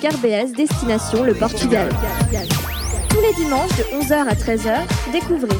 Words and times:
RBS 0.00 0.52
Destination 0.56 1.22
le 1.22 1.34
Portugal. 1.34 1.88
Tous 3.08 3.20
les 3.20 3.34
dimanches 3.34 3.76
de 3.76 3.84
11h 4.02 4.28
à 4.28 4.34
13h, 4.34 4.78
découvrez 5.12 5.56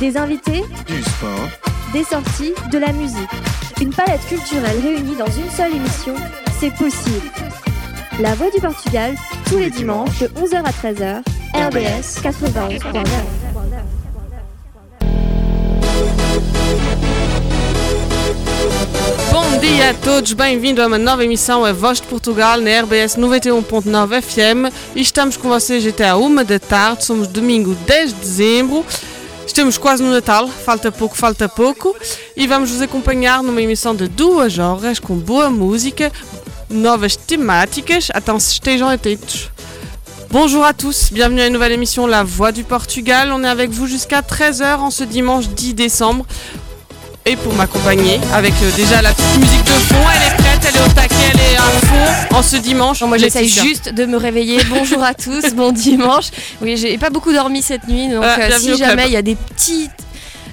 des 0.00 0.16
invités, 0.16 0.64
du 0.86 1.02
sport, 1.02 1.48
des 1.92 2.04
sorties, 2.04 2.54
de 2.72 2.78
la 2.78 2.92
musique. 2.92 3.30
Une 3.80 3.90
palette 3.90 4.24
culturelle 4.26 4.80
réunie 4.82 5.16
dans 5.16 5.26
une 5.26 5.50
seule 5.50 5.74
émission, 5.74 6.14
c'est 6.58 6.74
possible. 6.74 7.26
La 8.20 8.34
Voix 8.34 8.50
du 8.50 8.60
Portugal, 8.60 9.14
tous 9.46 9.58
les 9.58 9.70
dimanches 9.70 10.20
de 10.20 10.28
11h 10.28 10.64
à 10.64 10.70
13h, 10.70 11.22
RBS 11.54 12.22
91.9. 12.22 13.37
dia 19.74 19.90
a 19.90 19.94
todos, 19.94 20.32
bem-vindo 20.32 20.80
a 20.80 20.86
uma 20.86 20.96
nova 20.96 21.22
emissão 21.22 21.62
A 21.62 21.74
Voz 21.74 22.00
de 22.00 22.06
Portugal 22.06 22.58
na 22.58 22.80
RBS 22.80 23.16
91.9 23.18 24.22
FM 24.22 24.74
e 24.96 25.02
estamos 25.02 25.36
com 25.36 25.46
vocês 25.50 25.86
até 25.86 26.08
à 26.08 26.16
uma 26.16 26.42
da 26.42 26.58
tarde, 26.58 27.04
somos 27.04 27.28
domingo 27.28 27.74
10 27.74 28.14
de 28.14 28.18
dezembro, 28.18 28.86
estamos 29.46 29.76
quase 29.76 30.02
no 30.02 30.10
Natal, 30.10 30.48
falta 30.48 30.90
pouco, 30.90 31.14
falta 31.14 31.50
pouco. 31.50 31.94
E 32.34 32.46
vamos 32.46 32.70
vos 32.70 32.80
acompanhar 32.80 33.42
numa 33.42 33.60
emissão 33.60 33.94
de 33.94 34.08
duas 34.08 34.58
horas 34.58 34.98
com 34.98 35.18
boa 35.18 35.50
música, 35.50 36.10
novas 36.70 37.14
thématiques, 37.14 38.08
então 38.16 38.38
estejam 38.38 38.88
atentos. 38.88 39.50
Bonjour 40.30 40.64
à 40.64 40.72
tous, 40.72 41.10
bienvenue 41.10 41.42
à 41.42 41.46
une 41.46 41.54
nouvelle 41.54 41.72
émission 41.72 42.06
La 42.06 42.22
Voix 42.22 42.52
du 42.52 42.64
Portugal. 42.64 43.32
On 43.32 43.44
est 43.44 43.48
avec 43.48 43.70
vous 43.70 43.86
jusqu'à 43.86 44.22
13h 44.22 44.76
en 44.76 44.90
ce 44.90 45.04
dimanche 45.04 45.48
10 45.48 45.74
décembre. 45.74 46.26
Et 47.28 47.36
pour 47.36 47.52
m'accompagner, 47.52 48.18
avec 48.32 48.54
euh, 48.62 48.70
déjà 48.74 49.02
la 49.02 49.12
petite 49.12 49.38
musique 49.38 49.64
de 49.64 49.70
fond, 49.70 49.96
elle 50.16 50.32
est 50.32 50.36
prête, 50.42 50.60
elle 50.66 50.76
est 50.76 50.82
au 50.82 50.88
taquet, 50.94 51.14
elle 51.34 51.40
est 51.40 51.56
à 51.58 51.60
fond 51.60 52.36
en 52.38 52.42
ce 52.42 52.56
dimanche. 52.56 53.02
moi 53.02 53.18
j'essaye 53.18 53.46
juste 53.50 53.92
de 53.92 54.06
me 54.06 54.16
réveiller. 54.16 54.64
Bonjour 54.70 55.02
à 55.02 55.12
tous, 55.12 55.52
bon 55.54 55.70
dimanche. 55.72 56.30
Oui, 56.62 56.78
j'ai 56.78 56.96
pas 56.96 57.10
beaucoup 57.10 57.30
dormi 57.34 57.60
cette 57.60 57.86
nuit, 57.86 58.08
donc 58.08 58.24
Ah, 58.26 58.38
euh, 58.40 58.58
si 58.58 58.78
jamais 58.78 59.08
il 59.08 59.12
y 59.12 59.16
a 59.18 59.20
des 59.20 59.34
petites 59.36 59.90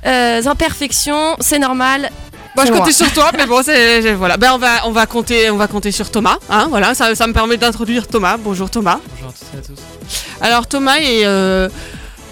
euh, 0.05 0.45
imperfections, 0.45 1.37
c'est 1.39 1.59
normal. 1.59 2.09
Moi 2.57 2.65
je 2.65 2.73
comptais 2.73 2.91
sur 2.91 3.09
toi, 3.13 3.31
mais 3.37 3.45
bon, 3.45 3.61
c'est 3.65 4.11
voilà. 4.13 4.35
Ben 4.35 4.51
on 4.53 4.57
va 4.57 4.85
on 4.85 4.91
va 4.91 5.05
compter 5.05 5.49
on 5.51 5.57
va 5.57 5.67
compter 5.67 5.93
sur 5.93 6.11
Thomas, 6.11 6.39
hein, 6.49 6.67
voilà. 6.69 6.93
Ça, 6.93 7.15
ça 7.15 7.25
me 7.25 7.31
permet 7.31 7.55
d'introduire 7.55 8.05
Thomas. 8.05 8.35
Bonjour 8.37 8.69
Thomas. 8.69 8.99
Bonjour 9.13 9.29
à 9.29 9.31
toutes 9.31 9.55
et 9.55 9.57
à 9.59 9.61
tous. 9.61 10.45
Alors 10.45 10.67
Thomas 10.67 10.97
est, 10.97 11.25
euh, 11.25 11.69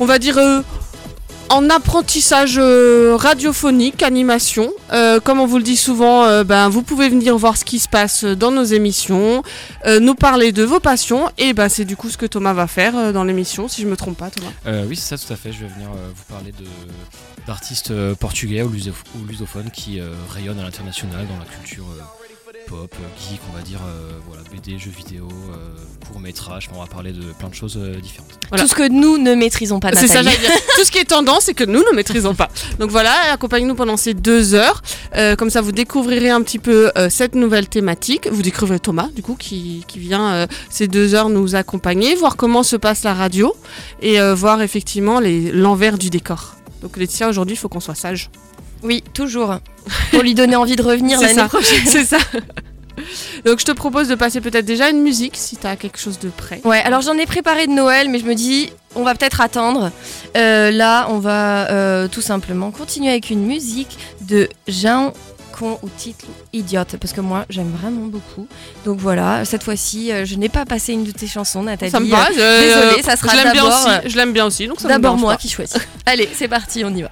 on 0.02 0.06
va 0.06 0.20
dire, 0.20 0.38
euh, 0.38 0.62
en 1.50 1.70
apprentissage 1.70 2.56
euh, 2.58 3.16
radiophonique, 3.16 4.04
animation. 4.04 4.72
Euh, 4.92 5.20
comme 5.20 5.40
on 5.40 5.46
vous 5.46 5.58
le 5.58 5.64
dit 5.64 5.78
souvent, 5.78 6.26
euh, 6.26 6.44
ben, 6.44 6.70
vous 6.70 6.84
pouvez 6.84 7.10
venir 7.10 7.38
voir 7.38 7.58
ce 7.58 7.66
qui 7.66 7.80
se 7.80 7.88
passe 7.88 8.24
dans 8.24 8.52
nos 8.52 8.64
émissions, 8.64 9.44
nous 10.02 10.16
parler 10.16 10.52
de 10.52 10.64
vos 10.64 10.80
passions, 10.80 11.30
et 11.38 11.54
ben, 11.54 11.70
c'est 11.70 11.86
du 11.86 11.96
coup 11.96 12.10
ce 12.10 12.18
que 12.18 12.26
Thomas 12.26 12.54
va 12.54 12.68
faire 12.68 13.14
dans 13.14 13.24
l'émission, 13.24 13.68
si 13.68 13.82
je 13.82 13.88
me 13.88 13.96
trompe 13.96 14.18
pas 14.18 14.30
Thomas. 14.30 14.84
Oui, 14.88 14.96
c'est 14.96 15.16
ça, 15.16 15.26
tout 15.26 15.32
à 15.34 15.36
fait. 15.36 15.52
Je 15.52 15.60
vais 15.60 15.68
venir 15.68 15.90
vous 15.90 16.34
parler 16.34 16.54
d'artistes 17.48 17.94
portugais 18.16 18.64
ou, 18.64 18.72
lusophones 19.28 19.72
qui 19.72 20.00
rayonnent 20.30 20.60
à 20.60 20.64
l'international 20.64 21.28
dans 21.28 21.38
la 21.38 21.46
culture 21.46 21.86
pop, 22.68 22.94
euh, 23.00 23.06
geek, 23.30 23.40
on 23.52 23.56
va 23.58 23.62
dire, 23.64 23.80
euh, 23.86 24.12
voilà, 24.28 24.44
BD, 24.52 24.78
jeux 24.80 24.92
vidéo, 24.96 25.28
euh, 25.32 26.08
courts 26.12 26.20
métrages. 26.20 26.70
On 26.76 26.80
va 26.80 26.88
parler 26.88 27.12
de 27.12 27.22
plein 27.40 27.50
de 27.50 27.54
choses 27.56 27.78
euh, 27.78 28.00
différentes. 28.00 28.30
Voilà. 28.50 28.64
Tout 28.64 28.70
ce 28.70 28.76
que 28.76 28.88
nous 28.90 29.18
ne 29.18 29.36
maîtrisons 29.36 29.80
pas, 29.80 29.92
C'est 29.94 30.08
ça, 30.08 30.22
j'allais 30.24 30.38
dire. 30.38 30.50
Tout 30.78 30.84
ce 30.86 30.92
qui 30.92 30.98
est 31.00 31.06
tendance, 31.06 31.44
c'est 31.46 31.54
que 31.54 31.64
nous 31.64 31.80
ne 31.90 31.96
maîtrisons 31.96 32.36
pas. 32.36 32.50
Donc 32.80 32.90
voilà, 32.92 33.14
accompagnez-nous 33.34 33.76
pendant 33.76 33.98
ces 33.98 34.14
deux 34.14 34.54
heures. 34.54 34.82
Euh, 35.16 35.36
comme 35.36 35.50
ça, 35.50 35.62
vous 35.62 35.72
découvrirez 35.72 36.30
un 36.30 36.42
petit 36.42 36.60
peu 36.60 36.92
euh, 36.98 37.10
cette 37.10 37.36
nouvelle 37.36 37.68
thématique. 37.68 38.28
Vous 38.32 38.42
découvrirez 38.42 38.80
Thomas, 38.80 39.10
du 39.16 39.22
coup, 39.22 39.36
qui, 39.36 39.84
qui 39.88 40.00
vient 40.00 40.34
euh, 40.34 40.48
ces 40.70 40.88
deux 40.88 41.16
heures 41.16 41.30
nous 41.30 41.56
accompagner, 41.56 42.16
voir 42.16 42.36
comment 42.36 42.64
se 42.64 42.76
passe 42.76 43.04
la 43.04 43.14
radio 43.14 43.54
et 44.02 44.20
euh, 44.22 44.34
voir 44.36 44.62
effectivement 44.62 45.20
les- 45.20 45.52
l'envers 45.52 45.98
du 45.98 46.10
décor. 46.10 46.56
Donc 46.82 46.98
Laetitia, 46.98 47.30
aujourd'hui, 47.30 47.56
il 47.56 47.58
faut 47.58 47.70
qu'on 47.70 47.80
soit 47.80 47.96
sage. 47.96 48.30
Oui, 48.84 49.04
toujours. 49.14 49.58
Pour 50.12 50.22
lui 50.22 50.34
donner 50.34 50.56
envie 50.56 50.76
de 50.76 50.84
revenir 50.84 51.18
C'est 51.20 51.26
l'année 51.28 51.40
ça. 51.40 51.48
prochaine. 51.48 51.86
C'est 51.86 52.06
ça. 52.06 52.18
Donc 53.46 53.60
je 53.60 53.66
te 53.66 53.72
propose 53.72 54.08
de 54.08 54.16
passer 54.16 54.40
peut-être 54.40 54.66
déjà 54.66 54.90
une 54.90 55.02
musique, 55.02 55.34
si 55.36 55.58
tu 55.58 55.66
as 55.66 55.76
quelque 55.76 55.98
chose 55.98 56.20
de 56.20 56.30
prêt. 56.30 56.62
Ouais, 56.64 56.80
alors 56.84 57.02
j'en 57.02 57.18
ai 57.18 57.26
préparé 57.26 57.66
de 57.68 57.72
Noël, 57.72 58.08
mais 58.10 58.20
je 58.20 58.26
me 58.26 58.36
dis, 58.36 58.72
on 58.96 59.04
va 59.04 59.16
peut-être 59.16 59.42
attendre. 59.42 59.92
Euh, 60.38 60.70
là, 60.72 61.08
on 61.10 61.18
va 61.18 61.70
euh, 61.72 62.08
tout 62.08 62.22
simplement 62.22 62.70
continuer 62.72 63.10
avec 63.10 63.30
une 63.32 63.46
musique 63.46 63.98
de 64.22 64.48
Jean 64.68 65.12
Con 65.58 65.80
au 65.82 65.90
titre 65.98 66.26
Idiote, 66.54 66.96
parce 67.02 67.14
que 67.14 67.22
moi, 67.22 67.46
j'aime 67.50 67.72
vraiment 67.82 68.06
beaucoup. 68.06 68.48
Donc 68.86 69.00
voilà, 69.00 69.44
cette 69.44 69.64
fois-ci, 69.64 70.12
euh, 70.12 70.24
je 70.26 70.36
n'ai 70.36 70.50
pas 70.50 70.66
passé 70.66 70.94
une 70.94 71.04
de 71.04 71.12
tes 71.12 71.28
chansons, 71.28 71.64
Nathalie. 71.64 71.92
Ça 71.92 72.00
me 72.00 72.10
va. 72.10 72.28
je- 72.32 72.62
désolée, 72.90 73.02
ça 73.04 73.16
sera 73.16 73.36
d'abord, 73.44 73.68
aussi. 73.68 74.10
Je 74.10 74.16
l'aime 74.18 74.34
bien 74.34 74.46
aussi, 74.46 74.68
donc 74.68 74.82
D'abord 74.84 75.18
moi 75.18 75.34
pas. 75.34 75.38
qui 75.38 75.50
choisis. 75.50 75.78
Allez, 76.06 76.30
c'est 76.34 76.48
parti, 76.48 76.84
on 76.86 76.94
y 76.96 77.02
va. 77.02 77.12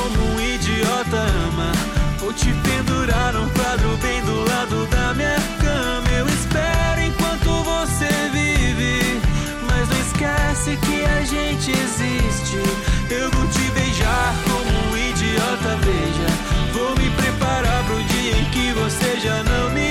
idiota 0.61 1.17
ama. 1.17 1.71
Vou 2.19 2.31
te 2.31 2.53
pendurar 2.53 3.33
num 3.33 3.49
quadro 3.49 3.97
bem 3.97 4.21
do 4.21 4.45
lado 4.47 4.85
da 4.87 5.13
minha 5.15 5.35
cama. 5.59 6.07
Eu 6.09 6.27
espero 6.27 7.01
enquanto 7.01 7.63
você 7.63 8.09
vive. 8.31 9.19
Mas 9.67 9.89
não 9.89 9.99
esquece 9.99 10.77
que 10.77 11.03
a 11.03 11.23
gente 11.23 11.71
existe. 11.71 12.57
Eu 13.09 13.31
vou 13.31 13.47
te 13.47 13.71
beijar 13.71 14.35
como 14.45 14.91
um 14.91 14.97
idiota, 14.97 15.77
veja. 15.81 16.73
Vou 16.73 16.95
me 16.95 17.09
preparar 17.09 17.83
pro 17.85 18.03
dia 18.03 18.37
em 18.37 18.45
que 18.45 18.71
você 18.73 19.19
já 19.19 19.43
não 19.43 19.71
me 19.71 19.90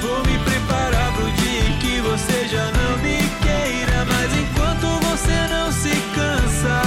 Vou 0.00 0.18
me 0.24 0.38
preparar 0.44 1.12
pro 1.14 1.30
dia 1.32 1.60
em 1.68 1.78
que 1.78 2.00
você 2.00 2.46
já 2.48 2.64
não 2.72 2.98
me 2.98 3.18
queira. 3.42 4.04
Mas 4.06 4.32
enquanto 4.36 4.86
você 5.06 5.48
não 5.48 5.72
se 5.72 5.90
cansa, 6.14 6.82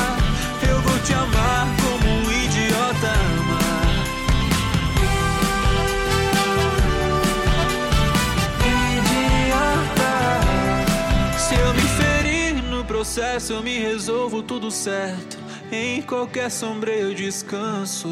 eu 0.70 0.82
vou 0.82 0.98
te 1.00 1.14
amar 1.14 1.68
como 1.82 2.10
um 2.10 2.32
idiota 2.32 3.08
ama. 3.08 3.60
Idiota. 9.28 10.14
Se 11.38 11.56
eu 11.56 11.74
me 11.74 11.82
ferir 11.82 12.64
no 12.64 12.86
processo, 12.86 13.54
eu 13.54 13.62
me 13.62 13.80
resolvo 13.80 14.42
tudo 14.42 14.72
certo. 14.72 15.38
Em 15.72 16.02
qualquer 16.02 16.50
sombra 16.50 16.92
eu 16.92 17.14
descanso. 17.14 18.08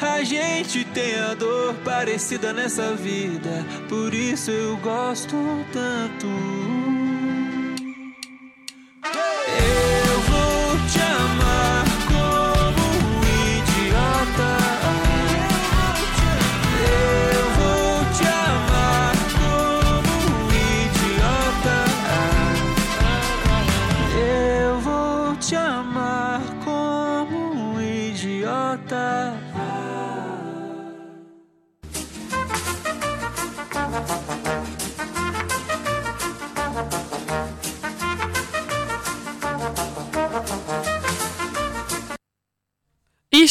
A 0.00 0.22
gente 0.22 0.84
tem 0.84 1.14
a 1.18 1.32
dor 1.32 1.74
parecida 1.76 2.52
nessa 2.52 2.94
vida, 2.94 3.64
por 3.88 4.12
isso 4.12 4.50
eu 4.50 4.76
gosto 4.76 5.36
tanto. 5.72 6.65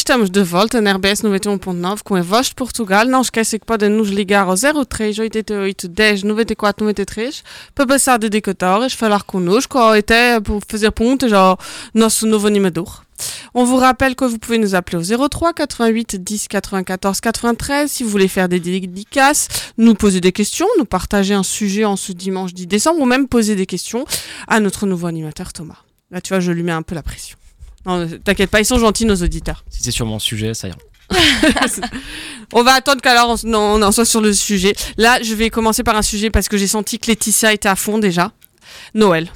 Estamos 0.06 0.30
de 0.30 0.44
volta 0.44 0.80
na 0.80 0.92
RBS 0.92 1.22
91.9 1.22 1.98
com 2.04 2.14
a 2.14 2.22
Voz 2.22 2.46
de 2.46 2.54
Portugal. 2.54 3.04
Não 3.06 3.22
esquecem 3.22 3.58
que 3.58 3.66
podem 3.66 3.88
nos 3.88 4.08
ligar 4.08 4.46
ao 4.46 4.54
03 4.54 5.18
88 5.18 5.88
10 5.88 6.22
94 6.22 6.84
93 6.84 7.42
para 7.74 7.88
passar 7.88 8.16
dedicatórias, 8.16 8.92
falar 8.92 9.24
connosco 9.24 9.76
ou 9.76 9.88
até 9.88 10.38
pour 10.38 10.62
fazer 10.68 10.92
perguntas 10.92 11.32
ao 11.32 11.58
nosso 11.92 12.24
novo 12.24 12.46
animador. 12.46 13.02
On 13.52 13.64
vous 13.64 13.78
rappelle 13.78 14.14
que 14.14 14.24
vous 14.24 14.38
pouvez 14.38 14.58
nous 14.58 14.76
appeler 14.76 14.96
au 14.96 15.28
03 15.28 15.52
88 15.52 16.22
10 16.22 16.46
94 16.46 17.20
93 17.20 17.90
si 17.90 18.04
vous 18.04 18.10
voulez 18.10 18.28
faire 18.28 18.48
des 18.48 18.60
dédicaces, 18.60 19.48
nous 19.76 19.96
poser 19.96 20.20
des 20.20 20.30
questions, 20.30 20.68
nous 20.78 20.84
partager 20.84 21.34
un 21.34 21.42
sujet 21.42 21.84
en 21.84 21.96
ce 21.96 22.12
dimanche 22.12 22.54
10 22.54 22.68
décembre 22.68 23.00
ou 23.00 23.06
même 23.06 23.26
poser 23.26 23.56
des 23.56 23.66
questions 23.66 24.04
à 24.46 24.60
notre 24.60 24.86
nouveau 24.86 25.08
animateur 25.08 25.52
Thomas. 25.52 25.82
Là, 26.12 26.20
tu 26.20 26.28
vois, 26.28 26.38
je 26.38 26.52
lui 26.52 26.62
mets 26.62 26.70
un 26.70 26.82
peu 26.82 26.94
la 26.94 27.02
pression. 27.02 27.36
Non, 27.86 28.06
t'inquiète 28.24 28.50
pas, 28.50 28.60
ils 28.60 28.64
sont 28.64 28.78
gentils, 28.78 29.04
nos 29.06 29.16
auditeurs. 29.16 29.64
Si 29.70 29.82
c'est 29.82 29.90
sur 29.92 30.06
mon 30.06 30.18
sujet, 30.18 30.54
ça 30.54 30.68
ira. 30.68 30.78
On 32.52 32.62
va 32.64 32.72
attendre 32.72 33.00
qu'alors 33.00 33.38
on, 33.44 33.54
on 33.54 33.82
en 33.82 33.92
soit 33.92 34.04
sur 34.04 34.20
le 34.20 34.32
sujet. 34.32 34.74
Là, 34.96 35.22
je 35.22 35.34
vais 35.34 35.50
commencer 35.50 35.84
par 35.84 35.96
un 35.96 36.02
sujet 36.02 36.30
parce 36.30 36.48
que 36.48 36.56
j'ai 36.56 36.66
senti 36.66 36.98
que 36.98 37.06
Laetitia 37.06 37.52
était 37.52 37.68
à 37.68 37.76
fond 37.76 37.98
déjà. 37.98 38.32
Noël. 38.94 39.30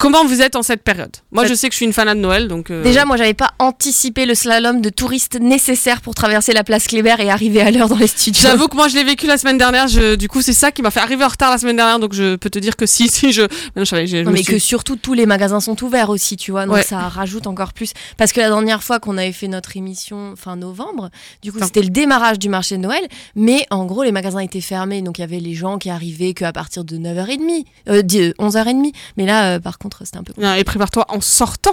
Comment 0.00 0.24
vous 0.24 0.40
êtes 0.40 0.56
en 0.56 0.62
cette 0.62 0.82
période? 0.82 1.14
Moi, 1.30 1.44
je 1.46 1.52
sais 1.52 1.68
que 1.68 1.74
je 1.74 1.76
suis 1.76 1.84
une 1.84 1.92
fanade 1.92 2.16
de 2.16 2.22
Noël, 2.22 2.48
donc. 2.48 2.70
euh, 2.70 2.82
Déjà, 2.82 3.04
moi, 3.04 3.18
j'avais 3.18 3.34
pas 3.34 3.50
anticipé 3.58 4.24
le 4.24 4.34
slalom 4.34 4.80
de 4.80 4.88
touristes 4.88 5.38
nécessaire 5.38 6.00
pour 6.00 6.14
traverser 6.14 6.54
la 6.54 6.64
place 6.64 6.86
Kléber 6.86 7.16
et 7.18 7.30
arriver 7.30 7.60
à 7.60 7.70
l'heure 7.70 7.88
dans 7.90 7.98
les 7.98 8.06
studios. 8.06 8.40
J'avoue 8.42 8.66
que 8.68 8.76
moi, 8.76 8.88
je 8.88 8.94
l'ai 8.96 9.04
vécu 9.04 9.26
la 9.26 9.36
semaine 9.36 9.58
dernière. 9.58 9.88
Je, 9.88 10.14
du 10.14 10.26
coup, 10.26 10.40
c'est 10.40 10.54
ça 10.54 10.72
qui 10.72 10.80
m'a 10.80 10.90
fait 10.90 11.00
arriver 11.00 11.22
en 11.22 11.28
retard 11.28 11.50
la 11.50 11.58
semaine 11.58 11.76
dernière, 11.76 11.98
donc 11.98 12.14
je 12.14 12.36
peux 12.36 12.48
te 12.48 12.58
dire 12.58 12.76
que 12.76 12.86
si, 12.86 13.08
si 13.10 13.30
je. 13.32 13.42
Non, 13.42 13.48
je 13.76 13.84
savais, 13.84 14.06
je 14.06 14.16
Non, 14.16 14.30
me 14.30 14.36
mais 14.36 14.42
suis- 14.42 14.54
que 14.54 14.58
surtout 14.58 14.96
tous 14.96 15.12
les 15.12 15.26
magasins 15.26 15.60
sont 15.60 15.82
ouverts 15.84 16.08
aussi, 16.08 16.38
tu 16.38 16.50
vois, 16.50 16.64
donc 16.64 16.76
Ouais. 16.76 16.82
ça 16.82 17.00
rajoute 17.00 17.46
encore 17.46 17.74
plus. 17.74 17.92
Parce 18.16 18.32
que 18.32 18.40
la 18.40 18.48
dernière 18.48 18.82
fois 18.82 19.00
qu'on 19.00 19.18
avait 19.18 19.32
fait 19.32 19.48
notre 19.48 19.76
émission 19.76 20.32
fin 20.34 20.56
novembre, 20.56 21.10
du 21.42 21.52
coup 21.52 21.58
c'était 21.62 21.82
le 21.82 21.90
démarrage 21.90 22.38
du 22.38 22.48
marché 22.48 22.78
de 22.78 22.80
Noël, 22.82 23.06
mais 23.36 23.66
en 23.70 23.84
gros 23.84 24.02
les 24.02 24.12
magasins 24.12 24.40
étaient 24.40 24.62
fermés, 24.62 25.02
donc 25.02 25.18
il 25.18 25.20
y 25.20 25.24
avait 25.24 25.40
les 25.40 25.54
gens 25.54 25.76
qui 25.76 25.90
arrivaient 25.90 26.32
qu'à 26.32 26.52
partir 26.54 26.84
de 26.84 26.96
9h30, 26.96 27.64
euh, 27.90 28.00
de 28.02 28.34
11h30. 28.38 28.92
Mais 29.18 29.26
là, 29.26 29.56
euh, 29.56 29.60
par 29.60 29.76
contre, 29.78 29.89
c'était 30.04 30.18
un 30.18 30.22
peu. 30.22 30.32
Non, 30.38 30.54
et 30.54 30.64
prépare-toi 30.64 31.06
en 31.08 31.20
sortant. 31.20 31.72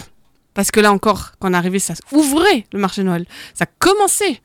Parce 0.54 0.72
que 0.72 0.80
là 0.80 0.92
encore, 0.92 1.34
quand 1.40 1.50
on 1.52 1.54
est 1.54 1.58
arrivé, 1.58 1.78
ça 1.80 1.94
ouvrait 2.12 2.66
le 2.74 2.80
marché 2.80 3.02
de 3.04 3.08
Noël. 3.08 3.26
Ça 3.54 3.66
commençait. 3.80 4.42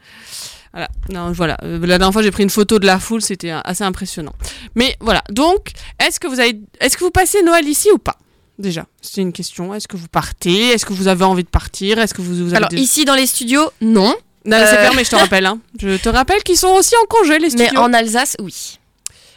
Voilà. 0.72 0.88
Non, 1.10 1.32
voilà. 1.32 1.56
Euh, 1.64 1.78
La 1.80 1.98
dernière 1.98 2.12
fois, 2.12 2.22
j'ai 2.22 2.30
pris 2.30 2.42
une 2.42 2.50
photo 2.50 2.78
de 2.78 2.86
la 2.86 2.98
foule, 2.98 3.22
c'était 3.22 3.50
assez 3.50 3.82
impressionnant. 3.84 4.32
Mais 4.74 4.96
voilà. 5.00 5.22
Donc, 5.30 5.70
est-ce 5.98 6.20
que 6.20 6.26
vous 6.26 6.38
avez, 6.40 6.60
est-ce 6.80 6.96
que 6.96 7.04
vous 7.04 7.10
passez 7.10 7.42
Noël 7.42 7.66
ici 7.66 7.88
ou 7.92 7.98
pas? 7.98 8.16
Déjà, 8.58 8.84
c'est 9.00 9.22
une 9.22 9.32
question. 9.32 9.72
Est-ce 9.74 9.88
que 9.88 9.96
vous 9.96 10.08
partez? 10.08 10.68
Est-ce 10.68 10.84
que 10.86 10.92
vous 10.92 11.08
avez 11.08 11.24
envie 11.24 11.44
de 11.44 11.48
partir? 11.48 11.98
Est-ce 11.98 12.12
que 12.14 12.20
vous, 12.22 12.34
vous 12.34 12.48
avez 12.48 12.56
Alors 12.56 12.68
des- 12.68 12.76
ici 12.76 13.04
dans 13.06 13.14
les 13.14 13.26
studios, 13.26 13.70
non, 13.80 14.14
Non, 14.44 14.56
c'est 14.66 14.78
euh, 14.78 14.82
fermé, 14.82 15.04
je 15.04 15.10
te 15.10 15.16
rappelle. 15.16 15.46
hein. 15.46 15.58
Je 15.80 15.96
te 15.96 16.08
rappelle 16.10 16.42
qu'ils 16.42 16.58
sont 16.58 16.68
aussi 16.68 16.94
en 17.02 17.06
congé, 17.06 17.38
les 17.38 17.48
studios. 17.50 17.68
mais 17.72 17.78
en 17.78 17.92
Alsace, 17.94 18.36
oui. 18.40 18.78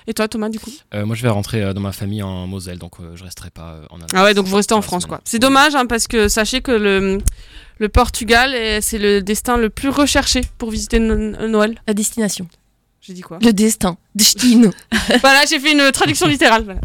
Et 0.07 0.13
toi, 0.13 0.27
Thomas, 0.27 0.50
du 0.50 0.59
coup 0.59 0.71
Euh, 0.93 1.05
moi, 1.05 1.15
je 1.15 1.21
vais 1.24 1.29
rentrer 1.29 1.63
euh, 1.63 1.74
dans 1.74 1.81
ma 1.81 1.91
famille 1.91 2.21
en 2.21 2.45
Moselle, 2.47 2.77
donc 2.77 2.93
euh, 3.00 3.15
je 3.15 3.24
resterai 3.24 3.50
pas 3.50 3.74
euh, 3.74 3.85
en 3.89 3.95
Alsace. 3.95 4.09
Ah 4.13 4.24
ouais, 4.24 4.33
donc 4.33 4.45
vous 4.45 4.55
restez 4.55 4.74
en 4.75 4.81
France, 4.81 5.03
semaine. 5.03 5.17
quoi. 5.17 5.21
C'est 5.25 5.39
dommage, 5.39 5.74
hein, 5.75 5.85
parce 5.88 6.07
que 6.07 6.27
sachez 6.27 6.62
que 6.62 6.71
le, 6.71 7.17
le 7.79 7.89
Portugal, 7.89 8.53
est- 8.53 8.81
c'est 8.81 9.00
le 9.00 9.21
destin 9.21 9.57
le 9.57 9.69
plus 9.69 9.89
recherché 9.89 10.41
pour 10.59 10.69
visiter 10.69 11.00
No- 11.00 11.47
Noël. 11.47 11.81
La 11.88 11.93
destination, 11.95 12.47
J'ai 13.01 13.13
dit 13.13 13.21
quoi 13.21 13.39
le 13.41 13.51
destin, 13.51 13.97
destino. 14.13 14.69
Voilà, 15.21 15.45
j'ai 15.50 15.59
fait 15.59 15.71
une 15.71 15.91
traduction 15.91 16.27
littérale. 16.27 16.63
voilà. 16.65 16.81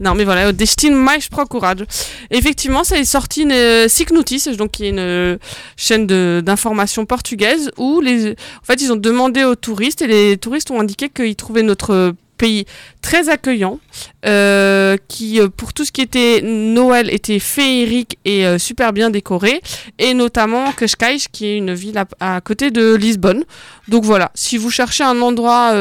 Non, 0.00 0.14
mais 0.14 0.24
voilà, 0.24 0.48
au 0.48 0.52
Destin 0.52 0.90
mais 0.94 1.18
procurado. 1.30 1.84
Effectivement, 2.30 2.82
ça 2.82 2.96
est 2.98 3.04
sorti 3.04 3.42
une 3.42 3.52
euh, 3.52 3.88
Sick 3.88 4.10
Notice, 4.10 4.48
donc 4.48 4.72
qui 4.72 4.86
est 4.86 4.88
une 4.88 5.38
chaîne 5.76 6.06
de- 6.06 6.42
d'information 6.44 7.06
portugaise 7.06 7.70
où 7.76 8.00
les, 8.00 8.30
en 8.32 8.64
fait, 8.64 8.80
ils 8.80 8.90
ont 8.90 8.96
demandé 8.96 9.44
aux 9.44 9.54
touristes 9.54 10.02
et 10.02 10.06
les 10.06 10.38
touristes 10.38 10.70
ont 10.70 10.80
indiqué 10.80 11.08
qu'ils 11.08 11.36
trouvaient 11.36 11.62
notre 11.62 12.14
pays 12.42 12.64
très 13.02 13.28
accueillant, 13.28 13.78
euh, 14.26 14.96
qui 15.06 15.40
euh, 15.40 15.48
pour 15.48 15.72
tout 15.72 15.84
ce 15.84 15.92
qui 15.92 16.00
était 16.00 16.40
Noël 16.42 17.08
était 17.14 17.38
féerique 17.38 18.18
et 18.24 18.44
euh, 18.44 18.58
super 18.58 18.92
bien 18.92 19.10
décoré, 19.10 19.62
et 20.00 20.12
notamment 20.12 20.72
Cascais, 20.72 21.18
qui 21.30 21.46
est 21.46 21.56
une 21.56 21.72
ville 21.72 22.02
à, 22.18 22.40
côté 22.40 22.72
de 22.72 22.94
Lisbonne. 22.94 23.44
Donc 23.86 24.04
voilà, 24.04 24.32
si 24.34 24.56
vous 24.56 24.70
cherchez 24.70 25.04
un 25.04 25.20
endroit 25.20 25.72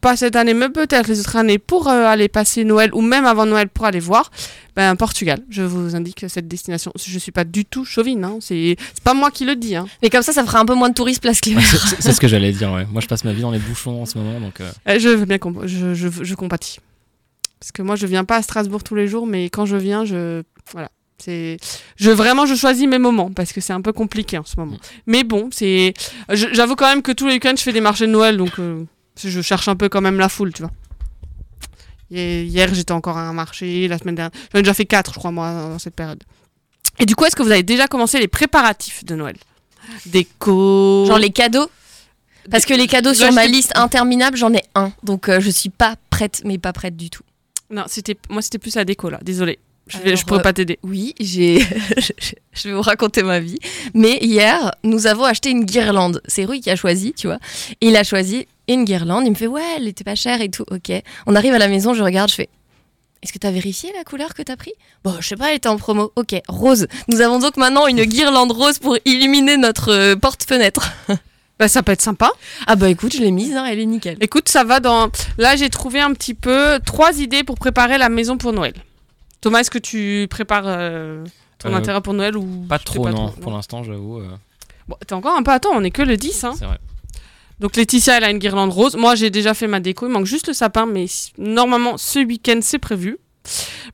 pas 0.00 0.16
cette 0.16 0.36
année, 0.36 0.54
mais 0.54 0.68
peut-être 0.68 1.08
les 1.08 1.20
autres 1.20 1.36
années 1.36 1.58
pour 1.58 1.88
euh, 1.88 2.06
aller 2.06 2.28
passer 2.28 2.64
Noël 2.64 2.90
ou 2.94 3.00
même 3.02 3.24
avant 3.24 3.46
Noël 3.46 3.68
pour 3.68 3.84
aller 3.84 3.98
voir, 4.00 4.30
ben 4.76 4.94
Portugal. 4.96 5.40
Je 5.50 5.62
vous 5.62 5.96
indique 5.96 6.24
cette 6.28 6.46
destination. 6.46 6.92
Je 6.96 7.18
suis 7.18 7.32
pas 7.32 7.44
du 7.44 7.64
tout 7.64 7.84
chauvine, 7.84 8.22
hein. 8.24 8.38
c'est 8.40 8.76
c'est 8.94 9.02
pas 9.02 9.14
moi 9.14 9.30
qui 9.30 9.44
le 9.44 9.56
dis. 9.56 9.74
Hein. 9.76 9.86
Mais 10.02 10.10
comme 10.10 10.22
ça, 10.22 10.32
ça 10.32 10.44
fera 10.44 10.60
un 10.60 10.64
peu 10.64 10.74
moins 10.74 10.88
de 10.88 10.94
touristes 10.94 11.20
place. 11.22 11.40
Ouais, 11.46 11.54
c'est- 12.00 12.12
ce 12.12 12.20
que 12.20 12.28
j'allais 12.28 12.52
dire, 12.52 12.72
ouais. 12.72 12.86
Moi, 12.92 13.00
je 13.00 13.06
passe 13.08 13.24
ma 13.24 13.32
vie 13.32 13.42
dans 13.42 13.50
les 13.50 13.58
bouchons 13.58 14.02
en 14.02 14.06
ce 14.06 14.18
moment, 14.18 14.40
donc. 14.40 14.60
euh, 14.60 14.70
Euh, 14.88 14.98
Je 14.98 15.08
veux 15.08 15.24
bien 15.24 15.38
comp- 15.38 15.66
je, 15.66 15.94
je, 15.94 16.08
je 16.22 16.34
compatis. 16.34 16.78
Parce 17.60 17.72
que 17.72 17.82
moi 17.82 17.96
je 17.96 18.06
viens 18.06 18.24
pas 18.24 18.36
à 18.36 18.42
Strasbourg 18.42 18.84
tous 18.84 18.94
les 18.94 19.08
jours, 19.08 19.26
mais 19.26 19.46
quand 19.50 19.66
je 19.66 19.74
viens, 19.76 20.04
je 20.04 20.42
voilà. 20.72 20.90
C'est 21.20 21.56
je 21.96 22.12
vraiment 22.12 22.46
je 22.46 22.54
choisis 22.54 22.86
mes 22.86 23.00
moments 23.00 23.32
parce 23.32 23.52
que 23.52 23.60
c'est 23.60 23.72
un 23.72 23.80
peu 23.80 23.92
compliqué 23.92 24.38
en 24.38 24.44
ce 24.44 24.54
moment. 24.56 24.76
Mais 25.08 25.24
bon, 25.24 25.48
c'est 25.50 25.92
j'avoue 26.30 26.76
quand 26.76 26.86
même 26.88 27.02
que 27.02 27.10
tous 27.10 27.26
les 27.26 27.32
week-ends 27.34 27.54
je 27.56 27.62
fais 27.64 27.72
des 27.72 27.80
marchés 27.80 28.06
de 28.06 28.12
Noël 28.12 28.36
donc 28.36 28.52
euh, 28.60 28.84
je 29.22 29.40
cherche 29.42 29.68
un 29.68 29.76
peu 29.76 29.88
quand 29.88 30.00
même 30.00 30.18
la 30.18 30.28
foule, 30.28 30.52
tu 30.52 30.62
vois. 30.62 30.70
Hier, 32.10 32.42
hier, 32.44 32.74
j'étais 32.74 32.92
encore 32.92 33.18
à 33.18 33.22
un 33.22 33.32
marché, 33.32 33.86
la 33.88 33.98
semaine 33.98 34.14
dernière, 34.14 34.32
j'en 34.52 34.58
ai 34.60 34.62
déjà 34.62 34.74
fait 34.74 34.86
quatre, 34.86 35.12
je 35.12 35.18
crois 35.18 35.30
moi 35.30 35.52
dans 35.52 35.78
cette 35.78 35.94
période. 35.94 36.22
Et 36.98 37.06
du 37.06 37.14
coup, 37.14 37.24
est-ce 37.26 37.36
que 37.36 37.42
vous 37.42 37.50
avez 37.50 37.62
déjà 37.62 37.86
commencé 37.86 38.18
les 38.18 38.28
préparatifs 38.28 39.04
de 39.04 39.14
Noël? 39.14 39.36
Déco 40.06 41.04
Genre 41.06 41.18
les 41.18 41.30
cadeaux? 41.30 41.70
Parce 42.50 42.64
que 42.64 42.74
les 42.74 42.86
cadeaux 42.86 43.12
sur 43.12 43.26
Là, 43.26 43.32
ma 43.32 43.46
liste 43.46 43.72
interminable, 43.76 44.36
j'en 44.36 44.52
ai 44.54 44.62
un. 44.74 44.90
Donc 45.02 45.28
euh, 45.28 45.38
je 45.40 45.50
suis 45.50 45.68
pas 45.68 45.96
prête, 46.08 46.40
mais 46.44 46.56
pas 46.56 46.72
prête 46.72 46.96
du 46.96 47.10
tout. 47.10 47.22
Non, 47.70 47.84
c'était 47.86 48.16
moi 48.30 48.40
c'était 48.40 48.58
plus 48.58 48.74
la 48.74 48.84
déco 48.86 49.10
là, 49.10 49.18
désolé. 49.22 49.58
Je, 49.86 49.98
vais- 49.98 50.04
Alors, 50.08 50.16
je 50.16 50.24
pourrais 50.24 50.40
euh, 50.40 50.42
pas 50.42 50.52
t'aider. 50.52 50.78
Oui, 50.82 51.14
j'ai. 51.20 51.60
je 52.52 52.68
vais 52.68 52.74
vous 52.74 52.82
raconter 52.82 53.22
ma 53.22 53.40
vie. 53.40 53.58
Mais 53.94 54.18
hier, 54.20 54.74
nous 54.82 55.06
avons 55.06 55.24
acheté 55.24 55.50
une 55.50 55.64
guirlande. 55.64 56.22
C'est 56.26 56.44
Rui 56.44 56.60
qui 56.60 56.70
a 56.70 56.76
choisi, 56.76 57.12
tu 57.14 57.26
vois. 57.26 57.38
Il 57.80 57.96
a 57.96 58.04
choisi 58.04 58.46
une 58.68 58.84
guirlande. 58.84 59.24
Il 59.26 59.30
me 59.30 59.34
fait 59.36 59.46
ouais, 59.46 59.62
elle 59.76 59.88
était 59.88 60.04
pas 60.04 60.14
chère 60.14 60.40
et 60.40 60.48
tout. 60.50 60.64
Ok. 60.70 60.92
On 61.26 61.34
arrive 61.34 61.54
à 61.54 61.58
la 61.58 61.68
maison, 61.68 61.94
je 61.94 62.02
regarde, 62.02 62.30
je 62.30 62.34
fais. 62.36 62.48
Est-ce 63.22 63.32
que 63.32 63.38
tu 63.38 63.46
as 63.48 63.50
vérifié 63.50 63.90
la 63.96 64.04
couleur 64.04 64.32
que 64.34 64.42
tu 64.42 64.52
as 64.52 64.56
pris? 64.56 64.72
Bon, 65.02 65.14
je 65.20 65.26
sais 65.26 65.36
pas, 65.36 65.50
elle 65.50 65.56
était 65.56 65.68
en 65.68 65.76
promo. 65.76 66.12
Ok, 66.14 66.34
rose. 66.48 66.86
Nous 67.08 67.20
avons 67.20 67.40
donc 67.40 67.56
maintenant 67.56 67.86
une 67.88 68.04
guirlande 68.04 68.52
rose 68.52 68.78
pour 68.78 68.96
illuminer 69.04 69.56
notre 69.56 69.92
euh, 69.92 70.16
porte-fenêtre. 70.16 70.92
Bah, 71.58 71.66
ça 71.66 71.82
peut 71.82 71.90
être 71.90 72.02
sympa. 72.02 72.30
Ah 72.68 72.76
bah 72.76 72.88
écoute, 72.88 73.12
je 73.12 73.18
l'ai 73.18 73.32
mise, 73.32 73.56
hein, 73.56 73.64
elle 73.64 73.80
est 73.80 73.84
nickel. 73.84 74.16
Écoute, 74.20 74.48
ça 74.48 74.62
va 74.62 74.78
dans. 74.78 75.08
Là, 75.38 75.56
j'ai 75.56 75.68
trouvé 75.70 75.98
un 76.00 76.12
petit 76.12 76.34
peu 76.34 76.78
trois 76.86 77.18
idées 77.18 77.42
pour 77.42 77.56
préparer 77.56 77.98
la 77.98 78.08
maison 78.08 78.36
pour 78.38 78.52
Noël. 78.52 78.74
Thomas, 79.40 79.58
est-ce 79.58 79.70
que 79.72 79.78
tu 79.78 80.28
prépares 80.30 80.62
euh, 80.66 81.24
ton 81.58 81.70
Euh, 81.72 81.76
intérieur 81.76 82.00
pour 82.02 82.14
Noël 82.14 82.36
ou 82.36 82.64
Pas 82.68 82.78
tu 82.78 82.84
sais 82.84 82.94
trop, 82.94 83.08
non. 83.08 83.30
Pour 83.30 83.50
l'instant, 83.50 83.82
j'avoue. 83.82 84.18
euh, 84.18 84.28
Bon, 84.86 84.94
t'es 85.04 85.14
encore 85.14 85.36
un 85.36 85.42
peu 85.42 85.50
à 85.50 85.58
temps, 85.58 85.70
on 85.74 85.82
est 85.82 85.90
que 85.90 86.02
le 86.02 86.16
10. 86.16 86.44
Hein. 86.44 86.54
c'est 86.56 86.64
vrai. 86.64 86.78
Donc 87.60 87.76
Laetitia, 87.76 88.18
elle 88.18 88.24
a 88.24 88.30
une 88.30 88.38
guirlande 88.38 88.72
rose. 88.72 88.96
Moi, 88.96 89.14
j'ai 89.14 89.30
déjà 89.30 89.54
fait 89.54 89.66
ma 89.66 89.80
déco. 89.80 90.06
Il 90.06 90.12
manque 90.12 90.26
juste 90.26 90.46
le 90.46 90.52
sapin, 90.52 90.86
mais 90.86 91.06
normalement, 91.38 91.96
ce 91.96 92.20
week-end, 92.20 92.60
c'est 92.62 92.78
prévu. 92.78 93.18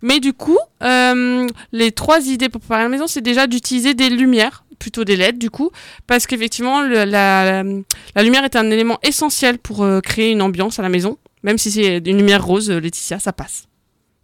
Mais 0.03 0.21
du 0.21 0.33
coup, 0.33 0.59
euh, 0.83 1.47
les 1.73 1.93
trois 1.93 2.27
idées 2.27 2.49
pour 2.49 2.61
préparer 2.61 2.83
la 2.83 2.89
maison, 2.89 3.07
c'est 3.07 3.21
déjà 3.21 3.47
d'utiliser 3.47 3.95
des 3.95 4.11
lumières, 4.11 4.65
plutôt 4.79 5.05
des 5.05 5.17
LED 5.17 5.39
du 5.39 5.51
coup, 5.51 5.71
parce 6.07 6.27
qu'effectivement, 6.27 6.83
la, 6.83 7.07
la, 7.07 7.63
la 7.63 8.23
lumière 8.23 8.45
est 8.45 8.57
un 8.57 8.71
élément 8.71 8.99
essentiel 9.03 9.59
pour 9.59 9.85
euh, 9.85 10.01
créer 10.01 10.31
une 10.33 10.43
ambiance 10.43 10.79
à 10.79 10.83
la 10.83 10.89
maison. 10.89 11.19
Même 11.43 11.59
si 11.59 11.71
c'est 11.71 11.99
une 11.99 12.17
lumière 12.19 12.45
rose, 12.45 12.71
euh, 12.71 12.81
Laetitia, 12.81 13.19
ça 13.19 13.33
passe. 13.33 13.65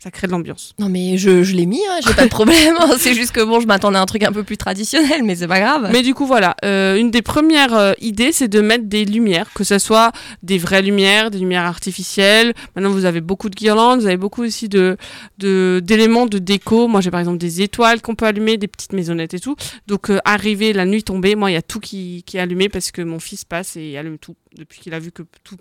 Ça 0.02 0.10
crée 0.10 0.26
de 0.26 0.32
l'ambiance. 0.32 0.72
Non 0.78 0.88
mais 0.88 1.18
je, 1.18 1.42
je 1.42 1.54
l'ai 1.54 1.66
mis, 1.66 1.82
hein, 1.90 1.98
j'ai 2.06 2.14
pas 2.14 2.24
de 2.24 2.30
problème. 2.30 2.74
C'est 2.98 3.12
juste 3.12 3.32
que 3.32 3.44
bon, 3.44 3.60
je 3.60 3.66
m'attendais 3.66 3.98
à 3.98 4.00
un 4.00 4.06
truc 4.06 4.22
un 4.22 4.32
peu 4.32 4.44
plus 4.44 4.56
traditionnel, 4.56 5.22
mais 5.24 5.36
c'est 5.36 5.46
pas 5.46 5.60
grave. 5.60 5.90
Mais 5.92 6.02
du 6.02 6.14
coup, 6.14 6.24
voilà, 6.24 6.56
euh, 6.64 6.96
une 6.96 7.10
des 7.10 7.20
premières 7.20 7.74
euh, 7.74 7.92
idées, 8.00 8.32
c'est 8.32 8.48
de 8.48 8.62
mettre 8.62 8.84
des 8.86 9.04
lumières, 9.04 9.52
que 9.52 9.62
ce 9.62 9.78
soit 9.78 10.12
des 10.42 10.56
vraies 10.56 10.80
lumières, 10.80 11.30
des 11.30 11.38
lumières 11.38 11.64
artificielles. 11.66 12.54
Maintenant, 12.74 12.92
vous 12.92 13.04
avez 13.04 13.20
beaucoup 13.20 13.50
de 13.50 13.54
guirlandes, 13.54 14.00
vous 14.00 14.06
avez 14.06 14.16
beaucoup 14.16 14.42
aussi 14.42 14.70
de 14.70 14.96
d'éléments 15.38 16.24
de, 16.24 16.38
déco. 16.38 16.88
Moi, 16.88 17.02
j'ai 17.02 17.10
par 17.10 17.20
exemple 17.20 17.36
des 17.36 17.60
étoiles 17.60 18.00
qu'on 18.00 18.14
peut 18.14 18.24
allumer, 18.24 18.56
des 18.56 18.68
petites 18.68 18.94
maisonnettes 18.94 19.34
et 19.34 19.40
tout. 19.40 19.54
Donc, 19.86 20.08
euh, 20.08 20.18
arrivé 20.24 20.72
la 20.72 20.86
nuit 20.86 21.02
tombée, 21.02 21.34
moi, 21.34 21.50
il 21.50 21.54
y 21.54 21.58
a 21.58 21.62
tout 21.62 21.78
qui, 21.78 22.22
qui 22.24 22.38
est 22.38 22.40
allumé 22.40 22.70
parce 22.70 22.90
que 22.90 23.02
mon 23.02 23.20
fils 23.20 23.44
passe 23.44 23.76
et 23.76 23.98
allume 23.98 24.16
tout 24.16 24.34
depuis 24.56 24.80
qu'il 24.80 24.94
a 24.94 24.98
vu 24.98 25.12
que 25.12 25.24
tout 25.44 25.56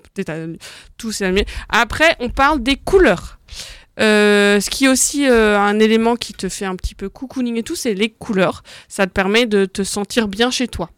tout 0.98 1.12
s'est 1.12 1.26
allumé. 1.26 1.46
Après, 1.68 2.16
on 2.22 2.30
parle 2.30 2.64
des 2.64 2.78
couleurs. 2.78 3.40
Euh, 4.00 4.60
ce 4.60 4.70
qui 4.70 4.86
est 4.86 4.88
aussi 4.88 5.28
euh, 5.28 5.60
un 5.60 5.80
élément 5.80 6.16
qui 6.16 6.34
te 6.34 6.48
fait 6.48 6.66
un 6.66 6.76
petit 6.76 6.96
peu 6.96 7.10
cocooning 7.10 7.58
et 7.58 7.64
tout, 7.64 7.76
c'est 7.76 7.94
les 7.94 8.10
couleurs. 8.10 8.64
Ça 8.88 9.08
te 9.08 9.12
permet 9.12 9.46
de 9.46 9.66
te 9.66 9.84
sentir 9.84 10.28
bien 10.28 10.52
chez 10.52 10.68
toi. 10.68 10.90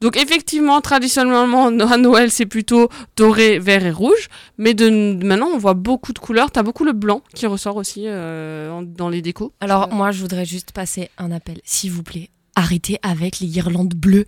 Donc 0.00 0.16
effectivement, 0.16 0.80
traditionnellement, 0.80 1.66
à 1.92 1.96
Noël, 1.96 2.30
c'est 2.30 2.46
plutôt 2.46 2.88
doré, 3.16 3.58
vert 3.58 3.84
et 3.84 3.90
rouge. 3.90 4.28
Mais 4.56 4.74
de, 4.74 4.88
maintenant, 5.24 5.48
on 5.52 5.58
voit 5.58 5.74
beaucoup 5.74 6.12
de 6.12 6.18
couleurs. 6.18 6.50
T'as 6.50 6.62
beaucoup 6.62 6.84
le 6.84 6.92
blanc 6.92 7.22
qui 7.34 7.46
ressort 7.46 7.76
aussi 7.76 8.04
euh, 8.06 8.82
dans 8.82 9.08
les 9.08 9.22
décos. 9.22 9.52
Alors 9.60 9.88
moi, 9.92 10.10
je 10.10 10.20
voudrais 10.20 10.44
juste 10.44 10.72
passer 10.72 11.10
un 11.18 11.30
appel, 11.30 11.60
s'il 11.64 11.92
vous 11.92 12.02
plaît. 12.02 12.30
Arrêtez 12.56 12.98
avec 13.02 13.38
les 13.38 13.46
guirlandes 13.46 13.94
bleues. 13.94 14.26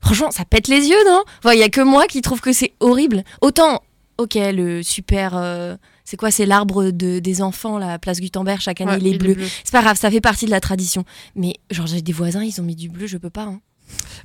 Franchement, 0.00 0.30
ça 0.30 0.44
pète 0.44 0.68
les 0.68 0.88
yeux, 0.88 1.04
non? 1.06 1.22
Il 1.52 1.58
y 1.58 1.62
a 1.62 1.68
que 1.68 1.82
moi 1.82 2.06
qui 2.06 2.22
trouve 2.22 2.40
que 2.40 2.52
c'est 2.52 2.72
horrible. 2.80 3.22
Autant, 3.40 3.82
ok, 4.18 4.34
le 4.34 4.82
super... 4.82 5.36
euh, 5.36 5.76
c'est 6.12 6.18
quoi 6.18 6.30
C'est 6.30 6.44
l'arbre 6.44 6.90
de, 6.90 7.20
des 7.20 7.40
enfants, 7.40 7.78
la 7.78 7.98
place 7.98 8.20
Gutenberg, 8.20 8.60
chaque 8.60 8.82
année, 8.82 8.92
Ouais, 8.92 8.98
il 9.00 9.14
est 9.14 9.16
bleu. 9.18 9.34
C'est 9.64 9.72
pas 9.72 9.80
grave, 9.80 9.96
ça 9.98 10.10
fait 10.10 10.20
partie 10.20 10.44
de 10.44 10.50
la 10.50 10.60
tradition. 10.60 11.06
Mais 11.36 11.54
genre, 11.70 11.86
j'ai 11.86 12.02
des 12.02 12.12
voisins, 12.12 12.44
ils 12.44 12.60
ont 12.60 12.64
mis 12.64 12.76
du 12.76 12.90
bleu, 12.90 13.06
je 13.06 13.16
peux 13.16 13.30
pas. 13.30 13.44
hein. 13.44 13.60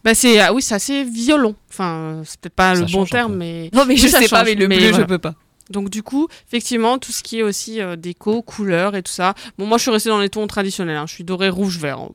Bah 0.03 0.13
c'est 0.13 0.37
ah 0.41 0.53
oui, 0.53 0.61
c'est 0.61 0.75
assez 0.75 1.05
violon. 1.05 1.55
Enfin, 1.69 2.21
c'est 2.25 2.39
peut-être 2.41 2.55
pas 2.55 2.75
Ça 2.75 2.81
le 2.81 2.87
bon 2.91 3.05
terme, 3.05 3.35
mais 3.37 3.69
Non, 3.73 3.85
mais 3.85 3.93
Oui, 3.93 3.99
je 4.01 4.07
ça 4.09 4.19
sais 4.19 4.27
pas, 4.27 4.43
mais 4.43 4.55
le 4.55 4.67
mais 4.67 4.77
bleu, 4.77 4.91
je 4.93 5.01
peux 5.03 5.17
pas. 5.17 5.33
Donc 5.69 5.89
du 5.89 6.03
coup, 6.03 6.27
effectivement, 6.47 6.97
tout 6.97 7.13
ce 7.13 7.23
qui 7.23 7.39
est 7.39 7.43
aussi 7.43 7.79
euh, 7.81 7.95
déco, 7.95 8.41
couleurs 8.41 8.95
et 8.97 9.01
tout 9.01 9.11
ça. 9.13 9.33
Bon, 9.57 9.65
moi 9.65 9.77
je 9.77 9.83
suis 9.83 9.91
restée 9.91 10.09
dans 10.09 10.19
les 10.19 10.29
tons 10.29 10.45
traditionnels. 10.47 10.97
hein. 10.97 11.05
Je 11.07 11.13
suis 11.13 11.23
doré, 11.23 11.47
rouge, 11.49 11.77
vert. 11.79 11.99
hein. 11.99 12.09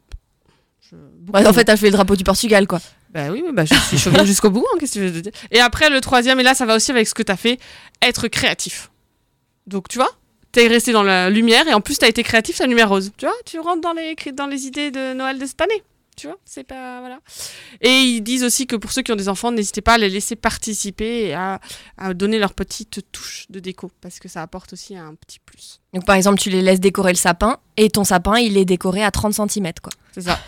Je- 0.90 0.96
Ouais, 1.32 1.46
en 1.46 1.52
fait, 1.54 1.64
t'as 1.64 1.76
fait 1.78 1.86
le 1.86 1.92
drapeau 1.92 2.16
du 2.16 2.24
Portugal, 2.24 2.66
quoi. 2.66 2.80
bah 3.12 3.28
oui, 3.30 3.42
oui, 3.44 3.52
bah 3.54 3.64
je 3.64 3.74
suis 3.74 3.98
chauvine 3.98 4.24
jusqu'au 4.26 4.50
bout. 4.50 4.64
hein, 4.72 4.76
Qu'est-ce 4.80 4.94
que 4.94 4.98
tu 5.00 5.08
veux 5.08 5.22
dire? 5.22 5.32
Et 5.50 5.60
après 5.60 5.88
le 5.90 6.00
troisième, 6.00 6.38
et 6.40 6.42
là 6.42 6.54
ça 6.54 6.66
va 6.66 6.76
aussi 6.76 6.90
avec 6.90 7.06
ce 7.08 7.14
que 7.14 7.22
t'as 7.22 7.36
fait, 7.36 7.58
être 8.00 8.28
créatif. 8.28 8.90
Donc 9.66 9.88
tu 9.88 9.98
vois, 9.98 10.10
t'es 10.52 10.66
resté 10.66 10.92
dans 10.92 11.02
la 11.02 11.30
lumière 11.30 11.66
et 11.68 11.74
en 11.74 11.80
plus 11.80 11.98
t'as 11.98 12.08
été 12.08 12.22
créatif, 12.22 12.58
la 12.58 12.66
lumière 12.66 12.88
rose. 12.88 13.12
Tu 13.16 13.26
vois, 13.26 13.34
tu 13.44 13.58
rentres 13.58 13.80
dans 13.80 13.92
les 13.92 14.14
dans 14.32 14.46
les 14.46 14.66
idées 14.66 14.90
de 14.90 15.14
Noël 15.14 15.38
de 15.38 15.46
cette 15.46 15.60
année. 15.60 15.82
Tu 16.14 16.26
vois, 16.26 16.36
c'est 16.44 16.64
pas 16.64 17.00
voilà. 17.00 17.20
Et 17.80 17.88
ils 17.88 18.20
disent 18.20 18.44
aussi 18.44 18.66
que 18.66 18.76
pour 18.76 18.92
ceux 18.92 19.00
qui 19.00 19.12
ont 19.12 19.16
des 19.16 19.30
enfants, 19.30 19.50
n'hésitez 19.50 19.80
pas 19.80 19.94
à 19.94 19.98
les 19.98 20.10
laisser 20.10 20.36
participer 20.36 21.28
et 21.28 21.34
à, 21.34 21.58
à 21.96 22.12
donner 22.12 22.38
leur 22.38 22.52
petite 22.52 23.00
touche 23.12 23.46
de 23.48 23.60
déco 23.60 23.90
parce 24.02 24.18
que 24.18 24.28
ça 24.28 24.42
apporte 24.42 24.74
aussi 24.74 24.94
un 24.94 25.14
petit 25.14 25.38
plus. 25.38 25.80
Donc, 25.94 26.04
par 26.04 26.14
exemple, 26.14 26.38
tu 26.38 26.50
les 26.50 26.60
laisses 26.60 26.80
décorer 26.80 27.12
le 27.12 27.16
sapin, 27.16 27.58
et 27.78 27.88
ton 27.88 28.04
sapin, 28.04 28.38
il 28.38 28.58
est 28.58 28.66
décoré 28.66 29.02
à 29.02 29.10
30 29.10 29.32
cm, 29.32 29.72
quoi. 29.82 29.92
C'est 30.12 30.22
ça. 30.22 30.38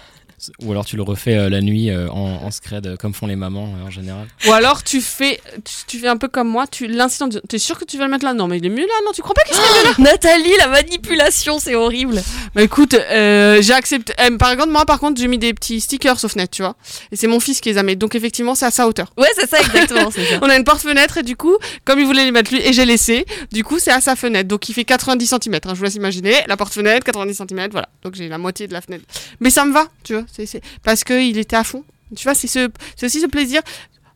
Ou 0.63 0.73
alors 0.73 0.85
tu 0.85 0.97
le 0.97 1.03
refais 1.03 1.37
euh, 1.37 1.49
la 1.49 1.61
nuit 1.61 1.91
euh, 1.91 2.09
en, 2.11 2.43
en 2.45 2.51
scred, 2.51 2.87
euh, 2.87 2.97
comme 2.97 3.15
font 3.15 3.27
les 3.27 3.37
mamans 3.37 3.75
euh, 3.83 3.87
en 3.87 3.91
général. 3.91 4.27
Ou 4.47 4.53
alors 4.53 4.83
tu 4.83 5.01
fais 5.01 5.41
tu, 5.65 5.75
tu 5.87 5.99
fais 5.99 6.09
un 6.09 6.17
peu 6.17 6.29
comme 6.29 6.49
moi, 6.49 6.67
tu 6.67 6.87
l'incident. 6.87 7.29
T'es 7.49 7.59
sûr 7.59 7.79
que 7.79 7.85
tu 7.85 7.99
vas 7.99 8.05
le 8.05 8.11
mettre 8.11 8.25
là? 8.25 8.35
Non, 8.35 8.49
mais 8.49 8.59
il 8.59 8.67
est 8.67 8.71
mieux 8.71 8.87
là. 8.87 8.95
Non, 9.05 9.13
tu 9.13 9.23
crois 9.23 9.35
pas 9.35 9.43
qu'il 9.43 9.57
serait 9.57 9.95
Nathalie, 10.03 10.53
la 10.59 10.69
manipulation, 10.69 11.59
c'est 11.59 11.75
horrible. 11.75 12.23
Bah 12.55 12.63
écoute, 12.63 12.95
euh, 12.95 13.61
j'ai 13.63 13.73
accepté. 13.73 14.13
euh, 14.21 14.37
par 14.37 14.51
exemple, 14.51 14.71
moi, 14.71 14.85
par 14.87 14.99
contre, 15.01 15.21
j'ai 15.21 15.29
mis 15.29 15.39
des 15.39 15.55
petits 15.55 15.81
stickers 15.81 16.23
aux 16.25 16.29
fenêtres, 16.29 16.53
tu 16.57 16.63
vois. 16.63 16.77
Et 17.13 17.17
c'est 17.17 17.27
mon 17.27 17.41
fils 17.41 17.61
qui 17.61 17.71
les 17.71 17.79
a 17.79 17.83
mis. 17.83 17.97
Donc 17.97 18.15
effectivement, 18.15 18.55
c'est 18.55 18.67
à 18.67 18.71
sa 18.71 18.87
hauteur. 18.87 19.13
Ouais, 19.17 19.29
c'est 19.39 19.49
ça, 19.49 19.61
exactement. 19.61 20.11
ça. 20.11 20.21
On 20.43 20.49
a 20.49 20.57
une 20.57 20.65
porte-fenêtre 20.65 21.19
et 21.19 21.23
du 21.23 21.37
coup, 21.37 21.57
comme 21.85 21.99
il 21.99 22.07
voulait 22.07 22.25
les 22.25 22.31
mettre 22.33 22.53
lui 22.53 22.61
et 22.61 22.73
j'ai 22.73 22.85
laissé, 22.85 23.25
du 23.53 23.65
coup, 23.65 23.79
c'est 23.79 23.91
à 23.93 24.01
sa 24.01 24.17
fenêtre. 24.17 24.49
Donc 24.49 24.69
il 24.69 24.73
fait 24.73 24.85
90 24.85 25.27
cm. 25.27 25.59
je 25.69 25.75
vous 25.75 25.85
laisse 25.85 25.95
imaginer. 25.95 26.35
La 26.47 26.57
porte-fenêtre, 26.57 27.05
90 27.05 27.35
cm, 27.49 27.69
voilà. 27.73 27.89
Donc 28.03 28.15
j'ai 28.15 28.29
la 28.29 28.39
moitié 28.39 28.67
de 28.69 28.73
la 28.73 28.81
fenêtre. 28.81 29.05
Mais 29.41 29.51
ça 29.51 29.65
me 29.65 29.73
va, 29.73 29.87
tu 30.03 30.15
vois. 30.15 30.25
C'est. 30.35 30.61
Parce 30.83 31.05
qu'il 31.05 31.39
était 31.39 31.57
à 31.57 31.65
fond. 31.65 31.85
Tu 32.17 32.25
vois, 32.25 32.35
c'est, 32.35 32.47
ce... 32.47 32.69
c'est 32.97 33.07
aussi 33.07 33.21
ce 33.21 33.27
plaisir. 33.27 33.63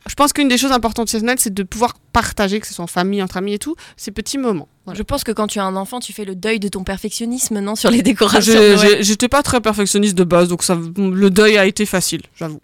Je 0.08 0.14
pense 0.14 0.32
qu'une 0.32 0.48
des 0.48 0.56
choses 0.56 0.72
importantes 0.72 1.10
chez 1.10 1.20
Noël, 1.20 1.38
c'est 1.38 1.52
de 1.52 1.62
pouvoir 1.62 1.94
partager, 2.12 2.60
que 2.60 2.66
ce 2.66 2.72
soit 2.72 2.84
en 2.84 2.88
famille, 2.88 3.22
entre 3.22 3.36
amis 3.36 3.54
et 3.54 3.58
tout, 3.58 3.76
ces 3.96 4.10
petits 4.10 4.38
moments. 4.38 4.68
Voilà. 4.86 4.96
Je 4.96 5.02
pense 5.02 5.22
que 5.22 5.32
quand 5.32 5.48
tu 5.48 5.58
as 5.58 5.64
un 5.64 5.76
enfant, 5.76 6.00
tu 6.00 6.12
fais 6.12 6.24
le 6.24 6.34
deuil 6.34 6.60
de 6.60 6.68
ton 6.68 6.82
perfectionnisme, 6.82 7.60
non, 7.60 7.76
sur 7.76 7.90
les 7.90 8.02
décorations. 8.02 8.60
J'étais 9.00 9.28
pas 9.28 9.42
très 9.42 9.60
perfectionniste 9.60 10.16
de 10.16 10.24
base, 10.24 10.48
donc 10.48 10.62
ça, 10.62 10.78
le 10.96 11.30
deuil 11.30 11.58
a 11.58 11.66
été 11.66 11.84
facile, 11.84 12.22
j'avoue. 12.34 12.60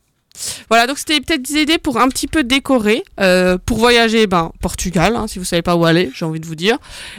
Voilà, 0.69 0.87
donc 0.87 0.99
c'était 0.99 1.21
peut-être 1.21 1.43
des 1.43 1.63
idées 1.63 1.79
pour 1.79 2.01
un 2.01 2.09
petit 2.09 2.27
peu 2.27 2.43
décorer, 2.43 3.05
euh, 3.21 3.57
pour 3.59 3.79
voyager, 3.79 4.27
ben 4.27 4.51
Portugal, 4.61 5.15
hein, 5.15 5.27
si 5.29 5.39
vous 5.39 5.45
savez 5.45 5.63
pas 5.63 5.77
où 5.77 5.85
aller, 5.85 6.11
j'ai 6.15 6.25
envie 6.25 6.41
de 6.41 6.47
vous 6.47 6.57
dire, 6.57 6.79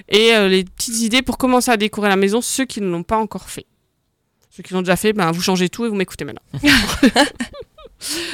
et 0.10 0.34
euh, 0.34 0.50
les 0.50 0.66
petites 0.66 1.00
idées 1.00 1.22
pour 1.22 1.38
commencer 1.38 1.72
à 1.72 1.78
décorer 1.78 2.10
la 2.10 2.18
maison, 2.18 2.42
ceux 2.42 2.66
qui 2.66 2.82
ne 2.82 2.88
l'ont 2.88 3.04
pas 3.04 3.18
encore 3.18 3.50
fait. 3.50 3.68
Ceux 4.56 4.64
qui 4.64 4.74
l'ont 4.74 4.82
déjà 4.82 4.96
fait, 4.96 5.12
ben 5.12 5.32
vous 5.32 5.42
changez 5.42 5.68
tout 5.68 5.86
et 5.86 5.90
vous 5.90 5.96
m'écoutez 5.96 6.24
maintenant. 6.24 6.42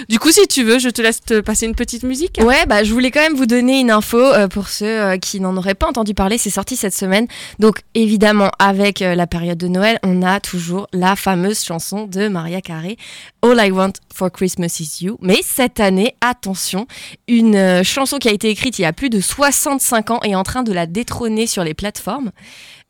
du 0.09 0.19
coup, 0.19 0.29
si 0.29 0.47
tu 0.47 0.63
veux, 0.63 0.77
je 0.77 0.89
te 0.89 1.01
laisse 1.01 1.19
passer 1.43 1.65
une 1.65 1.73
petite 1.73 2.03
musique. 2.03 2.39
Ouais, 2.43 2.67
bah, 2.67 2.83
je 2.83 2.93
voulais 2.93 3.09
quand 3.09 3.21
même 3.21 3.33
vous 3.33 3.47
donner 3.47 3.79
une 3.79 3.89
info 3.89 4.19
euh, 4.19 4.47
pour 4.47 4.67
ceux 4.67 4.85
euh, 4.85 5.17
qui 5.17 5.39
n'en 5.39 5.57
auraient 5.57 5.73
pas 5.73 5.87
entendu 5.87 6.13
parler. 6.13 6.37
C'est 6.37 6.51
sorti 6.51 6.75
cette 6.75 6.93
semaine. 6.93 7.25
Donc, 7.57 7.79
évidemment, 7.95 8.51
avec 8.59 9.01
euh, 9.01 9.15
la 9.15 9.25
période 9.25 9.57
de 9.57 9.67
Noël, 9.67 9.97
on 10.03 10.21
a 10.21 10.39
toujours 10.39 10.87
la 10.93 11.15
fameuse 11.15 11.63
chanson 11.63 12.05
de 12.05 12.27
Maria 12.27 12.61
Carey, 12.61 12.97
All 13.41 13.57
I 13.59 13.71
Want 13.71 13.93
for 14.13 14.31
Christmas 14.31 14.79
is 14.79 15.03
You. 15.03 15.17
Mais 15.21 15.39
cette 15.43 15.79
année, 15.79 16.15
attention, 16.21 16.85
une 17.27 17.83
chanson 17.83 18.19
qui 18.19 18.29
a 18.29 18.31
été 18.31 18.49
écrite 18.49 18.77
il 18.77 18.83
y 18.83 18.85
a 18.85 18.93
plus 18.93 19.09
de 19.09 19.19
65 19.19 20.11
ans 20.11 20.19
est 20.21 20.35
en 20.35 20.43
train 20.43 20.61
de 20.61 20.71
la 20.71 20.85
détrôner 20.85 21.47
sur 21.47 21.63
les 21.63 21.73
plateformes. 21.73 22.29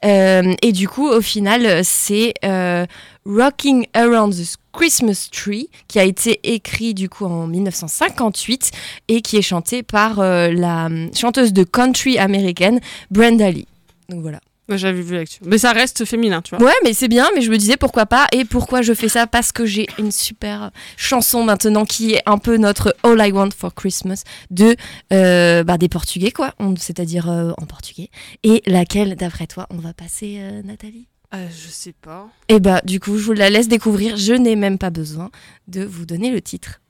Euh, 0.03 0.53
et 0.62 0.72
du 0.72 0.88
coup, 0.88 1.08
au 1.08 1.22
final, 1.22 1.84
c'est 1.84 2.34
euh, 2.43 2.86
Rocking 3.25 3.86
Around 3.93 4.34
the 4.34 4.58
Christmas 4.74 5.29
Tree 5.31 5.70
qui 5.88 6.00
a 6.00 6.03
été 6.03 6.39
écrit 6.43 6.93
du 6.93 7.10
coup 7.10 7.25
en 7.25 7.48
1958 7.48 8.72
et 9.10 9.22
qui 9.22 9.38
est 9.38 9.41
chanté 9.41 9.84
par 9.84 10.20
euh, 10.20 10.51
la 10.51 10.89
chanteuse 11.15 11.53
de 11.53 11.63
country 11.63 12.17
américaine 12.17 12.79
Brenda 13.12 13.51
Lee. 13.51 13.67
Donc 14.10 14.22
voilà. 14.22 14.39
J'avais 14.70 15.01
vu 15.01 15.15
l'actu. 15.15 15.39
Mais 15.46 15.58
ça 15.58 15.72
reste 15.74 16.06
féminin, 16.06 16.41
tu 16.41 16.56
vois. 16.56 16.65
Ouais, 16.65 16.74
mais 16.84 16.94
c'est 16.94 17.08
bien, 17.08 17.27
mais 17.36 17.41
je 17.41 17.51
me 17.51 17.58
disais 17.58 17.77
pourquoi 17.77 18.06
pas. 18.06 18.27
Et 18.32 18.46
pourquoi 18.46 18.82
je 18.82 18.94
fais 18.94 19.10
ça 19.10 19.27
Parce 19.27 19.51
que 19.51 19.65
j'ai 19.65 19.88
une 19.98 20.12
super 20.12 20.72
chanson 20.96 21.44
maintenant 21.44 21.86
qui 21.86 22.13
est 22.13 22.22
un 22.25 22.38
peu 22.38 22.58
notre 22.58 22.96
All 23.03 23.20
I 23.20 23.32
Want 23.32 23.50
for 23.58 23.74
Christmas 23.74 24.24
de 24.50 24.75
euh, 25.12 25.63
bah, 25.63 25.77
des 25.77 25.89
Portugais, 25.89 26.32
quoi. 26.32 26.53
C'est-à-dire 26.77 27.30
euh, 27.30 27.51
en 27.58 27.65
portugais. 27.65 28.10
Et 28.44 28.62
laquelle, 28.65 29.15
d'après 29.15 29.48
toi, 29.48 29.68
on 29.72 29.77
va 29.77 29.94
passer, 29.94 30.38
euh, 30.39 30.62
Nathalie? 30.63 31.08
Euh, 31.34 31.48
je 31.50 31.70
sais 31.70 31.94
pas. 31.94 32.27
Et 32.50 32.60
bah, 32.60 32.82
du 32.84 33.00
coup, 33.00 33.18
je 33.18 33.24
vous 33.24 33.34
la 33.34 33.50
laisse 33.50 33.68
découvrir. 33.68 34.18
Je 34.18 34.34
n'ai 34.34 34.56
même 34.56 34.77
pas 34.77 34.89
besoin 34.89 35.32
de 35.68 35.84
vous 35.84 36.06
donner 36.06 36.30
le 36.30 36.41
titre. 36.41 36.82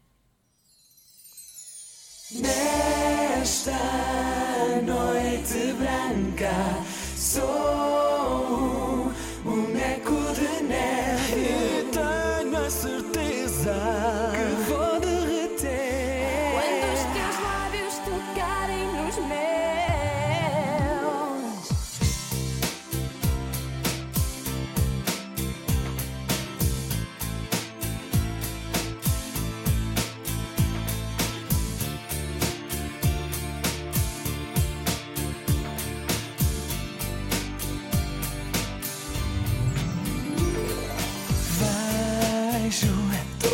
Nesta 2.34 3.72
noite 4.86 5.54
branca 5.78 6.91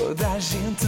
toda 0.07 0.31
a 0.31 0.39
gente 0.39 0.85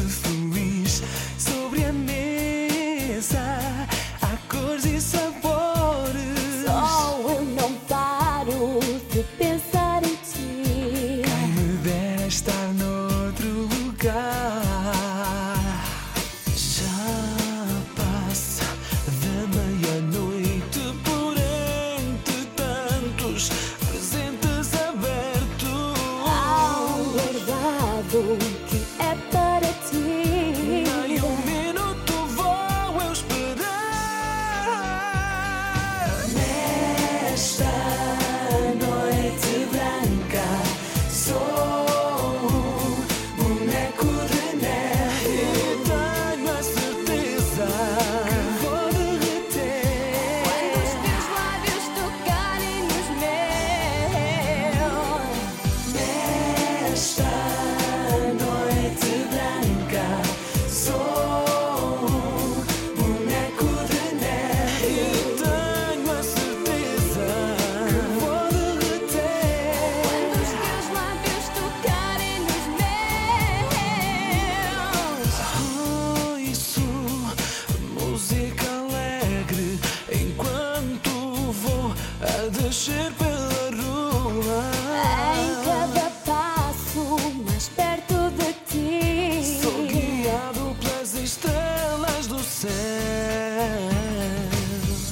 céu. 92.60 92.69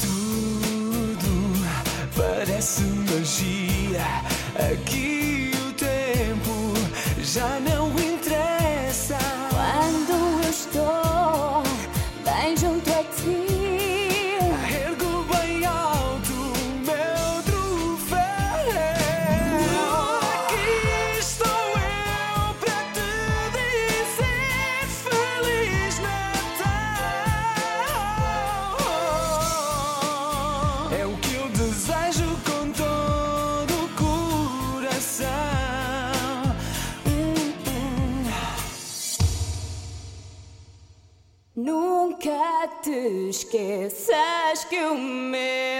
Tudo 0.01 1.31
parece 2.13 2.81
magia. 2.81 4.03
Aqui 4.69 5.51
o 5.65 5.71
tempo 5.73 6.73
já 7.23 7.57
não 7.62 7.66
esqueças 43.08 44.65
que 44.70 44.80
o 44.80 44.96
meu 44.98 45.76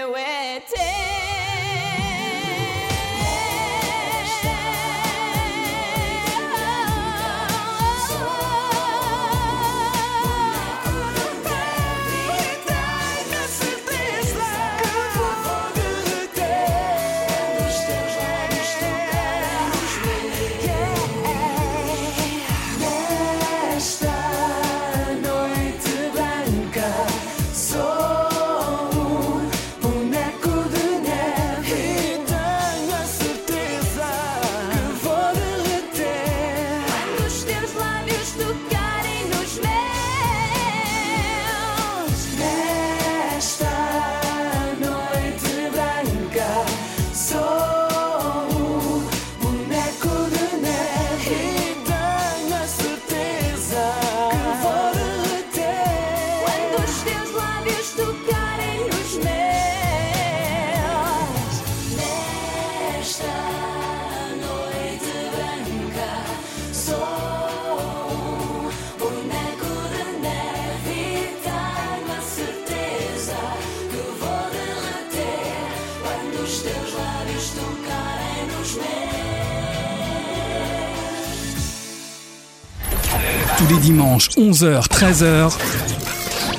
Dimanches, 84.08 84.30
11h, 84.38 84.88
13h, 84.88 85.52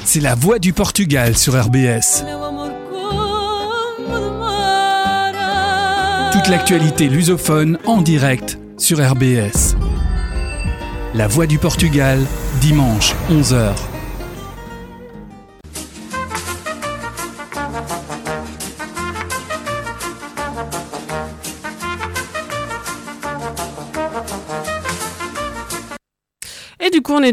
c'est 0.05 0.19
la 0.19 0.35
voix 0.35 0.59
du 0.59 0.71
Portugal 0.71 1.35
sur 1.35 1.59
RBS. 1.59 2.23
Toute 6.31 6.47
l'actualité 6.47 7.09
lusophone 7.09 7.79
en 7.87 8.01
direct 8.03 8.59
sur 8.77 8.99
RBS. 8.99 9.75
La 11.15 11.27
voix 11.27 11.47
du 11.47 11.57
Portugal, 11.57 12.19
dimanche, 12.61 13.15
11h. 13.31 13.88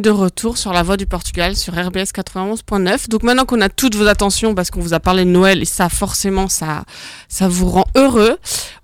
De 0.00 0.11
retour 0.11 0.59
sur 0.59 0.72
la 0.72 0.82
voie 0.82 0.96
du 0.96 1.06
Portugal 1.06 1.56
sur 1.56 1.74
RBS 1.74 2.12
91.9. 2.14 3.09
Donc 3.09 3.22
maintenant 3.22 3.44
qu'on 3.44 3.61
a 3.61 3.68
toutes 3.68 3.94
vos 3.94 4.06
attentions 4.06 4.54
parce 4.54 4.70
qu'on 4.70 4.80
vous 4.80 4.94
a 4.94 5.00
parlé 5.00 5.24
de 5.24 5.30
Noël 5.30 5.62
et 5.62 5.64
ça, 5.64 5.88
forcément, 5.88 6.48
ça, 6.48 6.85
ça 7.28 7.48
vous 7.48 7.68
rend 7.68 7.87
heureux. 7.94 8.38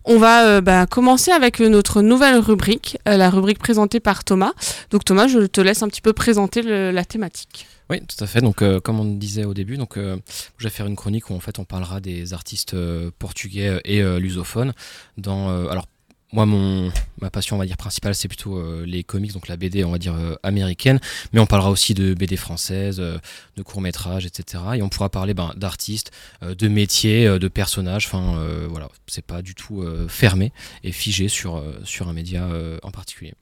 On 0.05 0.19
va 0.19 0.47
euh, 0.47 0.61
bah, 0.61 0.87
commencer 0.87 1.31
avec 1.31 1.61
notre 1.61 2.03
nouvelle 2.03 2.39
rubrique, 2.39 2.99
euh, 3.09 3.17
la 3.17 3.31
rubrique 3.31 3.59
présentée 3.59 4.01
par 4.01 4.25
Thomas. 4.25 4.53
Donc 4.91 5.05
Thomas, 5.05 5.29
je 5.29 5.41
te 5.41 5.61
laisse 5.61 5.83
un 5.83 5.89
petit 5.89 6.01
peu 6.01 6.13
présenter 6.13 6.63
la 6.63 7.05
thématique. 7.05 7.67
Oui, 7.91 8.01
tout 8.01 8.23
à 8.25 8.27
fait. 8.27 8.41
Donc, 8.41 8.63
euh, 8.63 8.81
comme 8.81 9.01
on 9.01 9.05
disait 9.05 9.45
au 9.45 9.55
début, 9.55 9.77
donc, 9.77 9.99
je 9.99 10.65
vais 10.65 10.71
faire 10.71 10.87
une 10.87 10.97
chronique 10.97 11.31
où 11.31 11.35
en 11.35 11.41
fait 11.41 11.59
on 11.59 11.65
parlera 11.65 12.01
des 12.01 12.33
artistes 12.33 12.75
portugais 13.19 13.81
et 13.85 14.03
lusophones. 14.19 14.73
Dans, 15.19 15.49
alors, 15.69 15.87
moi, 16.33 16.47
mon, 16.47 16.91
ma 17.21 17.31
passion, 17.31 17.57
on 17.57 17.59
va 17.59 17.67
dire 17.67 17.77
principale, 17.77 18.15
c'est 18.15 18.29
plutôt 18.29 18.57
euh, 18.57 18.85
les 18.87 19.05
comics, 19.05 19.33
donc 19.33 19.49
la 19.49 19.57
BD, 19.57 19.85
on 19.85 19.93
va 19.93 19.99
dire 19.99 20.15
euh, 20.15 20.35
américaine. 20.43 20.99
Mais 21.33 21.41
on 21.41 21.47
parlera 21.47 21.71
aussi 21.71 21.93
de 21.93 22.15
BD 22.15 22.37
françaises, 22.37 23.01
euh, 23.01 23.19
de 23.57 23.63
courts 23.63 23.83
métrages, 23.83 24.25
etc. 24.25 24.63
Et 24.77 24.83
on 24.83 24.89
pourra 24.89 25.11
parler 25.11 25.35
ben, 25.35 25.53
d'artistes, 25.57 26.11
de 26.43 26.69
métiers, 26.69 27.39
de 27.39 27.49
personnages. 27.49 28.07
Enfin, 28.07 28.47
voilà, 28.69 28.89
c'est 29.07 29.25
pas 29.25 29.43
du 29.43 29.55
tout 29.55 29.85
fermé 30.09 30.53
et 30.85 30.93
figé 30.93 31.29
sur 31.29 31.63
sur 31.85 32.09
un 32.09 32.13
média 32.13 32.49
en 32.83 32.91
particulier. 32.91 33.35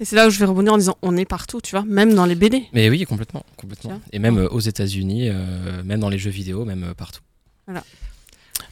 Et 0.00 0.04
c'est 0.04 0.16
là 0.16 0.26
où 0.26 0.30
je 0.30 0.38
vais 0.38 0.46
rebondir 0.46 0.72
en 0.72 0.78
disant 0.78 0.96
on 1.02 1.16
est 1.16 1.24
partout, 1.24 1.60
tu 1.60 1.72
vois, 1.72 1.84
même 1.84 2.14
dans 2.14 2.26
les 2.26 2.34
BD. 2.34 2.64
Mais 2.72 2.88
oui, 2.88 3.04
complètement, 3.04 3.44
complètement. 3.56 4.00
Et 4.12 4.18
même 4.18 4.38
aux 4.50 4.60
États-Unis, 4.60 5.30
même 5.84 6.00
dans 6.00 6.08
les 6.08 6.18
jeux 6.18 6.30
vidéo, 6.30 6.64
même 6.64 6.94
partout. 6.96 7.20
Voilà. 7.66 7.84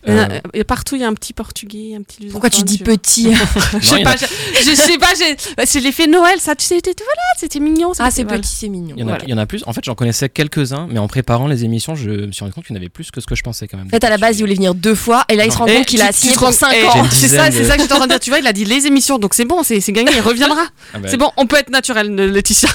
A- 0.06 0.10
Euh, 0.10 0.40
et 0.54 0.64
partout, 0.64 0.94
il 0.96 1.02
y 1.02 1.04
a 1.04 1.08
un 1.08 1.14
petit 1.14 1.32
portugais, 1.32 1.94
un 1.98 2.02
petit. 2.02 2.26
Pourquoi 2.26 2.50
tu 2.50 2.62
dis 2.62 2.78
petit 2.78 3.28
Je 3.80 3.86
sais 3.86 4.02
pas, 4.02 4.16
je, 4.16 4.24
je 4.64 4.74
sais 4.74 4.98
pas, 4.98 5.08
j'ai- 5.18 5.36
bah, 5.56 5.64
c'est 5.66 5.80
l'effet 5.80 6.06
Noël, 6.06 6.38
ça, 6.40 6.54
tu 6.54 6.64
sais, 6.66 6.78
voilà, 6.82 7.22
c'était 7.38 7.60
mignon. 7.60 7.92
Ah, 7.98 8.10
c'est 8.10 8.24
petit, 8.24 8.48
c'est 8.54 8.68
mignon. 8.68 8.94
Il 8.96 9.00
y, 9.00 9.04
en 9.04 9.08
a, 9.08 9.10
Voilà. 9.10 9.24
il 9.26 9.30
y 9.30 9.34
en 9.34 9.38
a 9.38 9.46
plus. 9.46 9.62
En 9.66 9.72
fait, 9.72 9.84
j'en 9.84 9.94
connaissais 9.94 10.28
quelques-uns, 10.28 10.86
mais 10.90 10.98
en 10.98 11.08
préparant 11.08 11.46
les 11.48 11.64
émissions, 11.64 11.94
je 11.94 12.10
me 12.10 12.32
suis 12.32 12.40
rendu 12.42 12.52
compte 12.54 12.64
qu'il 12.64 12.74
y 12.74 12.78
en 12.78 12.80
avait 12.80 12.88
plus 12.88 13.10
que 13.10 13.20
ce 13.20 13.26
que 13.26 13.34
je 13.34 13.42
pensais 13.42 13.66
quand 13.68 13.76
même. 13.76 13.86
En 13.86 13.90
fait, 13.90 14.04
à 14.04 14.10
la 14.10 14.18
base, 14.18 14.38
il 14.38 14.42
voulait 14.42 14.54
venir 14.54 14.74
deux 14.74 14.94
fois 14.94 15.24
et 15.28 15.36
là, 15.36 15.44
il 15.44 15.52
se 15.52 15.58
rend 15.58 15.66
Et 15.66 15.76
compte 15.76 15.86
qu'il 15.86 16.00
a 16.02 16.12
signé 16.12 16.34
pour 16.34 16.44
rends- 16.44 16.52
5 16.52 16.72
eh, 16.74 16.86
ans. 16.86 17.04
C'est 17.10 17.28
ça, 17.28 17.50
c'est 17.50 17.64
ça 17.64 17.76
que 17.76 17.82
j'étais 17.82 17.92
en 17.94 17.96
train 17.98 18.06
de 18.06 18.12
dire. 18.12 18.20
Tu 18.20 18.30
vois, 18.30 18.38
il 18.38 18.46
a 18.46 18.52
dit 18.52 18.64
les 18.64 18.86
émissions, 18.86 19.18
donc 19.18 19.34
c'est 19.34 19.44
bon, 19.44 19.62
c'est 19.62 19.80
c'est 19.80 19.92
gagné, 19.92 20.10
il 20.14 20.20
reviendra. 20.20 20.62
Ah 20.94 20.98
bah, 20.98 21.08
C'est 21.10 21.16
bon, 21.16 21.30
on 21.36 21.46
peut 21.46 21.56
être 21.56 21.70
naturel, 21.70 22.14
Laetitia. 22.14 22.68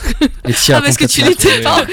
Laetitia 0.46 0.78
Ah, 0.78 0.82
parce 0.82 0.98
que 0.98 1.06
tu 1.06 1.22
l'étais 1.24 1.62
pas 1.62 1.86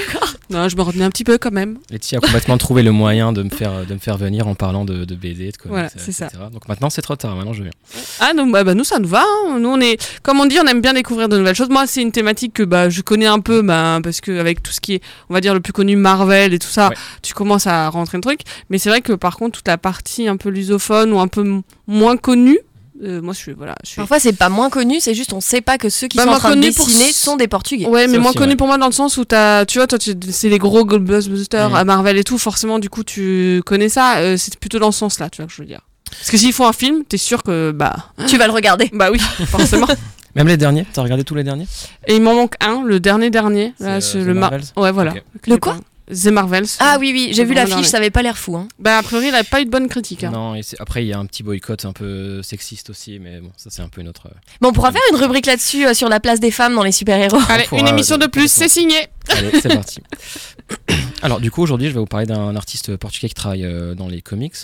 Non, 0.49 0.67
je 0.69 0.75
me 0.75 0.81
retenais 0.81 1.03
un 1.05 1.09
petit 1.09 1.23
peu 1.23 1.37
quand 1.37 1.51
même. 1.51 1.77
Laetitia 1.89 2.19
a 2.19 2.21
complètement 2.21 2.57
trouvé 2.57 2.83
le 2.83 2.91
moyen 2.91 3.31
de 3.33 3.41
me 3.43 3.49
faire, 3.49 3.85
de 3.85 3.93
me 3.93 3.99
faire 3.99 4.17
venir 4.17 4.47
en 4.47 4.55
parlant 4.55 4.85
de 4.85 5.05
BD, 5.21 5.51
de 5.51 5.57
comics, 5.57 5.69
Voilà, 5.71 5.87
euh, 5.87 5.89
c'est 5.97 6.11
ça. 6.11 6.25
etc. 6.27 6.43
Donc 6.51 6.67
maintenant, 6.67 6.89
c'est 6.89 7.01
trop 7.01 7.15
tard. 7.15 7.35
Maintenant, 7.35 7.53
je 7.53 7.63
viens. 7.63 7.71
Ah 8.19 8.33
non, 8.35 8.47
bah, 8.47 8.63
bah, 8.63 8.73
nous 8.73 8.83
ça 8.83 8.99
nous 8.99 9.07
va. 9.07 9.23
hein. 9.47 9.59
Nous 9.59 9.69
on 9.69 9.79
est, 9.79 9.97
comme 10.23 10.39
on 10.39 10.45
dit, 10.45 10.57
on 10.61 10.65
aime 10.67 10.81
bien 10.81 10.93
découvrir 10.93 11.29
de 11.29 11.37
nouvelles 11.37 11.55
choses. 11.55 11.69
Moi 11.69 11.87
c'est 11.87 12.01
une 12.01 12.11
thématique 12.11 12.53
que 12.53 12.63
bah 12.63 12.89
je 12.89 13.01
connais 13.01 13.27
un 13.27 13.39
peu, 13.39 13.61
bah, 13.61 13.99
parce 14.03 14.19
que 14.21 14.37
avec 14.39 14.61
tout 14.63 14.71
ce 14.71 14.81
qui 14.81 14.95
est, 14.95 15.03
on 15.29 15.33
va 15.33 15.41
dire 15.41 15.53
le 15.53 15.59
plus 15.61 15.73
connu 15.73 15.95
Marvel 15.95 16.53
et 16.53 16.59
tout 16.59 16.67
ça, 16.67 16.89
Ouais. 16.89 16.95
tu 17.21 17.33
commences 17.33 17.67
à 17.67 17.87
rentrer 17.89 18.17
le 18.17 18.21
truc. 18.23 18.41
Mais 18.69 18.77
c'est 18.77 18.89
vrai 18.89 19.01
que 19.01 19.13
par 19.13 19.37
contre 19.37 19.57
toute 19.59 19.67
la 19.67 19.77
partie 19.77 20.27
un 20.27 20.37
peu 20.37 20.49
lusophone 20.49 21.13
ou 21.13 21.19
un 21.19 21.27
peu 21.27 21.61
moins 21.87 22.17
connue, 22.17 22.59
euh, 23.03 23.21
moi 23.21 23.33
je 23.33 23.39
suis 23.39 23.53
voilà, 23.53 23.75
je 23.83 23.89
suis. 23.89 23.95
Parfois, 23.97 24.19
c'est 24.19 24.33
pas 24.33 24.49
moins 24.49 24.69
connu, 24.69 24.99
c'est 24.99 25.13
juste 25.13 25.33
on 25.33 25.41
sait 25.41 25.61
pas 25.61 25.77
que 25.77 25.89
ceux 25.89 26.07
qui 26.07 26.17
Bah, 26.17 26.23
sont 26.23 26.29
en 26.29 26.37
train 26.39 26.55
de 26.55 26.69
pour 26.71 26.85
dessiner 26.85 27.11
sont 27.11 27.35
des 27.35 27.47
Portugais. 27.47 27.85
Ouais, 27.87 28.07
mais 28.07 28.17
moins 28.17 28.29
aussi, 28.29 28.37
connu 28.37 28.51
ouais. 28.51 28.55
pour 28.55 28.67
moi 28.67 28.77
dans 28.77 28.85
le 28.87 28.91
sens 28.91 29.17
où 29.17 29.25
t'as, 29.25 29.65
tu 29.65 29.77
vois, 29.79 29.87
toi, 29.87 29.97
tu- 29.99 30.13
c'est 30.31 30.49
les 30.49 30.57
gros 30.59 30.85
blockbusters 30.85 31.69
Mhm. 31.69 31.75
à 31.75 31.83
Marvel 31.83 32.17
et 32.17 32.23
tout, 32.23 32.37
forcément, 32.37 32.79
du 32.79 32.89
coup, 32.89 33.03
tu 33.03 33.61
connais 33.65 33.89
ça. 33.89 34.17
euh, 34.17 34.37
c'est 34.37 34.55
plutôt 34.57 34.79
dans 34.79 34.91
ce 34.91 34.99
sens-là, 34.99 35.29
tu 35.29 35.37
vois, 35.41 35.47
que 35.47 35.53
je 35.53 35.61
veux 35.61 35.67
dire. 35.67 35.81
Parce 36.09 36.29
que 36.31 36.37
s'ils 36.37 36.53
font 36.53 36.67
un 36.67 36.73
film, 36.73 37.03
t'es 37.07 37.17
sûr 37.17 37.41
que, 37.43 37.71
bah, 37.71 37.95
Tu 38.27 38.37
vas 38.37 38.45
le 38.47 38.53
regarder. 38.53 38.89
bah 38.93 39.09
oui, 39.11 39.19
forcément. 39.47 39.87
Même 40.35 40.47
les 40.47 40.55
derniers 40.55 40.85
T'as 40.93 41.01
regardé 41.01 41.25
tous 41.25 41.35
les 41.35 41.43
derniers? 41.43 41.67
Et 42.07 42.15
il 42.15 42.21
m'en 42.21 42.33
manque 42.33 42.53
un, 42.61 42.83
le 42.83 43.01
dernier 43.01 43.29
dernier. 43.29 43.73
Là, 43.79 43.99
C'est, 43.99 44.11
c'est 44.13 44.17
euh, 44.19 44.25
le 44.27 44.33
The 44.33 44.37
Mar- 44.37 44.51
Ouais, 44.77 44.91
voilà. 44.93 45.13
J'ai 45.45 45.59
quoi? 45.59 45.73
pas- 45.73 45.79
The 46.11 46.27
Marvels. 46.27 46.65
Ah 46.79 46.97
oui, 46.99 47.11
oui, 47.13 47.29
j'ai 47.33 47.45
vu 47.45 47.53
l'affiche, 47.53 47.85
ça 47.87 47.97
avait 47.97 48.09
pas 48.09 48.21
l'air 48.21 48.37
fou. 48.37 48.55
Hein. 48.57 48.67
Bah, 48.79 48.97
a 48.97 49.03
priori, 49.03 49.27
il 49.29 49.35
a 49.35 49.43
pas 49.43 49.61
eu 49.61 49.65
de 49.65 49.69
bonne 49.69 49.87
critique. 49.87 50.23
hein. 50.23 50.31
Non, 50.31 50.55
et 50.55 50.63
c'est- 50.63 50.79
après, 50.81 51.03
il 51.03 51.07
y 51.07 51.13
a 51.13 51.19
un 51.19 51.25
petit 51.25 51.41
boycott 51.43 51.85
un 51.85 51.93
peu 51.93 52.41
sexiste 52.43 52.89
aussi, 52.89 53.19
mais 53.19 53.39
bon, 53.39 53.51
ça, 53.57 53.69
c'est 53.71 53.81
un 53.81 53.89
peu 53.89 54.01
une 54.01 54.07
autre. 54.09 54.27
euh, 54.27 54.35
Bon, 54.61 54.69
on 54.69 54.73
pourra 54.73 54.91
faire 54.91 55.01
une 55.11 55.17
rubrique 55.17 55.45
là-dessus 55.45 55.85
euh, 55.87 55.93
sur 55.93 56.09
la 56.09 56.19
place 56.19 56.39
des 56.39 56.51
femmes 56.51 56.75
dans 56.75 56.83
les 56.83 56.91
super-héros. 56.91 57.39
Allez, 57.49 57.63
pourra, 57.65 57.81
une 57.81 57.87
émission 57.87 58.17
de 58.17 58.25
euh, 58.25 58.29
plus, 58.29 58.51
c'est 58.51 58.67
signé. 58.69 58.95
Allez, 59.29 59.51
c'est 59.61 59.69
parti. 59.69 59.99
Alors 61.21 61.39
du 61.39 61.51
coup 61.51 61.61
aujourd'hui 61.61 61.87
je 61.89 61.93
vais 61.93 61.99
vous 61.99 62.05
parler 62.07 62.25
d'un 62.25 62.55
artiste 62.55 62.95
portugais 62.97 63.27
qui 63.27 63.33
travaille 63.35 63.63
euh, 63.63 63.93
dans 63.93 64.07
les 64.07 64.21
comics 64.23 64.55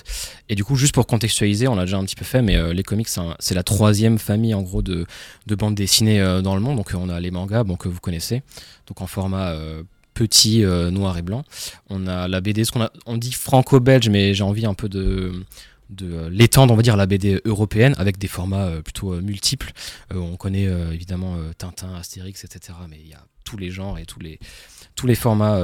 et 0.50 0.56
du 0.56 0.64
coup 0.64 0.76
juste 0.76 0.94
pour 0.94 1.06
contextualiser 1.06 1.68
on 1.68 1.76
l'a 1.76 1.84
déjà 1.86 1.98
un 1.98 2.04
petit 2.06 2.16
peu 2.16 2.26
fait 2.26 2.42
mais 2.42 2.56
euh, 2.56 2.74
les 2.74 2.82
comics 2.82 3.08
c'est 3.40 3.54
la 3.54 3.62
troisième 3.64 4.18
famille 4.18 4.54
en 4.56 4.62
gros 4.64 4.82
de, 4.82 5.06
de 5.46 5.56
bandes 5.56 5.76
dessinées 5.76 6.20
euh, 6.20 6.42
dans 6.42 6.56
le 6.56 6.62
monde 6.62 6.78
donc 6.78 6.94
euh, 6.94 6.98
on 7.00 7.10
a 7.10 7.20
les 7.20 7.30
mangas 7.30 7.64
bon, 7.64 7.76
que 7.76 7.88
vous 7.90 8.00
connaissez 8.00 8.42
donc 8.88 9.02
en 9.02 9.08
format 9.08 9.50
euh, 9.52 9.84
petit 10.18 10.66
euh, 10.66 10.90
noir 10.90 11.16
et 11.20 11.22
blanc 11.22 11.44
on 11.92 12.08
a 12.08 12.28
la 12.28 12.42
BD 12.42 12.66
ce 12.66 12.72
qu'on 12.72 12.90
on 13.06 13.18
dit 13.18 13.32
franco-belge 13.32 14.10
mais 14.10 14.34
j'ai 14.34 14.44
envie 14.44 14.66
un 14.66 14.74
peu 14.74 14.90
de 14.90 15.46
de 15.90 16.12
euh, 16.12 16.30
l'étendre, 16.30 16.74
on 16.74 16.76
va 16.76 16.82
dire, 16.82 16.98
la 16.98 17.06
BD 17.06 17.40
européenne 17.46 17.96
avec 17.98 18.18
des 18.18 18.28
formats 18.28 18.66
euh, 18.66 18.82
plutôt 18.82 19.22
multiples. 19.22 19.72
On 20.14 20.36
connaît 20.36 20.66
évidemment 20.92 21.38
Tintin, 21.58 21.96
Astérix, 21.96 22.44
etc. 22.44 22.78
Mais 22.90 22.98
il 23.00 23.08
y 23.08 23.14
a 23.14 23.24
tous 23.46 23.56
les 23.56 23.70
genres 23.70 23.98
et 23.98 24.06
tous 24.06 24.20
les, 24.20 24.38
tous 24.96 25.08
les 25.08 25.16
formats 25.16 25.62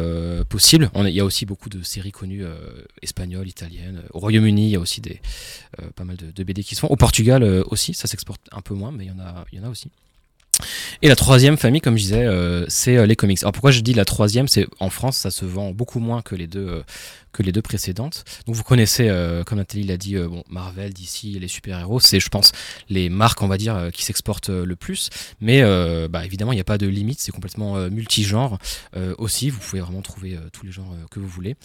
possibles. 0.48 0.90
Il 0.96 1.10
y 1.10 1.20
a 1.20 1.26
aussi 1.26 1.46
beaucoup 1.46 1.68
de 1.68 1.84
séries 1.84 2.14
connues 2.14 2.46
espagnoles, 3.02 3.50
italiennes. 3.50 4.02
Au 4.12 4.20
Royaume-Uni, 4.20 4.68
il 4.68 4.70
y 4.70 4.76
a 4.78 4.80
aussi 4.80 5.02
des, 5.02 5.20
pas 5.98 6.06
mal 6.06 6.16
de, 6.16 6.32
de 6.32 6.44
BD 6.46 6.64
qui 6.64 6.76
se 6.76 6.80
font. 6.80 6.88
Au 6.88 6.96
Portugal 6.96 7.44
aussi, 7.68 7.94
ça 7.94 8.08
s'exporte 8.08 8.42
un 8.54 8.62
peu 8.62 8.76
moins, 8.76 8.94
mais 8.94 9.06
il 9.06 9.10
y 9.10 9.12
en 9.12 9.20
a, 9.20 9.44
il 9.52 9.60
y 9.60 9.62
en 9.62 9.66
a 9.66 9.70
aussi. 9.70 9.92
Et 11.02 11.08
la 11.08 11.16
troisième 11.16 11.58
famille, 11.58 11.82
comme 11.82 11.98
je 11.98 12.04
disais, 12.04 12.24
euh, 12.24 12.66
c'est 12.68 12.98
euh, 12.98 13.06
les 13.06 13.16
comics. 13.16 13.42
Alors 13.42 13.52
pourquoi 13.52 13.72
je 13.72 13.82
dis 13.82 13.94
la 13.94 14.06
troisième 14.06 14.48
C'est 14.48 14.68
en 14.80 14.90
France, 14.90 15.18
ça 15.18 15.32
se 15.32 15.46
vend 15.46 15.72
beaucoup 15.72 16.00
moins 16.00 16.22
que 16.22 16.36
les 16.36 16.48
deux, 16.48 16.68
euh, 16.68 16.84
que 17.32 17.44
les 17.44 17.52
deux 17.52 17.62
précédentes. 17.62 18.24
Donc 18.46 18.56
vous 18.56 18.64
connaissez, 18.64 19.10
comme 19.48 19.58
Nathalie 19.58 19.86
l'a 19.86 19.98
dit, 19.98 20.16
Marvel, 20.50 20.94
DC 20.94 21.40
les 21.40 21.48
super-héros, 21.48 22.00
c'est, 22.00 22.20
je 22.20 22.30
pense, 22.30 22.52
les 22.90 23.10
marques, 23.10 23.42
on 23.42 23.48
va 23.48 23.58
dire, 23.58 23.90
qui 23.92 24.04
s'exportent 24.04 24.50
le 24.50 24.76
plus. 24.76 25.10
Mais 25.42 25.64
bah, 26.10 26.24
évidemment, 26.26 26.52
il 26.52 26.58
n'y 26.58 26.62
a 26.62 26.66
pas 26.66 26.78
de 26.78 26.86
limite, 26.86 27.20
c'est 27.20 27.32
complètement 27.32 27.76
multigenre 27.90 28.60
aussi. 29.18 29.50
Vous 29.50 29.58
pouvez 29.58 29.82
vraiment 29.82 30.04
trouver 30.04 30.38
tous 30.52 30.64
les 30.64 30.72
genres 30.72 30.96
que 31.10 31.20
vous 31.20 31.28
voulez. 31.28 31.56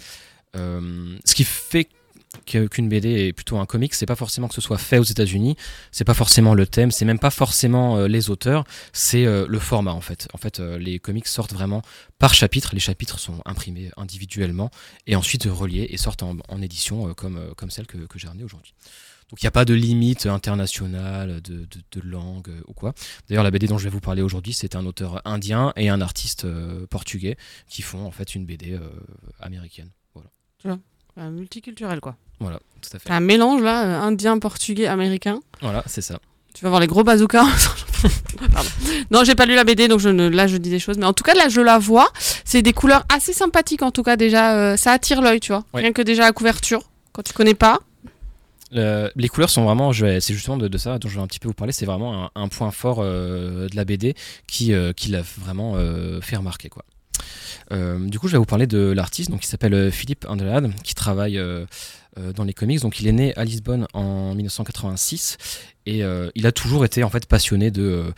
Ce 0.54 1.34
qui 1.34 1.44
fait 1.44 1.86
qu'une 2.48 2.88
BD 2.88 3.28
est 3.28 3.32
plutôt 3.32 3.58
un 3.58 3.66
comic, 3.66 3.94
c'est 3.94 4.06
pas 4.06 4.16
forcément 4.16 4.48
que 4.48 4.54
ce 4.54 4.60
soit 4.60 4.78
fait 4.78 4.98
aux 4.98 5.04
États-Unis, 5.04 5.56
c'est 5.92 6.04
pas 6.04 6.14
forcément 6.14 6.54
le 6.54 6.66
thème, 6.66 6.90
c'est 6.90 7.04
même 7.04 7.18
pas 7.18 7.30
forcément 7.30 7.96
euh, 7.96 8.08
les 8.08 8.30
auteurs, 8.30 8.64
c'est 8.92 9.26
euh, 9.26 9.46
le 9.48 9.58
format 9.58 9.92
en 9.92 10.00
fait. 10.00 10.28
En 10.32 10.38
fait, 10.38 10.60
euh, 10.60 10.78
les 10.78 10.98
comics 10.98 11.26
sortent 11.26 11.52
vraiment 11.52 11.82
par 12.18 12.34
chapitre, 12.34 12.70
les 12.72 12.80
chapitres 12.80 13.18
sont 13.18 13.40
imprimés 13.44 13.90
individuellement 13.96 14.70
et 15.06 15.16
ensuite 15.16 15.44
reliés 15.44 15.86
et 15.90 15.96
sortent 15.96 16.22
en, 16.22 16.62
édition 16.62 17.14
comme, 17.14 17.54
comme 17.56 17.70
celle 17.70 17.86
que, 17.86 17.98
j'ai 18.16 18.26
ramenée 18.26 18.44
aujourd'hui. 18.44 18.74
Donc 19.30 19.42
il 19.42 19.44
n'y 19.44 19.48
a 19.48 19.52
pas 19.52 19.64
de 19.64 19.74
limite 19.74 20.26
internationale, 20.26 21.40
de, 21.42 22.00
langue 22.02 22.50
ou 22.66 22.72
quoi. 22.72 22.94
D'ailleurs, 23.28 23.44
la 23.44 23.50
BD 23.50 23.66
dont 23.66 23.78
je 23.78 23.84
vais 23.84 23.90
vous 23.90 24.00
parler 24.00 24.22
aujourd'hui, 24.22 24.52
c'est 24.52 24.74
un 24.74 24.86
auteur 24.86 25.20
indien 25.26 25.72
et 25.76 25.88
un 25.88 26.00
artiste 26.00 26.46
portugais 26.86 27.36
qui 27.68 27.82
font 27.82 28.04
en 28.04 28.10
fait 28.10 28.34
une 28.34 28.46
BD 28.46 28.78
américaine. 29.38 29.90
Voilà. 30.14 30.78
Euh, 31.18 31.30
multiculturel 31.30 32.00
quoi. 32.00 32.16
Voilà, 32.40 32.60
tout 32.80 32.90
à 32.94 32.98
fait. 32.98 33.10
Un 33.10 33.20
mélange 33.20 33.62
là, 33.62 33.84
euh, 33.84 34.00
indien, 34.00 34.38
portugais, 34.38 34.86
américain. 34.86 35.40
Voilà, 35.60 35.82
c'est 35.86 36.00
ça. 36.02 36.18
Tu 36.54 36.64
vas 36.64 36.70
voir 36.70 36.80
les 36.80 36.86
gros 36.86 37.04
bazookas. 37.04 37.44
Pardon. 38.52 38.68
Non, 39.10 39.24
j'ai 39.24 39.34
pas 39.34 39.46
lu 39.46 39.54
la 39.54 39.64
BD, 39.64 39.88
donc 39.88 40.00
je 40.00 40.08
ne, 40.08 40.28
là 40.28 40.46
je 40.46 40.56
dis 40.56 40.70
des 40.70 40.78
choses. 40.78 40.98
Mais 40.98 41.06
en 41.06 41.12
tout 41.12 41.24
cas, 41.24 41.34
là 41.34 41.48
je 41.48 41.60
la 41.60 41.78
vois. 41.78 42.08
C'est 42.44 42.62
des 42.62 42.72
couleurs 42.72 43.04
assez 43.12 43.32
sympathiques 43.32 43.82
en 43.82 43.90
tout 43.90 44.02
cas 44.02 44.16
déjà. 44.16 44.56
euh, 44.56 44.76
ça 44.76 44.92
attire 44.92 45.20
l'œil, 45.22 45.40
tu 45.40 45.52
vois. 45.52 45.64
Ouais. 45.74 45.82
Rien 45.82 45.92
que 45.92 46.02
déjà 46.02 46.22
la 46.22 46.32
couverture. 46.32 46.82
Quand 47.12 47.22
tu 47.22 47.32
connais 47.32 47.54
pas. 47.54 47.80
Le- 48.70 49.10
les 49.16 49.28
couleurs 49.28 49.50
sont 49.50 49.64
vraiment, 49.64 49.92
je 49.92 50.04
vais- 50.04 50.20
c'est 50.20 50.34
justement 50.34 50.56
de, 50.58 50.68
de 50.68 50.78
ça 50.78 50.98
dont 50.98 51.08
je 51.08 51.14
vais 51.16 51.22
un 51.22 51.26
petit 51.26 51.38
peu 51.38 51.48
vous 51.48 51.54
parler, 51.54 51.72
c'est 51.72 51.86
vraiment 51.86 52.24
un, 52.26 52.30
un 52.34 52.48
point 52.48 52.70
fort 52.70 52.98
euh, 53.00 53.66
de 53.68 53.74
la 53.76 53.84
BD 53.84 54.14
qui, 54.46 54.72
euh, 54.74 54.92
qui 54.92 55.10
l'a 55.10 55.22
vraiment 55.38 55.74
euh, 55.76 56.20
fait 56.20 56.36
remarquer. 56.36 56.68
Quoi. 56.68 56.84
Euh, 57.72 57.98
du 57.98 58.18
coup, 58.18 58.28
je 58.28 58.32
vais 58.32 58.38
vous 58.38 58.44
parler 58.44 58.66
de 58.66 58.92
l'artiste 58.92 59.36
qui 59.38 59.46
s'appelle 59.46 59.74
euh, 59.74 59.90
Philippe 59.90 60.26
Andelade, 60.28 60.72
qui 60.82 60.94
travaille 60.94 61.38
euh, 61.38 61.66
dans 62.34 62.44
les 62.44 62.54
comics. 62.54 62.80
Donc, 62.80 63.00
il 63.00 63.06
est 63.06 63.12
né 63.12 63.34
à 63.36 63.44
Lisbonne 63.44 63.86
en 63.92 64.34
1986 64.34 65.36
et 65.88 66.04
euh, 66.04 66.28
il 66.34 66.46
a 66.46 66.52
toujours 66.52 66.84
été 66.84 67.02
en 67.02 67.08
fait 67.08 67.24
passionné 67.24 67.70
de, 67.70 68.12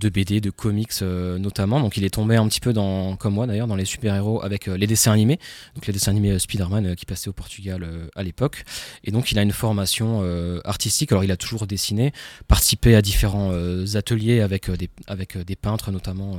euh, 0.00 0.10
BD, 0.10 0.40
de 0.40 0.50
comics 0.50 0.92
euh, 1.02 1.38
notamment. 1.38 1.80
Donc, 1.80 1.96
il 1.96 2.04
est 2.04 2.10
tombé 2.10 2.36
un 2.36 2.46
petit 2.46 2.60
peu 2.60 2.72
dans, 2.72 3.16
comme 3.16 3.34
moi 3.34 3.48
d'ailleurs, 3.48 3.66
dans 3.66 3.74
les 3.74 3.84
super-héros 3.84 4.44
avec 4.44 4.68
les 4.68 4.86
dessins 4.86 5.10
animés. 5.10 5.40
Donc, 5.74 5.88
les 5.88 5.92
dessins 5.92 6.12
animés 6.12 6.38
Spider-Man 6.38 6.94
qui 6.94 7.04
passaient 7.04 7.28
au 7.28 7.32
Portugal 7.32 7.84
à 8.14 8.22
l'époque. 8.22 8.62
Et 9.02 9.10
donc, 9.10 9.32
il 9.32 9.40
a 9.40 9.42
une 9.42 9.50
formation 9.50 10.22
artistique. 10.64 11.10
Alors, 11.10 11.24
il 11.24 11.32
a 11.32 11.36
toujours 11.36 11.66
dessiné, 11.66 12.12
participé 12.46 12.94
à 12.94 13.02
différents 13.02 13.52
ateliers 13.94 14.40
avec, 14.40 14.70
des, 14.70 14.88
avec 15.08 15.36
des 15.36 15.56
peintres, 15.56 15.90
notamment 15.90 16.38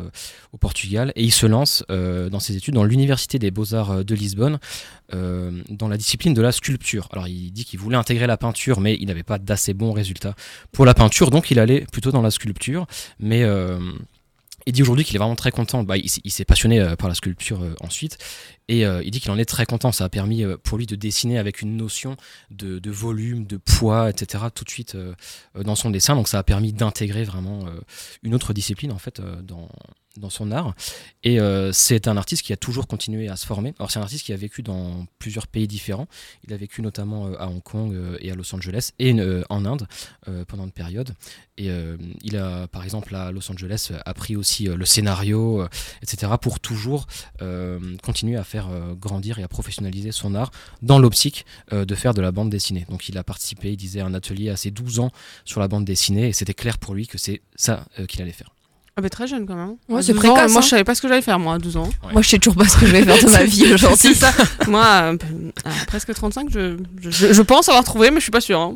au 0.53 0.57
Portugal. 0.57 1.11
Et 1.15 1.23
il 1.23 1.33
se 1.33 1.45
lance 1.45 1.83
dans 1.89 2.39
ses 2.39 2.55
études 2.55 2.75
dans 2.75 2.85
l'Université 2.85 3.39
des 3.39 3.51
Beaux-Arts 3.51 4.05
de 4.05 4.15
Lisbonne, 4.15 4.59
dans 5.11 5.87
la 5.89 5.97
discipline 5.97 6.33
de 6.33 6.41
la 6.41 6.53
sculpture. 6.53 7.09
Alors, 7.11 7.27
il 7.27 7.51
dit 7.51 7.65
qu'il 7.65 7.79
voulait 7.79 7.97
intégrer 7.97 8.27
la 8.27 8.37
peinture, 8.37 8.79
mais 8.79 8.95
il 8.99 9.07
n'avait 9.07 9.23
pas 9.23 9.37
d'assez 9.37 9.73
bons 9.73 9.91
résultats 9.91 10.35
pour 10.77 10.85
la 10.85 10.93
peinture, 10.93 11.31
donc 11.31 11.49
il 11.49 11.57
allait 11.57 11.87
plutôt 11.91 12.11
dans 12.11 12.21
la 12.21 12.29
sculpture. 12.29 12.85
Mais. 13.19 13.41
euh, 13.43 13.79
il 14.67 14.73
dit 14.73 14.81
aujourd'hui 14.81 15.05
qu'il 15.05 15.15
est 15.15 15.19
vraiment 15.19 15.37
très 15.37 15.49
content. 15.49 15.81
Bah, 15.81 15.95
il 15.95 16.09
s'est- 16.09 16.43
passionné 16.43 16.81
euh, 16.81 16.97
par 16.97 17.07
la 17.07 17.15
sculpture 17.15 17.63
euh, 17.63 17.73
ensuite. 17.79 18.17
Et 18.67 18.81
il 18.81 19.11
dit 19.11 19.21
qu'il 19.21 19.31
en 19.31 19.37
est 19.37 19.45
très 19.45 19.65
content. 19.65 19.93
Ça 19.93 20.03
a 20.03 20.09
permis 20.09 20.43
pour 20.63 20.77
lui 20.77 20.85
de 20.85 20.97
dessiner 20.97 21.37
avec 21.39 21.61
une 21.61 21.77
notion 21.77 22.17
de, 22.51 22.79
de 22.79 22.91
volume, 22.91 23.45
de 23.47 23.55
poids, 23.55 24.09
etc. 24.09 24.43
tout 24.53 24.65
de 24.65 24.69
suite 24.69 24.97
dans 25.55 25.75
son 25.75 25.89
dessin. 25.89 26.15
Donc 26.17 26.27
ça 26.27 26.37
a 26.37 26.43
permis 26.43 26.73
d'intégrer 26.73 27.23
vraiment 27.23 27.65
une 28.23 28.35
autre 28.35 28.51
discipline 28.51 28.91
en 28.91 28.97
fait 28.97 29.21
dans, 29.41 29.69
dans 30.17 30.29
son 30.29 30.51
art. 30.51 30.73
Et 31.23 31.39
euh, 31.39 31.71
c'est 31.73 32.07
un 32.07 32.17
artiste 32.17 32.43
qui 32.43 32.53
a 32.53 32.57
toujours 32.57 32.87
continué 32.87 33.27
à 33.29 33.35
se 33.35 33.45
former. 33.45 33.73
Alors 33.79 33.91
c'est 33.91 33.99
un 33.99 34.03
artiste 34.03 34.25
qui 34.25 34.33
a 34.33 34.37
vécu 34.37 34.63
dans 34.63 35.05
plusieurs 35.19 35.47
pays 35.47 35.67
différents. 35.67 36.07
Il 36.47 36.53
a 36.53 36.57
vécu 36.57 36.81
notamment 36.81 37.27
euh, 37.27 37.35
à 37.39 37.47
Hong 37.47 37.61
Kong 37.61 37.93
euh, 37.93 38.17
et 38.21 38.31
à 38.31 38.35
Los 38.35 38.53
Angeles 38.55 38.91
et 38.99 39.15
en 39.49 39.65
Inde 39.65 39.87
pendant 40.47 40.65
une 40.65 40.71
période. 40.71 41.15
Et 41.57 41.69
il 42.23 42.37
a 42.37 42.67
par 42.67 42.83
exemple 42.83 43.15
à 43.15 43.31
Los 43.31 43.51
Angeles 43.51 43.91
appris 44.05 44.35
aussi 44.35 44.65
le 44.65 44.85
scénario, 44.85 45.65
etc. 46.01 46.33
pour 46.39 46.59
toujours 46.59 47.07
continuer 48.03 48.37
à 48.37 48.43
faire 48.43 48.69
grandir 48.99 49.39
et 49.39 49.43
à 49.43 49.47
professionnaliser 49.47 50.11
son 50.11 50.35
art 50.35 50.51
dans 50.81 50.99
l'optique 50.99 51.45
de 51.71 51.95
faire 51.95 52.13
de 52.13 52.21
la 52.21 52.31
bande 52.31 52.49
dessinée. 52.49 52.85
Donc 52.89 53.09
il 53.09 53.17
a 53.17 53.23
participé, 53.23 53.71
il 53.71 53.77
disait, 53.77 54.01
à 54.01 54.05
un 54.05 54.13
atelier 54.13 54.49
à 54.49 54.57
ses 54.57 54.71
12 54.71 54.99
ans 54.99 55.11
sur 55.45 55.59
la 55.59 55.67
bande 55.67 55.85
dessinée 55.85 56.27
et 56.27 56.33
c'était 56.33 56.53
clair 56.53 56.77
pour 56.77 56.93
lui 56.93 57.07
que 57.07 57.17
c'est 57.17 57.41
ça 57.55 57.85
qu'il 58.07 58.21
allait 58.21 58.31
faire. 58.31 58.51
Ah, 58.97 59.01
mais 59.01 59.09
très 59.09 59.27
jeune 59.27 59.45
quand 59.45 59.55
même. 59.55 59.75
Ouais, 59.89 60.01
c'est 60.01 60.11
12 60.13 60.19
précoce, 60.21 60.37
ans, 60.39 60.49
Moi, 60.49 60.57
hein. 60.57 60.61
je 60.61 60.67
savais 60.69 60.83
pas 60.83 60.95
ce 60.95 61.01
que 61.03 61.07
j'allais 61.07 61.21
faire, 61.21 61.37
moi, 61.37 61.53
à 61.53 61.59
12 61.59 61.77
ans. 61.77 61.89
Moi, 62.11 62.21
je 62.23 62.29
sais 62.29 62.39
toujours 62.39 62.55
pas 62.55 62.67
ce 62.67 62.77
que 62.77 62.87
je 62.87 62.91
vais 62.93 63.03
faire 63.03 63.23
de 63.23 63.29
ma 63.31 63.43
vie 63.43 63.71
aujourd'hui. 63.73 64.15
Ça. 64.15 64.33
moi, 64.67 64.85
euh, 65.13 65.17
à 65.65 65.85
presque 65.85 66.13
35, 66.13 66.49
je, 66.51 66.77
je, 67.01 67.31
je 67.31 67.41
pense 67.43 67.69
avoir 67.69 67.83
trouvé, 67.83 68.09
mais 68.09 68.17
je 68.17 68.23
suis 68.23 68.31
pas 68.31 68.41
sûre. 68.41 68.59
hein. 68.59 68.75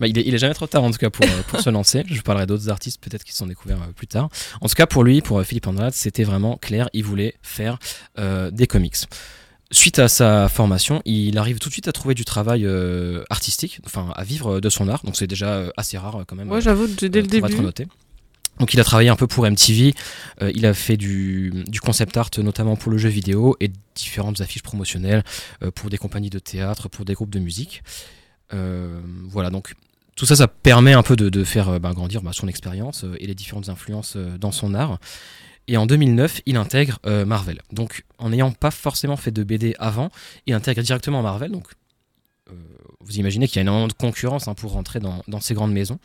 Bah, 0.00 0.06
il, 0.06 0.18
est, 0.18 0.22
il 0.26 0.34
est 0.34 0.38
jamais 0.38 0.54
trop 0.54 0.66
tard 0.66 0.82
en 0.84 0.90
tout 0.90 0.98
cas 0.98 1.08
pour, 1.10 1.24
euh, 1.24 1.42
pour 1.48 1.60
se 1.60 1.70
lancer. 1.70 2.04
Je 2.08 2.20
parlerai 2.20 2.46
d'autres 2.46 2.68
artistes 2.68 3.00
peut-être 3.00 3.24
qui 3.24 3.32
se 3.32 3.38
sont 3.38 3.46
découverts 3.46 3.78
euh, 3.82 3.92
plus 3.96 4.06
tard. 4.06 4.28
En 4.60 4.68
tout 4.68 4.74
cas 4.74 4.86
pour 4.86 5.02
lui, 5.02 5.22
pour 5.22 5.38
euh, 5.38 5.44
Philippe 5.44 5.66
Andrade, 5.66 5.94
c'était 5.94 6.24
vraiment 6.24 6.56
clair. 6.56 6.88
Il 6.92 7.04
voulait 7.04 7.34
faire 7.42 7.78
euh, 8.18 8.50
des 8.50 8.66
comics. 8.66 8.96
Suite 9.70 9.98
à 9.98 10.08
sa 10.08 10.48
formation, 10.48 11.00
il 11.04 11.36
arrive 11.38 11.58
tout 11.58 11.68
de 11.68 11.72
suite 11.74 11.88
à 11.88 11.92
trouver 11.92 12.14
du 12.14 12.24
travail 12.24 12.64
euh, 12.66 13.22
artistique, 13.30 13.80
enfin 13.86 14.12
à 14.14 14.24
vivre 14.24 14.60
de 14.60 14.68
son 14.68 14.88
art. 14.88 15.00
Donc 15.04 15.16
c'est 15.16 15.26
déjà 15.26 15.48
euh, 15.54 15.70
assez 15.76 15.96
rare 15.98 16.22
quand 16.26 16.36
même. 16.36 16.50
Ouais, 16.50 16.60
j'avoue, 16.60 16.86
dès 16.86 17.20
le 17.22 17.26
début. 17.26 17.54
noté. 17.60 17.86
Donc 18.58 18.74
il 18.74 18.80
a 18.80 18.84
travaillé 18.84 19.08
un 19.08 19.16
peu 19.16 19.26
pour 19.26 19.48
MTV, 19.48 19.94
euh, 20.42 20.50
il 20.54 20.66
a 20.66 20.74
fait 20.74 20.96
du, 20.96 21.64
concept 21.82 22.16
art 22.16 22.30
notamment 22.38 22.76
pour 22.76 22.90
le 22.90 22.98
jeu 22.98 23.08
vidéo 23.08 23.56
et 23.60 23.70
différentes 23.94 24.40
affiches 24.40 24.62
promotionnelles 24.62 25.24
euh, 25.62 25.70
pour 25.70 25.90
des 25.90 25.98
compagnies 25.98 26.30
de 26.30 26.38
théâtre, 26.38 26.88
pour 26.88 27.04
des 27.04 27.14
groupes 27.14 27.30
de 27.30 27.38
musique. 27.38 27.82
Euh, 28.52 29.00
voilà, 29.28 29.50
donc 29.50 29.74
tout 30.16 30.26
ça, 30.26 30.34
ça 30.34 30.48
permet 30.48 30.92
un 30.92 31.02
peu 31.02 31.14
de, 31.14 31.44
faire 31.44 31.78
bah, 31.78 31.92
grandir 31.92 32.22
bah, 32.22 32.32
son 32.32 32.48
expérience 32.48 33.04
et 33.18 33.26
les 33.26 33.34
différentes 33.34 33.68
influences 33.68 34.16
dans 34.16 34.50
son 34.50 34.74
art. 34.74 34.98
Et 35.68 35.76
en 35.76 35.86
2009, 35.86 36.40
il 36.46 36.56
intègre 36.56 36.98
Marvel. 37.26 37.60
Donc 37.72 38.04
en 38.18 38.30
n'ayant 38.30 38.50
pas 38.50 38.72
forcément 38.72 39.16
fait 39.16 39.30
de 39.30 39.44
BD 39.44 39.76
avant, 39.78 40.10
il 40.46 40.54
intègre 40.54 40.82
directement 40.82 41.22
Marvel. 41.22 41.52
Donc 41.52 41.68
vous 43.00 43.18
imaginez 43.18 43.46
qu'il 43.46 43.56
y 43.56 43.58
a 43.60 43.62
énormément 43.62 43.86
de 43.86 43.92
concurrence 43.92 44.48
hein, 44.48 44.54
pour 44.54 44.72
rentrer 44.72 44.98
dans 44.98 45.40
ces 45.40 45.54
grandes 45.54 45.72
maisons. 45.72 46.00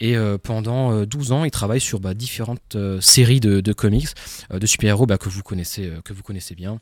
Et 0.00 0.16
euh, 0.16 0.38
pendant 0.38 0.92
euh, 0.92 1.06
12 1.06 1.32
ans, 1.32 1.44
il 1.44 1.50
travaille 1.50 1.80
sur 1.80 2.00
bah, 2.00 2.14
différentes 2.14 2.74
euh, 2.74 3.00
séries 3.00 3.40
de, 3.40 3.72
comics, 3.72 4.08
euh, 4.52 4.58
de 4.58 4.66
super-héros 4.66 5.06
bah, 5.06 5.18
que, 5.18 5.28
vous 5.28 5.42
connaissez, 5.42 5.86
euh, 5.86 6.00
que 6.02 6.12
vous 6.12 6.22
connaissez 6.22 6.54
bien. 6.54 6.80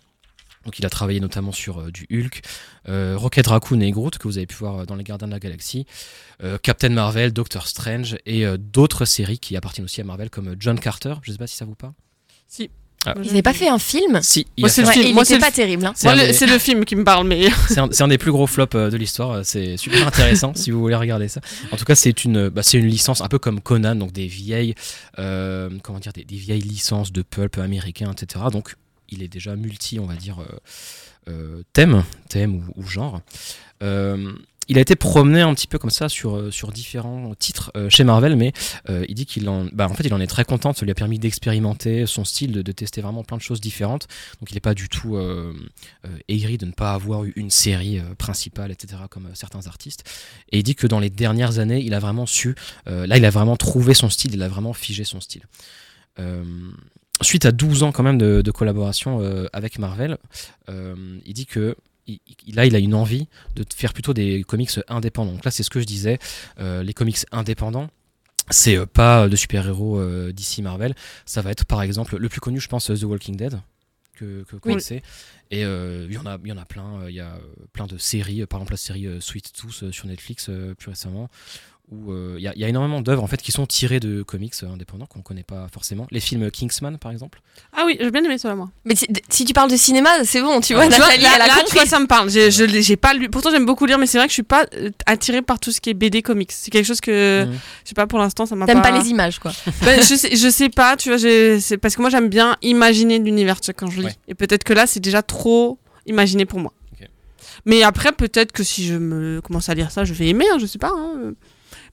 Donc 0.65 0.79
il 0.79 0.85
a 0.85 0.91
travaillé 0.91 1.21
notamment 1.21 1.53
sur 1.53 1.79
euh, 1.79 1.91
du 1.91 2.07
Hulk, 2.13 2.43
euh, 2.89 3.17
Rocket 3.17 3.47
Raccoon 3.47 3.81
et 3.81 3.91
Groot, 3.91 4.19
que 4.19 4.29
vous 4.29 4.37
avez 4.37 4.47
pu 4.47 4.57
voir 4.57 4.81
euh, 4.81 4.85
dans 4.85 4.95
Les 4.95 5.05
Gardiens 5.05 5.27
de 5.27 5.33
la 5.33 5.39
Galaxie, 5.39 5.87
euh, 6.43 6.59
Captain 6.59 6.91
Marvel, 6.91 7.33
Doctor 7.33 7.67
Strange, 7.67 8.19
et 8.27 8.45
euh, 8.45 8.59
d'autres 8.59 9.07
séries 9.07 9.39
qui 9.39 9.57
appartiennent 9.57 9.87
aussi 9.87 10.01
à 10.01 10.05
Marvel, 10.05 10.29
comme 10.29 10.49
euh, 10.49 10.57
John 10.59 10.79
Carter, 10.79 11.15
je 11.23 11.31
ne 11.31 11.35
sais 11.35 11.39
pas 11.39 11.47
si 11.47 11.57
ça 11.57 11.65
vous 11.65 11.75
parle. 11.75 11.95
Si. 12.47 12.71
Ah. 13.07 13.15
Ils 13.23 13.29
n'avaient 13.29 13.41
pas 13.43 13.55
fait 13.55 13.69
un 13.69 13.79
film 13.79 14.21
Si, 14.23 14.47
il 14.59 14.61
Moi, 14.63 14.69
a 14.69 14.73
c'est 14.73 14.85
Ouais, 14.87 14.93
film. 14.93 15.07
il 15.09 15.15
Moi, 15.15 15.23
était 15.23 15.35
c'est 15.35 15.39
pas 15.41 15.47
le- 15.49 15.53
terrible. 15.55 15.87
hein. 15.87 15.93
c'est 15.97 16.15
le- 16.15 16.21
des- 16.27 16.33
c'est 16.35 16.47
le 16.47 16.59
film 16.59 16.85
qui 16.85 16.97
me 16.97 17.05
parle, 17.05 17.27
mais. 17.27 17.49
C'est 17.69 17.79
un, 17.79 17.89
c'est 17.91 18.03
un 18.03 18.09
des 18.09 18.19
plus 18.19 18.31
gros 18.31 18.47
flops 18.47 18.75
euh, 18.75 18.91
de 18.91 18.97
l'histoire. 18.99 19.41
C'est 19.45 19.77
super 19.79 20.07
intéressant 20.07 20.53
si 20.55 20.71
vous 20.71 20.81
voulez 20.81 20.95
regarder 20.97 21.29
ça. 21.29 21.41
En 21.73 21.77
tout 21.77 21.85
cas, 21.87 21.95
c'est 21.95 22.25
une, 22.25 22.49
bah, 22.51 22.63
c'est 22.63 22.77
une 22.79 22.87
licence 22.89 23.21
un 23.23 23.29
peu 23.29 23.39
comme 23.39 23.61
Conan, 23.61 23.95
donc 23.95 24.13
des 24.13 24.27
vieilles, 24.27 24.75
euh, 25.19 25.71
comment 25.83 25.99
dire, 25.99 26.13
des, 26.13 26.25
des 26.25 26.37
vieilles 26.37 26.61
licences 26.61 27.11
de 27.13 27.23
pulp 27.23 27.57
américain, 27.59 28.13
etc. 28.13 28.45
Donc, 28.53 28.75
il 29.09 29.23
est 29.23 29.29
déjà 29.29 29.57
multi, 29.57 29.99
on 29.99 30.07
va 30.07 30.15
dire, 30.15 30.39
euh, 30.41 30.59
euh, 31.31 31.63
thème, 31.73 32.05
thème 32.29 32.57
ou, 32.77 32.83
ou 32.83 32.87
genre. 32.87 33.21
Euh, 33.83 34.33
il 34.71 34.79
a 34.79 34.81
été 34.81 34.95
promené 34.95 35.41
un 35.41 35.53
petit 35.53 35.67
peu 35.67 35.81
comme 35.81 35.91
ça 35.91 36.09
sur, 36.09 36.37
euh, 36.37 36.51
sur 36.53 36.71
différents 36.71 37.35
titres 37.35 37.73
euh, 37.77 37.91
chez 37.91 38.05
Marvel, 38.05 38.37
mais 38.37 38.53
euh, 38.89 39.05
il 39.09 39.17
dit 39.17 39.27
qu'il 39.27 39.49
en, 39.49 39.65
bah, 39.73 39.89
en 39.91 39.95
fait, 39.95 40.05
il 40.05 40.15
en 40.15 40.21
est 40.21 40.29
très 40.29 40.45
content. 40.45 40.73
Ça 40.73 40.85
lui 40.85 40.93
a 40.93 40.95
permis 40.95 41.19
d'expérimenter 41.19 42.07
son 42.07 42.25
style, 42.25 42.53
de, 42.53 42.73
tester 42.73 43.01
vraiment 43.01 43.25
plein 43.25 43.37
de 43.37 43.43
choses 43.43 43.61
différentes. 43.61 44.07
Donc, 44.39 44.53
il 44.53 44.55
n'est 44.55 44.61
pas 44.61 44.75
du 44.75 44.89
tout 44.89 45.19
aigri 46.29 46.57
de 46.57 46.67
ne 46.67 46.71
pas 46.71 46.93
avoir 46.93 47.25
eu 47.25 47.33
une 47.35 47.51
série 47.51 48.01
principale, 48.17 48.71
etc., 48.71 49.03
comme 49.11 49.29
certains 49.35 49.67
artistes. 49.67 50.05
Et 50.53 50.59
il 50.59 50.63
dit 50.63 50.77
que 50.77 50.87
dans 50.87 51.01
les 51.01 51.11
dernières 51.11 51.59
années, 51.59 51.83
il 51.85 51.93
a 51.93 51.99
vraiment 51.99 52.27
su, 52.27 52.55
là, 52.87 53.17
il 53.17 53.25
a 53.25 53.31
vraiment 53.31 53.57
trouvé 53.57 53.93
son 53.93 54.09
style, 54.09 54.35
il 54.35 54.43
a 54.43 54.49
vraiment 54.49 54.73
figé 54.73 55.03
son 55.03 55.21
style. 55.21 55.43
Suite 57.23 57.45
à 57.45 57.51
12 57.51 57.83
ans 57.83 57.91
quand 57.93 58.05
même 58.05 58.19
de, 58.19 58.51
collaboration 58.53 59.21
avec 59.53 59.81
Marvel, 59.81 60.17
il 60.69 61.35
dit 61.35 61.47
que 61.47 61.77
il- 62.07 62.21
il- 62.47 62.55
là, 62.55 62.67
il 62.67 62.75
a 62.75 62.79
une 62.79 62.95
envie 62.95 63.29
de 63.57 63.65
faire 63.75 63.93
plutôt 63.93 64.15
des 64.15 64.45
comics 64.45 64.71
indépendants. 64.89 65.33
Donc 65.33 65.45
là, 65.45 65.51
c'est 65.51 65.63
ce 65.63 65.71
que 65.71 65.81
je 65.81 65.85
disais, 65.87 66.19
euh, 66.59 66.83
les 66.83 66.95
comics 66.95 67.19
indépendants. 67.33 67.89
C'est 68.51 68.77
euh, 68.77 68.87
pas 68.87 69.29
de 69.29 69.37
super-héros 69.37 69.99
euh, 69.99 70.33
d'ici 70.33 70.61
Marvel. 70.63 70.95
Ça 71.25 71.41
va 71.43 71.51
être 71.53 71.65
par 71.67 71.83
exemple 71.83 72.17
le 72.17 72.29
plus 72.29 72.41
connu, 72.41 72.59
je 72.61 72.69
pense, 72.69 72.87
The 72.87 73.03
Walking 73.05 73.37
Dead, 73.37 73.61
que, 74.15 74.43
que 74.43 74.51
vous 74.51 74.57
Oui. 74.65 74.73
connaissez. 74.73 75.03
Et 75.53 75.65
euh, 75.65 76.07
il 76.09 76.15
y 76.15 76.19
en 76.19 76.27
a, 76.27 76.39
y 76.45 76.53
en 76.53 76.59
a 76.59 76.65
plein. 76.65 77.03
euh, 77.03 77.11
Il 77.11 77.15
y 77.17 77.21
a 77.21 77.35
euh, 77.35 77.39
plein 77.73 77.87
de 77.87 77.97
séries. 77.99 78.43
euh, 78.43 78.47
Par 78.47 78.59
exemple, 78.59 78.73
la 78.73 78.77
série 78.79 79.07
euh, 79.07 79.21
Sweet 79.21 79.53
Tooth 79.53 79.83
euh, 79.85 79.93
sur 79.93 80.07
Netflix 80.07 80.47
euh, 80.49 80.75
plus 80.75 80.91
récemment. 80.91 81.29
Où 81.93 82.13
euh, 82.13 82.37
il 82.39 82.43
y, 82.45 82.47
a- 82.47 82.53
il 82.55 82.61
y 82.61 82.65
a 82.65 82.69
énormément 82.69 83.01
d'œuvres 83.01 83.25
en 83.25 83.27
fait 83.27 83.43
qui 83.43 83.51
sont 83.51 83.67
tirées 83.67 83.99
de 83.99 84.23
comics 84.23 84.55
euh, 84.63 84.69
indépendants 84.73 85.07
qu'on 85.07 85.23
connaît 85.23 85.43
pas 85.43 85.67
forcément. 85.73 86.07
Les 86.13 86.21
films 86.21 86.49
Kingsman, 86.49 86.99
par 86.99 87.11
exemple. 87.11 87.41
Ah 87.77 87.83
oui, 87.85 87.97
j'ai 88.01 88.13
bien 88.13 88.23
aimé 88.23 88.39
cela, 88.39 88.55
moi. 88.55 88.71
Mais 88.85 88.95
si, 88.95 89.09
si 89.29 89.45
tu 89.45 89.53
parles 89.53 89.73
de 89.73 89.77
cinéma, 89.77 90.09
c'est 90.25 90.41
bon, 90.41 90.61
tu 90.61 90.75
vois, 90.75 90.85
Tu 90.87 90.91
vois, 90.95 91.07
Nathalie, 91.07 91.23
là, 91.25 91.39
là, 91.39 91.49
tu 91.49 91.59
compris. 91.65 91.79
vois, 91.79 91.87
ça 91.87 91.99
me 91.99 92.07
parle. 92.07 92.31
J'ai, 92.31 92.53
je 92.53 92.63
l'ai- 92.63 92.83
j'ai 92.83 92.97
pas 92.97 93.13
lu. 93.13 93.29
Pourtant, 93.29 93.51
j'aime 93.51 93.67
beaucoup 93.67 93.87
lire, 93.87 93.99
mais 93.99 94.07
c'est 94.07 94.19
vrai 94.19 94.29
que 94.29 94.31
je 94.31 94.35
suis 94.35 94.43
pas 94.45 94.67
euh, 94.77 94.91
attirée 95.07 95.43
par 95.43 95.59
tout 95.59 95.73
ce 95.73 95.81
qui 95.81 95.91
est 95.91 95.95
BD 95.95 96.23
comics. 96.23 96.53
C'est 96.53 96.71
quelque 96.71 96.87
chose 96.87 97.01
que, 97.01 97.45
Mhm. 97.47 97.53
je 97.85 97.89
sais 97.89 97.95
pas, 97.97 98.07
pour 98.07 98.21
l'instant, 98.21 98.47
ça 98.47 98.55
m'a 98.55 98.67
T'aimes 98.67 98.83
pas 98.83 98.97
les 98.97 99.09
images, 99.09 99.41
quoi. 99.41 99.51
Ben, 99.83 100.01
je, 100.01 100.15
sais, 100.15 100.37
je 100.37 100.49
sais 100.49 100.69
pas, 100.69 100.97
tu 100.97 101.09
vois, 101.09 101.19
j'ai- 101.19 101.59
c'est 101.59 101.77
parce 101.77 101.97
que 101.97 102.03
moi 102.03 102.11
j'aime 102.11 102.29
bien 102.29 102.57
imaginer 102.63 103.19
l'univers 103.19 103.57
quand 103.77 103.91
je 103.91 103.99
lis. 103.99 104.07
Ouais. 104.07 104.15
Et 104.29 104.35
peut-être 104.37 104.63
que 104.63 104.73
là 104.75 104.87
c'est 104.87 105.01
déjà 105.01 105.23
trop 105.23 105.79
imaginé 106.07 106.47
pour 106.47 106.61
moi. 106.61 106.73
Mais 107.67 107.83
après, 107.83 108.13
peut-être 108.13 108.53
que 108.53 108.63
si 108.63 108.87
je 108.87 108.95
me 108.95 109.41
commence 109.43 109.69
à 109.69 109.75
lire 109.75 109.91
ça, 109.91 110.05
je 110.05 110.15
vais 110.15 110.29
aimer, 110.29 110.47
hein, 110.53 110.59
je 110.61 110.67
sais 110.67 110.79
pas. 110.79 110.93
hein. 110.95 111.33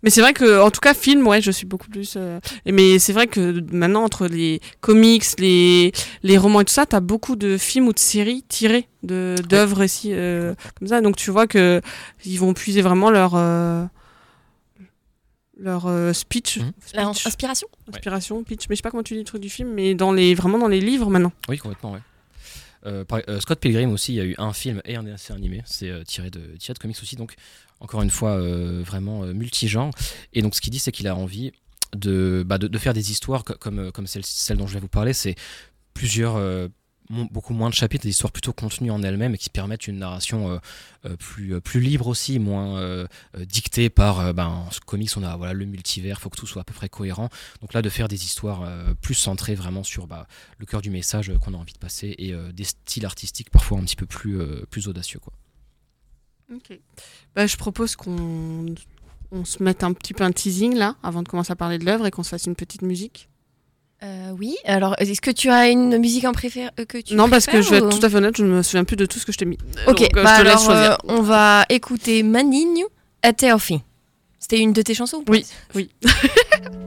Mais 0.04 0.10
c'est 0.10 0.22
vrai 0.22 0.34
que, 0.34 0.62
en 0.62 0.70
tout 0.72 0.80
cas, 0.80 0.94
film, 0.94 1.26
ouais, 1.28 1.42
je 1.42 1.50
suis 1.52 1.66
beaucoup 1.66 1.90
plus. 1.90 2.14
euh, 2.18 2.40
Mais 2.66 3.00
c'est 3.00 3.14
vrai 3.14 3.28
que 3.28 3.62
maintenant, 3.72 4.04
entre 4.04 4.28
les 4.28 4.62
comics, 4.82 5.24
les, 5.40 5.92
les 6.24 6.38
romans 6.38 6.62
et 6.62 6.66
tout 6.66 6.74
ça, 6.74 6.86
t'as 6.86 7.00
beaucoup 7.00 7.36
de 7.36 7.58
films 7.58 7.88
ou 7.88 7.94
de 7.94 8.00
séries 8.00 8.44
tirées 8.48 8.88
de 9.04 9.36
d'œuvres 9.50 9.84
ici, 9.84 10.10
euh, 10.14 10.54
comme 10.78 10.88
ça. 10.88 11.02
Donc 11.02 11.16
tu 11.16 11.32
vois 11.32 11.48
que 11.48 11.82
ils 12.26 12.38
vont 12.40 12.54
puiser 12.54 12.82
vraiment 12.82 13.10
leur. 13.12 13.34
euh, 13.36 13.86
leur 15.60 15.88
euh, 15.88 16.14
speech. 16.14 16.60
La 16.94 17.12
speech 17.14 17.26
inspiration 17.28 17.68
inspiration, 17.92 18.44
pitch, 18.44 18.70
mais 18.70 18.76
je 18.76 18.78
sais 18.78 18.84
pas 18.84 18.92
comment 18.92 19.04
tu 19.04 19.14
dis 19.16 19.20
le 19.22 19.26
truc 19.26 19.42
du 19.42 19.50
film, 19.50 19.70
mais 19.74 19.96
dans 19.96 20.12
les, 20.12 20.36
vraiment 20.36 20.60
dans 20.60 20.68
les 20.68 20.80
livres 20.82 21.10
maintenant. 21.10 21.32
Oui, 21.50 21.58
complètement, 21.58 21.94
ouais. 21.94 22.00
Euh, 22.86 23.04
par- 23.04 23.22
euh, 23.28 23.40
Scott 23.40 23.60
Pilgrim 23.60 23.92
aussi, 23.92 24.14
il 24.14 24.16
y 24.18 24.22
a 24.22 24.24
eu 24.24 24.36
un 24.38 24.54
film 24.54 24.82
et 24.86 24.96
un 24.96 25.04
dessin 25.04 25.34
animé, 25.34 25.64
c'est 25.66 25.90
euh, 25.90 26.04
tiré, 26.04 26.30
de, 26.30 26.42
tiré 26.60 26.74
de 26.76 26.80
comics 26.80 26.98
aussi, 27.02 27.16
donc 27.16 27.34
encore 27.80 28.02
une 28.02 28.10
fois 28.10 28.32
euh, 28.32 28.82
vraiment 28.86 29.24
euh, 29.24 29.34
multigenre. 29.34 29.92
Et 30.34 30.42
donc 30.42 30.56
ce 30.56 30.62
qu'il 30.62 30.72
dit, 30.72 30.80
c'est 30.80 30.92
qu'il 30.92 31.08
a 31.08 31.16
envie 31.16 31.52
de, 31.96 32.44
bah, 32.46 32.58
faire 32.78 32.94
des 32.94 33.12
histoires 33.12 33.44
co- 33.44 33.56
comme, 33.60 33.80
euh, 33.80 34.06
celle, 34.06 34.58
dont 34.58 34.68
je 34.68 34.74
vais 34.74 34.80
vous 34.80 34.88
parler. 34.88 35.14
C'est 35.14 35.36
plusieurs, 35.94 36.40
beaucoup 37.10 37.54
moins 37.54 37.72
de 37.72 37.74
chapitres, 37.74 38.04
des 38.04 38.10
histoires 38.12 38.32
plutôt 38.32 38.54
contenues 38.54 38.92
en 38.92 39.02
elles-mêmes 39.02 39.34
et 39.34 39.38
qui 39.40 39.50
permettent 39.50 39.88
une 39.88 39.98
narration 39.98 40.60
plus, 41.18 41.80
libre 41.80 42.06
aussi, 42.06 42.38
moins 42.38 43.08
dictée 43.48 43.90
par. 43.90 44.32
ben, 44.36 44.46
en 44.46 44.70
comics, 44.86 45.10
on 45.18 45.24
a 45.24 45.54
le 45.54 45.66
multivers, 45.66 46.22
faut 46.22 46.30
que 46.30 46.38
tout 46.38 46.46
soit 46.46 46.62
à 46.62 46.66
peu 46.66 46.76
près 46.76 46.88
cohérent. 46.88 47.30
Donc 47.62 47.74
là, 47.74 47.82
de 47.82 47.90
faire 47.90 48.08
des 48.08 48.26
histoires 48.26 48.70
plus 49.02 49.16
centrées 49.16 49.56
vraiment 49.56 49.84
sur 49.84 50.06
bah, 50.06 50.28
le 50.60 50.68
cœur 50.68 50.84
du 50.84 50.92
message 50.92 51.32
qu'on 51.42 51.56
a 51.56 51.58
envie 51.58 51.74
de 51.74 51.80
passer 51.80 52.14
et 52.20 52.36
des 52.54 52.66
styles 52.66 53.08
artistiques 53.08 53.50
parfois 53.50 53.80
un 53.80 53.84
petit 53.84 53.96
peu 53.96 54.06
plus, 54.06 54.40
audacieux. 54.88 55.20
Bah, 57.36 57.46
je 57.48 57.58
propose 57.58 57.96
qu'on 57.96 58.66
on 59.32 59.44
se 59.46 59.62
mette 59.62 59.84
un 59.84 59.94
petit 59.94 60.14
peu 60.14 60.24
un 60.24 60.32
teasing 60.32 60.76
là, 60.76 60.96
avant 61.04 61.22
de 61.24 61.28
commencer 61.28 61.52
à 61.52 61.56
parler 61.56 61.78
de 61.78 61.86
l'œuvre 61.86 62.06
et 62.06 62.12
qu'on 62.12 62.24
se 62.24 62.30
fasse 62.30 62.46
une 62.46 62.56
petite 62.56 62.82
musique. 62.82 63.28
Euh, 64.04 64.32
Oui, 64.38 64.56
alors 64.66 64.96
est-ce 65.00 65.20
que 65.22 65.32
tu 65.32 65.50
as 65.50 65.70
une 65.70 65.98
musique 65.98 66.24
en 66.26 66.32
préféré 66.32 66.70
euh, 66.80 66.86
que 66.86 67.00
tu 67.00 67.16
non, 67.16 67.30
parce 67.30 67.48
que 67.48 67.62
je 67.62 67.70
vais 67.72 67.78
être 67.78 67.88
ou- 67.88 68.00
tout 68.00 68.06
à 68.06 68.10
fait 68.10 68.16
honnête, 68.18 68.38
je 68.38 68.44
ne 68.46 68.50
me 68.50 68.62
souviens 68.64 68.84
plus 68.86 68.96
de 68.96 69.06
tout 69.06 69.20
ce 69.20 69.26
que 69.26 69.32
je 69.32 69.38
t'ai 69.40 69.46
mis. 69.46 69.58
Ok, 69.88 69.98
Donc, 70.00 70.18
euh, 70.18 70.24
bah 70.24 70.36
je 70.38 70.42
te 70.44 70.48
laisse 70.48 70.64
choisir. 70.64 70.92
euh, 70.92 70.96
on 71.06 71.22
va 71.22 71.66
écouter 71.70 72.24
Maninho 72.24 72.88
fim. 73.60 73.80
C'était 74.40 74.60
une 74.60 74.72
de 74.72 74.82
tes 74.84 74.94
chansons 74.94 75.24
Oui, 75.28 75.46
oui. 75.76 75.90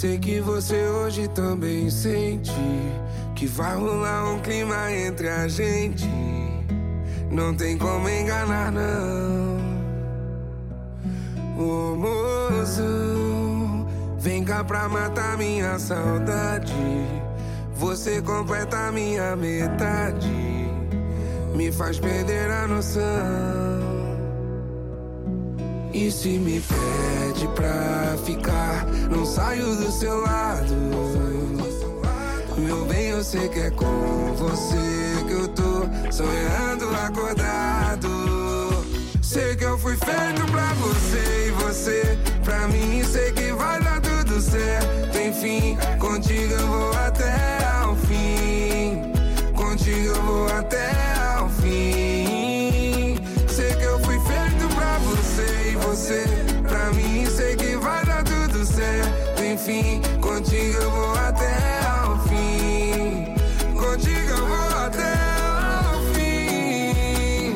sei 0.00 0.16
que 0.16 0.40
você 0.40 0.76
hoje 0.86 1.26
também 1.26 1.90
sente 1.90 2.52
que 3.34 3.48
vai 3.48 3.74
rolar 3.74 4.32
um 4.32 4.38
clima 4.38 4.92
entre 4.92 5.28
a 5.28 5.48
gente. 5.48 6.08
Não 7.28 7.52
tem 7.52 7.76
como 7.76 8.08
enganar, 8.08 8.70
não. 8.70 9.58
Ô 11.58 11.96
mozão, 11.96 13.88
vem 14.20 14.44
cá 14.44 14.62
pra 14.62 14.88
matar 14.88 15.36
minha 15.36 15.76
saudade. 15.80 16.72
Você 17.74 18.22
completa 18.22 18.92
minha 18.92 19.34
metade, 19.34 20.30
me 21.56 21.72
faz 21.72 21.98
perder 21.98 22.48
a 22.52 22.68
noção. 22.68 23.77
E 25.98 26.12
se 26.12 26.38
me 26.38 26.60
pede 26.60 27.48
pra 27.56 28.16
ficar, 28.24 28.86
não 29.10 29.26
saio 29.26 29.74
do 29.74 29.90
seu 29.90 30.20
lado. 30.20 30.72
Meu 32.56 32.84
bem, 32.84 33.08
eu 33.08 33.24
sei 33.24 33.48
que 33.48 33.58
é 33.58 33.70
com 33.70 34.32
você 34.36 35.24
que 35.26 35.32
eu 35.32 35.48
tô 35.48 35.88
sonhando 36.12 36.88
acordado. 37.04 38.08
Sei 39.20 39.56
que 39.56 39.64
eu 39.64 39.76
fui 39.76 39.96
feito 39.96 40.46
pra 40.52 40.72
você 40.74 41.48
e 41.48 41.50
você 41.62 42.18
pra 42.44 42.68
mim. 42.68 43.02
Sei 43.02 43.32
que 43.32 43.52
vai 43.52 43.82
dar 43.82 44.00
tudo 44.00 44.40
certo. 44.40 45.18
Enfim, 45.18 45.76
contigo 45.98 46.54
eu 46.54 46.66
vou 46.68 46.92
até 46.92 47.58
ao 47.82 47.96
fim. 47.96 49.02
Contigo 49.52 50.14
eu 50.14 50.22
vou 50.22 50.46
até 50.46 50.92
fim. 50.92 51.07
Enfim, 59.68 60.00
contigo 60.22 60.78
eu 60.78 60.90
vou 60.90 61.14
até 61.14 61.84
ao 61.84 62.18
fim. 62.20 63.34
Contigo 63.78 64.30
eu 64.30 64.46
vou 64.46 64.78
até 64.78 65.12
ao 65.84 66.00
fim. 66.14 67.54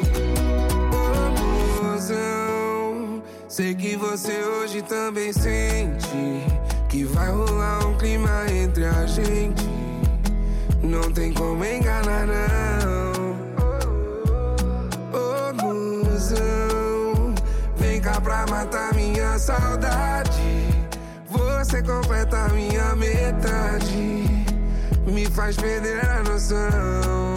Ô, 0.92 1.98
Sei 3.48 3.74
que 3.74 3.96
você 3.96 4.44
hoje 4.44 4.82
também 4.82 5.32
sente 5.32 6.44
que 6.90 7.02
vai 7.04 7.30
rolar 7.30 7.86
um 7.86 7.96
clima 7.96 8.44
entre 8.50 8.84
a 8.84 9.06
gente. 9.06 9.66
Não 10.82 11.10
tem 11.12 11.32
como 11.32 11.64
enganar, 11.64 12.26
não. 12.26 13.32
Ô, 15.14 15.54
vem 17.78 18.02
cá 18.02 18.20
pra 18.20 18.44
matar 18.50 18.92
minha 18.94 19.38
saudade. 19.38 20.51
Você 21.62 21.80
completa 21.80 22.48
minha 22.48 22.96
metade, 22.96 24.26
me 25.06 25.24
faz 25.26 25.54
perder 25.54 26.04
a 26.04 26.20
noção. 26.24 27.34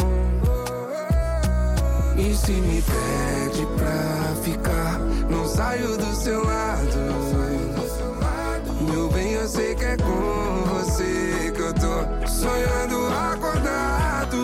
E 2.17 2.33
se 2.33 2.53
me 2.53 2.81
pede 2.81 3.67
pra 3.77 4.35
ficar, 4.41 4.97
não 5.29 5.47
saio 5.47 5.95
do 5.95 6.15
seu 6.15 6.43
lado. 6.43 6.97
Meu 8.89 9.09
bem, 9.09 9.33
eu 9.33 9.47
sei 9.47 9.75
que 9.75 9.85
é 9.85 9.95
com 9.95 10.63
você 10.73 11.53
que 11.55 11.61
eu 11.61 11.73
tô 11.75 12.27
sonhando 12.27 13.07
acordado. 13.31 14.39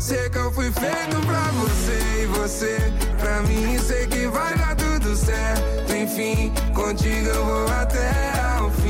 Sei 0.00 0.28
que 0.28 0.38
eu 0.38 0.50
fui 0.50 0.72
feito 0.72 1.24
pra 1.24 1.44
você 1.52 2.24
e 2.24 2.26
você 2.26 2.92
pra 3.16 3.42
mim. 3.42 3.78
Sei 3.78 4.08
que 4.08 4.26
vai 4.26 4.58
dar 4.58 4.74
tudo 4.74 5.14
certo. 5.14 5.81
Enfim, 6.02 6.52
contigo 6.74 7.28
eu 7.28 7.44
vou 7.44 7.68
até 7.68 8.10
ao 8.58 8.68
fim. 8.72 8.81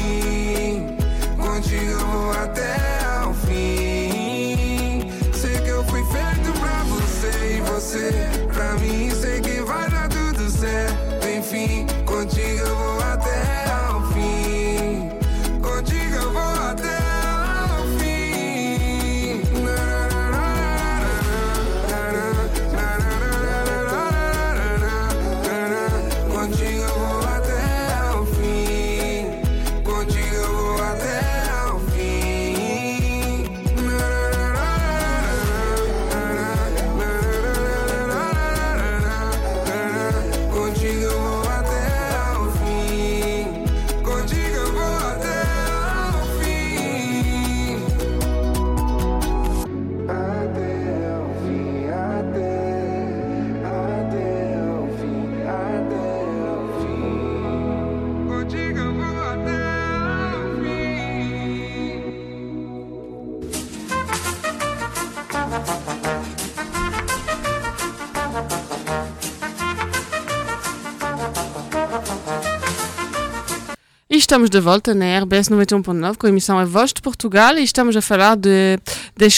Estamos 74.32 74.48
de 74.48 74.60
volta 74.60 74.94
na 74.94 75.18
RBS 75.20 75.50
91.9 75.50 76.16
com 76.16 76.26
a 76.26 76.30
emissão 76.30 76.58
A 76.58 76.64
Voz 76.64 76.90
de 76.94 77.02
Portugal 77.02 77.58
e 77.58 77.62
estamos 77.62 77.94
a 77.96 78.00
falar 78.00 78.34
de, 78.34 78.78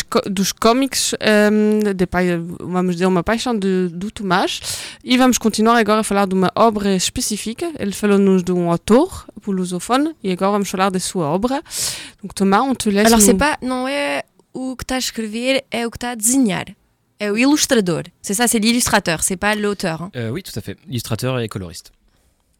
co- 0.09 0.20
dos 0.30 0.53
cómics, 0.53 1.14
ehm, 1.18 1.92
de, 1.97 2.07
pai- 2.07 2.38
vamos 2.61 2.95
dizer, 2.95 3.07
uma 3.07 3.24
paixão 3.24 3.59
de, 3.59 3.88
do 3.88 4.09
Tomás. 4.12 4.61
E 5.03 5.18
vamos 5.18 5.36
continuar 5.36 5.76
agora 5.78 6.03
a 6.03 6.05
falar 6.05 6.28
de 6.28 6.34
uma 6.34 6.49
obra 6.55 6.95
específica. 6.95 7.72
Ele 7.76 7.90
falou-nos 7.92 8.45
de 8.45 8.53
um 8.53 8.70
autor, 8.70 9.26
o 9.45 9.51
lusofone, 9.51 10.14
e 10.22 10.30
agora 10.30 10.53
vamos 10.53 10.70
falar 10.70 10.90
da 10.90 11.01
sua 11.01 11.26
obra. 11.26 11.61
Donc 12.22 12.32
Thomas, 12.32 12.61
on 12.62 12.74
te 12.76 12.88
laisse. 12.88 13.07
Alors, 13.12 13.20
c'est 13.20 13.32
nous- 13.32 13.38
pas, 13.38 13.59
não 13.61 13.88
é 13.88 14.22
o 14.53 14.76
que 14.76 14.84
está 14.84 14.95
a 14.95 14.99
escrever, 14.99 15.64
é 15.72 15.84
o 15.84 15.90
que 15.90 15.97
está 15.97 16.12
a 16.12 16.14
desenhar. 16.14 16.66
É 17.18 17.32
o 17.32 17.36
ilustrador. 17.36 18.05
C'est 18.22 18.34
ça, 18.34 18.47
c'est 18.47 18.61
l'illustrateur, 18.61 19.24
c'est 19.24 19.36
pas 19.36 19.57
l'auteur. 19.57 20.03
hein. 20.03 20.11
Euh, 20.14 20.30
oui, 20.30 20.42
tout 20.45 20.57
à 20.57 20.61
fait. 20.62 20.76
Illustrateur 20.88 21.40
et 21.40 21.49
coloriste. 21.49 21.90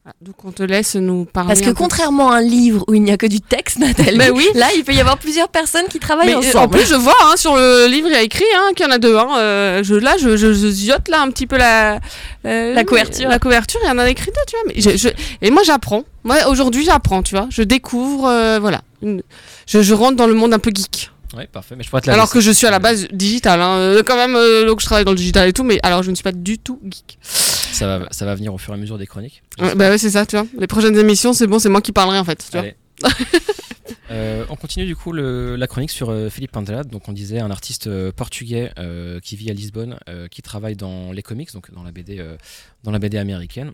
Ah, 0.07 0.13
Donc 0.21 0.45
on 0.45 0.53
te 0.53 0.63
laisse 0.63 0.97
nous 0.97 1.25
parler. 1.25 1.49
Parce 1.49 1.63
que 1.63 1.71
contrairement 1.71 2.31
à 2.31 2.37
un 2.37 2.41
livre 2.43 2.85
où 2.89 2.95
il 2.95 3.03
n'y 3.03 3.11
a 3.11 3.17
que 3.17 3.25
du 3.27 3.41
texte, 3.41 3.79
Nathalie, 3.79 4.19
Ben 4.19 4.33
oui. 4.35 4.47
là, 4.55 4.67
il 4.77 4.85
peut 4.85 4.93
y 4.93 5.01
avoir 5.01 5.17
plusieurs 5.17 5.49
personnes 5.49 5.87
qui 5.89 5.99
travaillent 5.99 6.27
Mais 6.27 6.35
euh, 6.35 6.39
ensemble. 6.41 6.59
en 6.59 6.69
plus, 6.69 6.87
je 6.87 6.95
vois 6.95 7.17
hein, 7.23 7.37
sur 7.37 7.57
le 7.57 7.87
livre, 7.87 8.09
il 8.09 8.13
y 8.13 8.17
a 8.17 8.21
écrit 8.21 8.45
hein, 8.55 8.73
qu'il 8.77 8.85
y 8.85 8.89
en 8.89 8.93
a 8.93 8.99
deux. 8.99 9.17
Hein. 9.17 9.29
Euh, 9.39 9.83
je, 9.83 9.95
là, 9.95 10.17
je, 10.21 10.37
je, 10.37 10.53
je 10.53 10.69
ziote 10.69 11.09
là 11.09 11.23
un 11.23 11.31
petit 11.31 11.47
peu 11.47 11.57
la, 11.57 12.01
euh, 12.45 12.75
La 12.75 12.85
couverture. 12.85 13.31
La 13.31 13.39
couverture, 13.39 13.81
il 13.83 13.89
y 13.89 13.91
en 13.91 13.99
a 13.99 14.07
écrit 14.11 14.31
deux, 14.31 14.41
tu 14.47 14.57
vois. 14.57 14.73
Mais 14.75 14.79
je, 14.79 14.95
je- 14.99 15.15
et 15.41 15.51
moi, 15.51 15.63
j'apprends. 15.65 16.05
Moi, 16.23 16.37
aujourd'hui, 16.49 16.85
j'apprends, 16.85 17.23
tu 17.23 17.35
vois. 17.35 17.47
Je 17.51 17.63
découvre, 17.63 18.29
euh, 18.29 18.59
voilà. 18.61 18.83
Une- 19.01 19.23
je, 19.67 19.81
je 19.81 19.95
rentre 19.95 20.17
dans 20.17 20.27
le 20.27 20.35
monde 20.35 20.53
un 20.53 20.59
peu 20.59 20.71
geek. 20.75 21.13
Ouais, 21.37 21.47
parfait. 21.47 21.75
Mais 21.77 21.83
je 21.85 21.91
pourrais 21.91 22.03
te 22.03 22.07
la 22.07 22.13
alors 22.15 22.27
laisser. 22.27 22.35
que 22.35 22.41
je 22.41 22.51
suis 22.51 22.67
à 22.67 22.71
la 22.71 22.79
base 22.79 23.09
digital, 23.13 23.61
hein. 23.61 23.77
Euh, 23.77 24.03
quand 24.05 24.17
même. 24.17 24.37
euh, 24.37 24.67
donc 24.67 24.81
je 24.81 24.87
travaille 24.87 25.05
dans 25.05 25.11
le 25.13 25.17
digital 25.17 25.49
et 25.49 25.53
tout, 25.53 25.65
mais 25.65 25.81
alors 25.83 26.03
je 26.03 26.11
ne 26.11 26.15
suis 26.15 26.23
pas 26.23 26.33
du 26.33 26.59
tout 26.59 26.81
geek. 26.85 27.19
Ça 27.23 27.87
va, 27.99 28.07
ça 28.11 28.25
va 28.25 28.35
venir 28.35 28.55
au 28.55 28.59
fur 28.59 28.73
et 28.73 28.77
à 28.77 28.81
mesure 28.81 28.99
des 28.99 29.07
chroniques. 29.07 29.43
Ouais, 29.59 29.75
bah 29.75 29.91
ouais, 29.91 29.99
c'est 29.99 30.11
ça, 30.11 30.25
tu 30.27 30.37
vois. 30.37 30.47
Les 30.59 30.67
prochaines 30.69 30.97
émissions, 30.97 31.33
c'est 31.33 31.47
bon, 31.47 31.59
c'est 31.59 31.69
moi 31.69 31.81
qui 31.81 31.91
parlerai 31.93 32.19
en 32.19 32.25
fait. 32.25 32.45
Tu 32.51 32.57
vois. 32.59 32.61
Allez. 32.61 32.75
Euh, 34.11 34.45
on 34.49 34.57
continue 34.57 34.87
du 34.87 34.97
coup 34.97 35.13
le- 35.13 35.57
la 35.57 35.67
chronique 35.67 35.91
sur 35.91 36.11
euh, 36.11 36.29
Philippe 36.31 36.53
Pandelade. 36.53 36.89
Donc 36.89 37.09
on 37.09 37.13
disait 37.13 37.41
un 37.41 37.51
artiste 37.51 37.89
portugais 38.13 38.73
qui 39.23 39.37
vit 39.37 39.51
à 39.51 39.55
Lisbonne, 39.55 39.99
qui 40.31 40.43
travaille 40.43 40.77
dans 40.77 41.13
les 41.13 41.23
comics, 41.23 41.53
donc 41.53 41.73
dans 41.73 41.83
la 41.83 41.91
BD, 41.91 42.23
dans 42.83 42.91
la 42.91 42.99
BD 42.99 43.19
américaine. 43.19 43.73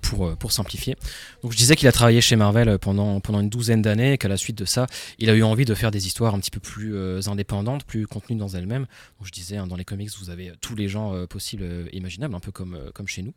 Pour, 0.00 0.26
euh, 0.26 0.34
pour 0.34 0.50
simplifier. 0.52 0.96
Donc 1.42 1.52
je 1.52 1.56
disais 1.56 1.76
qu'il 1.76 1.88
a 1.88 1.92
travaillé 1.92 2.20
chez 2.20 2.36
Marvel 2.36 2.68
euh, 2.68 2.78
pendant, 2.78 3.20
pendant 3.20 3.40
une 3.40 3.50
douzaine 3.50 3.82
d'années 3.82 4.14
et 4.14 4.18
qu'à 4.18 4.28
la 4.28 4.36
suite 4.36 4.56
de 4.56 4.64
ça, 4.64 4.86
il 5.18 5.28
a 5.28 5.34
eu 5.34 5.42
envie 5.42 5.64
de 5.64 5.74
faire 5.74 5.90
des 5.90 6.06
histoires 6.06 6.34
un 6.34 6.40
petit 6.40 6.50
peu 6.50 6.60
plus 6.60 6.94
euh, 6.94 7.20
indépendantes, 7.26 7.84
plus 7.84 8.06
contenues 8.06 8.38
dans 8.38 8.48
elles-mêmes. 8.48 8.86
Donc 9.18 9.26
je 9.26 9.32
disais, 9.32 9.56
hein, 9.56 9.66
dans 9.66 9.76
les 9.76 9.84
comics, 9.84 10.10
vous 10.18 10.30
avez 10.30 10.52
tous 10.60 10.74
les 10.74 10.94
euh, 10.96 11.26
possibles 11.26 11.64
et 11.90 11.96
imaginables, 11.96 12.34
un 12.34 12.40
peu 12.40 12.52
comme, 12.52 12.78
comme 12.94 13.08
chez 13.08 13.22
nous. 13.22 13.34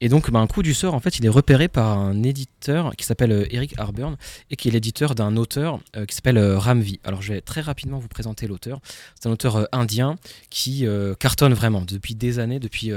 Et 0.00 0.08
donc, 0.08 0.30
bah, 0.30 0.40
un 0.40 0.46
coup 0.46 0.62
du 0.62 0.74
sort, 0.74 0.94
en 0.94 1.00
fait, 1.00 1.18
il 1.18 1.24
est 1.24 1.30
repéré 1.30 1.68
par 1.68 1.98
un 1.98 2.22
éditeur 2.22 2.94
qui 2.96 3.04
s'appelle 3.04 3.46
Eric 3.50 3.74
Harburn 3.78 4.16
et 4.50 4.56
qui 4.56 4.68
est 4.68 4.70
l'éditeur 4.70 5.14
d'un 5.14 5.36
auteur 5.36 5.78
qui 6.08 6.14
s'appelle 6.14 6.38
Ramvi. 6.56 6.98
Alors, 7.04 7.22
je 7.22 7.32
vais 7.32 7.40
très 7.40 7.60
rapidement 7.60 7.98
vous 7.98 8.08
présenter 8.08 8.48
l'auteur. 8.48 8.80
C'est 9.14 9.28
un 9.28 9.32
auteur 9.32 9.68
indien 9.72 10.16
qui 10.50 10.84
cartonne 11.20 11.54
vraiment 11.54 11.82
depuis 11.82 12.16
des 12.16 12.40
années, 12.40 12.58
depuis. 12.58 12.90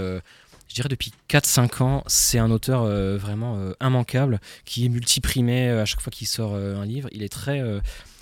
Je 0.68 0.76
dirais 0.76 0.90
depuis 0.90 1.14
4-5 1.30 1.84
ans, 1.84 2.04
c'est 2.08 2.40
un 2.40 2.52
auteur 2.52 2.84
euh, 2.84 3.18
vraiment 3.18 3.58
euh, 3.58 3.74
immanquable 3.82 4.40
qui 4.66 4.86
est 4.86 4.90
multiprimé 4.90 5.70
euh, 5.70 5.82
à 5.82 5.86
chaque 5.86 6.02
fois 6.02 6.12
qu'il 6.12 6.28
sort 6.28 6.56
un 6.56 6.86
livre. 6.86 7.10
Il 7.12 7.24
est 7.24 7.30
très, 7.30 7.62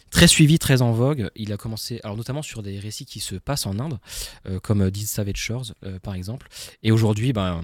très 0.09 0.27
suivi, 0.27 0.59
très 0.59 0.81
en 0.81 0.91
vogue. 0.91 1.29
Il 1.35 1.51
a 1.51 1.57
commencé, 1.57 1.99
alors 2.03 2.17
notamment 2.17 2.41
sur 2.41 2.61
des 2.61 2.79
récits 2.79 3.05
qui 3.05 3.19
se 3.19 3.35
passent 3.35 3.65
en 3.65 3.79
Inde, 3.79 3.99
comme 4.61 4.89
These 4.91 5.09
Savage 5.09 5.37
Shores 5.37 5.73
par 6.01 6.15
exemple. 6.15 6.47
Et 6.83 6.91
aujourd'hui, 6.91 7.33
ben, 7.33 7.61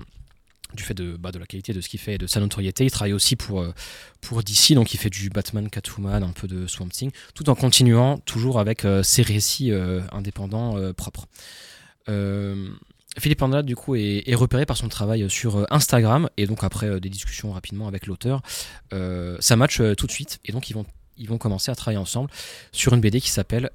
du 0.74 0.84
fait 0.84 0.94
de, 0.94 1.18
bah, 1.18 1.32
de 1.32 1.40
la 1.40 1.46
qualité 1.46 1.74
de 1.74 1.82
ce 1.82 1.90
qu'il 1.90 2.00
fait 2.00 2.16
et 2.16 2.18
de 2.18 2.28
sa 2.28 2.40
notoriété, 2.40 2.86
il 2.86 2.92
travaille 2.92 3.14
aussi 3.14 3.36
pour, 3.36 3.66
pour 4.22 4.44
DC, 4.44 4.74
donc 4.74 4.94
il 4.94 4.98
fait 4.98 5.10
du 5.10 5.30
Batman, 5.30 5.70
Catwoman, 5.70 6.24
un 6.24 6.32
peu 6.32 6.48
de 6.48 6.68
Swamp 6.68 6.90
Thing, 6.90 7.12
tout 7.34 7.50
en 7.50 7.56
continuant 7.56 8.18
toujours 8.20 8.60
avec 8.60 8.86
ses 9.04 9.22
récits 9.22 9.72
indépendants 10.12 10.94
propres. 10.94 11.28
Philippe 13.18 13.42
Andelade, 13.42 13.66
du 13.66 13.76
coup, 13.76 13.96
est, 13.96 14.36
repéré 14.36 14.66
par 14.66 14.78
son 14.78 14.88
travail 14.88 15.30
sur 15.30 15.58
euh, 15.58 15.66
Instagram, 15.70 16.30
et 16.38 16.48
donc 16.48 16.64
après 16.64 16.88
euh, 16.88 17.00
des 17.00 17.10
discussions 17.10 17.52
rapidement 17.52 17.88
avec 17.88 18.08
l'auteur, 18.08 18.42
euh, 18.94 19.36
ça 19.40 19.56
match 19.56 19.82
tout 19.98 20.08
de 20.08 20.12
suite, 20.12 20.40
et 20.46 20.52
donc 20.52 20.70
ils 20.70 20.74
vont, 20.74 20.86
ils 21.18 21.28
vont 21.28 21.38
commencer 21.38 21.72
à 21.72 21.76
travailler 21.76 22.00
ensemble 22.00 22.30
sur 22.72 22.94
une 22.94 23.02
BD 23.02 23.20
qui 23.20 23.30
s'appelle 23.30 23.70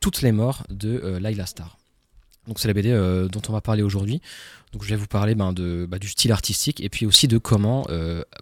Toutes 0.00 0.22
les 0.22 0.32
morts 0.32 0.64
de 0.70 1.18
Laila 1.20 1.46
Star. 1.46 1.78
Donc 2.46 2.58
c'est 2.58 2.68
la 2.68 2.74
BD 2.74 2.90
dont 3.32 3.40
on 3.48 3.52
va 3.52 3.62
parler 3.62 3.82
aujourd'hui. 3.82 4.20
Donc 4.72 4.82
je 4.82 4.90
vais 4.90 4.96
vous 4.96 5.06
parler 5.06 5.34
ben, 5.34 5.52
de, 5.52 5.86
bah, 5.88 5.98
du 5.98 6.08
style 6.08 6.32
artistique 6.32 6.82
et 6.82 6.90
puis 6.90 7.06
aussi 7.06 7.26
de 7.26 7.38
comment, 7.38 7.86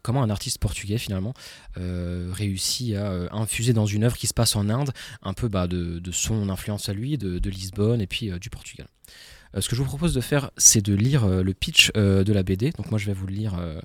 comment 0.03 0.22
un 0.22 0.30
artiste 0.30 0.59
portugais 0.59 0.99
finalement 0.99 1.35
réussit 1.76 2.97
à 2.97 3.28
infuser 3.33 3.74
dans 3.74 3.87
une 3.87 4.03
œuvre 4.03 4.16
qui 4.16 4.26
se 4.26 4.35
passe 4.35 4.57
en 4.57 4.68
Inde 4.70 4.91
un 5.22 5.35
peu 5.35 5.47
bah, 5.49 5.68
de, 5.68 6.01
de 6.01 6.11
son 6.11 6.49
influence 6.49 6.89
à 6.89 6.95
lui, 6.95 7.18
de, 7.18 7.51
Lisbonne 7.51 8.01
et 8.01 8.09
puis 8.09 8.30
du 8.41 8.51
Portugal. 8.51 8.89
Euh, 9.55 9.61
ce 9.61 9.68
que 9.68 9.76
je 9.76 9.82
vous 9.82 9.86
propose 9.88 10.14
de 10.14 10.20
faire, 10.20 10.50
c'est 10.57 10.80
de 10.82 10.94
lire 10.94 11.24
euh, 11.24 11.42
le 11.42 11.53
pitch 11.55 11.90
euh, 11.96 12.24
de 12.24 12.32
la 12.32 12.42
BD. 12.42 12.70
Donc 12.72 12.90
moi 12.90 12.98
je 12.98 13.07
vais 13.07 13.12
vous 13.12 13.26
le 13.26 13.34
lire 13.34 13.55
euh, 13.61 13.78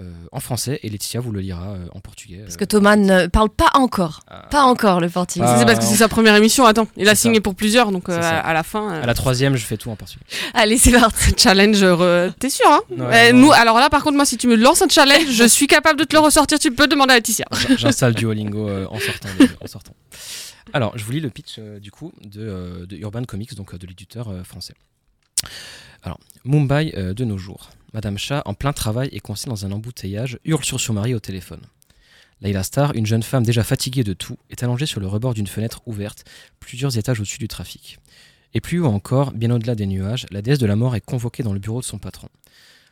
euh, 0.00 0.10
en 0.30 0.38
français 0.40 0.78
et 0.82 0.88
Laetitia 0.88 1.20
vous 1.20 1.32
le 1.32 1.40
lira 1.40 1.72
euh, 1.72 1.86
en 1.92 2.00
portugais. 2.00 2.38
Parce 2.38 2.56
que 2.56 2.64
Thomas 2.64 2.94
ne 2.96 3.26
parle 3.26 3.50
pas 3.50 3.70
encore. 3.74 4.20
Ah. 4.28 4.46
Pas 4.50 4.62
encore 4.62 5.00
le 5.00 5.08
portugais. 5.08 5.44
C'est 5.58 5.66
parce 5.66 5.80
que 5.80 5.84
c'est 5.84 5.96
sa 5.96 6.08
première 6.08 6.36
émission. 6.36 6.64
Attends, 6.66 6.86
il 6.96 7.08
a 7.08 7.14
signé 7.14 7.36
ça. 7.36 7.40
pour 7.42 7.54
plusieurs, 7.56 7.90
donc 7.90 8.08
euh, 8.08 8.18
à, 8.20 8.38
à 8.40 8.52
la 8.52 8.62
fin. 8.62 8.92
euh, 8.92 9.02
À 9.02 9.06
la 9.06 9.14
troisième, 9.14 9.56
je 9.56 9.64
fais 9.64 9.76
tout 9.76 9.90
en 9.90 9.96
portugais. 9.96 10.24
Allez, 10.54 10.78
c'est 10.78 10.92
parti. 10.92 11.32
challenge, 11.36 11.78
euh, 11.82 12.30
t'es 12.38 12.48
sûr 12.50 12.66
hein? 12.70 12.80
Ouais, 12.90 13.30
Euh, 13.30 13.32
non. 13.32 13.40
Nous, 13.46 13.52
alors 13.52 13.78
là, 13.80 13.90
par 13.90 14.02
contre, 14.04 14.16
moi, 14.16 14.24
si 14.24 14.36
tu 14.36 14.46
me 14.46 14.54
lances 14.56 14.82
un 14.82 14.88
challenge, 14.88 15.30
je 15.30 15.44
suis 15.44 15.66
capable 15.66 15.98
de 15.98 16.04
te 16.04 16.14
le 16.14 16.20
ressortir. 16.20 16.58
Tu 16.60 16.70
peux 16.72 16.86
demander 16.86 17.12
à 17.12 17.16
Laetitia. 17.16 17.46
J'installe 17.76 18.14
Duolingo 18.14 18.68
euh, 18.68 18.86
en, 18.88 18.98
sortant 19.00 19.28
en 19.60 19.66
sortant. 19.66 19.94
Alors, 20.72 20.96
je 20.96 21.04
vous 21.04 21.12
lis 21.12 21.20
le 21.20 21.28
pitch 21.28 21.56
euh, 21.58 21.78
du 21.80 21.90
coup 21.90 22.12
de, 22.24 22.40
euh, 22.40 22.86
de 22.86 22.96
Urban 22.96 23.24
Comics, 23.24 23.54
donc 23.56 23.74
euh, 23.74 23.78
de 23.78 23.86
l'éditeur 23.86 24.28
euh, 24.30 24.42
français. 24.42 24.74
Alors, 26.02 26.18
Mumbai 26.44 26.92
euh, 26.96 27.14
de 27.14 27.24
nos 27.24 27.38
jours. 27.38 27.70
Madame 27.92 28.18
Shah, 28.18 28.42
en 28.46 28.54
plein 28.54 28.72
travail 28.72 29.08
et 29.12 29.20
coincée 29.20 29.48
dans 29.48 29.66
un 29.66 29.72
embouteillage, 29.72 30.38
hurle 30.44 30.64
sur 30.64 30.80
son 30.80 30.94
mari 30.94 31.14
au 31.14 31.20
téléphone. 31.20 31.60
Layla 32.40 32.62
Star, 32.64 32.94
une 32.96 33.06
jeune 33.06 33.22
femme 33.22 33.44
déjà 33.44 33.62
fatiguée 33.62 34.02
de 34.02 34.14
tout, 34.14 34.36
est 34.50 34.62
allongée 34.62 34.86
sur 34.86 35.00
le 35.00 35.06
rebord 35.06 35.34
d'une 35.34 35.46
fenêtre 35.46 35.80
ouverte, 35.86 36.24
plusieurs 36.58 36.98
étages 36.98 37.20
au-dessus 37.20 37.38
du 37.38 37.48
trafic. 37.48 37.98
Et 38.54 38.60
plus 38.60 38.80
haut 38.80 38.86
encore, 38.86 39.32
bien 39.32 39.50
au-delà 39.50 39.74
des 39.74 39.86
nuages, 39.86 40.26
la 40.30 40.42
déesse 40.42 40.58
de 40.58 40.66
la 40.66 40.74
mort 40.74 40.96
est 40.96 41.00
convoquée 41.00 41.42
dans 41.42 41.52
le 41.52 41.60
bureau 41.60 41.80
de 41.80 41.86
son 41.86 41.98
patron. 41.98 42.28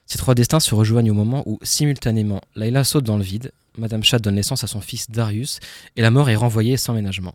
Ces 0.07 0.19
trois 0.19 0.35
destins 0.35 0.61
se 0.61 0.75
rejoignent 0.75 1.11
au 1.11 1.15
moment 1.15 1.43
où, 1.47 1.59
simultanément, 1.63 2.41
Layla 2.55 2.85
saute 2.85 3.05
dans 3.05 3.17
le 3.17 3.25
vide, 3.25 3.53
Madame 3.77 4.05
Chat 4.05 4.19
donne 4.19 4.37
naissance 4.37 4.65
à 4.65 4.67
son 4.67 4.81
fils 4.81 5.11
Darius, 5.11 5.61
et 5.97 6.03
la 6.03 6.11
mort 6.11 6.31
est 6.31 6.37
renvoyée 6.37 6.77
sans 6.77 6.95
ménagement. 6.95 7.35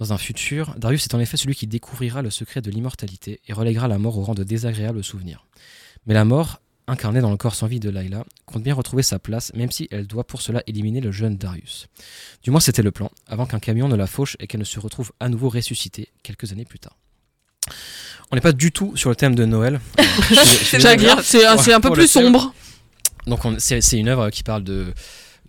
Dans 0.00 0.14
un 0.14 0.18
futur, 0.18 0.74
Darius 0.78 1.04
est 1.04 1.14
en 1.14 1.20
effet 1.20 1.36
celui 1.36 1.54
qui 1.54 1.66
découvrira 1.66 2.22
le 2.22 2.30
secret 2.30 2.62
de 2.62 2.70
l'immortalité 2.70 3.40
et 3.46 3.52
relèguera 3.52 3.86
la 3.86 3.98
mort 3.98 4.16
au 4.16 4.22
rang 4.22 4.34
de 4.34 4.42
désagréable 4.42 5.04
souvenir. 5.04 5.44
Mais 6.06 6.14
la 6.14 6.24
mort, 6.24 6.62
incarnée 6.86 7.20
dans 7.20 7.30
le 7.30 7.36
corps 7.36 7.54
sans 7.54 7.66
vie 7.66 7.80
de 7.80 7.90
Layla, 7.90 8.24
compte 8.46 8.62
bien 8.62 8.72
retrouver 8.72 9.02
sa 9.02 9.18
place, 9.18 9.52
même 9.52 9.70
si 9.70 9.88
elle 9.90 10.06
doit 10.06 10.26
pour 10.26 10.40
cela 10.40 10.62
éliminer 10.66 11.02
le 11.02 11.12
jeune 11.12 11.36
Darius. 11.36 11.88
Du 12.42 12.50
moins 12.50 12.60
c'était 12.60 12.80
le 12.80 12.92
plan, 12.92 13.10
avant 13.26 13.44
qu'un 13.44 13.58
camion 13.58 13.88
ne 13.88 13.94
la 13.94 14.06
fauche 14.06 14.38
et 14.40 14.46
qu'elle 14.46 14.60
ne 14.60 14.64
se 14.64 14.80
retrouve 14.80 15.12
à 15.20 15.28
nouveau 15.28 15.50
ressuscitée 15.50 16.08
quelques 16.22 16.50
années 16.50 16.64
plus 16.64 16.78
tard. 16.78 16.96
On 18.30 18.36
n'est 18.36 18.40
pas 18.40 18.52
du 18.52 18.72
tout 18.72 18.96
sur 18.96 19.10
le 19.10 19.16
thème 19.16 19.34
de 19.34 19.44
Noël. 19.44 19.80
C'est 21.22 21.72
un, 21.74 21.80
peu 21.80 21.90
plus 21.90 22.08
sombre. 22.08 22.54
Donc 23.26 23.44
on- 23.44 23.58
c'est 23.58 23.82
c'est 23.82 23.98
une 23.98 24.08
œuvre 24.08 24.30
qui 24.30 24.44
parle 24.44 24.64
de, 24.64 24.94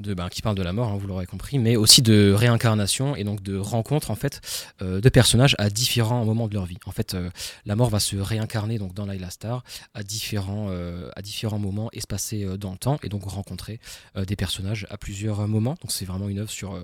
ben, 0.02 0.30
qui 0.30 0.42
parle 0.42 0.56
de 0.56 0.64
la 0.64 0.74
mort, 0.74 0.90
hein, 0.90 0.98
vous 0.98 1.08
l'aurez 1.08 1.26
compris, 1.26 1.60
mais 1.60 1.76
aussi 1.76 2.02
de 2.02 2.34
réincarnation 2.36 3.16
et 3.16 3.24
donc 3.24 3.42
de 3.42 3.58
rencontre 3.58 4.12
en 4.12 4.16
fait 4.16 4.42
euh, 4.82 5.02
de 5.02 5.10
personnages 5.10 5.56
à 5.60 5.70
différents 5.70 6.26
moments 6.26 6.48
de 6.48 6.54
leur 6.54 6.66
vie. 6.66 6.78
En 6.86 6.92
fait, 6.92 7.14
euh, 7.14 7.30
la 7.66 7.76
mort 7.76 7.90
va 7.90 8.00
se 8.00 8.16
réincarner 8.16 8.78
donc 8.78 8.94
dans 8.94 9.06
Laila 9.06 9.30
Star 9.30 9.64
à 9.94 10.04
différents 10.04 10.68
euh, 10.70 11.10
à 11.16 11.22
différents 11.22 11.60
moments 11.60 11.90
espacés 11.94 12.46
dans 12.58 12.72
le 12.72 12.78
temps 12.78 12.98
et 13.04 13.10
donc 13.10 13.24
rencontrer 13.24 13.80
des 14.16 14.36
personnages 14.36 14.88
à 14.90 14.98
plusieurs 14.98 15.48
moments. 15.48 15.76
Donc 15.82 15.92
c'est 15.92 16.06
vraiment 16.06 16.30
une 16.30 16.40
œuvre 16.40 16.50
sur 16.50 16.84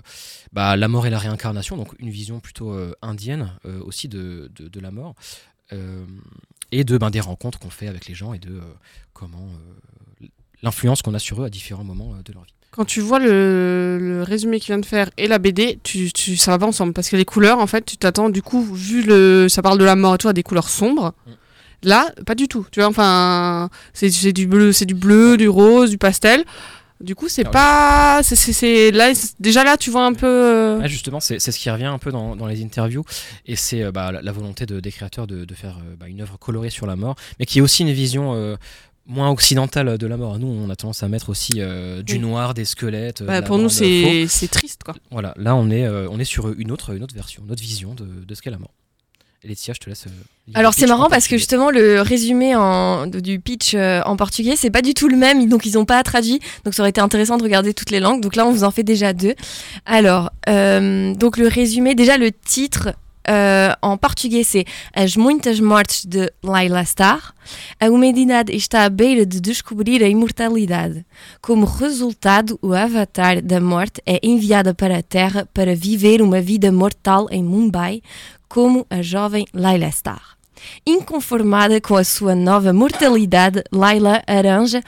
bah, 0.52 0.76
la 0.76 0.88
mort 0.88 1.06
et 1.06 1.10
la 1.10 1.18
réincarnation, 1.18 1.76
donc 1.76 1.94
une 1.98 2.10
vision 2.10 2.40
plutôt 2.40 2.76
indienne 3.02 3.52
aussi 3.84 4.08
de, 4.08 4.50
la 4.80 4.90
mort. 4.90 5.14
Et 6.70 6.84
de 6.84 6.98
ben, 6.98 7.10
des 7.10 7.20
rencontres 7.20 7.58
qu'on 7.58 7.70
fait 7.70 7.88
avec 7.88 8.06
les 8.06 8.14
gens 8.14 8.32
et 8.32 8.38
de 8.38 8.60
comment 9.12 9.48
l'influence 10.62 11.02
qu'on 11.02 11.14
a 11.14 11.18
sur 11.18 11.42
eux 11.42 11.46
à 11.46 11.50
différents 11.50 11.84
moments 11.84 12.14
de 12.24 12.32
leur 12.32 12.44
vie. 12.44 12.57
Quand 12.78 12.84
tu 12.84 13.00
vois 13.00 13.18
le, 13.18 13.98
le 14.00 14.22
résumé 14.22 14.60
qu'il 14.60 14.68
vient 14.68 14.78
de 14.78 14.86
faire 14.86 15.10
et 15.18 15.26
la 15.26 15.40
BD, 15.40 15.80
tu, 15.82 16.12
tu, 16.12 16.36
ça 16.36 16.52
va 16.52 16.58
pas 16.60 16.66
ensemble. 16.66 16.92
Parce 16.92 17.08
que 17.08 17.16
les 17.16 17.24
couleurs, 17.24 17.58
en 17.58 17.66
fait, 17.66 17.84
tu 17.84 17.96
t'attends, 17.96 18.28
du 18.30 18.40
coup, 18.40 18.62
vu 18.72 19.02
le. 19.02 19.48
Ça 19.48 19.62
parle 19.62 19.78
de 19.78 19.84
la 19.84 19.96
mort 19.96 20.14
et 20.14 20.18
tout, 20.18 20.28
à 20.28 20.32
des 20.32 20.44
couleurs 20.44 20.68
sombres. 20.68 21.12
Mm. 21.26 21.30
Là, 21.82 22.12
pas 22.24 22.36
du 22.36 22.46
tout. 22.46 22.64
Tu 22.70 22.78
vois, 22.78 22.88
enfin. 22.88 23.68
C'est 23.94 24.32
du 24.32 24.46
bleu, 24.46 24.72
c'est 24.72 24.86
du 24.86 24.94
bleu, 24.94 25.36
du 25.36 25.48
rose, 25.48 25.90
du 25.90 25.98
pastel. 25.98 26.44
Du 27.00 27.14
coup, 27.14 27.28
c'est 27.28 27.42
Alors, 27.42 27.52
pas. 27.52 28.20
c'est 28.24 28.90
là, 28.90 29.12
déjà 29.38 29.62
là, 29.62 29.76
tu 29.76 29.88
vois 29.90 30.04
un 30.04 30.14
peu. 30.14 30.26
euh, 30.26 30.78
Ouais, 30.80 30.88
justement, 30.88 31.20
c'est 31.20 31.38
c'est 31.38 31.52
ce 31.52 31.58
qui 31.60 31.70
revient 31.70 31.84
un 31.84 31.98
peu 31.98 32.10
dans, 32.10 32.34
dans 32.34 32.46
les 32.48 32.60
interviews, 32.64 33.04
et 33.46 33.54
c'est 33.54 33.84
euh, 33.84 33.92
bah, 33.92 34.10
la, 34.10 34.20
la 34.20 34.32
volonté 34.32 34.66
de, 34.66 34.80
des 34.80 34.90
créateurs 34.90 35.28
de, 35.28 35.44
de 35.44 35.54
faire 35.54 35.78
euh, 35.78 35.94
bah, 35.96 36.06
une 36.08 36.20
œuvre 36.22 36.36
colorée 36.40 36.70
sur 36.70 36.86
la 36.86 36.96
mort, 36.96 37.14
mais 37.38 37.46
qui 37.46 37.60
est 37.60 37.62
aussi 37.62 37.82
une 37.84 37.92
vision 37.92 38.34
euh, 38.34 38.56
moins 39.08 39.30
occidental 39.30 39.98
de 39.98 40.06
la 40.06 40.16
mort. 40.16 40.38
Nous, 40.38 40.46
on 40.46 40.70
a 40.70 40.76
tendance 40.76 41.02
à 41.02 41.08
mettre 41.08 41.30
aussi 41.30 41.54
euh, 41.56 42.02
du 42.02 42.14
Oui. 42.14 42.18
noir, 42.20 42.54
des 42.54 42.64
squelettes. 42.64 43.22
euh, 43.22 43.26
Bah, 43.26 43.42
pour 43.42 43.58
nous, 43.58 43.68
c'est 43.68 44.28
triste, 44.50 44.84
quoi. 44.84 44.94
Voilà, 45.10 45.34
là, 45.36 45.56
on 45.56 45.70
est, 45.70 45.86
euh, 45.86 46.06
on 46.10 46.20
est 46.20 46.24
sur 46.24 46.48
une 46.58 46.70
autre, 46.70 46.94
une 46.94 47.02
autre 47.02 47.14
version, 47.14 47.42
une 47.44 47.50
autre 47.52 47.62
vision 47.62 47.94
de, 47.94 48.04
de 48.24 48.34
ce 48.34 48.42
qu'est 48.42 48.50
la 48.50 48.58
mort. 48.58 48.70
Et 49.44 49.48
Laetitia, 49.48 49.72
je 49.72 49.78
te 49.78 49.88
laisse. 49.88 50.06
euh, 50.08 50.52
Alors 50.54 50.74
c'est 50.74 50.86
marrant 50.88 51.08
parce 51.08 51.28
que 51.28 51.36
justement 51.36 51.70
le 51.70 52.00
résumé 52.00 52.56
en, 52.56 53.06
du 53.06 53.38
pitch 53.38 53.72
euh, 53.74 54.02
en 54.04 54.16
portugais 54.16 54.56
c'est 54.56 54.68
pas 54.70 54.82
du 54.82 54.94
tout 54.94 55.06
le 55.08 55.16
même 55.16 55.48
donc 55.48 55.64
ils 55.64 55.78
ont 55.78 55.84
pas 55.84 56.02
traduit 56.02 56.40
donc 56.64 56.74
ça 56.74 56.82
aurait 56.82 56.90
été 56.90 57.00
intéressant 57.00 57.36
de 57.36 57.44
regarder 57.44 57.72
toutes 57.72 57.90
les 57.92 58.00
langues 58.00 58.20
donc 58.20 58.34
là 58.34 58.44
on 58.44 58.50
vous 58.50 58.64
en 58.64 58.72
fait 58.72 58.82
déjà 58.82 59.12
deux. 59.12 59.36
Alors 59.86 60.32
euh, 60.48 61.14
donc 61.14 61.36
le 61.36 61.46
résumé 61.46 61.94
déjà 61.94 62.18
le 62.18 62.32
titre 62.32 62.94
euh, 63.28 63.72
en 63.82 63.96
português 63.96 64.44
c'est 64.44 64.64
As 64.94 65.16
muitas 65.16 65.60
mortes 65.60 66.06
de 66.06 66.30
Laila 66.42 66.82
Starr. 66.82 67.34
A 67.80 67.88
humanidade 67.88 68.52
está 68.52 68.84
à 68.84 68.88
beira 68.88 69.24
de 69.24 69.40
descobrir 69.40 70.02
a 70.02 70.08
imortalidade. 70.08 71.04
Como 71.40 71.66
resultado, 71.66 72.58
o 72.62 72.72
avatar 72.72 73.42
da 73.42 73.60
morte 73.60 74.02
é 74.06 74.18
enviado 74.22 74.74
para 74.74 74.98
a 74.98 75.02
Terra 75.02 75.48
para 75.52 75.74
viver 75.74 76.22
uma 76.22 76.40
vida 76.40 76.70
mortal 76.72 77.28
em 77.30 77.42
Mumbai, 77.42 78.02
como 78.48 78.86
a 78.90 79.02
jovem 79.02 79.46
Laila 79.52 79.88
Starr. 79.88 80.36
Inconformada 80.84 81.80
com 81.80 81.96
a 81.96 82.04
sua 82.04 82.34
nova 82.34 82.72
mortalidade, 82.72 83.62
Laila 83.70 84.22
arranja 84.26 84.82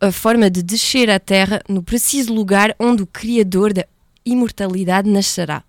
a 0.00 0.12
forma 0.12 0.50
de 0.50 0.62
descer 0.62 1.10
à 1.10 1.18
Terra 1.18 1.62
no 1.68 1.82
preciso 1.82 2.32
lugar 2.32 2.74
onde 2.78 3.02
o 3.02 3.06
Criador 3.06 3.72
da 3.72 3.84
imortalidade 4.24 5.08
nascerá. 5.08 5.62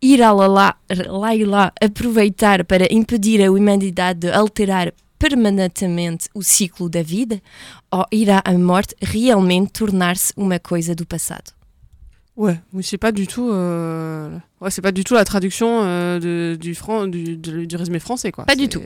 Irá 0.00 0.32
lá, 0.32 0.76
Laila 1.08 1.72
aproveitar 1.80 2.64
para 2.64 2.86
impedir 2.92 3.42
a 3.44 3.50
humanidade 3.50 4.20
de 4.20 4.30
alterar 4.30 4.92
permanentemente 5.18 6.28
o 6.34 6.42
ciclo 6.42 6.88
da 6.88 7.02
vida? 7.02 7.40
Ou 7.90 8.04
irá 8.12 8.40
a 8.44 8.52
morte 8.56 8.94
realmente 9.02 9.72
tornar-se 9.72 10.32
uma 10.36 10.58
coisa 10.60 10.94
do 10.94 11.04
passado? 11.04 11.52
Ouais, 12.36 12.60
mais 12.72 12.86
c'est 12.86 12.98
pas 12.98 13.10
du 13.10 13.26
tout. 13.26 13.48
euh, 13.50 14.38
Ouais, 14.60 14.70
c'est 14.70 14.82
pas 14.82 14.92
du 14.92 15.02
tout 15.02 15.14
la 15.14 15.24
traduction 15.24 15.80
euh, 15.82 16.20
de- 16.20 16.56
du, 16.56 16.72
fran... 16.76 17.08
du, 17.08 17.36
de- 17.36 17.64
du 17.64 17.76
résumé 17.76 17.98
français, 17.98 18.30
quoi. 18.30 18.44
Pas 18.44 18.54
du 18.54 18.68
tout. 18.68 18.80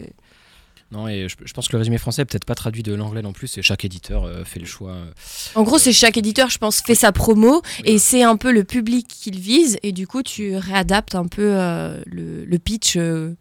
Non, 0.92 1.08
et 1.08 1.26
je, 1.28 1.36
je 1.42 1.52
pense 1.54 1.68
que 1.68 1.72
le 1.72 1.78
résumé 1.78 1.96
français 1.96 2.20
est 2.22 2.24
peut-être 2.26 2.44
pas 2.44 2.54
traduit 2.54 2.82
de 2.82 2.92
l'anglais 2.94 3.22
non 3.22 3.32
plus, 3.32 3.56
et 3.56 3.62
chaque 3.62 3.84
éditeur 3.84 4.24
euh, 4.24 4.44
fait 4.44 4.60
le 4.60 4.66
choix. 4.66 4.90
euh, 4.92 5.10
En 5.54 5.62
gros, 5.62 5.78
c'est 5.78 5.92
chaque 5.92 6.18
éditeur, 6.18 6.50
je 6.50 6.58
pense, 6.58 6.80
fait 6.82 6.94
sa 6.94 7.12
promo 7.12 7.62
et 7.84 7.98
c'est 7.98 8.22
un 8.22 8.36
peu 8.36 8.52
le 8.52 8.62
public 8.62 9.08
qu'il 9.08 9.38
vise 9.40 9.78
et 9.82 9.92
du 9.92 10.06
coup, 10.06 10.22
tu 10.22 10.54
réadaptes 10.56 11.14
un 11.14 11.26
peu 11.26 11.54
euh, 11.58 12.00
le, 12.06 12.44
le 12.44 12.58
pitch 12.58 12.96
euh, 12.98 13.34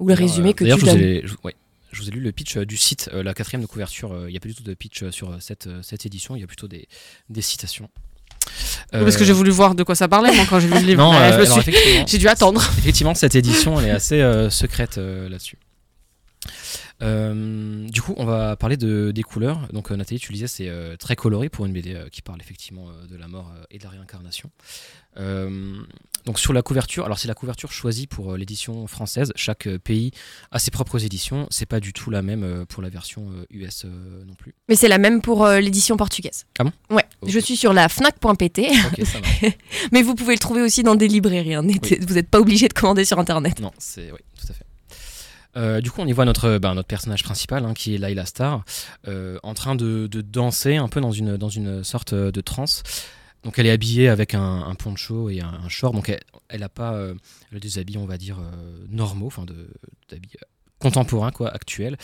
ou 0.00 0.08
le 0.08 0.14
résumé 0.14 0.50
euh, 0.50 0.52
que 0.52 0.64
tu 0.64 0.80
je 0.80 0.84
donnes. 0.86 0.98
ai- 1.00 1.22
je- 1.24 1.34
ouais, 1.44 1.54
je 1.92 2.02
vous 2.02 2.08
ai 2.08 2.10
lu 2.10 2.20
le 2.20 2.32
pitch 2.32 2.56
euh, 2.56 2.66
du 2.66 2.76
site, 2.76 3.08
euh, 3.14 3.22
la 3.22 3.34
quatrième 3.34 3.62
de 3.62 3.66
couverture. 3.66 4.12
euh, 4.12 4.24
Il 4.28 4.32
n'y 4.32 4.36
a 4.36 4.40
pas 4.40 4.48
du 4.48 4.54
tout 4.56 4.64
de 4.64 4.74
pitch 4.74 5.04
euh, 5.04 5.12
sur 5.12 5.30
euh, 5.30 5.36
cette, 5.38 5.68
euh, 5.68 5.80
cette 5.82 6.04
édition, 6.06 6.34
il 6.34 6.40
y 6.40 6.44
a 6.44 6.48
plutôt 6.48 6.66
des, 6.66 6.88
des 7.30 7.40
citations. 7.42 7.88
Oui, 8.92 9.00
Parce 9.00 9.16
que 9.16 9.24
j'ai 9.24 9.32
voulu 9.32 9.50
voir 9.50 9.74
de 9.76 9.82
quoi 9.84 9.94
ça 9.94 10.08
parlait, 10.08 10.34
moi, 10.34 10.44
quand 10.50 10.58
j'ai 10.58 10.66
vu 10.68 10.74
le 10.74 10.80
livre. 10.86 11.02
Non, 11.02 11.14
euh, 11.14 11.44
suis- 11.44 11.72
J'ai 12.06 12.18
dû 12.18 12.26
attendre. 12.28 12.60
effectivement, 12.78 13.14
cette 13.14 13.36
édition, 13.36 13.78
elle 13.78 13.86
est 13.86 13.90
assez 13.90 14.20
euh, 14.20 14.50
secrète 14.50 14.98
euh, 14.98 15.28
là-dessus. 15.28 15.58
Euh, 17.02 17.86
du 17.88 18.00
coup, 18.00 18.14
on 18.16 18.24
va 18.24 18.56
parler 18.56 18.76
de, 18.76 19.10
des 19.10 19.22
couleurs. 19.22 19.68
Donc, 19.72 19.90
euh, 19.90 19.96
Nathalie, 19.96 20.20
tu 20.20 20.32
disais, 20.32 20.46
c'est 20.46 20.68
euh, 20.68 20.96
très 20.96 21.16
coloré 21.16 21.48
pour 21.48 21.66
une 21.66 21.72
BD 21.72 21.96
qui 22.10 22.22
parle 22.22 22.40
effectivement 22.40 22.88
de 23.08 23.16
la 23.16 23.28
mort 23.28 23.52
et 23.70 23.78
de 23.78 23.84
la 23.84 23.90
réincarnation. 23.90 24.50
Donc, 26.26 26.38
sur 26.40 26.52
la 26.52 26.62
couverture, 26.62 27.04
alors 27.04 27.18
c'est 27.18 27.28
la 27.28 27.34
couverture 27.34 27.70
choisie 27.72 28.06
pour 28.06 28.36
l'édition 28.36 28.86
française. 28.86 29.32
Chaque 29.36 29.68
pays 29.78 30.10
a 30.50 30.58
ses 30.58 30.70
propres 30.70 31.04
éditions. 31.04 31.46
C'est 31.50 31.66
pas 31.66 31.80
du 31.80 31.92
tout 31.92 32.10
la 32.10 32.20
même 32.20 32.66
pour 32.66 32.82
la 32.82 32.88
version 32.88 33.28
US 33.50 33.84
non 33.84 34.34
plus. 34.34 34.54
Mais 34.68 34.74
c'est 34.76 34.88
la 34.88 34.98
même 34.98 35.22
pour 35.22 35.46
l'édition 35.46 35.96
portugaise. 35.96 36.46
Ah 36.58 36.64
bon 36.64 36.72
Ouais, 36.90 37.04
je 37.26 37.38
suis 37.38 37.56
sur 37.56 37.72
la 37.72 37.88
fnac.pt, 37.88 38.68
mais 39.92 40.02
vous 40.02 40.14
pouvez 40.14 40.34
le 40.34 40.38
trouver 40.38 40.62
aussi 40.62 40.82
dans 40.82 40.96
des 40.96 41.08
librairies. 41.08 41.54
hein. 41.54 41.62
Vous 41.62 42.14
n'êtes 42.14 42.28
pas 42.28 42.40
obligé 42.40 42.68
de 42.68 42.74
commander 42.74 43.04
sur 43.04 43.18
internet. 43.18 43.60
Non, 43.60 43.72
c'est 43.78 44.10
oui, 44.12 44.18
tout 44.38 44.46
à 44.50 44.52
fait. 44.52 44.65
Euh, 45.56 45.80
du 45.80 45.90
coup, 45.90 46.00
on 46.02 46.06
y 46.06 46.12
voit 46.12 46.24
notre, 46.24 46.58
ben, 46.58 46.74
notre 46.74 46.88
personnage 46.88 47.24
principal, 47.24 47.64
hein, 47.64 47.74
qui 47.74 47.94
est 47.94 47.98
Laila 47.98 48.26
Star, 48.26 48.64
euh, 49.08 49.38
en 49.42 49.54
train 49.54 49.74
de, 49.74 50.06
de 50.06 50.20
danser 50.20 50.76
un 50.76 50.88
peu 50.88 51.00
dans 51.00 51.12
une, 51.12 51.36
dans 51.36 51.48
une 51.48 51.82
sorte 51.82 52.14
de 52.14 52.40
transe. 52.40 52.82
Donc, 53.44 53.58
elle 53.58 53.66
est 53.66 53.70
habillée 53.70 54.08
avec 54.08 54.34
un, 54.34 54.64
un 54.66 54.74
poncho 54.74 55.30
et 55.30 55.40
un, 55.40 55.52
un 55.64 55.68
short. 55.68 55.94
Donc, 55.94 56.08
elle- 56.48 56.60
n'a 56.60 56.68
pas 56.68 56.94
euh, 56.94 57.14
elle 57.50 57.58
a 57.58 57.60
des 57.60 57.78
habits, 57.78 57.96
on 57.98 58.06
va 58.06 58.18
dire, 58.18 58.38
euh, 58.40 58.84
normaux, 58.90 59.26
enfin, 59.28 59.44
de- 59.44 59.68
d'habits 60.10 60.30
euh, 60.42 60.46
contemporains, 60.78 61.30
quoi, 61.30 61.48
actuels. 61.54 61.96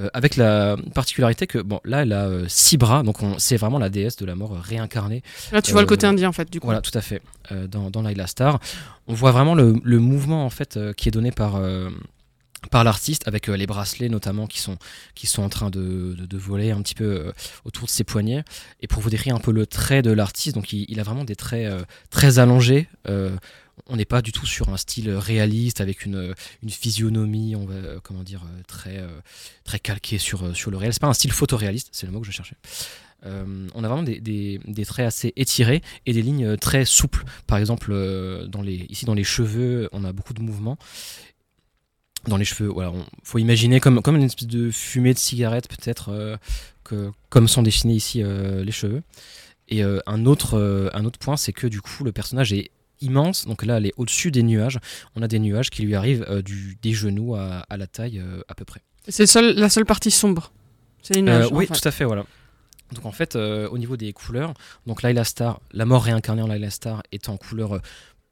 Euh, 0.00 0.08
avec 0.14 0.36
la 0.36 0.76
particularité 0.94 1.46
que, 1.46 1.58
bon, 1.58 1.80
là, 1.84 2.02
elle 2.02 2.12
a 2.12 2.24
euh, 2.26 2.44
six 2.48 2.76
bras. 2.78 3.02
Donc, 3.02 3.22
on- 3.22 3.38
c'est 3.38 3.56
vraiment 3.58 3.78
la 3.78 3.88
déesse 3.90 4.16
de 4.16 4.24
la 4.24 4.34
mort 4.34 4.56
réincarnée 4.58 5.22
Là, 5.52 5.60
tu 5.62 5.70
vois 5.72 5.82
le 5.82 5.86
Euh, 5.86 5.88
côté 5.88 6.06
indien, 6.06 6.28
en 6.30 6.32
fait, 6.32 6.50
du 6.50 6.58
coup. 6.60 6.66
voilà, 6.66 6.80
tout 6.80 6.96
à 6.96 7.02
fait. 7.02 7.20
Euh, 7.52 7.66
dans, 7.68 7.90
dans 7.90 8.02
Laila 8.02 8.26
Star, 8.26 8.58
on 9.06 9.14
voit 9.14 9.30
vraiment 9.32 9.54
le, 9.54 9.74
le 9.84 9.98
mouvement 10.00 10.44
en 10.46 10.50
fait 10.50 10.76
euh, 10.76 10.92
qui 10.92 11.08
est 11.08 11.12
donné 11.12 11.30
par 11.30 11.56
euh, 11.56 11.90
par 12.70 12.84
l'artiste 12.84 13.26
avec 13.26 13.48
euh, 13.48 13.56
les 13.56 13.66
bracelets 13.66 14.08
notamment 14.08 14.46
qui 14.46 14.58
sont 14.58 14.76
qui 15.14 15.26
sont 15.26 15.42
en 15.42 15.48
train 15.48 15.70
de, 15.70 16.14
de, 16.18 16.36
voler 16.38 16.70
un 16.70 16.82
petit 16.82 16.94
peu 16.94 17.04
euh, 17.04 17.32
autour 17.64 17.86
de 17.86 17.90
ses 17.90 18.04
poignets. 18.04 18.44
Et 18.80 18.86
pour 18.88 19.02
vous 19.02 19.10
décrire 19.10 19.34
un 19.34 19.40
peu 19.40 19.52
le 19.52 19.66
trait 19.66 20.02
de 20.02 20.10
l'artiste, 20.10 20.54
donc 20.54 20.72
il, 20.72 21.00
a 21.00 21.02
vraiment 21.02 21.24
des 21.24 21.36
traits 21.36 21.66
euh, 21.66 21.84
très 22.10 22.38
allongés. 22.38 22.88
on 23.88 23.96
n'est 23.96 24.04
pas 24.04 24.22
du 24.22 24.32
tout 24.32 24.46
sur 24.46 24.68
un 24.70 24.76
style 24.76 25.10
réaliste 25.10 25.80
avec 25.80 26.06
une, 26.06 26.34
une 26.62 26.70
physionomie, 26.70 27.54
on 27.56 27.66
va 27.66 28.00
comment 28.02 28.22
dire 28.22 28.42
très 28.66 29.04
très 29.64 29.78
calqué 29.78 30.18
sur 30.18 30.56
sur 30.56 30.70
le 30.70 30.76
réel. 30.76 30.92
C'est 30.92 31.00
pas 31.00 31.08
un 31.08 31.14
style 31.14 31.32
photoréaliste, 31.32 31.88
c'est 31.92 32.06
le 32.06 32.12
mot 32.12 32.20
que 32.20 32.26
je 32.26 32.32
cherchais. 32.32 32.56
On 33.24 33.82
a 33.84 33.88
vraiment 33.88 34.02
des, 34.04 34.20
des- 34.20 34.60
des 34.66 34.84
traits 34.84 35.06
assez 35.06 35.32
étirés 35.36 35.82
et 36.06 36.12
des 36.12 36.22
lignes 36.22 36.56
très 36.56 36.84
souples. 36.84 37.24
Par 37.46 37.58
exemple, 37.58 37.92
dans 38.48 38.62
les, 38.62 38.86
ici 38.88 39.04
dans 39.04 39.14
les 39.14 39.24
cheveux, 39.24 39.88
on 39.92 40.04
a 40.04 40.12
beaucoup 40.12 40.34
de 40.34 40.42
mouvements. 40.42 40.78
Dans 42.26 42.36
les 42.36 42.44
cheveux, 42.44 42.68
voilà, 42.68 42.90
on- 42.90 43.04
faut 43.22 43.38
imaginer 43.38 43.78
comme, 43.80 44.02
comme 44.02 44.16
une 44.16 44.22
espèce 44.24 44.48
de 44.48 44.70
fumée 44.70 45.14
de 45.14 45.18
cigarette 45.18 45.68
peut-être, 45.68 46.08
euh, 46.10 46.36
que, 46.84 47.10
comme 47.28 47.46
sont 47.48 47.62
dessinés 47.62 47.94
ici 47.94 48.22
euh, 48.22 48.64
les 48.64 48.72
cheveux. 48.72 49.02
Et 49.68 49.82
euh, 49.84 50.00
un, 50.06 50.26
autre, 50.26 50.90
un 50.94 51.04
autre 51.04 51.18
point, 51.18 51.36
c'est 51.36 51.52
que 51.52 51.66
du 51.66 51.80
coup, 51.80 52.04
le 52.04 52.12
personnage 52.12 52.52
est 52.52 52.70
immense. 53.00 53.46
Donc 53.46 53.64
là, 53.64 53.76
elle 53.78 53.86
est 53.86 53.92
au-dessus 53.96 54.30
des 54.30 54.42
nuages. 54.42 54.78
On 55.16 55.22
a 55.22 55.28
des 55.28 55.38
nuages 55.38 55.70
qui 55.70 55.82
lui 55.82 55.94
arrivent 55.94 56.24
du, 56.44 56.78
des 56.82 56.92
genoux 56.92 57.34
à, 57.34 57.64
à 57.68 57.76
la 57.76 57.86
taille 57.86 58.22
à 58.48 58.54
peu 58.54 58.64
près. 58.64 58.80
C'est 59.08 59.26
seul- 59.26 59.54
la 59.56 59.68
seule 59.68 59.84
partie 59.84 60.10
sombre. 60.10 60.52
C'est 61.02 61.18
en 61.18 61.48
oui, 61.54 61.66
fait. 61.66 61.74
tout 61.74 61.88
à 61.88 61.90
fait, 61.92 62.04
voilà. 62.04 62.24
Donc 62.94 63.04
en 63.06 63.12
fait, 63.12 63.34
au 63.36 63.78
niveau 63.78 63.96
des 63.96 64.12
couleurs, 64.12 64.54
donc 64.86 65.02
Laila 65.02 65.24
Star, 65.24 65.60
la 65.72 65.84
mort 65.84 66.04
réincarnée 66.04 66.42
en 66.42 66.46
Laila 66.46 66.70
Star 66.70 67.02
est 67.12 67.28
en 67.28 67.36
couleur 67.36 67.80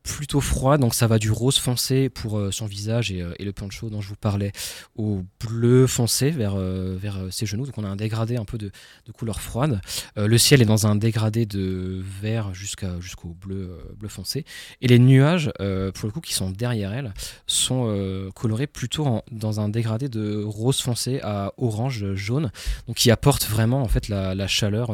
plutôt 0.04 0.42
froide, 0.42 0.82
donc 0.82 0.94
ça 0.94 1.06
va 1.06 1.18
du 1.18 1.30
rose 1.30 1.58
foncé 1.58 2.10
pour 2.10 2.38
euh, 2.38 2.52
son 2.52 2.66
visage 2.66 3.10
et, 3.10 3.22
euh, 3.22 3.32
et 3.38 3.44
le 3.44 3.54
poncho 3.54 3.88
dont 3.88 4.02
je 4.02 4.08
vous 4.10 4.16
parlais, 4.16 4.52
au 4.96 5.24
bleu 5.40 5.86
foncé 5.86 6.30
vers, 6.30 6.54
euh, 6.56 6.94
vers 6.96 7.18
ses 7.30 7.46
genoux. 7.46 7.64
Donc 7.64 7.78
on 7.78 7.84
a 7.84 7.88
un 7.88 7.96
dégradé 7.96 8.36
un 8.36 8.44
peu 8.44 8.58
de, 8.58 8.70
de 9.06 9.12
couleur 9.12 9.40
froide. 9.40 9.80
Le 10.16 10.38
ciel 10.38 10.60
est 10.60 10.66
dans 10.66 10.86
un 10.86 10.94
dégradé 10.94 11.46
de 11.46 12.02
vert 12.20 12.52
jusqu'au 12.52 13.28
bleu, 13.28 13.78
bleu 13.96 14.08
foncé. 14.08 14.44
Et 14.82 14.88
les 14.88 14.98
nuages, 14.98 15.50
pour 15.56 16.06
le 16.06 16.10
coup, 16.10 16.20
qui 16.20 16.34
sont 16.34 16.50
derrière 16.50 16.92
elle, 16.92 17.14
sont 17.46 18.30
colorés 18.34 18.66
plutôt 18.66 19.22
dans 19.30 19.60
un 19.60 19.68
dégradé 19.68 20.08
de 20.08 20.42
rose 20.44 20.80
foncé 20.80 21.20
à 21.22 21.52
orange 21.56 22.14
jaune, 22.14 22.52
donc 22.86 22.96
qui 22.96 23.10
apporte 23.10 23.46
vraiment 23.46 23.82
en 23.82 23.88
fait 23.88 24.08
la, 24.08 24.46
chaleur 24.46 24.90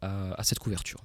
à, 0.00 0.40
à 0.40 0.42
cette 0.42 0.58
couverture. 0.58 1.00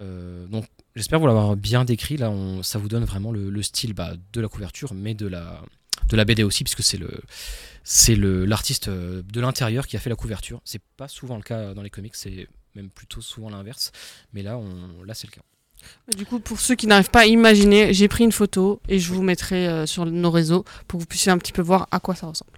Donc 0.00 0.66
j'espère 0.94 1.18
vous 1.20 1.26
l'avoir 1.26 1.56
bien 1.56 1.84
décrit. 1.84 2.16
Là, 2.16 2.30
on- 2.30 2.62
ça 2.62 2.78
vous 2.78 2.88
donne 2.88 3.04
vraiment 3.04 3.32
le, 3.32 3.50
le 3.50 3.62
style 3.62 3.94
bah, 3.94 4.14
de 4.32 4.40
la 4.40 4.48
couverture, 4.48 4.94
mais 4.94 5.14
de 5.14 5.26
la 5.26 5.62
de 6.08 6.16
la 6.16 6.24
BD 6.24 6.42
aussi, 6.42 6.64
puisque 6.64 6.82
c'est 6.82 6.98
le 6.98 7.10
c'est 7.84 8.14
le 8.16 8.44
l'artiste 8.44 8.88
euh, 8.88 9.22
de 9.22 9.40
l'intérieur 9.40 9.86
qui 9.86 9.96
a 9.96 10.00
fait 10.00 10.10
la 10.10 10.16
couverture. 10.16 10.60
C'est 10.64 10.82
pas 10.96 11.08
souvent 11.08 11.36
le 11.36 11.42
cas 11.42 11.72
dans 11.74 11.82
les 11.82 11.90
comics, 11.90 12.14
c'est 12.14 12.48
même 12.74 12.90
plutôt 12.90 13.20
souvent 13.20 13.48
l'inverse. 13.50 13.92
Mais 14.32 14.42
là, 14.42 14.58
on, 14.58 15.02
là 15.04 15.14
c'est 15.14 15.26
le 15.28 15.32
cas. 15.32 15.42
Du 16.16 16.24
coup, 16.26 16.40
pour 16.40 16.58
ceux 16.60 16.74
qui 16.74 16.86
n'arrivent 16.86 17.10
pas 17.10 17.20
à 17.22 17.26
imaginer, 17.26 17.92
j'ai 17.92 18.08
pris 18.08 18.24
une 18.24 18.32
photo 18.32 18.80
et 18.88 18.98
je 18.98 19.12
vous 19.12 19.22
mettrai 19.22 19.68
euh, 19.68 19.86
sur 19.86 20.06
nos 20.06 20.30
réseaux 20.30 20.64
pour 20.88 20.98
que 20.98 21.02
vous 21.02 21.06
puissiez 21.08 21.30
un 21.30 21.38
petit 21.38 21.52
peu 21.52 21.62
voir 21.62 21.86
à 21.90 22.00
quoi 22.00 22.14
ça 22.14 22.26
ressemble. 22.26 22.52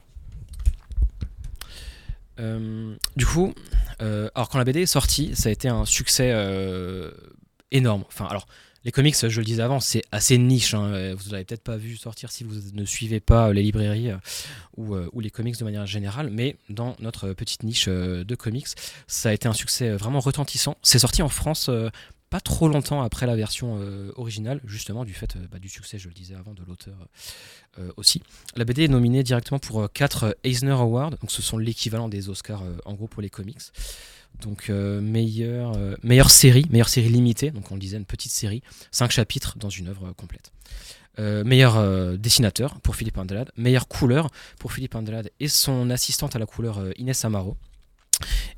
Euh, 2.38 2.94
du 3.16 3.24
coup, 3.26 3.54
euh, 4.02 4.28
alors 4.34 4.48
quand 4.48 4.58
la 4.58 4.64
BD 4.64 4.82
est 4.82 4.86
sortie, 4.86 5.34
ça 5.34 5.48
a 5.48 5.52
été 5.52 5.68
un 5.68 5.84
succès 5.84 6.30
énorme. 7.72 8.04
Enfin, 8.08 8.26
alors 8.26 8.46
les 8.84 8.92
comics, 8.92 9.16
je 9.28 9.40
le 9.40 9.44
disais 9.44 9.62
avant, 9.62 9.80
c'est 9.80 10.02
assez 10.12 10.38
niche. 10.38 10.72
hein. 10.74 10.84
Euh, 10.92 11.16
Vous 11.18 11.32
l'avez 11.32 11.44
peut-être 11.44 11.64
pas 11.64 11.76
vu 11.76 11.96
sortir 11.96 12.30
si 12.30 12.44
vous 12.44 12.54
ne 12.72 12.84
suivez 12.84 13.18
pas 13.18 13.52
les 13.52 13.62
librairies 13.62 14.10
euh, 14.12 14.16
ou, 14.76 14.94
euh, 14.94 15.10
les 15.20 15.30
comics 15.30 15.58
de 15.58 15.64
manière 15.64 15.86
générale, 15.86 16.30
mais 16.30 16.54
dans 16.68 16.94
notre 17.00 17.32
petite 17.32 17.64
niche 17.64 17.86
euh, 17.88 18.22
de 18.22 18.34
comics, 18.36 18.68
ça 19.08 19.30
a 19.30 19.32
été 19.32 19.48
un 19.48 19.52
succès 19.54 19.88
euh, 19.88 19.96
vraiment 19.96 20.20
retentissant. 20.20 20.76
C'est 20.82 21.00
sorti 21.00 21.22
en 21.22 21.28
France 21.28 21.68
euh, 21.68 21.88
pas 22.30 22.38
trop 22.40 22.68
longtemps 22.68 23.02
après 23.02 23.26
la 23.26 23.34
version 23.34 23.78
euh, 23.80 24.12
originale, 24.16 24.60
justement 24.64 25.04
du 25.04 25.14
fait 25.14 25.34
euh, 25.34 25.46
bah, 25.50 25.58
du 25.58 25.68
succès, 25.68 25.98
je 25.98 26.06
le 26.06 26.14
disais 26.14 26.36
avant, 26.36 26.54
de 26.54 26.62
l'auteur 26.64 26.94
euh, 27.80 27.90
aussi. 27.96 28.22
La 28.54 28.64
BD 28.64 28.84
est 28.84 28.88
nominée 28.88 29.24
directement 29.24 29.58
pour 29.58 29.90
4 29.92 30.36
Eisner 30.44 30.70
Awards, 30.70 31.10
donc 31.10 31.30
ce 31.32 31.42
sont 31.42 31.58
l'équivalent 31.58 32.08
des 32.08 32.28
Oscars 32.28 32.62
euh, 32.62 32.76
en 32.84 32.94
gros 32.94 33.08
pour 33.08 33.20
les 33.22 33.30
comics. 33.30 33.58
Donc 34.42 34.70
euh, 34.70 35.00
meilleure, 35.00 35.72
euh, 35.76 35.96
meilleure 36.02 36.30
série, 36.30 36.66
meilleure 36.70 36.88
série 36.88 37.08
limitée, 37.08 37.50
donc 37.50 37.70
on 37.72 37.76
disait 37.76 37.96
une 37.96 38.04
petite 38.04 38.32
série, 38.32 38.62
5 38.90 39.10
chapitres 39.10 39.56
dans 39.58 39.70
une 39.70 39.88
œuvre 39.88 40.08
euh, 40.08 40.12
complète. 40.12 40.52
Meilleur 41.18 42.18
dessinateur 42.18 42.78
pour 42.82 42.94
Philippe 42.94 43.16
Andelade, 43.16 43.50
meilleure 43.56 43.88
couleur 43.88 44.28
pour 44.58 44.74
Philippe 44.74 44.94
Andelade 44.96 45.30
et 45.40 45.48
son 45.48 45.88
assistante 45.88 46.36
à 46.36 46.38
la 46.38 46.44
couleur 46.44 46.84
Inès 46.98 47.24
Amaro, 47.24 47.56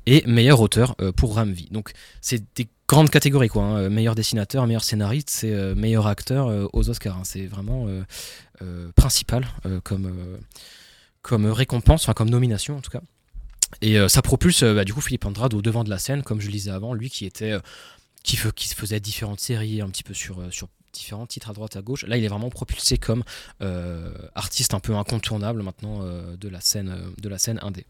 et 0.05 0.25
meilleur 0.27 0.59
auteur 0.59 0.93
pour 1.15 1.35
Ramvi. 1.35 1.69
Donc 1.71 1.93
c'est 2.19 2.43
des 2.57 2.67
grandes 2.85 3.11
catégories 3.11 3.47
quoi. 3.47 3.63
hein. 3.63 3.89
Meilleur 3.89 4.13
dessinateur, 4.13 4.67
meilleur 4.67 4.83
scénariste, 4.83 5.29
c'est 5.29 5.73
meilleur 5.75 6.05
acteur 6.05 6.69
aux 6.73 6.89
Oscars. 6.89 7.15
hein. 7.15 7.23
C'est 7.23 7.45
vraiment 7.45 7.87
principal 8.93 9.47
comme, 9.85 10.13
comme 11.21 11.45
récompense, 11.45 12.03
enfin 12.03 12.13
comme 12.13 12.29
nomination 12.29 12.75
en 12.75 12.81
tout 12.81 12.91
cas. 12.91 13.01
Et 13.81 13.97
euh, 13.97 14.07
ça 14.07 14.21
propulse 14.21 14.63
euh, 14.63 14.73
bah, 14.73 14.83
du 14.85 14.93
coup 14.93 15.01
Philippe 15.01 15.25
Andrade 15.25 15.53
au 15.53 15.61
devant 15.61 15.83
de 15.83 15.89
la 15.89 15.99
scène, 15.99 16.23
comme 16.23 16.41
je 16.41 16.47
le 16.47 16.51
disais 16.53 16.71
avant, 16.71 16.93
lui 16.93 17.09
qui 17.09 17.25
était 17.25 17.51
euh, 17.51 17.59
qui, 18.23 18.37
qui 18.55 18.67
se 18.67 18.75
faisait 18.75 18.99
différentes 18.99 19.39
séries 19.39 19.81
un 19.81 19.89
petit 19.89 20.03
peu 20.03 20.13
sur, 20.13 20.41
sur 20.51 20.67
différents 20.91 21.27
titres 21.27 21.49
à 21.49 21.53
droite 21.53 21.75
à 21.75 21.81
gauche. 21.81 22.03
Là, 22.07 22.17
il 22.17 22.23
est 22.23 22.27
vraiment 22.27 22.49
propulsé 22.49 22.97
comme 22.97 23.23
euh, 23.61 24.11
artiste 24.35 24.73
un 24.73 24.79
peu 24.79 24.95
incontournable 24.95 25.61
maintenant 25.61 25.99
euh, 26.01 26.35
de 26.35 26.49
la 26.49 26.61
scène 26.61 26.89
euh, 26.89 27.09
de 27.21 27.29
la 27.29 27.37
scène 27.37 27.59
indé. 27.61 27.85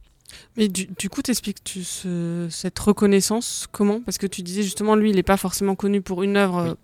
Mais 0.58 0.68
du, 0.68 0.88
du 1.00 1.10
coup, 1.10 1.24
t'expliques-tu 1.24 1.84
ce- 1.84 2.48
cette 2.52 2.78
reconnaissance 2.78 3.68
comment? 3.72 4.02
Parce 4.02 4.20
que 4.20 4.28
tu 4.28 4.44
disais 4.44 4.62
justement, 4.62 4.96
lui, 4.96 5.10
il 5.10 5.16
n'est 5.16 5.24
pas 5.24 5.38
forcément 5.38 5.76
connu 5.76 6.02
pour 6.02 6.22
une 6.22 6.38
œuvre 6.38 6.78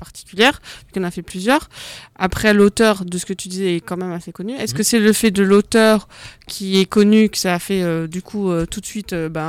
particulière, 0.00 0.60
vu 0.86 0.92
qu'on 0.94 1.04
a 1.04 1.10
fait 1.12 1.22
plusieurs. 1.22 1.68
Après, 2.16 2.52
l'auteur 2.54 3.04
de 3.04 3.16
ce 3.18 3.26
que 3.26 3.32
tu 3.34 3.48
disais 3.48 3.76
est 3.76 3.80
quand 3.80 3.96
même 3.96 4.12
assez 4.12 4.32
connu. 4.32 4.54
Est-ce 4.54 4.72
Mhm. 4.72 4.78
que 4.78 4.82
c'est 4.82 4.98
le 4.98 5.12
fait 5.12 5.30
de 5.30 5.42
l'auteur 5.42 6.08
qui 6.48 6.78
est 6.80 6.86
connu 6.86 7.28
que 7.28 7.38
ça 7.38 7.54
a 7.54 7.58
fait 7.60 7.82
euh, 7.82 8.08
du 8.08 8.22
coup 8.22 8.50
euh, 8.50 8.66
tout 8.66 8.80
de 8.80 8.86
suite 8.86 9.12
euh, 9.12 9.28
ben, 9.28 9.40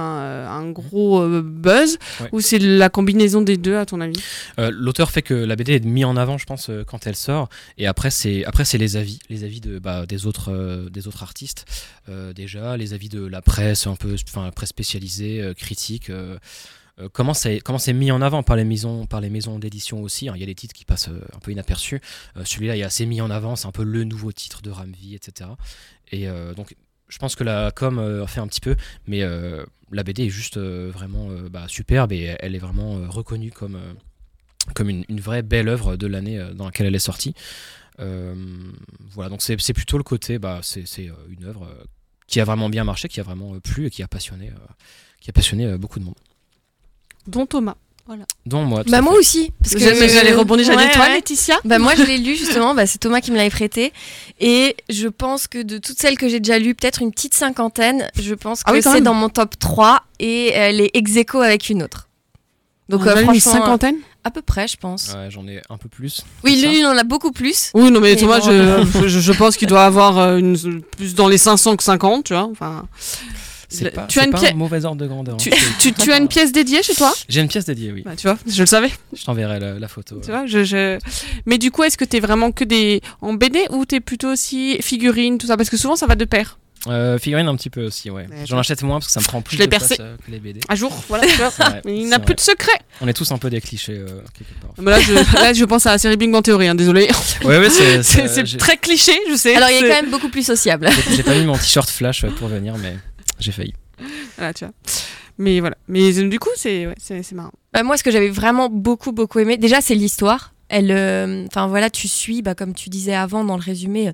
un 0.60 0.70
gros 0.70 1.28
buzz 1.42 1.98
Ouais. 2.20 2.30
Ou 2.34 2.42
c'est 2.42 2.60
la 2.60 2.90
combinaison 2.90 3.42
des 3.42 3.58
deux, 3.58 3.76
à 3.78 3.86
ton 3.86 4.02
avis? 4.02 4.22
L'auteur 4.58 5.10
fait 5.12 5.22
que 5.24 5.34
la 5.34 5.56
BD 5.56 5.74
est 5.74 5.86
mise 5.86 6.06
en 6.06 6.16
avant, 6.18 6.38
je 6.38 6.46
pense, 6.46 6.70
quand 6.88 7.08
elle 7.08 7.16
sort. 7.16 7.50
Et 7.78 7.88
après, 7.88 8.12
c'est 8.12 8.44
après 8.46 8.66
c'est 8.66 8.78
les 8.78 8.98
avis, 8.98 9.20
les 9.30 9.44
avis 9.44 9.62
de 9.62 9.80
bah, 9.80 10.06
des 10.06 10.26
autres 10.28 10.52
des 10.92 11.08
autres 11.08 11.24
artistes 11.24 11.66
déjà, 12.36 12.76
les 12.78 12.94
avis 12.94 13.10
de 13.10 13.26
la 13.26 13.42
presse 13.42 13.88
un 13.88 13.96
peu, 13.96 14.16
enfin 14.28 14.44
la 14.46 14.52
presse 14.52 14.70
spécialisée, 14.70 15.54
critique. 15.58 16.12
Euh, 17.00 17.10
comment 17.12 17.34
c'est 17.34 17.60
comment 17.60 17.80
mis 17.94 18.12
en 18.12 18.22
avant 18.22 18.44
par 18.44 18.56
les 18.56 18.64
maisons 18.64 19.06
par 19.06 19.22
les 19.22 19.30
maisons 19.30 19.60
d'édition 19.60 20.02
aussi. 20.02 20.30
hein. 20.30 20.34
Il 20.36 20.40
y 20.40 20.44
a 20.44 20.48
des 20.48 20.56
titres 20.56 20.74
qui 20.74 20.86
passent 20.86 21.10
euh, 21.10 21.22
un 21.36 21.40
peu 21.40 21.52
inaperçus. 21.52 22.02
Euh, 22.38 22.44
Celui-là, 22.46 22.76
il 22.76 22.82
est 22.82 22.84
assez 22.84 23.06
mis 23.06 23.22
en 23.22 23.30
avant. 23.30 23.56
C'est 23.56 23.68
un 23.68 23.72
peu 23.72 23.84
le 23.84 24.04
nouveau 24.04 24.32
titre 24.32 24.62
de 24.62 24.70
Ramvi, 24.70 25.16
etc. 25.16 25.50
Et 26.12 26.28
donc 26.56 26.76
je 27.08 27.18
pense 27.18 27.36
que 27.36 27.44
la 27.44 27.72
com 27.72 28.00
euh, 28.00 28.26
fait 28.28 28.40
un 28.42 28.48
petit 28.48 28.62
peu, 28.62 28.76
mais 29.08 29.22
la 29.92 30.04
BD 30.04 30.26
est 30.26 30.30
juste 30.30 30.58
vraiment 30.58 31.30
bah, 31.50 31.66
superbe 31.68 32.12
et 32.12 32.36
elle 32.40 32.56
est 32.56 32.60
vraiment 32.60 33.10
reconnue 33.10 33.52
comme, 33.52 33.78
une, 34.80 35.06
vraie 35.20 35.42
belle 35.42 35.70
œuvre 35.70 35.96
de 35.96 36.08
l'année 36.08 36.42
dans 36.54 36.66
laquelle 36.66 36.88
elle 36.88 36.96
est 36.96 37.00
sortie. 37.00 37.34
Voilà, 37.98 39.30
donc 39.30 39.42
c'est 39.42 39.74
plutôt 39.74 39.98
le 39.98 40.04
côté, 40.04 40.40
bah, 40.40 40.60
c'est 40.64 40.86
une 41.30 41.46
œuvre 41.46 41.68
qui 42.28 42.40
a 42.40 42.46
vraiment 42.46 42.70
bien 42.70 42.84
marché, 42.84 43.08
qui 43.08 43.20
a 43.20 43.24
vraiment 43.24 43.58
plu 43.60 43.88
et 43.88 43.90
qui 43.90 44.04
a 44.04 44.08
passionné, 44.08 44.52
a 45.66 45.78
beaucoup 45.78 46.00
de 46.00 46.06
monde. 46.06 46.16
Dont 47.28 47.46
Thomas. 47.46 47.76
Dont 48.46 48.64
moi. 48.64 48.84
Bah 48.88 49.02
moi 49.02 49.14
fait. 49.14 49.20
aussi. 49.20 49.52
Parce 49.62 49.74
que 49.76 49.80
J'allais 49.80 50.34
rebondir, 50.34 50.66
j'allais 50.66 50.78
Ouais, 50.78 50.84
dire, 50.86 50.96
toi, 50.96 51.06
ouais. 51.06 51.14
Laetitia 51.14 51.56
Bah 51.64 51.80
moi 51.80 51.94
je 51.96 52.04
l'ai 52.04 52.18
lu 52.18 52.36
justement, 52.36 52.74
bah, 52.76 52.86
c'est 52.86 52.98
Thomas 52.98 53.22
qui 53.22 53.32
me 53.32 53.38
l'avait 53.38 53.50
prêté 53.50 53.94
et 54.40 54.76
je 54.90 55.08
pense 55.08 55.48
que 55.48 55.62
de 55.62 55.78
toutes 55.78 55.98
celles 56.00 56.18
que 56.18 56.28
j'ai 56.28 56.40
déjà 56.40 56.60
lues, 56.60 56.76
peut-être 56.76 57.02
une 57.02 57.12
petite 57.12 57.34
cinquantaine, 57.34 58.10
je 58.20 58.34
pense 58.34 58.64
que 58.64 58.70
Ah 58.70 58.74
oui, 58.74 58.82
quand 58.82 58.94
c'est 58.94 59.02
dans 59.02 59.14
mon 59.14 59.30
top 59.30 59.58
3 59.58 60.02
et 60.20 60.50
elle 60.50 60.82
est 60.82 60.92
ex 60.94 61.16
aequo 61.16 61.40
avec 61.42 61.70
une 61.70 61.84
autre. 61.84 62.10
Donc 62.90 63.02
On 63.04 63.08
a 63.08 63.16
euh, 63.18 63.22
eu 63.22 63.26
une 63.34 63.40
cinquantaine 63.40 63.96
à 64.24 64.32
peu 64.32 64.42
près 64.42 64.68
je 64.68 64.78
pense. 64.78 65.14
Ouais, 65.16 65.30
j'en 65.32 65.48
ai 65.48 65.62
un 65.70 65.78
peu 65.78 65.88
plus. 65.88 66.22
Oui, 66.44 66.60
que 66.62 66.68
lui 66.68 66.80
il 66.80 66.86
en 66.86 66.98
a 66.98 67.04
beaucoup 67.04 67.32
plus. 67.32 67.72
Oui, 67.74 67.90
non, 67.92 68.02
mais 68.02 68.14
Mais 68.14 68.16
Thomas, 68.18 68.40
bon. 68.40 68.86
je, 68.86 69.08
je, 69.08 69.20
je 69.20 69.32
pense 69.32 69.56
qu'il 69.56 69.68
doit 69.70 69.86
avoir 69.86 70.20
euh, 70.20 70.38
une, 70.38 70.82
plus 70.98 71.16
dans 71.16 71.28
les 71.30 71.38
500 71.38 71.78
que 71.78 71.84
50, 71.84 72.26
tu 72.26 72.34
vois. 72.34 72.44
Enfin, 72.52 72.88
C'est 73.72 73.92
pas, 73.92 74.06
tu 74.08 74.20
as 74.20 74.26
une 74.26 74.32
pas 74.32 74.40
pièce- 74.40 74.52
un 74.54 74.56
mauvais 74.56 74.84
ordre 74.86 75.02
de 75.02 75.08
grandeur. 75.08 75.36
hein. 75.36 75.38
tu, 75.40 75.50
tu, 75.80 75.94
tu 75.94 76.12
as 76.12 76.18
une 76.18 76.28
pièce 76.28 76.52
dédiée 76.52 76.84
chez 76.84 76.94
toi? 76.96 77.14
J'ai 77.30 77.42
une 77.42 77.48
pièce 77.48 77.66
dédiée, 77.66 77.92
oui. 77.92 78.02
bah, 78.04 78.12
Tu 78.18 78.28
vois, 78.28 78.38
je 78.48 78.60
le 78.62 78.66
savais. 78.66 78.92
Je 79.18 79.24
t'enverrai 79.24 79.60
la, 79.60 79.80
la 79.80 79.88
photo. 79.88 80.20
Tu 80.24 80.30
vois, 80.32 80.46
je, 80.46 80.64
je... 80.64 81.00
Mais 81.46 81.58
du 81.58 81.72
coup, 81.72 81.84
est-ce 81.84 81.98
que 81.98 82.06
t'es 82.06 82.20
vraiment 82.20 82.52
que 82.52 82.64
des 82.64 83.02
en 83.22 83.34
BD 83.34 83.60
ou 83.72 83.86
t'es 83.86 84.00
plutôt 84.00 84.30
aussi 84.30 84.78
figurines, 84.82 85.38
tout 85.38 85.48
ça? 85.48 85.58
Parce 85.58 85.70
que 85.70 85.78
souvent, 85.78 85.96
ça 85.96 86.06
va 86.08 86.16
de 86.16 86.26
pair. 86.26 86.58
Euh, 86.88 87.20
figurine 87.20 87.48
un 87.48 87.56
petit 87.56 87.70
peu 87.70 87.86
aussi, 87.86 88.10
ouais. 88.10 88.24
Ouais, 88.28 88.38
J'en 88.48 88.58
achète 88.58 88.82
moins 88.82 88.96
parce 88.98 89.06
que 89.06 89.12
ça 89.14 89.20
me 89.20 89.26
prend 89.26 89.40
plus 89.44 89.56
l'ai 89.56 89.68
de 89.68 89.70
place 89.70 89.94
euh, 90.00 90.16
que 90.26 90.32
les 90.32 90.40
BD. 90.40 90.62
À 90.68 90.74
jour, 90.74 90.92
voilà. 91.10 91.28
tu 91.28 91.34
vrai, 91.36 91.82
Mais 91.86 91.96
il 91.96 92.10
n'a 92.10 92.18
plus 92.18 92.34
de 92.34 92.40
secret. 92.40 92.72
On 93.02 93.08
est 93.08 93.14
tous 93.14 93.32
un 93.32 93.38
peu 93.38 93.52
des 93.52 93.62
clichés 93.62 93.94
euh, 94.00 94.08
quelque 94.36 94.60
part. 94.60 94.72
Mais 94.80 94.90
là, 94.90 95.00
je, 95.00 95.14
là, 95.14 95.54
je 95.54 95.64
pense 95.66 95.86
à 95.86 95.92
la 95.92 95.98
série 96.00 96.18
Big 96.18 96.32
Bang 96.32 96.44
Theory, 96.44 96.68
hein, 96.70 96.74
désolé. 96.74 97.08
Ouais, 97.44 97.60
ouais, 97.60 97.70
c'est. 97.70 98.02
C'est 98.02 98.22
c'est- 98.22 98.28
c'est 98.30 98.46
j'ai- 98.48 98.58
très 98.58 98.78
cliché, 98.78 99.14
je 99.30 99.36
sais. 99.36 99.56
Alors 99.56 99.70
il 99.70 99.78
est 99.86 99.90
quand 99.90 100.02
même 100.02 100.10
beaucoup 100.10 100.30
plus 100.30 100.44
sociable. 100.46 100.90
J'ai 101.10 101.18
j'ai 101.18 101.24
pas 101.24 101.36
mis 101.36 101.46
mon 101.46 101.56
t-shirt 101.56 101.88
flash 101.88 102.24
euh, 102.24 102.30
pour 102.32 102.48
venir, 102.48 102.74
mais 102.80 102.96
j'ai 103.42 103.52
failli. 103.52 103.74
Voilà, 104.38 104.54
tu 104.54 104.66
vois. 104.66 104.74
Mais 105.38 105.60
voilà. 105.60 105.78
Mais 105.88 106.12
du 106.14 106.40
coup, 106.40 106.50
c'est 106.56 106.88
ouais, 106.88 106.96
c'est 107.00 107.24
c'est 107.24 107.36
marrant. 107.36 107.52
Bah, 107.74 107.84
moi, 107.84 107.98
ce 107.98 108.04
que 108.04 108.12
j'avais 108.12 108.30
vraiment 108.30 108.70
beaucoup, 108.70 109.12
beaucoup 109.12 109.40
aimé, 109.40 109.58
déjà, 109.58 109.82
c'est 109.82 109.96
l'histoire. 109.96 110.54
Elle, 110.74 110.92
euh, 110.92 111.46
enfin 111.48 111.68
voilà, 111.68 111.90
tu 111.90 112.08
suis, 112.08 112.42
bah, 112.42 112.56
comme 112.56 112.74
tu 112.74 112.90
disais 112.90 113.14
avant 113.14 113.44
dans 113.44 113.58
le 113.58 113.62
résumé, 113.62 114.14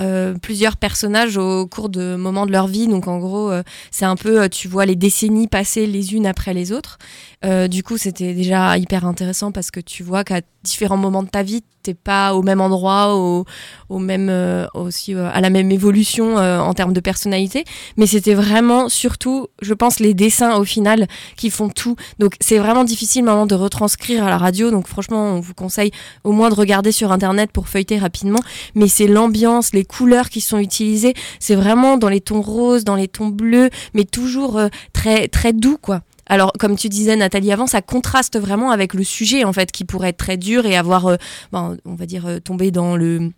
euh, 0.00 0.34
plusieurs 0.40 0.78
personnages 0.78 1.36
au 1.36 1.66
cours 1.66 1.90
de 1.90 2.16
moments 2.16 2.46
de 2.46 2.52
leur 2.52 2.68
vie. 2.68 2.88
Donc 2.88 3.06
en 3.06 3.18
gros, 3.18 3.50
euh, 3.50 3.62
c'est 3.90 4.06
un 4.06 4.16
peu, 4.16 4.40
euh, 4.40 4.48
tu 4.48 4.66
vois 4.66 4.86
les 4.86 4.96
décennies 4.96 5.46
passer 5.46 5.86
les 5.86 6.14
unes 6.14 6.26
après 6.26 6.54
les 6.54 6.72
autres. 6.72 6.96
Euh, 7.44 7.68
du 7.68 7.82
coup, 7.82 7.98
c'était 7.98 8.32
déjà 8.32 8.78
hyper 8.78 9.04
intéressant 9.04 9.52
parce 9.52 9.70
que 9.70 9.80
tu 9.80 10.02
vois 10.02 10.24
qu'à 10.24 10.40
différents 10.62 10.96
moments 10.96 11.22
de 11.22 11.28
ta 11.28 11.42
vie, 11.42 11.62
t'es 11.82 11.94
pas 11.94 12.34
au 12.34 12.42
même 12.42 12.60
endroit, 12.60 13.16
euh, 13.16 13.44
euh, 13.90 15.30
à 15.32 15.40
la 15.40 15.50
même 15.50 15.70
évolution 15.70 16.38
euh, 16.38 16.58
en 16.58 16.74
termes 16.74 16.92
de 16.92 17.00
personnalité. 17.00 17.64
Mais 17.96 18.06
c'était 18.06 18.34
vraiment 18.34 18.88
surtout, 18.88 19.48
je 19.62 19.74
pense, 19.74 20.00
les 20.00 20.14
dessins 20.14 20.56
au 20.56 20.64
final 20.64 21.06
qui 21.36 21.50
font 21.50 21.68
tout. 21.68 21.96
Donc 22.18 22.34
c'est 22.40 22.58
vraiment 22.58 22.84
difficile 22.84 23.24
maintenant 23.24 23.46
de 23.46 23.54
retranscrire 23.54 24.24
à 24.24 24.30
la 24.30 24.38
radio. 24.38 24.70
Donc 24.70 24.86
franchement, 24.86 25.36
on 25.36 25.40
vous 25.40 25.54
conseille 25.54 25.90
au 26.24 26.32
moins 26.32 26.50
de 26.50 26.54
regarder 26.54 26.92
sur 26.92 27.12
internet 27.12 27.50
pour 27.52 27.68
feuilleter 27.68 27.98
rapidement. 27.98 28.40
Mais 28.74 28.88
c'est 28.88 29.06
l'ambiance, 29.06 29.72
les 29.72 29.84
couleurs 29.84 30.28
qui 30.28 30.40
sont 30.40 30.58
utilisées. 30.58 31.14
C'est 31.38 31.54
vraiment 31.54 31.96
dans 31.96 32.08
les 32.08 32.20
tons 32.20 32.42
roses, 32.42 32.84
dans 32.84 32.96
les 32.96 33.08
tons 33.08 33.28
bleus, 33.28 33.70
mais 33.94 34.04
toujours 34.04 34.60
très 34.92 35.28
très 35.28 35.52
doux 35.52 35.78
quoi. 35.80 36.02
Alors, 36.30 36.52
comme 36.60 36.76
tu 36.76 36.88
disais, 36.88 37.16
Nathalie, 37.16 37.50
avant, 37.50 37.66
ça 37.66 37.82
contraste 37.82 38.38
vraiment 38.38 38.70
avec 38.70 38.94
le 38.94 39.02
sujet, 39.02 39.42
en 39.44 39.52
fait, 39.52 39.72
qui 39.72 39.84
pourrait 39.84 40.10
être 40.10 40.16
très 40.16 40.36
dur 40.36 40.64
et 40.64 40.76
avoir, 40.76 41.08
euh, 41.08 41.16
ben, 41.50 41.76
on 41.84 41.96
va 41.96 42.06
dire, 42.06 42.24
euh, 42.26 42.38
tombé 42.38 42.70
dans 42.70 42.96
le 42.96 43.32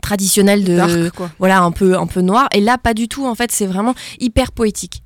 traditionnel 0.00 0.64
de, 0.64 0.74
Dark, 0.74 1.10
quoi. 1.10 1.30
voilà, 1.38 1.60
un 1.60 1.70
peu, 1.70 1.98
un 1.98 2.06
peu 2.06 2.22
noir. 2.22 2.48
Et 2.54 2.62
là, 2.62 2.78
pas 2.78 2.94
du 2.94 3.08
tout, 3.08 3.26
en 3.26 3.34
fait, 3.34 3.52
c'est 3.52 3.66
vraiment 3.66 3.94
hyper 4.20 4.52
poétique. 4.52 5.02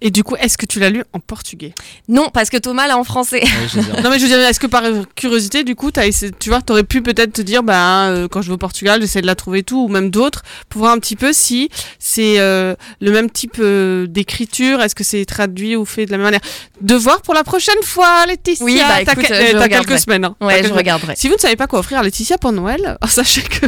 Et 0.00 0.10
du 0.10 0.22
coup, 0.24 0.36
est-ce 0.36 0.58
que 0.58 0.66
tu 0.66 0.80
l'as 0.80 0.90
lu 0.90 1.02
en 1.12 1.20
portugais? 1.20 1.72
Non, 2.08 2.28
parce 2.32 2.50
que 2.50 2.56
Thomas 2.56 2.86
l'a 2.86 2.98
en 2.98 3.04
français. 3.04 3.42
Ouais, 3.42 4.02
Non, 4.02 4.10
mais 4.10 4.18
je 4.18 4.22
veux 4.24 4.28
dire, 4.28 4.38
est-ce 4.40 4.60
que 4.60 4.66
par 4.66 4.82
curiosité, 5.14 5.64
du 5.64 5.74
coup, 5.74 5.90
as 5.96 6.06
essayé, 6.06 6.32
tu 6.38 6.48
vois, 6.50 6.60
t'aurais 6.62 6.84
pu 6.84 7.02
peut-être 7.02 7.32
te 7.32 7.42
dire, 7.42 7.62
bah, 7.62 8.08
euh, 8.08 8.28
quand 8.28 8.42
je 8.42 8.48
vais 8.48 8.54
au 8.54 8.58
Portugal, 8.58 9.00
j'essaie 9.00 9.20
de 9.22 9.26
la 9.26 9.34
trouver 9.34 9.62
tout, 9.62 9.84
ou 9.84 9.88
même 9.88 10.10
d'autres, 10.10 10.42
pour 10.68 10.80
voir 10.80 10.92
un 10.92 10.98
petit 10.98 11.16
peu 11.16 11.32
si 11.32 11.68
c'est 11.98 12.38
euh, 12.38 12.74
le 13.00 13.10
même 13.12 13.30
type 13.30 13.56
euh, 13.60 14.06
d'écriture, 14.06 14.82
est-ce 14.82 14.94
que 14.94 15.04
c'est 15.04 15.24
traduit 15.24 15.76
ou 15.76 15.84
fait 15.84 16.06
de 16.06 16.10
la 16.10 16.16
même 16.18 16.24
manière? 16.26 16.40
De 16.80 16.94
voir 16.94 17.22
pour 17.22 17.34
la 17.34 17.44
prochaine 17.44 17.82
fois, 17.82 18.26
Laetitia. 18.26 18.64
Oui, 18.64 18.78
bah, 18.78 19.04
t'as 19.04 19.12
écoute, 19.12 19.24
je 19.28 19.52
t'as 19.58 19.68
quelques 19.68 19.98
semaines. 19.98 20.24
hein. 20.24 20.36
Ouais, 20.40 20.54
quelques 20.54 20.62
je 20.64 20.68
semaines. 20.68 20.78
regarderai. 20.78 21.14
Si 21.16 21.28
vous 21.28 21.34
ne 21.34 21.40
savez 21.40 21.56
pas 21.56 21.66
quoi 21.66 21.78
offrir 21.78 21.98
à 21.98 22.02
Laetitia 22.02 22.38
pour 22.38 22.52
Noël, 22.52 22.98
sachez 23.08 23.42
que. 23.42 23.66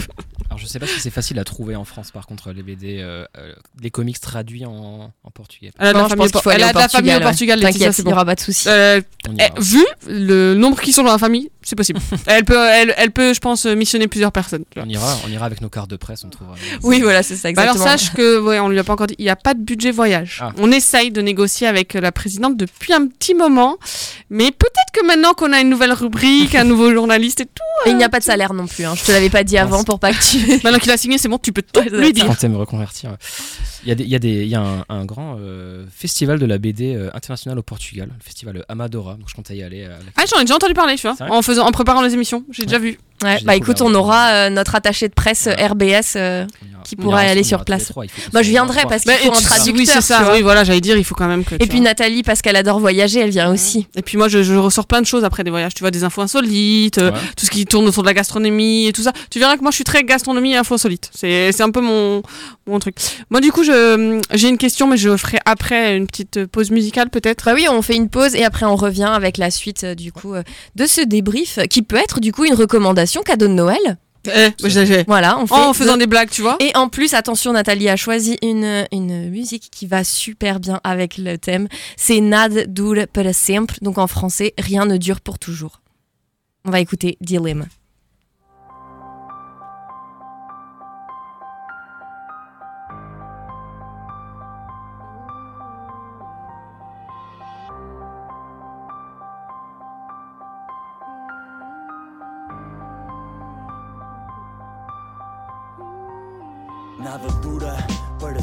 Alors 0.57 0.65
je 0.65 0.73
sais 0.73 0.79
pas 0.79 0.87
si 0.87 1.01
c'est 1.01 1.11
facile 1.11 1.39
à 1.39 1.45
trouver 1.45 1.77
en 1.77 1.85
France 1.85 2.11
par 2.11 2.27
contre 2.27 2.51
les 2.51 2.63
BD, 2.63 2.99
euh, 3.01 3.27
euh, 3.37 3.53
les 3.83 3.91
comics 3.91 4.19
traduits 4.19 4.65
en, 4.65 5.13
en 5.23 5.31
portugais. 5.31 5.71
Elle 5.79 5.89
a 5.89 5.93
de 5.93 5.97
Non, 5.99 6.03
la 6.05 6.05
je 6.09 6.09
famille, 6.15 6.31
pense 6.33 6.43
qu'il 6.43 6.51
au 6.51 6.53
Portugal, 6.73 7.17
ouais. 7.19 7.23
Portugal, 7.23 7.59
Laetitia, 7.61 7.87
T'inquiète, 7.89 7.99
il 7.99 8.07
n'y 8.07 8.13
aura 8.15 8.25
pas 8.25 8.35
de 8.37 8.41
souci. 8.41 8.67
Euh, 8.71 9.03
eh, 9.39 9.61
vu 9.61 9.85
le 10.09 10.55
nombre 10.55 10.81
qui 10.81 10.95
sont 10.95 11.03
dans 11.03 11.13
la 11.13 11.19
famille, 11.19 11.51
c'est 11.67 11.77
possible. 11.77 12.01
elle 12.27 12.45
peut, 12.45 12.57
elle, 12.71 12.95
elle 12.97 13.11
peut, 13.11 13.35
je 13.35 13.41
pense, 13.41 13.67
missionner 13.67 14.07
plusieurs 14.09 14.33
personnes. 14.33 14.65
On 14.77 14.89
ira, 14.89 15.19
on 15.27 15.31
ira 15.31 15.45
avec 15.47 15.61
nos 15.61 15.69
cartes 15.69 15.91
de 15.91 15.97
presse, 15.97 16.25
on 16.25 16.31
trouvera. 16.31 16.55
Oui, 16.83 17.01
voilà, 17.03 17.23
c'est 17.23 17.37
ça, 17.37 17.53
Bah 17.53 17.63
alors 17.63 17.75
exactement. 17.75 17.99
sache 17.99 18.13
que, 18.15 18.39
ouais, 18.41 18.59
on 18.61 18.69
lui 18.69 18.79
a 18.79 18.85
pas 18.85 18.93
encore 18.93 19.09
dit, 19.09 19.17
il 19.19 19.25
n'y 19.25 19.29
a 19.31 19.37
pas 19.37 19.53
de 19.55 19.61
budget 19.61 19.91
voyage. 19.91 20.39
Ah. 20.43 20.53
On 20.59 20.71
essaye 20.73 21.11
de 21.11 21.21
négocier 21.21 21.67
avec 21.67 21.95
la 21.95 22.13
présidente 22.13 22.57
depuis 22.57 22.93
un 22.93 23.07
petit 23.07 23.35
moment, 23.35 23.77
mais 24.31 24.51
peut-être 24.53 24.93
que 24.93 25.05
maintenant 25.07 25.35
qu'on 25.35 25.53
a 25.53 25.61
une 25.61 25.69
nouvelle 25.69 25.93
rubrique, 25.93 26.55
un 26.55 26.65
nouveau 26.65 26.93
journaliste 26.93 27.41
et 27.41 27.47
tout, 27.47 27.63
Et 27.87 27.91
il 27.91 27.97
n'y 27.97 28.05
a 28.05 28.09
pas 28.09 28.21
de 28.21 28.25
salaire 28.25 28.55
non 28.55 28.67
plus, 28.67 28.85
hein. 28.85 28.95
je 28.97 29.05
te 29.05 29.13
l'avais 29.13 29.29
pas 29.31 29.45
dit 29.45 29.59
avant 29.59 29.83
pour 29.85 29.99
pas 29.99 30.13
que 30.13 30.23
tu. 30.31 30.39
maintenant 30.65 30.79
qu'il 30.79 30.91
a 30.93 30.97
signé, 30.97 31.19
c'est 31.19 31.29
bon, 31.29 31.39
tu 31.39 31.53
peux 31.53 31.63
tout 31.63 31.81
lui 31.91 32.13
dire. 32.13 32.27
Quand 32.27 32.35
t'aimes 32.37 32.57
reconvertir. 32.57 33.17
Il 33.85 33.89
y 33.91 33.93
a, 33.93 33.95
des, 33.95 34.03
il 34.05 34.11
y 34.11 34.15
a, 34.17 34.19
des, 34.19 34.43
il 34.43 34.49
y 34.49 34.55
a 34.57 34.61
un, 34.61 34.85
un 34.89 35.05
grand 35.05 35.37
euh, 35.39 35.85
festival 35.95 36.41
de 36.41 36.47
la 36.47 36.59
BD 36.59 36.95
euh, 36.97 37.09
international 37.15 37.57
au 37.59 37.63
Portugal, 37.63 38.09
le 38.13 38.25
festival 38.25 38.65
Amadora. 38.69 39.15
Donc 39.15 39.29
je 39.29 39.35
comptais 39.35 39.57
y 39.57 39.63
aller. 39.63 39.83
euh, 39.85 39.95
avec- 39.95 40.13
Ah, 40.17 40.25
j'en 40.29 40.41
ai 40.41 40.45
déjà 40.45 40.57
entendu 40.57 40.75
parler, 40.75 40.97
tu 40.97 41.07
vois, 41.07 41.15
en 41.31 41.41
faisant, 41.43 41.56
en 41.59 41.71
préparant 41.73 42.03
les 42.03 42.15
émissions, 42.15 42.45
j'ai 42.51 42.65
déjà 42.65 42.79
vu. 42.79 42.99
Ouais, 43.25 43.39
bah 43.45 43.57
écoute, 43.57 43.81
on 43.81 43.95
aura 43.95 44.29
euh, 44.33 44.51
notre 44.51 44.75
attaché 44.75 45.09
de 45.09 45.15
presse 45.15 45.47
euh, 45.47 45.55
RBS 45.69 46.17
euh, 46.17 46.47
qui 46.85 46.97
pourra 46.97 47.21
aller 47.21 47.43
sur 47.43 47.65
place. 47.65 47.87
trois, 47.87 48.05
Moi, 48.35 48.43
je 48.43 48.51
viendrai 48.51 48.83
parce 48.89 49.03
qu'il 49.05 49.11
Bah, 49.13 49.19
faut 49.23 49.33
un 49.33 49.41
traducteur. 49.41 49.75
oui, 49.75 49.87
c'est 49.87 50.01
ça, 50.03 50.33
oui, 50.35 50.43
voilà, 50.43 50.65
j'allais 50.65 50.83
dire, 50.83 50.97
il 50.99 51.05
faut 51.05 51.15
quand 51.15 51.27
même 51.27 51.43
que. 51.43 51.55
Et 51.55 51.67
puis 51.67 51.79
vois. 51.79 51.81
Nathalie, 51.89 52.23
parce 52.23 52.43
qu'elle 52.43 52.57
adore 52.57 52.79
voyager, 52.79 53.21
elle 53.21 53.31
vient 53.31 53.51
aussi. 53.51 53.87
Et 53.97 54.03
puis 54.03 54.19
moi, 54.19 54.29
je, 54.29 54.43
je 54.43 54.55
ressors 54.55 54.87
plein 54.87 55.01
de 55.01 55.07
choses 55.07 55.25
après 55.25 55.45
des 55.45 55.51
voyages. 55.51 55.73
Tu 55.75 55.81
vois, 55.81 55.91
des 55.91 56.05
infos 56.05 56.21
insolites, 56.21 56.99
euh, 56.99 57.11
tout 57.39 57.47
ce 57.47 57.51
qui 57.51 57.65
tourne 57.65 57.87
autour 57.89 58.03
de 58.03 58.09
la 58.09 58.15
gastronomie 58.15 58.87
et 58.87 58.93
tout 58.93 59.03
ça. 59.03 59.13
Tu 59.31 59.39
verras 59.39 59.57
que 59.57 59.63
moi, 59.63 59.71
je 59.71 59.77
suis 59.77 59.85
très 59.85 60.05
gastronomie 60.05 60.53
et 60.53 60.57
infos 60.57 60.75
insolites. 60.75 61.11
C'est 61.15 61.53
c'est 61.53 61.63
un 61.63 61.71
peu 61.71 61.81
mon, 61.81 62.23
mon 62.67 62.79
truc. 62.79 62.97
Moi, 63.31 63.41
du 63.41 63.51
coup, 63.51 63.65
je- 63.65 64.21
j'ai 64.35 64.49
une 64.49 64.59
question, 64.59 64.87
mais 64.89 64.99
je 64.99 65.17
ferai 65.17 65.39
après 65.47 65.97
une 65.97 66.07
petite 66.07 66.45
pause 66.47 66.71
musicale 66.71 67.09
peut-être. 67.09 67.47
Bah 67.47 67.53
oui, 67.55 67.67
on 67.71 67.81
fait 67.81 67.97
une 67.97 68.11
pause 68.11 68.35
et 68.35 68.45
après 68.45 68.67
on 68.67 68.77
revient 68.77 69.11
avec 69.11 69.39
la 69.39 69.51
suite 69.51 69.85
du 69.87 70.13
coup 70.13 70.35
euh, 70.35 70.43
de 70.75 70.85
ce 70.87 71.01
débrief 71.01 71.59
qui 71.71 71.81
peut 71.83 71.97
être 71.97 72.21
du 72.21 72.33
coup 72.33 72.45
une 72.45 72.55
recommandation 72.55 73.06
cadeau 73.23 73.49
de 73.49 73.53
Noël. 73.53 73.99
Eh, 74.35 74.49
Voilà, 75.07 75.39
on 75.39 75.47
fait 75.47 75.55
En 75.55 75.73
faisant 75.73 75.95
de- 75.95 76.01
des 76.01 76.07
blagues, 76.09 76.31
tu 76.31 76.43
vois. 76.43 76.57
Et 76.59 76.73
en 76.77 76.89
plus, 76.89 77.15
attention, 77.15 77.53
Nathalie 77.53 77.89
a 77.89 77.95
choisi 77.95 78.37
une, 78.43 78.85
une 78.91 79.31
musique 79.31 79.69
qui 79.71 79.87
va 79.87 80.03
super 80.03 80.59
bien 80.59 80.81
avec 80.83 81.17
le 81.17 81.37
thème. 81.39 81.69
C'est 81.97 82.21
Nada 82.21 82.65
dura 82.67 83.07
para 83.07 83.33
sempre, 83.33 83.75
donc 83.83 83.99
en 83.99 84.09
français, 84.09 84.53
rien 84.59 84.85
ne 84.85 84.97
dure 84.97 85.21
pour 85.21 85.39
toujours. 85.39 85.81
On 86.65 86.71
va 86.73 86.81
écouter 86.81 87.17
Dilemma. 87.21 87.67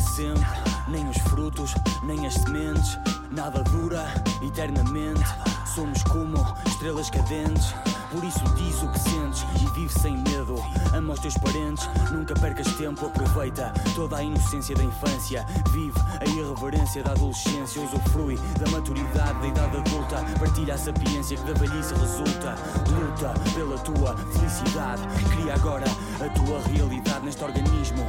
Sempre, 0.04 0.46
nem 0.88 1.08
os 1.10 1.18
frutos, 1.18 1.74
nem 2.04 2.26
as 2.26 2.36
sementes. 2.36 2.98
Nada 3.32 3.64
dura 3.64 4.06
eternamente. 4.42 5.24
Somos 5.74 6.04
como 6.04 6.38
estrelas 6.68 7.10
cadentes. 7.10 7.74
Por 8.12 8.24
isso 8.24 8.44
diz 8.56 8.84
o 8.84 8.92
que 8.92 9.00
sentes 9.00 9.14
e 9.14 9.23
vive 9.84 10.00
sem 10.00 10.18
medo. 10.18 10.56
Ama 10.94 11.14
os 11.14 11.20
teus 11.20 11.38
parentes, 11.38 11.88
nunca 12.12 12.34
percas 12.36 12.68
tempo. 12.76 13.06
Aproveita 13.06 13.74
toda 13.96 14.18
a 14.18 14.24
inocência 14.24 14.76
da 14.76 14.84
infância. 14.84 15.46
Vive 15.72 16.00
a 16.20 16.26
irreverência 16.26 17.04
da 17.04 17.12
adolescência. 17.12 17.82
Usufrui 17.82 18.38
da 18.60 18.70
maturidade 18.72 19.40
da 19.40 19.48
idade 19.48 19.78
adulta. 19.78 20.24
Partilha 20.40 20.76
a 20.76 20.78
sapiência 20.78 21.38
que 21.38 21.44
da 21.44 21.54
velhice 21.54 21.94
resulta. 21.96 22.56
Luta 22.90 23.34
pela 23.54 23.78
tua 23.80 24.16
felicidade. 24.18 25.02
Cria 25.36 25.56
agora 25.56 25.86
a 26.20 26.30
tua 26.30 26.62
realidade 26.74 27.26
neste 27.26 27.44
organismo. 27.44 28.04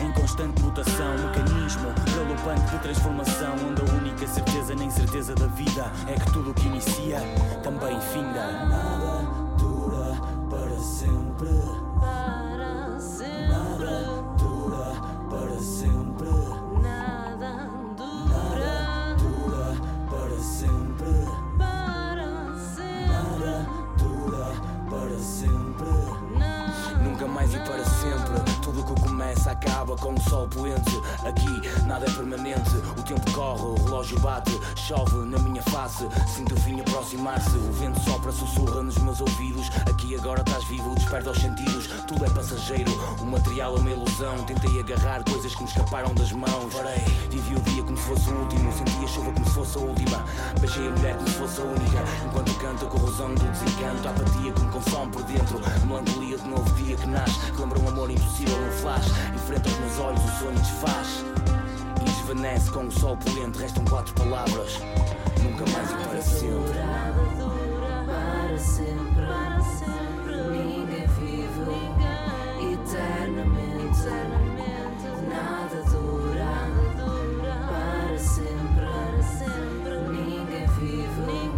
Em 0.00 0.12
constante 0.12 0.60
mutação, 0.62 1.16
mecanismo 1.18 1.88
galopante 2.14 2.70
de 2.70 2.78
transformação, 2.80 3.54
onde 3.68 3.80
a 3.80 3.94
única 3.94 4.26
certeza 4.26 4.74
nem 4.74 4.90
certeza 4.90 5.34
da 5.34 5.46
vida 5.46 5.90
é 6.06 6.14
que 6.14 6.32
tudo 6.32 6.50
o 6.50 6.54
que 6.54 6.66
inicia 6.66 7.20
também 7.62 7.98
finda. 8.00 9.23
Nada 13.48 14.22
dura 14.38 14.94
para 15.30 15.58
sempre. 15.58 16.30
Nada 16.82 17.70
dura 17.88 18.10
para 18.10 18.38
sempre. 18.78 18.78
Nada 18.78 19.14
dura 19.16 19.74
para 20.10 20.38
sempre. 20.38 21.14
Nada 23.18 23.66
dura 23.98 24.46
para 24.90 25.18
sempre. 25.18 25.92
Nunca 27.02 27.26
mais 27.26 27.54
e 27.54 27.58
para 27.58 27.84
sempre. 27.84 27.93
Tudo 28.64 28.80
o 28.80 28.84
que 28.84 29.00
começa 29.02 29.50
acaba 29.50 29.94
com 29.96 30.14
o 30.14 30.20
sol 30.22 30.48
poente. 30.48 30.98
Aqui 31.22 31.84
nada 31.86 32.06
é 32.06 32.10
permanente. 32.10 32.76
O 32.96 33.02
tempo 33.02 33.30
corre, 33.32 33.62
o 33.62 33.74
relógio 33.84 34.18
bate, 34.20 34.58
chove 34.74 35.16
na 35.26 35.38
minha 35.38 35.62
face. 35.64 36.08
Sinto 36.26 36.54
o 36.54 36.60
fim 36.60 36.80
aproximar-se. 36.80 37.56
O 37.58 37.72
vento 37.72 38.00
sopra, 38.00 38.32
sussurra 38.32 38.82
nos 38.82 38.96
meus 38.98 39.20
ouvidos. 39.20 39.68
Aqui 39.86 40.16
agora 40.16 40.40
estás 40.40 40.64
vivo, 40.64 40.94
desperta 40.94 41.30
os 41.30 41.38
sentidos. 41.38 41.88
Tudo 42.08 42.24
é 42.24 42.30
passageiro, 42.30 42.90
o 43.20 43.26
material 43.26 43.76
é 43.76 43.80
uma 43.80 43.90
ilusão. 43.90 44.42
Tentei 44.44 44.80
agarrar 44.80 45.22
coisas 45.24 45.54
que 45.54 45.62
me 45.62 45.68
escaparam 45.68 46.14
das 46.14 46.32
mãos. 46.32 46.72
Parei, 46.72 47.04
vivi 47.30 47.56
o 47.56 47.60
dia 47.60 47.82
como 47.82 47.98
se 47.98 48.02
fosse 48.04 48.30
o 48.30 48.34
último. 48.34 48.72
Senti 48.72 49.04
a 49.04 49.08
chuva 49.08 49.32
como 49.32 49.44
se 49.44 49.52
fosse 49.52 49.76
a 49.76 49.80
última. 49.82 50.24
Beijei 50.58 50.88
a 50.88 50.90
mulher 50.90 51.16
como 51.16 51.28
se 51.28 51.34
fosse 51.34 51.60
a 51.60 51.64
única. 51.64 52.04
Enquanto 52.26 52.54
canto 52.54 52.86
a 52.86 52.88
corrosão 52.88 53.34
do 53.34 53.44
desencanto, 53.44 54.08
a 54.08 54.10
apatia 54.10 54.52
que 54.52 54.60
me 54.62 54.72
consome 54.72 55.12
por 55.12 55.22
dentro. 55.24 55.60
Melancolia 55.86 56.38
de 56.38 56.48
novo 56.48 56.70
dia 56.82 56.96
que 56.96 57.06
nasce. 57.06 57.52
Lembra 57.58 57.78
um 57.78 57.88
amor 57.88 58.10
impossível, 58.10 58.53
um 58.58 58.70
flash. 58.70 59.06
Enfrenta 59.34 59.68
os 59.68 59.78
meus 59.78 59.98
olhos, 59.98 60.24
o 60.24 60.38
sonho 60.38 60.58
desfaz. 60.58 61.24
E 62.00 62.04
desvanece 62.04 62.70
com 62.70 62.86
o 62.86 62.90
sol 62.90 63.16
poente. 63.16 63.58
Restam 63.58 63.84
quatro 63.84 64.14
palavras. 64.14 64.80
Nunca 65.42 65.70
mais 65.70 65.90
e 65.90 65.94
para 65.94 66.22
sempre. 66.22 66.78
Para 68.06 68.58
sempre, 68.58 69.26
para 69.26 69.60
sempre, 69.60 70.36
ninguém 70.50 71.06
vive 71.18 72.04
eternamente, 72.72 74.08
nada 75.28 75.82
dura, 75.90 76.52
para 77.66 78.18
sempre, 78.18 78.86
para 78.86 79.22
sempre, 79.22 79.94
ninguém 80.12 80.66
vive 80.78 81.52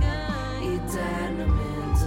eternamente, 0.74 2.06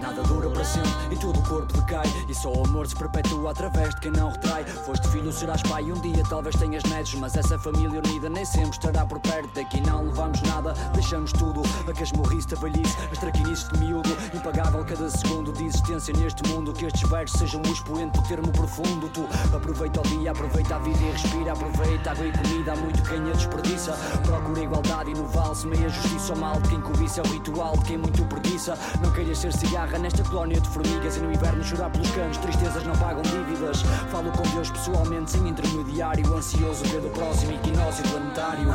Nada 0.00 0.22
dura 0.24 0.50
para 0.50 0.64
sempre 0.64 0.90
e 1.10 1.16
todo 1.16 1.38
o 1.38 1.42
corpo 1.42 1.72
decai 1.72 2.06
E 2.32 2.34
só 2.34 2.50
o 2.50 2.64
amor 2.64 2.86
se 2.86 2.96
perpetua 2.96 3.50
através 3.50 3.94
de 3.94 4.00
quem 4.00 4.10
não 4.10 4.30
retrai. 4.30 4.64
Foste 4.64 5.06
filho, 5.08 5.30
serás 5.30 5.60
pai, 5.64 5.92
um 5.92 6.00
dia 6.00 6.24
talvez 6.30 6.56
tenhas 6.56 6.82
netos. 6.84 7.12
Mas 7.16 7.36
essa 7.36 7.58
família 7.58 8.00
unida 8.00 8.30
nem 8.30 8.42
sempre 8.42 8.70
estará 8.70 9.04
por 9.04 9.20
perto. 9.20 9.50
Daqui 9.54 9.82
não 9.82 10.06
levamos 10.06 10.40
nada, 10.40 10.72
deixamos 10.94 11.30
tudo. 11.34 11.60
A 11.86 11.92
que 11.92 12.02
as 12.02 12.10
morriste, 12.12 12.54
a 12.54 12.56
velhice, 12.58 12.96
as 13.12 13.18
traquinices 13.18 13.68
de 13.68 13.78
miúdo. 13.80 14.08
Impagável 14.32 14.82
cada 14.82 15.10
segundo 15.10 15.52
de 15.52 15.66
existência 15.66 16.14
neste 16.16 16.48
mundo. 16.48 16.72
Que 16.72 16.86
estes 16.86 17.06
versos 17.06 17.38
sejam 17.38 17.60
o 17.60 17.66
expoente 17.66 18.18
do 18.18 18.26
termo 18.26 18.50
profundo. 18.50 19.10
Tu 19.10 19.28
aproveita 19.54 20.00
o 20.00 20.02
dia, 20.04 20.30
aproveita 20.30 20.76
a 20.76 20.78
vida 20.78 20.98
e 21.02 21.10
respira. 21.10 21.52
Aproveita 21.52 22.12
água 22.12 22.26
e 22.26 22.32
comida, 22.32 22.72
há 22.72 22.76
muito 22.76 23.02
quem 23.02 23.30
a 23.30 23.34
desperdiça. 23.34 23.92
Procura 24.24 24.58
igualdade 24.62 25.10
e 25.10 25.14
no 25.14 25.28
vale 25.28 25.54
semeia 25.54 25.88
justiça 25.90 26.32
ou 26.32 26.38
mal 26.38 26.58
De 26.62 26.70
quem 26.70 26.80
cobiça. 26.80 27.20
É 27.20 27.24
o 27.24 27.30
ritual, 27.30 27.76
de 27.76 27.84
quem 27.84 27.98
muito 27.98 28.24
preguiça. 28.24 28.78
Não 29.02 29.12
queiras 29.12 29.36
ser 29.36 29.52
cigarra 29.52 29.98
nesta 29.98 30.24
colónia 30.24 30.58
de 30.58 30.68
formigas. 30.70 31.18
E 31.18 31.20
no 31.20 31.30
inverno 31.30 31.62
chorar 31.62 31.90
pelos 31.90 32.10
canos, 32.22 32.36
tristezas 32.38 32.84
não 32.84 32.94
pagam 32.96 33.22
dívidas. 33.22 33.82
Falo 34.10 34.30
com 34.32 34.42
Deus 34.54 34.70
pessoalmente, 34.70 35.32
sem 35.32 35.48
intermediário 35.48 36.34
Ansioso 36.34 36.84
pelo 36.88 37.10
próximo 37.10 37.52
equinócio 37.52 38.04
planetário 38.08 38.68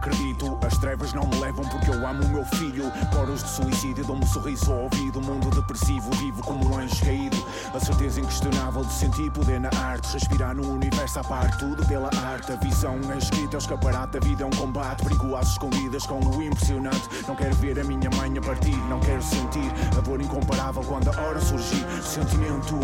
acredito. 0.00 0.58
As 0.66 0.76
trevas 0.78 1.12
não 1.12 1.26
me 1.26 1.38
levam 1.38 1.64
porque 1.68 1.90
eu 1.90 2.06
amo 2.06 2.24
o 2.24 2.28
meu 2.28 2.44
filho. 2.46 2.90
Coros 3.14 3.44
de 3.44 3.50
suicídio 3.50 4.04
dão-me 4.04 4.24
um 4.24 4.26
sorriso 4.26 4.72
ao 4.72 4.84
ouvido. 4.84 5.20
Mundo 5.20 5.50
depressivo, 5.50 6.10
vivo 6.16 6.42
como 6.42 6.70
um 6.70 6.78
anjo 6.78 7.04
caído. 7.04 7.36
A 7.74 7.78
certeza 7.78 8.20
inquestionável 8.20 8.82
de 8.84 8.92
sentir 8.92 9.30
poder 9.30 9.60
na 9.60 9.68
arte. 9.76 10.12
Respirar 10.14 10.56
no 10.56 10.66
universo 10.72 11.20
à 11.20 11.24
parte, 11.24 11.58
tudo 11.58 11.86
pela 11.86 12.10
arte. 12.32 12.52
A 12.52 12.56
visão 12.56 12.98
é 13.12 13.18
escrita, 13.18 13.56
é 13.56 13.58
o 13.58 13.60
escaparate. 13.60 14.16
A 14.16 14.20
vida 14.20 14.42
é 14.42 14.46
um 14.46 14.50
combate, 14.50 15.04
perigo 15.04 15.36
às 15.36 15.48
escondidas 15.48 16.06
com 16.06 16.18
o 16.18 16.42
impressionante. 16.42 17.08
Não 17.28 17.36
quero 17.36 17.54
ver 17.56 17.78
a 17.78 17.84
minha 17.84 18.10
mãe 18.16 18.36
a 18.38 18.40
partir, 18.40 18.76
não 18.88 19.00
quero 19.00 19.22
sentir 19.22 19.70
a 19.96 20.00
dor 20.00 20.20
incomparável 20.20 20.82
quando 20.82 21.08
a 21.08 21.20
hora 21.20 21.40
surgir. 21.40 21.84
Sentimento 22.02 22.78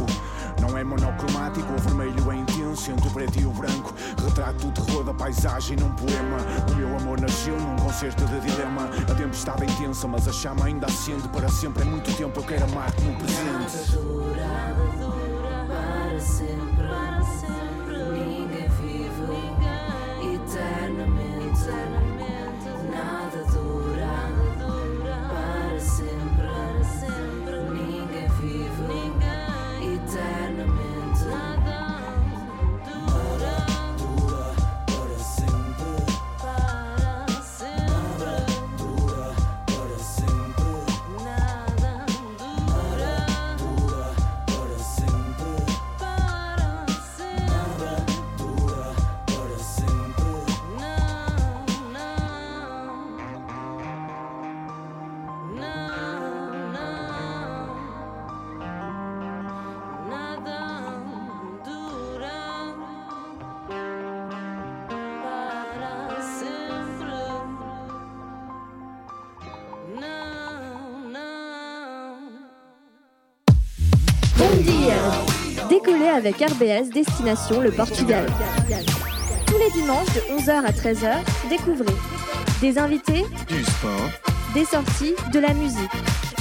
não 0.60 0.76
é 0.76 0.84
monocromático, 0.84 1.72
o 1.72 1.78
vermelho 1.78 2.30
é 2.30 2.36
intenso. 2.36 2.55
100% 2.76 3.06
o 3.06 3.10
preto 3.10 3.40
e 3.40 3.46
o 3.46 3.50
branco. 3.50 3.94
Retrato 4.24 4.68
o 4.68 4.72
terror 4.72 5.04
da 5.04 5.14
paisagem 5.14 5.76
num 5.76 5.90
poema. 5.90 6.38
O 6.70 6.74
meu 6.76 6.96
amor 6.96 7.20
nasceu 7.20 7.58
num 7.58 7.76
concerto 7.76 8.24
de 8.26 8.40
dilema. 8.40 8.88
A 9.10 9.14
tempestade 9.14 9.62
é 9.62 9.66
intensa, 9.66 10.06
mas 10.06 10.28
a 10.28 10.32
chama 10.32 10.66
ainda 10.66 10.86
acende 10.86 11.28
para 11.28 11.48
sempre. 11.48 11.82
É 11.82 11.86
muito 11.86 12.14
tempo, 12.16 12.38
eu 12.38 12.44
quero 12.44 12.64
amar-te 12.64 13.02
no 13.02 13.16
presente. 13.16 14.55
Avec 76.14 76.36
RBS 76.36 76.90
Destination 76.94 77.60
le 77.60 77.70
Portugal. 77.70 78.26
Tous 79.46 79.58
les 79.58 79.70
dimanches 79.70 80.06
de 80.14 80.20
11h 80.38 80.64
à 80.64 80.70
13h, 80.70 81.16
découvrez 81.50 81.94
des 82.60 82.78
invités, 82.78 83.24
Du 83.48 83.62
sport, 83.64 84.10
des 84.54 84.64
sorties, 84.64 85.14
de 85.32 85.38
la 85.40 85.52
musique. 85.52 85.90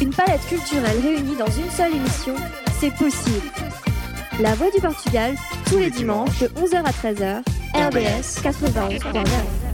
Une 0.01 0.11
palette 0.11 0.45
culturelle 0.47 0.99
réunie 1.01 1.35
dans 1.35 1.47
une 1.47 1.69
seule 1.69 1.95
émission, 1.95 2.35
c'est 2.79 2.93
possible. 2.93 3.49
La 4.39 4.53
Voix 4.55 4.69
du 4.71 4.79
Portugal, 4.79 5.35
tous 5.67 5.77
les 5.77 5.89
dimanches 5.89 6.39
de 6.39 6.47
11h 6.47 6.83
à 6.83 6.91
13h, 6.91 7.41
RBS 7.73 8.41
91.9. 8.43 9.64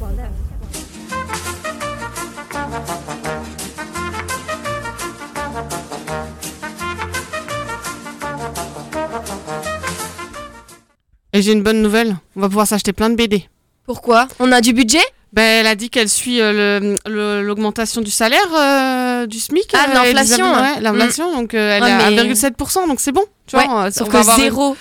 Et 11.42 11.44
j'ai 11.44 11.54
une 11.54 11.64
bonne 11.64 11.82
nouvelle, 11.82 12.18
on 12.36 12.42
va 12.42 12.50
pouvoir 12.50 12.68
s'acheter 12.68 12.94
plein 12.94 13.10
de 13.10 13.16
BD. 13.16 13.50
Pourquoi? 13.88 14.28
On 14.40 14.52
a 14.52 14.62
du 14.62 14.74
budget? 14.74 15.02
Ben, 15.34 15.42
elle 15.42 15.66
a 15.66 15.74
dit 15.74 15.90
qu'elle 15.90 16.08
suit 16.08 16.40
euh, 16.40 16.96
l'augmentation 17.08 18.02
du 18.02 18.12
salaire 18.12 18.46
euh, 18.56 19.26
du 19.26 19.40
SMIC. 19.40 19.72
Ah, 19.74 19.88
euh, 19.90 19.94
l'inflation, 20.14 20.46
hein. 20.46 20.76
ouais, 20.76 20.82
l'inflation, 20.82 21.34
donc 21.36 21.56
elle 21.56 21.82
Ouais, 21.82 21.90
est 21.90 21.94
à 21.94 22.12
mais- 22.12 22.32
1,7%, 22.32 22.88
donc 22.88 23.00
c'est 23.00 23.12
bon. 23.12 23.24
Tu 23.48 23.56
Ouais, 23.56 23.66
vois, 23.66 23.90
Sauf 23.90 24.08
que 24.10 24.18
une- 24.18 24.36
zéro 24.36 24.78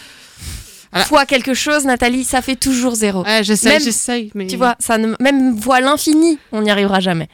fois 1.06 1.24
quelque 1.24 1.54
chose, 1.54 1.86
Nathalie, 1.86 2.24
ça 2.24 2.42
fait 2.42 2.56
toujours 2.56 2.94
zéro. 2.94 3.22
Ouais, 3.24 3.42
j'essaye, 3.42 3.80
j'essaye, 3.80 4.30
mais 4.34 4.46
Tu 4.46 4.56
vois, 4.58 4.76
ça 4.80 4.98
ne... 4.98 5.14
même 5.18 5.58
fois 5.58 5.80
l'infini, 5.80 6.38
on 6.52 6.61
n'y 6.61 6.70
arrivera 6.70 7.00
jamais. 7.00 7.28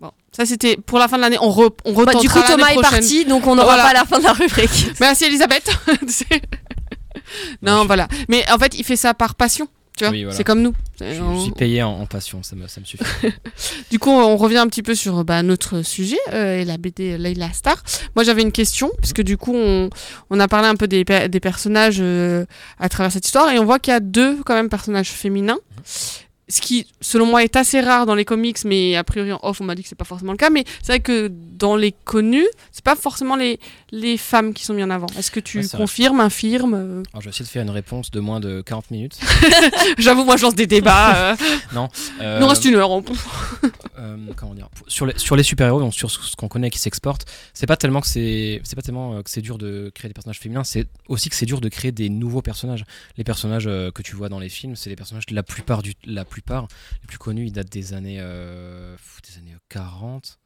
Bon, 0.00 0.10
ça 0.36 0.44
c'était 0.44 0.76
pour 0.76 0.98
la 0.98 1.06
fin 1.06 1.18
de 1.18 1.22
l'année. 1.22 1.36
On, 1.40 1.50
re, 1.50 1.70
on 1.84 1.92
Bah, 1.92 2.00
retentera 2.00 2.20
du 2.20 2.28
coup, 2.30 2.40
Thomas 2.48 2.68
est 2.70 2.72
prochaine. 2.74 2.90
parti, 2.90 3.24
donc 3.26 3.46
on 3.46 3.54
n'aura 3.54 3.74
Voilà. 3.76 3.84
pas 3.84 3.92
la 3.92 4.04
fin 4.06 4.18
de 4.18 4.24
la 4.24 4.32
rubrique. 4.32 4.88
Merci 4.98 5.26
Elisabeth. 5.26 5.70
Non, 7.60 7.84
voilà. 7.86 8.08
Mais 8.28 8.44
en 8.50 8.58
fait, 8.58 8.78
il 8.78 8.84
fait 8.84 8.96
ça 8.96 9.14
par 9.14 9.34
passion. 9.34 9.68
Tu 9.94 10.04
vois, 10.04 10.10
Oui, 10.12 10.22
voilà. 10.22 10.34
c'est 10.34 10.42
comme 10.44 10.62
nous. 10.62 10.72
Je, 11.00 11.40
suis 11.42 11.50
payé 11.52 11.82
en, 11.82 11.90
en 11.90 12.06
passion, 12.06 12.42
ça 12.42 12.56
me, 12.56 12.66
ça 12.66 12.80
me 12.80 12.86
suffit. 12.86 13.04
Du 13.90 13.98
coup, 13.98 14.08
on 14.10 14.38
revient 14.38 14.56
un 14.56 14.66
petit 14.66 14.82
peu 14.82 14.94
sur 14.94 15.22
bah, 15.22 15.42
notre 15.42 15.82
sujet 15.82 16.16
euh, 16.32 16.60
et 16.60 16.64
la 16.64 16.78
BD 16.78 17.18
Layla 17.18 17.52
Star. 17.52 17.76
Moi, 18.16 18.24
j'avais 18.24 18.40
une 18.40 18.52
question, 18.52 18.90
puisque 19.00 19.20
du 19.20 19.36
coup, 19.36 19.52
on, 19.54 19.90
on 20.30 20.40
a 20.40 20.48
parlé 20.48 20.68
un 20.68 20.76
peu 20.76 20.88
des, 20.88 21.04
pe- 21.04 21.28
des 21.28 21.40
personnages 21.40 21.98
euh, 22.00 22.46
à 22.80 22.88
travers 22.88 23.12
cette 23.12 23.26
histoire, 23.26 23.50
et 23.50 23.58
on 23.58 23.66
voit 23.66 23.78
qu'il 23.78 23.92
y 23.92 23.94
a 23.96 24.00
deux, 24.00 24.38
quand 24.46 24.54
même, 24.54 24.70
personnages 24.70 25.10
féminins. 25.10 25.58
Ce 26.48 26.60
qui, 26.60 26.86
selon 27.00 27.26
moi, 27.26 27.44
est 27.44 27.56
assez 27.56 27.80
rare 27.80 28.04
dans 28.04 28.14
les 28.16 28.24
comics, 28.24 28.58
mais 28.64 28.96
a 28.96 29.04
priori 29.04 29.32
en 29.32 29.38
off, 29.42 29.60
on 29.60 29.64
m'a 29.64 29.74
dit 29.74 29.82
que 29.82 29.88
c'est 29.88 29.94
pas 29.94 30.04
forcément 30.04 30.32
le 30.32 30.38
cas. 30.38 30.50
Mais 30.50 30.64
c'est 30.82 30.92
vrai 30.92 31.00
que 31.00 31.30
dans 31.32 31.76
les 31.76 31.92
connus, 32.04 32.46
c'est 32.72 32.84
pas 32.84 32.96
forcément 32.96 33.36
les, 33.36 33.58
les 33.92 34.16
femmes 34.18 34.52
qui 34.52 34.64
sont 34.64 34.74
mises 34.74 34.84
en 34.84 34.90
avant. 34.90 35.06
Est-ce 35.16 35.30
que 35.30 35.40
tu 35.40 35.58
Ouais, 35.58 35.62
c'est 35.62 35.76
vrai. 35.76 35.84
confirmes, 35.84 36.20
infirmes 36.20 36.74
euh 36.74 37.02
Alors, 37.12 37.22
je 37.22 37.26
vais 37.26 37.30
essayer 37.30 37.44
de 37.44 37.50
faire 37.50 37.62
une 37.62 37.70
réponse 37.70 38.10
de 38.10 38.20
moins 38.20 38.40
de 38.40 38.60
40 38.60 38.90
minutes. 38.90 39.18
J'avoue, 39.98 40.24
moi, 40.24 40.36
je 40.36 40.42
lance 40.42 40.54
des 40.54 40.66
débats. 40.66 41.16
euh. 41.32 41.36
non. 41.74 41.88
Il 42.20 42.38
nous 42.40 42.46
reste 42.46 42.64
une 42.64 42.74
heure. 42.74 42.90
on- 42.90 43.04
euh, 43.98 44.16
comment 44.36 44.54
dire 44.54 44.68
sur 44.88 45.06
les, 45.06 45.16
sur 45.18 45.36
les 45.36 45.42
super 45.42 45.66
héros 45.66 45.78
donc 45.80 45.94
sur 45.94 46.10
ce 46.10 46.34
qu'on 46.34 46.48
connaît 46.48 46.70
qui 46.70 46.78
s'exporte 46.78 47.26
c'est 47.54 47.66
pas 47.66 47.76
tellement 47.76 48.00
que 48.00 48.06
c'est 48.08 48.60
c'est 48.64 48.74
pas 48.74 48.82
tellement 48.82 49.16
euh, 49.18 49.22
que 49.22 49.30
c'est 49.30 49.42
dur 49.42 49.58
de 49.58 49.92
créer 49.94 50.08
des 50.08 50.14
personnages 50.14 50.38
féminins 50.40 50.64
c'est 50.64 50.86
aussi 51.08 51.28
que 51.28 51.36
c'est 51.36 51.46
dur 51.46 51.60
de 51.60 51.68
créer 51.68 51.92
des 51.92 52.08
nouveaux 52.08 52.42
personnages 52.42 52.84
les 53.16 53.24
personnages 53.24 53.66
euh, 53.66 53.90
que 53.90 54.02
tu 54.02 54.16
vois 54.16 54.28
dans 54.28 54.38
les 54.38 54.48
films 54.48 54.76
c'est 54.76 54.90
les 54.90 54.96
personnages 54.96 55.24
la 55.30 55.42
plupart 55.42 55.82
du 55.82 55.92
la 56.04 56.24
plupart 56.32 56.66
les 57.02 57.06
plus 57.06 57.18
connus 57.18 57.46
ils 57.46 57.52
datent 57.52 57.70
des 57.70 57.92
années 57.94 58.18
euh, 58.20 58.96
des 59.28 59.38
années 59.38 59.56
40 59.68 60.38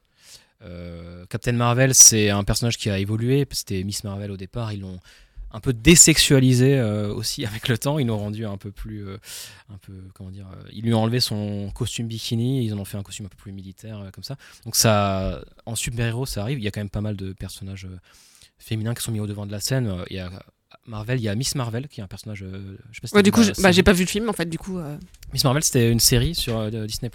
Euh, 0.62 1.26
Captain 1.26 1.52
Marvel 1.52 1.92
c'est 1.94 2.30
un 2.30 2.42
personnage 2.42 2.78
qui 2.78 2.88
a 2.88 2.98
évolué 2.98 3.46
c'était 3.50 3.84
Miss 3.84 4.04
Marvel 4.04 4.30
au 4.30 4.38
départ 4.38 4.72
ils 4.72 4.80
l'ont 4.80 5.00
un 5.52 5.60
peu 5.60 5.72
désexualisé 5.72 6.78
euh, 6.78 7.12
aussi 7.14 7.46
avec 7.50 7.68
le 7.68 7.78
temps. 7.78 7.98
Ils 7.98 8.06
l'ont 8.06 8.18
rendu 8.18 8.44
un 8.44 8.58
peu 8.58 8.70
plus, 8.70 9.06
un 9.72 9.78
peu 9.78 9.94
comment 10.14 10.30
dire, 10.30 10.48
euh, 10.48 10.68
ils 10.72 10.82
lui 10.82 10.92
ont 10.92 11.02
enlevé 11.02 11.20
son 11.20 11.70
costume 11.74 12.08
bikini, 12.08 12.64
ils 12.64 12.74
en 12.74 12.78
ont 12.78 12.84
fait 12.84 12.98
un 12.98 13.02
costume 13.02 13.26
un 13.26 13.28
peu 13.28 13.36
plus 13.36 13.52
militaire 13.52 14.10
comme 14.12 14.24
ça. 14.24 14.36
Donc 14.64 14.76
ça, 14.76 15.40
en 15.64 15.74
super 15.74 16.06
héros, 16.06 16.26
ça 16.26 16.42
arrive. 16.42 16.58
Il 16.58 16.64
y 16.64 16.68
a 16.68 16.70
quand 16.70 16.80
même 16.80 16.90
pas 16.90 17.00
mal 17.00 17.16
de 17.16 17.32
personnages 17.32 17.88
féminins 18.58 18.94
qui 18.94 19.02
sont 19.02 19.12
mis 19.12 19.20
au 19.20 19.26
devant 19.26 19.46
de 19.46 19.52
la 19.52 19.60
scène. 19.60 20.04
Il 20.10 20.16
y 20.16 20.20
a 20.20 20.30
Marvel, 20.88 21.18
il 21.18 21.22
y 21.22 21.28
a 21.28 21.34
Miss 21.34 21.54
Marvel 21.54 21.88
qui 21.88 22.00
est 22.00 22.04
un 22.04 22.06
personnage. 22.06 22.42
euh, 22.42 22.76
je 22.90 22.96
sais 22.96 23.00
pas 23.02 23.08
si 23.08 23.14
Ouais, 23.14 23.22
du 23.22 23.32
coup, 23.32 23.42
j'ai 23.42 23.52
bah, 23.60 23.72
j'ai 23.72 23.82
pas 23.82 23.92
vu 23.92 24.04
le 24.04 24.08
film, 24.08 24.28
en 24.28 24.32
fait, 24.32 24.46
du 24.48 24.58
coup. 24.58 24.78
euh. 24.78 24.96
Miss 25.32 25.42
Marvel, 25.44 25.62
c'était 25.64 25.90
une 25.90 25.98
série 26.00 26.34
sur 26.34 26.58
euh, 26.58 26.70
Disney 26.86 27.10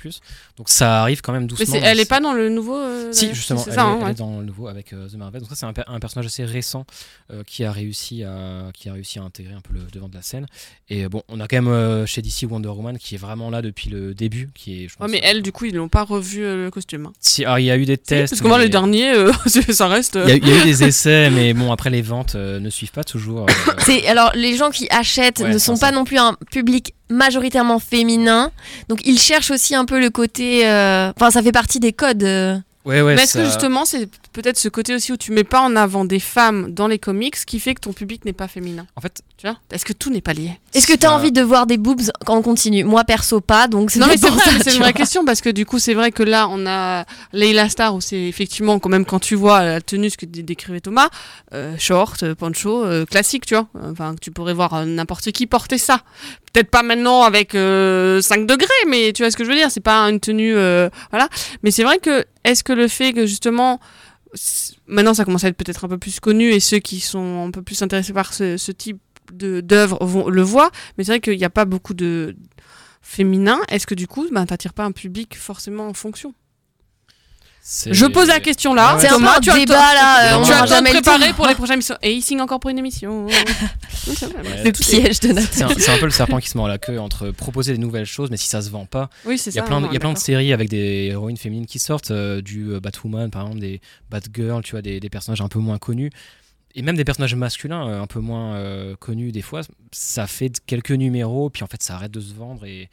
Donc 0.58 0.70
ça 0.70 1.02
arrive 1.02 1.22
quand 1.22 1.32
même 1.32 1.44
Mais 1.44 1.48
doucement. 1.48 1.66
c'est- 1.66 1.80
elle 1.80 2.00
est 2.00 2.06
pas 2.10 2.20
dans 2.20 2.34
le 2.34 2.50
nouveau. 2.50 2.76
euh, 2.78 3.12
Si, 3.14 3.34
justement, 3.34 3.64
elle, 3.66 3.74
ça, 3.74 3.82
est, 3.82 3.84
hein, 3.86 3.96
elle 4.00 4.06
ouais. 4.06 4.12
est 4.12 4.16
dans 4.16 4.40
le 4.40 4.46
nouveau 4.46 4.68
avec 4.68 4.94
euh, 4.94 5.08
The 5.08 5.16
Marvel. 5.16 5.42
Donc 5.42 5.50
ça, 5.50 5.56
c'est 5.56 5.66
un, 5.66 5.74
per- 5.74 5.84
un 5.88 6.00
personnage 6.00 6.26
assez 6.26 6.44
récent 6.44 6.86
euh, 7.32 7.44
qui 7.46 7.64
a 7.64 7.72
réussi 7.72 8.24
à 8.24 8.70
qui 8.74 8.90
a 8.90 8.94
réussi 8.94 9.20
à 9.20 9.24
intégrer 9.24 9.54
un 9.54 9.62
peu 9.62 9.74
le 9.74 9.82
devant 9.92 10.10
de 10.10 10.16
la 10.16 10.22
scène. 10.22 10.46
Et 10.90 11.06
euh, 11.06 11.10
bon, 11.10 11.24
on 11.30 11.40
a 11.40 11.48
quand 11.48 11.56
même 11.58 11.68
euh, 11.70 12.06
chez 12.06 12.22
DC 12.22 12.44
Wonder 12.50 12.68
Woman 12.70 12.98
qui 12.98 13.16
est 13.16 13.18
vraiment 13.18 13.50
là 13.50 13.62
depuis 13.62 13.90
le 13.90 14.14
début, 14.14 14.50
qui 14.54 14.84
est. 14.84 14.88
Je 14.90 14.96
pense, 14.98 15.06
Ouais, 15.08 15.12
mais 15.12 15.22
elle, 15.24 15.42
du 15.42 15.52
coup, 15.52 15.66
ils 15.66 15.76
n'ont 15.76 15.88
pas 15.90 16.04
revu 16.04 16.44
euh, 16.44 16.66
le 16.66 16.72
costume. 16.72 17.06
hein. 17.08 17.14
Si, 17.20 17.46
alors, 17.46 17.60
il 17.60 17.66
y 17.66 17.72
a 17.72 17.78
eu 17.78 17.86
des 17.86 17.98
tests. 17.98 18.32
parce 18.34 18.42
que 18.42 18.48
moi, 18.48 18.58
mais- 18.58 18.66
le 18.66 18.70
dernier, 18.70 19.12
euh, 19.14 19.32
ça 19.48 19.88
reste. 19.88 20.18
euh, 20.18 20.26
Il 20.28 20.30
y, 20.30 20.34
a, 20.34 20.36
il 20.36 20.48
y 20.48 20.52
a 20.52 20.62
eu 20.62 20.64
des 20.66 20.84
essais, 20.84 21.30
mais 21.30 21.54
bon, 21.54 21.72
après 21.72 21.90
les 21.90 22.02
ventes 22.02 22.36
euh, 22.36 22.60
ne 22.60 22.70
suivent 22.70 22.92
pas 22.92 23.04
toujours. 23.04 23.46
Euh, 23.68 23.72
C'est 23.80 24.08
alors 24.08 24.32
les 24.36 24.56
gens 24.56 24.70
qui 24.70 24.88
achètent 24.90 25.40
Ouais, 25.40 25.50
ne 25.54 25.58
sont 25.58 25.76
ça. 25.76 25.88
pas 25.88 25.92
non 25.92 26.04
plus 26.04 26.18
un 26.18 26.36
public 26.52 26.94
majoritairement 27.10 27.80
féminin, 27.80 28.52
donc 28.88 29.02
ils 29.06 29.20
cherchent 29.20 29.52
aussi 29.52 29.76
un 29.76 29.86
peu 29.86 30.00
le 30.00 30.10
côté. 30.10 30.68
euh, 30.68 31.12
Enfin, 31.18 31.32
ça 31.32 31.42
fait 31.44 31.52
partie 31.52 31.80
des 31.80 31.94
codes. 31.94 32.64
Euh. 32.86 32.90
Ouais, 32.90 33.02
ouais. 33.02 33.16
mais 33.16 33.24
est-ce 33.24 33.38
que 33.38 33.46
justement, 33.46 33.86
c'est 33.86 34.10
peut-être 34.34 34.58
ce 34.58 34.70
côté 34.70 34.96
aussi 34.96 35.12
où 35.12 35.18
tu 35.18 35.32
mets 35.32 35.44
pas 35.44 35.62
en 35.62 35.76
avant 35.76 36.06
des 36.06 36.20
femmes 36.20 36.72
dans 36.74 36.88
les 36.88 37.00
comics 37.00 37.36
qui 37.46 37.60
fait 37.60 37.76
que 37.76 37.82
ton 37.82 37.94
public 37.94 38.26
n'est 38.26 38.34
pas 38.34 38.48
féminin? 38.48 38.86
En 38.96 39.02
fait, 39.02 39.22
Tu 39.38 39.48
vois? 39.48 39.58
Est-ce 39.72 39.86
que 39.86 39.94
tout 39.94 40.10
n'est 40.12 40.22
pas 40.22 40.34
lié? 40.34 40.52
Est-ce 40.74 40.86
que 40.88 40.94
tu 40.94 41.06
as 41.06 41.10
Ça- 41.10 41.16
envie 41.16 41.32
de 41.32 41.42
voir 41.42 41.66
des 41.66 41.78
boobs 41.78 42.02
quand 42.26 42.36
on 42.38 42.42
continue? 42.44 42.84
Moi 42.84 43.04
perso 43.04 43.42
pas, 43.42 43.68
donc 43.68 43.90
c'est 43.92 44.00
Non, 44.00 44.06
mais 44.08 44.18
c'est 44.18 44.28
pour 44.28 44.36
vrai, 44.38 44.52
c'est 44.64 44.74
une 44.76 44.82
vraie 44.82 44.94
question 44.94 45.26
parce 45.26 45.42
que 45.42 45.50
du 45.50 45.66
coup, 45.66 45.80
c'est 45.80 45.94
vrai 45.96 46.12
que 46.12 46.22
là, 46.24 46.48
on 46.50 46.66
a 46.68 47.06
Leila 47.34 47.68
Star 47.70 47.96
où 47.96 48.02
c'est 48.02 48.22
effectivement, 48.22 48.78
quand 48.80 48.90
même, 48.90 49.06
quand 49.06 49.20
tu 49.20 49.36
vois 49.36 49.64
la 49.64 49.82
tenue, 49.82 50.10
ce 50.10 50.18
que 50.18 50.26
dé- 50.28 50.44
décrivait 50.44 50.80
Thomas, 50.82 51.10
euh, 51.54 51.76
short, 51.80 52.22
euh, 52.24 52.36
poncho, 52.36 52.84
euh, 52.86 53.06
classique, 53.06 53.46
tu 53.46 53.56
vois. 53.56 53.68
Enfin, 53.92 54.16
tu 54.22 54.30
pourrais 54.32 54.54
voir 54.54 54.74
euh, 54.76 54.86
n'importe 54.86 55.32
qui 55.32 55.48
porter 55.48 55.78
ça. 55.80 56.02
Peut-être 56.54 56.70
pas 56.70 56.84
maintenant 56.84 57.24
avec 57.24 57.56
euh, 57.56 58.22
5 58.22 58.46
degrés, 58.46 58.68
mais 58.88 59.14
tu 59.14 59.24
vois 59.24 59.32
ce 59.32 59.38
que 59.38 59.44
je 59.44 59.50
veux 59.50 59.56
dire. 59.56 59.72
C'est 59.72 59.80
pas 59.80 60.02
une 60.10 60.20
tenue, 60.20 60.54
euh, 60.56 60.90
voilà. 61.12 61.30
Mais 61.64 61.72
c'est 61.72 61.84
vrai 61.84 61.98
que, 61.98 62.26
est-ce 62.44 62.64
que 62.64 62.74
le 62.74 62.88
fait 62.88 63.14
que 63.14 63.26
justement, 63.26 63.80
maintenant 64.88 65.14
ça 65.14 65.26
commence 65.26 65.44
à 65.44 65.48
être 65.48 65.58
peut-être 65.58 65.86
un 65.86 65.88
peu 65.88 65.98
plus 65.98 66.20
connu 66.20 66.52
et 66.52 66.60
ceux 66.60 66.80
qui 66.80 67.00
sont 67.00 67.48
un 67.48 67.52
peu 67.52 67.62
plus 67.62 67.82
intéressés 67.82 68.14
par 68.14 68.34
ce, 68.34 68.58
ce 68.58 68.72
type 68.72 69.00
d'œuvre 69.34 70.04
vont 70.04 70.28
le 70.30 70.42
voient, 70.42 70.72
mais 70.98 71.04
c'est 71.04 71.12
vrai 71.12 71.20
qu'il 71.20 71.38
n'y 71.38 71.46
a 71.46 71.50
pas 71.50 71.66
beaucoup 71.66 71.94
de 71.94 72.36
féminin. 73.02 73.60
Est-ce 73.70 73.88
que 73.88 73.96
du 73.96 74.08
coup, 74.08 74.28
ben, 74.32 74.46
t'attires 74.46 74.74
pas 74.74 74.86
un 74.86 74.92
public 74.92 75.38
forcément 75.38 75.88
en 75.88 75.94
fonction? 75.94 76.34
Je 77.64 78.06
pose 78.08 78.28
la 78.28 78.40
question 78.40 78.74
là. 78.74 78.98
C'est 79.00 79.08
un 79.08 79.12
peu 79.12 79.16
Thomas, 79.18 79.38
un 79.38 79.40
tu 79.40 79.50
as 79.52 79.54
le 79.54 79.60
débat, 79.66 79.94
là, 79.94 80.34
euh, 80.34 80.40
on 80.40 80.44
tu 80.44 80.52
as 80.52 80.66
jamais 80.66 81.00
temps. 81.02 81.20
pour 81.36 81.48
les 81.48 81.54
prochaines 81.56 81.76
émissions. 81.76 81.96
Et 82.02 82.12
il 82.14 82.22
signe 82.22 82.42
encore 82.42 82.60
pour 82.60 82.70
une 82.72 82.80
émission. 82.80 83.28
Ouais, 83.28 83.34
Le 84.66 84.72
piège 84.72 85.20
de 85.20 85.30
Nathan. 85.30 85.48
C'est 85.52 85.64
un, 85.64 85.70
c'est 85.78 85.92
un 85.92 85.98
peu 86.00 86.06
le 86.06 86.12
serpent 86.12 86.40
qui 86.40 86.50
se 86.50 86.58
mord 86.58 86.68
la 86.68 86.80
queue 86.80 87.00
entre 87.00 87.30
proposer 87.30 87.74
des 87.74 87.78
nouvelles 87.78 88.06
choses, 88.06 88.32
mais 88.32 88.38
si 88.38 88.48
ça 88.48 88.62
se 88.62 88.70
vend 88.72 88.86
pas. 88.86 89.10
Oui, 89.26 89.38
c'est 89.38 89.52
Il 89.52 89.56
y 89.56 89.60
a 89.60 89.62
ça. 89.62 89.68
plein, 89.68 89.80
de, 89.80 89.86
non, 89.86 89.92
il 89.92 89.94
y 89.94 89.98
a 89.98 90.00
plein 90.00 90.14
de 90.14 90.18
séries 90.18 90.54
avec 90.54 90.70
des 90.70 91.10
héroïnes 91.12 91.38
féminines 91.38 91.68
qui 91.68 91.78
sortent, 91.80 92.12
euh, 92.12 92.42
du 92.42 92.72
euh, 92.72 92.80
Batwoman 92.80 93.30
par 93.30 93.44
exemple, 93.44 93.60
des 93.60 93.80
Batgirl, 94.10 94.64
tu 94.64 94.72
vois, 94.72 94.82
des, 94.82 95.00
des 95.00 95.10
personnages 95.10 95.42
un 95.42 95.48
peu 95.48 95.60
moins 95.60 95.78
connus. 95.78 96.10
Et 96.74 96.82
même 96.82 96.96
des 96.96 97.04
personnages 97.06 97.36
masculins 97.36 97.88
euh, 97.88 98.02
un 98.02 98.08
peu 98.08 98.22
moins 98.22 98.56
euh, 98.56 98.96
connus 98.96 99.32
des 99.32 99.42
fois, 99.42 99.62
ça 99.92 100.26
fait 100.26 100.60
quelques 100.66 100.92
numéros, 100.92 101.50
puis 101.50 101.64
en 101.64 101.68
fait 101.68 101.84
ça 101.84 101.96
arrête 101.96 102.12
de 102.12 102.22
se 102.22 102.34
vendre 102.34 102.66
et, 102.66 102.90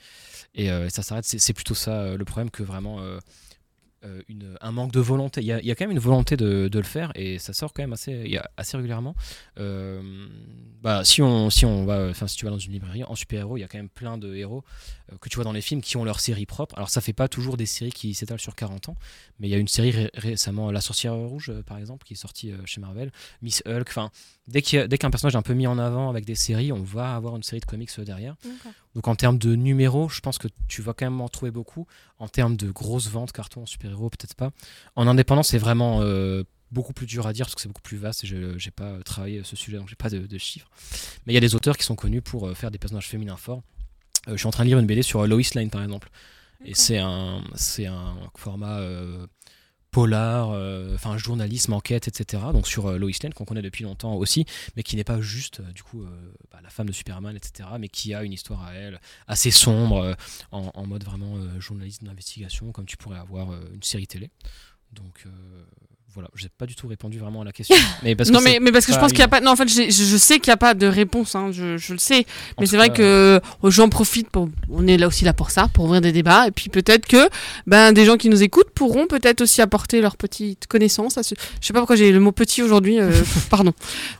et 0.54 0.70
euh, 0.70 0.88
ça 0.88 1.02
s'arrête. 1.02 1.24
C'est 1.24 1.52
plutôt 1.52 1.74
ça 1.74 1.92
euh, 1.92 2.16
le 2.18 2.24
problème 2.24 2.50
que 2.50 2.62
vraiment 2.62 2.98
euh, 4.04 4.22
un 4.60 4.70
manque 4.70 4.92
de 4.92 5.00
volonté. 5.00 5.40
Il 5.40 5.46
y, 5.46 5.52
a, 5.52 5.74
quand 5.74 5.84
même 5.84 5.90
une 5.90 5.98
volonté 5.98 6.36
de, 6.36 6.70
le 6.72 6.82
faire 6.82 7.10
et 7.16 7.38
ça 7.38 7.52
sort 7.52 7.72
quand 7.72 7.82
même 7.82 7.92
assez, 7.92 8.38
assez 8.56 8.76
régulièrement. 8.76 9.16
Euh, 9.58 10.28
bah, 10.80 11.04
si, 11.04 11.20
on, 11.20 11.50
si, 11.50 11.64
on 11.64 11.84
va, 11.84 12.14
si 12.14 12.36
tu 12.36 12.44
vas 12.44 12.50
dans 12.50 12.58
une 12.58 12.72
librairie, 12.72 13.02
en 13.02 13.16
super-héros, 13.16 13.56
il 13.56 13.60
y 13.60 13.64
a 13.64 13.68
quand 13.68 13.78
même 13.78 13.88
plein 13.88 14.16
de 14.16 14.34
héros 14.34 14.62
euh, 15.12 15.16
que 15.18 15.28
tu 15.28 15.34
vois 15.34 15.44
dans 15.44 15.52
les 15.52 15.60
films 15.60 15.80
qui 15.80 15.96
ont 15.96 16.04
leur 16.04 16.20
série 16.20 16.46
propre. 16.46 16.76
Alors 16.76 16.90
ça 16.90 17.00
fait 17.00 17.12
pas 17.12 17.28
toujours 17.28 17.56
des 17.56 17.66
séries 17.66 17.92
qui 17.92 18.14
s'étalent 18.14 18.38
sur 18.38 18.54
40 18.54 18.90
ans, 18.90 18.96
mais 19.40 19.48
il 19.48 19.50
y 19.50 19.54
a 19.54 19.58
une 19.58 19.68
série 19.68 19.90
ré- 19.90 20.10
récemment, 20.14 20.70
La 20.70 20.80
Sorcière 20.80 21.14
Rouge 21.14 21.52
par 21.66 21.78
exemple, 21.78 22.06
qui 22.06 22.14
est 22.14 22.16
sortie 22.16 22.52
chez 22.66 22.80
Marvel, 22.80 23.10
Miss 23.42 23.62
Hulk, 23.66 23.88
enfin 23.88 24.10
dès 24.48 24.62
qu'un 24.62 25.10
personnage 25.10 25.34
est 25.34 25.38
un 25.38 25.42
peu 25.42 25.54
mis 25.54 25.66
en 25.66 25.78
avant 25.78 26.10
avec 26.10 26.24
des 26.24 26.34
séries, 26.34 26.72
on 26.72 26.82
va 26.82 27.14
avoir 27.14 27.36
une 27.36 27.42
série 27.42 27.60
de 27.60 27.66
comics 27.66 27.90
euh, 27.98 28.04
derrière. 28.04 28.34
Donc 28.94 29.06
en 29.06 29.14
termes 29.14 29.38
de 29.38 29.54
numéros, 29.54 30.08
je 30.08 30.20
pense 30.20 30.38
que 30.38 30.48
tu 30.66 30.82
vas 30.82 30.92
quand 30.92 31.06
même 31.06 31.20
en 31.20 31.28
trouver 31.28 31.50
beaucoup. 31.50 31.86
En 32.18 32.28
termes 32.28 32.56
de 32.56 32.70
grosses 32.70 33.08
ventes, 33.08 33.32
cartons, 33.32 33.66
super-héros, 33.66 34.10
peut-être 34.10 34.34
pas. 34.34 34.50
En 34.96 35.06
indépendant, 35.06 35.42
c'est 35.42 35.58
vraiment 35.58 36.00
euh, 36.02 36.42
beaucoup 36.72 36.92
plus 36.92 37.06
dur 37.06 37.26
à 37.26 37.32
dire 37.32 37.46
parce 37.46 37.54
que 37.54 37.60
c'est 37.60 37.68
beaucoup 37.68 37.82
plus 37.82 37.98
vaste 37.98 38.24
et 38.24 38.26
je 38.26 38.36
n'ai 38.36 38.70
pas 38.74 38.84
euh, 38.84 39.02
travaillé 39.02 39.42
ce 39.44 39.56
sujet, 39.56 39.78
donc 39.78 39.88
j'ai 39.88 39.96
pas 39.96 40.10
de, 40.10 40.26
de 40.26 40.38
chiffres. 40.38 40.68
Mais 41.26 41.32
il 41.32 41.34
y 41.34 41.38
a 41.38 41.40
des 41.40 41.54
auteurs 41.54 41.76
qui 41.76 41.84
sont 41.84 41.96
connus 41.96 42.22
pour 42.22 42.48
euh, 42.48 42.54
faire 42.54 42.70
des 42.70 42.78
personnages 42.78 43.08
féminins 43.08 43.36
forts. 43.36 43.62
Euh, 44.28 44.32
je 44.32 44.38
suis 44.38 44.46
en 44.46 44.50
train 44.50 44.64
de 44.64 44.68
lire 44.68 44.78
une 44.78 44.86
BD 44.86 45.02
sur 45.02 45.20
euh, 45.20 45.26
Lois 45.26 45.42
Lane 45.54 45.70
par 45.70 45.82
exemple. 45.82 46.08
Et 46.64 46.74
c'est 46.74 46.98
un, 46.98 47.42
format 48.36 48.78
euh, 48.80 49.26
polar, 49.98 50.50
euh, 50.52 50.94
enfin 50.94 51.18
journalisme, 51.18 51.72
enquête, 51.72 52.06
etc. 52.06 52.40
Donc 52.52 52.68
sur 52.68 52.86
euh, 52.86 52.98
Lois 52.98 53.10
Lane 53.20 53.34
qu'on 53.34 53.44
connaît 53.44 53.62
depuis 53.62 53.82
longtemps 53.82 54.14
aussi, 54.14 54.46
mais 54.76 54.84
qui 54.84 54.94
n'est 54.94 55.02
pas 55.02 55.20
juste 55.20 55.58
euh, 55.58 55.72
du 55.72 55.82
coup 55.82 56.04
bah, 56.52 56.60
la 56.62 56.70
femme 56.70 56.86
de 56.86 56.92
Superman, 56.92 57.34
etc. 57.34 57.68
Mais 57.80 57.88
qui 57.88 58.14
a 58.14 58.22
une 58.22 58.32
histoire 58.32 58.62
à 58.62 58.74
elle 58.74 59.00
assez 59.26 59.50
sombre, 59.50 60.16
en, 60.52 60.70
en 60.72 60.86
mode 60.86 61.02
vraiment 61.02 61.36
journaliste 61.58 62.04
d'investigation, 62.04 62.70
comme 62.70 62.86
tu 62.86 62.96
pourrais 62.96 63.18
avoir 63.18 63.52
une 63.74 63.82
série 63.82 64.06
télé. 64.06 64.30
Donc 64.92 65.26
voilà, 66.14 66.30
je 66.34 66.44
n'ai 66.44 66.50
pas 66.56 66.66
du 66.66 66.74
tout 66.74 66.88
répondu 66.88 67.18
vraiment 67.18 67.42
à 67.42 67.44
la 67.44 67.52
question. 67.52 67.76
mais 68.02 68.16
parce 68.16 68.30
que 68.30 68.34
non, 68.34 68.40
mais, 68.40 68.58
mais 68.60 68.72
parce 68.72 68.86
que 68.86 68.92
je 68.92 68.98
pense 68.98 69.10
qu'il 69.10 69.18
n'y 69.18 69.24
a 69.24 69.28
pas. 69.28 69.40
Non, 69.40 69.50
en 69.52 69.56
fait, 69.56 69.68
j'ai- 69.68 69.90
je, 69.90 70.04
je 70.04 70.16
sais 70.16 70.38
qu'il 70.40 70.50
n'y 70.50 70.54
a 70.54 70.56
pas 70.56 70.74
de 70.74 70.86
réponse, 70.86 71.34
hein, 71.34 71.50
je, 71.52 71.76
je 71.76 71.92
le 71.92 71.98
sais. 71.98 72.24
Mais 72.58 72.66
c'est 72.66 72.76
vrai 72.76 72.90
que 72.90 73.02
euh, 73.02 73.70
j'en 73.70 73.88
profite 73.88 74.28
pour. 74.30 74.48
On 74.70 74.86
est 74.86 74.96
là 74.96 75.06
aussi 75.06 75.24
là 75.24 75.32
pour 75.34 75.50
ça, 75.50 75.68
pour 75.72 75.84
ouvrir 75.84 76.00
des 76.00 76.12
débats. 76.12 76.46
Et 76.48 76.50
puis 76.50 76.70
peut-être 76.70 77.06
que 77.06 77.28
ben, 77.66 77.92
des 77.92 78.04
gens 78.04 78.16
qui 78.16 78.28
nous 78.30 78.42
écoutent 78.42 78.70
pourront 78.70 79.06
peut-être 79.06 79.42
aussi 79.42 79.60
apporter 79.60 80.00
leur 80.00 80.16
petite 80.16 80.66
connaissance. 80.66 81.18
À 81.18 81.22
ce... 81.22 81.34
Je 81.60 81.66
sais 81.66 81.72
pas 81.72 81.80
pourquoi 81.80 81.96
j'ai 81.96 82.10
le 82.10 82.20
mot 82.20 82.32
petit 82.32 82.62
aujourd'hui. 82.62 82.98
euh, 82.98 83.12
pardon. 83.50 83.72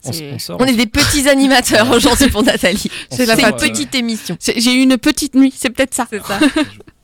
on, 0.05 0.11
s- 0.11 0.17
C'est- 0.19 0.33
on 0.33 0.39
sort. 0.39 0.59
On 0.61 0.65
est 0.67 0.77
des 0.77 0.87
petits 0.87 1.29
animateurs 1.29 1.91
aujourd'hui 1.95 2.29
pour 2.29 2.43
Nathalie. 2.43 2.91
c'est 3.11 3.25
la 3.27 3.35
C'est 3.35 3.41
sort, 3.43 3.51
une 3.51 3.55
euh, 3.57 3.69
petite 3.69 3.95
émission. 3.95 4.37
J'ai 4.41 4.75
eu 4.75 4.83
une 4.83 4.99
petite 4.99 5.35
nuit, 5.35 5.53
c'est 5.57 5.71
peut-être 5.71 5.95
ça. 5.95 6.07
C'est 6.11 6.23
ça. 6.23 6.39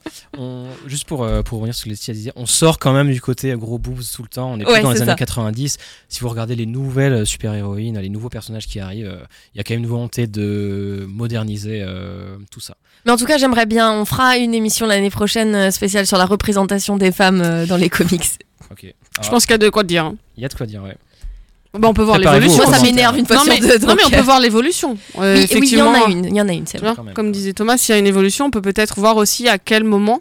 on- 0.39 0.67
juste 0.87 1.07
pour, 1.07 1.23
euh, 1.25 1.43
pour 1.43 1.59
revenir 1.59 1.75
sur 1.75 1.81
ce 1.81 1.85
que 1.85 1.91
Laetitia 1.91 2.15
disait, 2.15 2.33
on 2.37 2.47
sort 2.47 2.79
quand 2.79 2.93
même 2.93 3.11
du 3.11 3.21
côté 3.21 3.53
euh, 3.53 3.57
gros 3.57 3.79
boobs 3.79 4.03
tout 4.15 4.23
le 4.23 4.29
temps. 4.29 4.53
On 4.53 4.61
est 4.61 4.65
plus 4.65 4.73
Ouais, 4.73 4.83
dans 4.83 4.91
les 4.91 5.03
années 5.03 5.11
ça. 5.13 5.17
90. 5.17 5.77
Si 6.09 6.21
vous 6.21 6.29
regardez 6.29 6.55
les 6.57 6.67
nouvelles 6.67 7.27
super-héroïnes, 7.27 7.99
les 7.99 8.09
nouveaux 8.09 8.29
personnages 8.29 8.67
qui 8.67 8.81
arrivent, 8.81 9.07
euh, 9.09 9.25
il 9.55 9.59
y 9.59 9.61
a 9.61 9.65
quand 9.65 9.75
même 9.75 9.83
une 9.85 9.89
volonté 9.89 10.27
de 10.27 11.05
moderniser 11.09 11.83
euh, 11.83 12.37
tout 12.51 12.61
ça. 12.61 12.77
Mais 13.07 13.13
en 13.13 13.17
tout 13.17 13.27
cas, 13.27 13.39
j'aimerais 13.39 13.67
bien. 13.67 13.93
On 13.93 14.05
fera 14.05 14.39
une 14.39 14.55
émission 14.55 14.87
l'année 14.87 15.11
prochaine 15.11 15.55
euh, 15.55 15.71
spéciale 15.71 16.07
sur 16.07 16.17
la 16.19 16.27
représentation 16.27 16.97
des 16.97 17.13
femmes 17.13 17.43
euh, 17.43 17.67
dans 17.67 17.77
les 17.77 17.91
comics. 17.91 18.25
Ok. 18.71 18.87
Je 19.23 19.29
pense 19.29 19.45
qu'il 19.47 19.53
y 19.53 19.55
a 19.55 19.59
de 19.59 19.69
quoi 19.69 19.83
dire. 19.85 20.05
hein. 20.07 20.17
Il 20.37 20.43
y 20.43 20.47
a 20.47 20.49
de 20.49 20.55
quoi 20.55 20.67
dire, 20.67 20.83
ouais. 20.83 20.97
Bon, 21.79 21.89
on 21.89 21.95
peut 21.95 22.03
voir 22.03 22.19
l'évolution. 22.19 22.65
Moi, 22.65 22.73
ça 22.75 22.83
m'énerve 22.83 23.19
une 23.19 23.27
fois 23.27 23.37
Non 23.37 23.43
sur 23.43 23.53
mais, 23.53 23.61
non, 23.61 23.95
mais 23.97 24.05
on 24.07 24.11
peut 24.11 24.17
euh, 24.19 24.23
voir 24.23 24.41
l'évolution. 24.41 24.97
Euh, 25.19 25.37
Oui, 25.55 25.69
il 25.73 25.79
y 25.79 25.83
en 25.83 25.93
a 25.95 26.09
une. 26.11 26.25
Il 26.27 26.37
y 26.37 26.41
en 26.41 26.49
a 26.49 26.53
une, 26.53 26.67
c'est 26.67 26.79
vrai. 26.79 26.95
vois, 26.95 27.13
comme 27.15 27.33
disait 27.33 27.53
Thomas, 27.53 27.77
s'il 27.77 27.95
y 27.95 27.97
a 27.97 27.99
une 27.99 28.07
évolution, 28.07 28.47
on 28.47 28.51
peut 28.51 28.63
peut-être 28.63 28.99
voir 29.01 29.17
aussi 29.17 29.49
à 29.49 29.59
quel 29.59 29.85
moment 29.85 30.21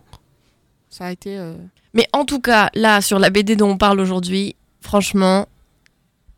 ça 0.90 1.06
a 1.06 1.12
été. 1.12 1.38
euh, 1.38 1.54
Mais 1.94 2.08
en 2.14 2.26
tout 2.26 2.40
cas, 2.40 2.70
là, 2.74 3.02
sur 3.02 3.20
la 3.20 3.30
BD 3.30 3.56
dont 3.56 3.70
on 3.70 3.78
parle 3.78 4.00
aujourd'hui, 4.00 4.56
franchement, 4.82 5.48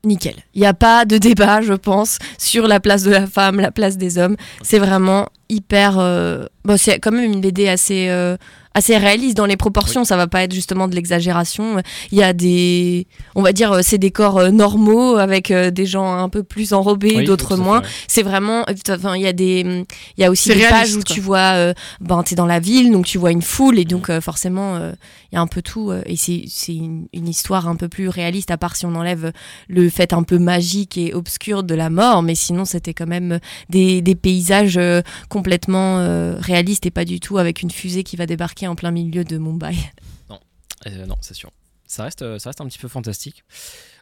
nickel. 0.04 0.36
Il 0.54 0.62
n'y 0.62 0.68
a 0.68 0.74
pas 0.74 1.06
de 1.06 1.18
débat, 1.18 1.62
je 1.62 1.74
pense, 1.74 2.20
sur 2.38 2.68
la 2.68 2.80
place 2.80 3.04
de 3.04 3.12
la 3.12 3.26
femme, 3.28 3.60
la 3.60 3.72
place 3.72 3.98
des 3.98 4.18
hommes. 4.18 4.36
C'est 4.64 4.80
vraiment 4.80 5.28
hyper. 5.50 5.98
euh, 5.98 6.46
Bon, 6.64 6.78
c'est 6.78 7.00
quand 7.00 7.12
même 7.12 7.32
une 7.32 7.42
BD 7.42 7.68
assez. 7.68 8.08
Assez 8.76 8.98
réaliste 8.98 9.38
dans 9.38 9.46
les 9.46 9.56
proportions, 9.58 10.04
ça 10.04 10.18
va 10.18 10.28
pas 10.28 10.44
être 10.44 10.54
justement 10.54 10.88
de 10.90 10.96
l'exagération. 10.96 11.82
Il 12.12 12.18
y 12.18 12.24
a 12.24 12.34
des, 12.34 13.08
on 13.34 13.42
va 13.42 13.54
dire, 13.54 13.72
euh, 13.72 13.82
ces 13.82 13.98
décors 13.98 14.38
euh, 14.38 14.52
normaux 14.52 15.16
avec 15.16 15.50
euh, 15.50 15.72
des 15.72 15.86
gens 15.86 16.14
un 16.18 16.28
peu 16.28 16.44
plus 16.44 16.74
enrobés, 16.74 17.16
Oui, 17.18 17.24
d'autres 17.24 17.56
moins. 17.56 17.82
C'est 18.08 18.22
vraiment, 18.22 18.66
enfin, 18.90 19.16
il 19.16 19.22
y 19.22 19.28
a 19.28 19.34
des, 19.34 19.86
il 20.18 20.22
y 20.22 20.26
a 20.26 20.30
aussi 20.30 20.50
C'est 20.50 20.56
des 20.56 20.68
pages 20.68 20.94
où 20.94 21.02
quoi. 21.02 21.16
tu 21.16 21.22
vois, 21.22 21.54
euh, 21.56 21.74
ben 22.02 22.22
t'es 22.24 22.36
dans 22.36 22.46
la 22.46 22.60
ville, 22.60 22.92
donc 22.92 23.06
tu 23.06 23.18
vois 23.18 23.32
une 23.32 23.42
foule 23.42 23.80
et 23.80 23.86
donc 23.86 24.10
euh, 24.10 24.20
forcément 24.20 24.76
euh, 24.76 24.92
il 25.32 25.36
y 25.36 25.38
a 25.38 25.42
un 25.42 25.48
peu 25.48 25.62
tout 25.62 25.94
et 26.06 26.18
c'est 26.18 26.44
c'est 26.48 26.76
une, 26.76 27.08
une 27.14 27.30
histoire 27.30 27.70
un 27.70 27.78
peu 27.78 27.88
plus 27.88 28.10
réaliste 28.10 28.52
à 28.52 28.58
part 28.58 28.76
si 28.76 28.86
on 28.86 28.96
enlève 28.96 29.32
le 29.70 29.90
fait 29.90 30.12
un 30.12 30.24
peu 30.24 30.38
magique 30.38 30.98
et 30.98 31.14
obscur 31.14 31.64
de 31.64 31.76
la 31.76 31.90
mort, 31.90 32.24
mais 32.24 32.36
sinon 32.36 32.66
c'était 32.66 32.94
quand 32.94 33.08
même 33.08 33.40
des, 33.70 34.02
des 34.02 34.16
paysages 34.16 34.80
complètement 35.30 35.98
réalistes 36.40 36.86
et 36.86 36.92
pas 36.92 37.06
du 37.06 37.20
tout 37.22 37.38
avec 37.38 37.62
une 37.62 37.72
fusée 37.72 38.04
qui 38.04 38.18
va 38.18 38.26
débarquer 38.26 38.65
en 38.68 38.76
plein 38.76 38.92
milieu 38.92 39.24
de 39.24 39.38
Mumbai. 39.38 39.76
Euh, 40.88 41.06
non, 41.08 41.16
c'est 41.22 41.34
sûr. 41.34 41.52
Ça 41.88 42.04
reste, 42.04 42.22
euh, 42.22 42.38
ça 42.38 42.50
reste 42.50 42.62
un 42.62 42.68
petit 42.68 42.78
peu 42.78 42.88
fantastique. 42.88 43.44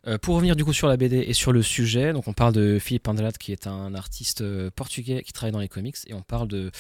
Euh, 0.08 0.18
pour 0.18 0.36
revenir 0.36 0.58
du 0.58 0.66
coup 0.66 0.74
sur 0.74 0.88
la 0.88 0.98
BD 0.98 1.18
et 1.20 1.34
sur 1.34 1.54
le 1.54 1.62
sujet, 1.62 2.12
donc 2.12 2.28
on 2.28 2.34
parle 2.34 2.52
de 2.52 2.78
Philippe 2.78 3.08
Andelat 3.08 3.32
qui 3.32 3.54
est 3.54 3.68
un 3.68 3.94
artiste 3.96 4.44
portugais 4.72 5.24
qui 5.24 5.32
travaille 5.32 5.54
dans 5.54 5.60
les 5.60 5.70
comics 5.70 5.96
et 6.08 6.14
on 6.14 6.22
parle 6.22 6.50
de, 6.50 6.72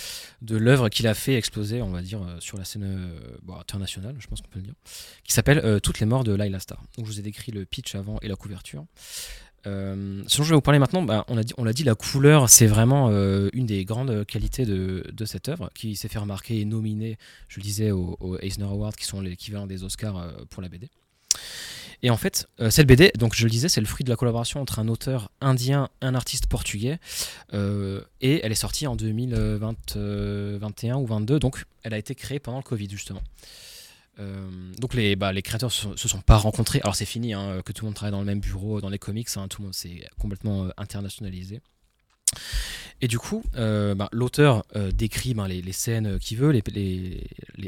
de 0.42 0.58
l'œuvre 0.58 0.90
qu'il 0.90 1.08
a 1.08 1.14
fait 1.14 1.36
exploser, 1.36 1.82
on 1.82 1.90
va 1.90 2.02
dire, 2.02 2.20
sur 2.40 2.58
la 2.58 2.66
scène 2.66 3.14
internationale, 3.60 4.16
je 4.20 4.28
pense 4.28 4.42
qu'on 4.42 4.50
peut 4.50 4.60
le 4.60 4.66
dire, 4.66 4.76
qui 5.24 5.32
s'appelle 5.32 5.80
Toutes 5.82 6.02
les 6.02 6.06
morts 6.06 6.26
de 6.26 6.34
Laila 6.34 6.60
Star. 6.60 6.82
Donc 6.98 7.06
je 7.06 7.12
vous 7.12 7.20
ai 7.20 7.24
décrit 7.24 7.54
le 7.54 7.64
pitch 7.64 7.96
avant 7.96 8.18
et 8.22 8.28
la 8.28 8.36
couverture. 8.36 8.86
Euh, 9.66 10.22
ce 10.28 10.38
dont 10.38 10.43
je 10.43 10.49
vais 10.49 10.55
vous 10.55 10.61
parler 10.61 10.80
maintenant, 10.80 11.01
bah, 11.01 11.26
on 11.28 11.64
l'a 11.64 11.74
dit, 11.74 11.84
l'a 11.84 11.95
couleur, 11.95 12.49
c'est 12.49 12.68
vraiment 12.68 13.09
euh, 13.09 13.49
une 13.53 13.66
des 13.66 13.86
grandes 13.86 14.26
qualités 14.26 14.66
de, 14.66 15.26
cette 15.26 15.49
œuvre, 15.49 15.70
qui 15.74 15.95
s'est 15.95 16.09
fait 16.09 16.20
remarquer 16.20 16.59
et 16.59 16.66
nominée, 16.66 17.18
je 17.47 17.59
le 17.59 17.64
disais, 17.64 17.91
aux, 17.91 18.38
Eisner 18.41 18.66
Awards, 18.66 18.95
qui 18.95 19.05
sont 19.05 19.22
l'équivalent 19.22 19.68
des 19.68 19.84
Oscars 19.84 20.18
euh, 20.18 20.32
pour 20.49 20.61
la 20.61 20.70
BD. 20.70 20.89
Et 22.05 22.09
en 22.09 22.18
fait, 22.18 22.49
euh, 22.59 22.70
cette 22.70 22.88
BD, 22.88 23.14
donc 23.18 23.34
je 23.34 23.45
le 23.45 23.49
disais, 23.49 23.70
c'est 23.70 23.80
le 23.80 23.88
fruit 23.88 24.03
de 24.03 24.09
la 24.09 24.18
collaboration 24.18 24.59
entre 24.59 24.80
un 24.80 24.89
auteur 24.89 25.32
indien 25.39 25.88
et 26.01 26.05
un 26.05 26.16
artiste 26.16 26.47
portugais. 26.47 26.99
et 27.53 28.41
elle 28.43 28.51
est 28.51 28.55
sortie 28.55 28.88
en 28.88 28.97
2021 28.97 30.97
ou 30.97 31.05
22, 31.05 31.39
donc 31.39 31.64
elle 31.84 31.93
a 31.93 31.97
été 31.97 32.14
créée 32.14 32.39
pendant 32.39 32.57
le 32.57 32.64
Covid 32.64 32.89
justement. 32.89 33.22
Euh, 34.20 34.47
donc 34.78 34.93
les, 34.93 35.16
bah, 35.16 35.34
les 35.34 35.41
créateurs 35.41 35.72
se, 35.72 35.95
se 35.95 36.07
sont 36.07 36.22
pas 36.22 36.38
rencontrés. 36.38 36.80
Alors 36.84 36.95
c'est 36.95 37.05
fini 37.05 37.34
hein, 37.34 37.61
que 37.66 37.72
tout 37.72 37.86
le 37.86 37.88
monde 37.88 37.95
travaille 37.95 38.11
dans 38.11 38.20
le 38.20 38.26
même 38.26 38.39
bureau, 38.39 38.82
dans 38.82 38.89
les 38.89 38.99
comics, 38.99 39.28
hein, 39.36 39.47
tout 39.47 39.61
le 39.61 39.68
monde 39.68 39.74
c'est 39.74 40.07
complètement 40.20 40.66
euh, 40.66 40.70
internationalisé. 40.78 41.61
Et 43.01 43.07
du 43.07 43.20
coup, 43.20 43.43
euh, 43.57 43.95
bah, 43.95 44.07
l'auteur 44.14 44.64
décrit 44.93 45.34
ben, 45.34 45.45
les, 45.47 45.72
scènes 45.74 46.18
qu'il 46.20 46.38
veut, 46.38 46.53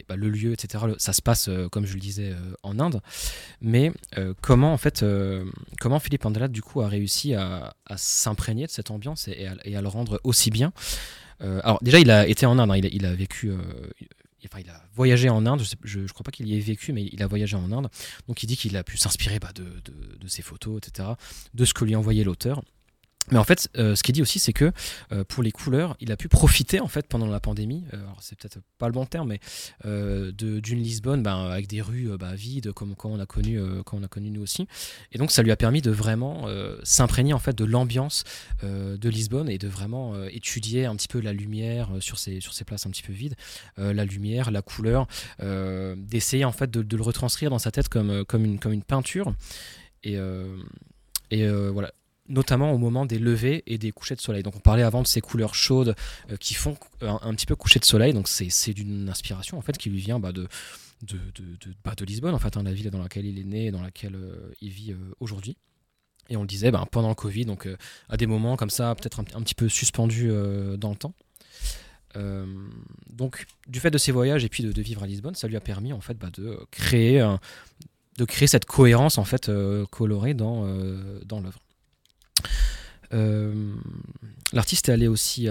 bah, 0.08 0.16
le 0.16 0.30
lieu, 0.30 0.54
etc. 0.54 0.86
Ça 0.98 1.12
se 1.12 1.22
passe, 1.22 1.50
comme 1.72 1.86
je 1.86 1.94
le 1.94 2.00
disais, 2.00 2.34
en 2.64 2.80
Inde. 2.80 3.02
Mais 3.60 3.92
comment, 4.42 4.72
en 4.72 4.78
fait, 4.78 5.04
comment 5.82 6.00
Philippe 6.00 6.26
Andelat, 6.26 6.48
du 6.48 6.62
coup, 6.62 6.82
a 6.82 6.88
réussi 6.88 7.34
à, 7.34 7.76
s'imprégner 7.98 8.66
de 8.66 8.72
cette 8.72 8.92
ambiance 8.92 9.28
et, 9.28 9.48
à, 9.48 9.82
le 9.82 9.88
rendre 9.90 10.22
aussi 10.24 10.52
bien? 10.52 10.72
Alors, 11.42 11.80
déjà, 11.82 12.00
il 12.00 12.12
a 12.12 12.26
été 12.28 12.46
en 12.46 12.58
Inde, 12.58 12.72
hein, 12.72 12.78
il 12.78 13.06
a 13.06 13.14
vécu. 13.14 13.52
Enfin, 14.52 14.62
il 14.64 14.70
a 14.70 14.82
voyagé 14.94 15.30
en 15.30 15.46
Inde, 15.46 15.62
je, 15.84 16.06
je 16.06 16.14
crois 16.14 16.24
pas 16.24 16.32
qu'il 16.32 16.48
y 16.48 16.56
ait 16.56 16.60
vécu, 16.60 16.94
mais 16.94 17.04
il 17.12 17.22
a 17.24 17.28
voyagé 17.28 17.56
en 17.56 17.72
Inde. 17.72 17.90
Donc 18.28 18.44
il 18.44 18.48
dit 18.48 18.58
qu'il 18.58 18.76
a 18.78 18.84
pu 18.84 18.98
s'inspirer 18.98 19.40
bah, 19.40 19.52
de- 19.54 19.82
de 20.20 20.28
ses 20.28 20.42
photos, 20.42 20.78
etc., 20.78 21.10
de 21.54 21.66
ce 21.66 21.74
que 21.74 21.86
lui 21.86 21.96
envoyait 21.96 22.24
l'auteur. 22.24 22.62
Mais 23.32 23.38
en 23.38 23.44
fait, 23.44 23.70
euh, 23.78 23.96
ce 23.96 24.04
qui 24.04 24.12
est 24.12 24.14
dit 24.14 24.22
aussi, 24.22 24.40
c'est 24.40 24.54
que 24.54 24.72
euh, 25.12 25.24
pour 25.24 25.42
les 25.42 25.52
couleurs, 25.52 25.96
il 26.00 26.12
a 26.12 26.18
pu 26.18 26.28
profiter 26.28 26.80
en 26.80 26.88
fait 26.88 27.08
pendant 27.08 27.26
la 27.28 27.40
pandémie. 27.40 27.84
euh, 27.94 27.98
c'est 28.20 28.38
peut-être 28.38 28.60
pas 28.78 28.88
le 28.88 28.94
bon 28.94 29.06
terme, 29.06 29.30
mais 29.30 29.40
euh, 29.86 30.32
d'une 30.32 30.80
Lisbonne 30.80 31.24
ben, 31.24 31.46
avec 31.46 31.68
des 31.68 31.82
rues 31.82 32.10
bah, 32.20 32.36
vides, 32.36 32.72
comme 32.74 32.96
quand 32.96 33.10
on 33.10 33.20
a 33.20 33.26
connu, 33.26 33.60
quand 33.86 33.98
on 33.98 34.04
a 34.04 34.08
connu 34.08 34.30
nous 34.30 34.42
aussi. 34.42 34.68
Et 35.12 35.18
donc 35.18 35.32
ça 35.32 35.42
lui 35.42 35.52
a 35.52 35.56
permis 35.56 35.82
de 35.82 35.92
vraiment 35.92 36.48
s'imprégner 36.84 37.34
en 37.34 37.40
fait 37.40 37.56
de 37.56 37.66
l'ambiance 37.66 38.24
de 38.64 39.10
Lisbonne 39.10 39.50
et 39.50 39.58
de 39.58 39.68
vraiment 39.68 40.24
étudier 40.26 40.86
un 40.86 40.96
petit 40.96 41.08
peu 41.08 41.20
la 41.20 41.34
lumière 41.34 41.90
sur 42.00 42.18
ces 42.18 42.40
sur 42.40 42.54
ces 42.54 42.64
places 42.64 42.86
un 42.86 42.90
petit 42.90 43.04
peu 43.04 43.14
vides, 43.14 43.36
la 43.78 44.06
lumière, 44.06 44.52
la 44.52 44.62
couleur, 44.62 45.08
d'essayer 45.40 46.46
en 46.46 46.52
fait 46.52 46.70
de, 46.70 46.82
de 46.82 46.98
le 46.98 47.04
retranscrire 47.04 47.50
dans 47.50 47.60
sa 47.60 47.72
tête 47.72 47.90
comme 47.90 48.26
comme 48.26 48.46
une 48.46 48.60
comme 48.60 48.74
une 48.74 48.84
peinture. 48.84 49.34
Et 50.04 50.18
et 51.32 51.48
voilà, 51.48 51.92
notamment 52.28 52.72
au 52.72 52.78
moment 52.78 53.06
des 53.06 53.20
levées 53.20 53.64
et 53.68 53.78
des 53.78 53.92
couchers 53.92 54.16
de 54.16 54.22
soleil. 54.22 54.44
Donc 54.44 54.56
on 54.56 54.60
parlait 54.60 54.84
avant 54.84 55.02
de 55.02 55.08
ces 55.08 55.22
couleurs 55.22 55.56
chaudes 55.56 55.96
euh, 56.32 56.38
qui 56.38 56.54
font 56.54 56.78
un, 57.02 57.34
petit 57.34 57.46
peu 57.46 57.56
coucher 57.56 57.80
de 57.80 57.86
soleil. 57.86 58.14
Donc 58.14 58.28
c'est 58.28 58.74
d'une 58.74 59.10
inspiration 59.10 59.58
en 59.58 59.62
fait 59.62 59.78
qui 59.78 59.90
lui 59.90 60.00
vient 60.00 60.20
bah, 60.20 60.32
de, 60.32 60.48
de, 61.04 61.18
de, 61.18 61.44
de- 61.68 61.76
bah, 61.84 61.94
Lisbonne, 62.06 62.34
en 62.34 62.40
fait, 62.40 62.58
hein, 62.58 62.64
la 62.64 62.74
ville 62.74 62.90
dans 62.90 63.02
laquelle 63.02 63.26
il 63.26 63.40
est 63.40 63.44
né 63.44 63.68
et 63.68 63.72
dans 63.72 63.82
laquelle 63.82 64.16
euh, 64.16 64.52
il 64.62 64.70
vit 64.70 64.92
euh, 64.92 64.98
aujourd'hui. 65.20 65.58
Et 66.30 66.38
on 66.38 66.42
le 66.42 66.48
disait 66.48 66.72
bah, 66.72 66.86
pendant 66.90 67.10
le 67.10 67.16
Covid, 67.16 67.46
donc 67.46 67.70
à 68.10 68.18
des 68.18 68.26
moments 68.26 68.56
comme 68.56 68.72
ça, 68.72 68.96
peut-être 68.96 69.20
un, 69.20 69.24
petit 69.24 69.54
peu 69.54 69.70
suspendu 69.70 70.30
dans 70.76 70.90
le 70.90 70.96
temps. 70.96 71.14
Donc 73.12 73.46
du 73.68 73.80
fait 73.80 73.92
de 73.92 74.00
ses 74.00 74.12
voyages 74.12 74.44
et 74.44 74.50
puis 74.50 74.64
de, 74.64 74.82
vivre 74.82 75.04
à 75.04 75.06
Lisbonne, 75.06 75.36
ça 75.36 75.48
lui 75.48 75.56
a 75.56 75.62
permis 75.62 75.94
en 75.94 76.02
fait 76.02 76.18
de 76.18 76.58
créer 76.72 77.20
de 78.18 78.26
créer 78.26 78.48
cette 78.48 78.66
cohérence 78.66 79.20
en 79.20 79.24
fait 79.24 79.52
colorée 79.92 80.34
dans, 80.34 80.66
dans 81.26 81.42
l'œuvre. 81.42 81.60
Euh, 83.14 83.76
L'artiste 84.54 84.90
est 84.90 84.92
allé 84.92 85.08
aussi 85.08 85.48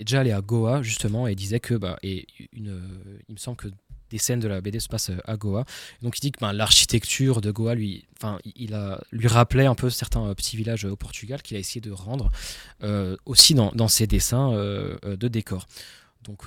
déjà 0.00 0.20
allé 0.20 0.32
à 0.32 0.40
Goa 0.40 0.82
justement 0.82 1.26
et 1.26 1.34
disait 1.34 1.60
que 1.60 1.74
bah, 1.74 1.98
et 2.02 2.26
euh, 2.66 2.80
il 3.28 3.32
me 3.34 3.38
semble 3.38 3.56
que 3.56 3.68
des 4.10 4.18
scènes 4.18 4.40
de 4.40 4.48
la 4.48 4.60
BD 4.60 4.80
se 4.80 4.88
passent 4.88 5.10
euh, 5.10 5.18
à 5.24 5.36
Goa. 5.36 5.64
Donc 6.02 6.18
il 6.18 6.20
dit 6.20 6.32
que 6.32 6.40
ben, 6.40 6.52
l'architecture 6.52 7.40
de 7.40 7.50
Goa 7.50 7.74
lui, 7.74 8.04
enfin, 8.16 8.38
il- 8.56 8.76
lui 9.12 9.28
rappelait 9.28 9.66
un 9.66 9.74
peu 9.74 9.90
certains 9.90 10.34
petits 10.34 10.56
villages 10.56 10.84
au 10.84 10.96
Portugal 10.96 11.42
qu'il 11.42 11.56
a 11.56 11.60
essayé 11.60 11.80
de 11.80 11.90
rendre 11.90 12.30
aussi 13.26 13.54
dans, 13.54 13.88
ses 13.88 14.06
dessins 14.06 14.50
de 14.52 15.28
décors. 15.28 15.66
Donc 16.24 16.46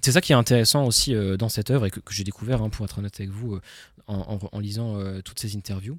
c'est 0.00 0.12
ça 0.12 0.20
qui 0.20 0.32
est 0.32 0.36
intéressant 0.36 0.86
aussi 0.86 1.14
dans 1.38 1.48
cette 1.48 1.70
œuvre 1.70 1.86
et 1.86 1.90
que, 1.90 2.00
j'ai 2.10 2.24
découvert, 2.24 2.62
hein, 2.62 2.68
pour 2.68 2.84
être 2.84 2.98
honnête 2.98 3.20
avec 3.20 3.30
vous, 3.30 3.58
en, 4.06 4.58
lisant 4.58 4.98
toutes 5.22 5.38
ces 5.38 5.56
interviews. 5.56 5.98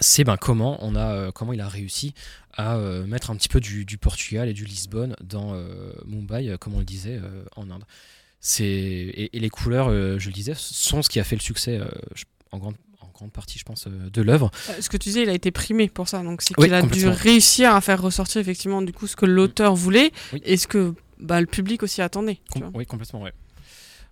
C'est 0.00 0.24
ben, 0.24 0.36
comment, 0.36 0.78
on 0.84 0.94
a, 0.96 1.14
euh, 1.14 1.30
comment 1.32 1.52
il 1.52 1.60
a 1.60 1.68
réussi 1.68 2.14
à 2.52 2.76
euh, 2.76 3.06
mettre 3.06 3.30
un 3.30 3.36
petit 3.36 3.48
peu 3.48 3.60
du, 3.60 3.84
du 3.84 3.98
Portugal 3.98 4.48
et 4.48 4.52
du 4.52 4.64
Lisbonne 4.64 5.14
dans 5.22 5.54
euh, 5.54 5.92
Mumbai, 6.06 6.56
comme 6.60 6.74
on 6.74 6.78
le 6.80 6.84
disait, 6.84 7.20
en 7.56 7.70
Inde. 7.70 7.84
C'est 8.40 8.64
et, 8.64 9.36
et 9.36 9.40
les 9.40 9.50
couleurs, 9.50 9.88
je 9.90 10.26
le 10.28 10.32
disais, 10.32 10.54
sont 10.56 11.02
ce 11.02 11.08
qui 11.08 11.18
a 11.20 11.24
fait 11.24 11.36
le 11.36 11.40
succès 11.40 11.80
je- 12.14 12.24
en 12.52 12.58
grande 12.58 12.74
en 13.00 13.08
grande 13.18 13.32
partie, 13.32 13.58
je 13.60 13.64
pense, 13.64 13.86
de 13.86 14.22
l'œuvre. 14.22 14.50
Ce 14.80 14.88
que 14.88 14.96
tu 14.96 15.08
disais, 15.08 15.22
il 15.22 15.28
a 15.30 15.34
été 15.34 15.50
primé 15.52 15.88
pour 15.88 16.08
ça, 16.08 16.20
donc 16.22 16.42
c'est 16.42 16.52
Oui, 16.58 16.64
qu'il 16.66 16.74
a 16.74 16.82
dû 16.82 17.06
réussir 17.08 17.72
à 17.74 17.80
faire 17.80 18.02
ressortir 18.02 18.40
effectivement 18.40 18.82
du 18.82 18.92
coup 18.92 19.06
ce 19.06 19.14
que 19.14 19.24
l'auteur 19.24 19.76
voulait 19.76 20.10
Oui. 20.32 20.42
et 20.44 20.56
ce 20.56 20.66
que 20.66 20.94
bah, 21.20 21.40
le 21.40 21.46
public 21.46 21.82
aussi 21.84 22.02
attendait. 22.02 22.40
tu 22.52 22.58
Com- 22.60 22.62
vois. 22.62 22.70
oui, 22.74 22.86
complètement, 22.86 23.22
ouais. 23.22 23.32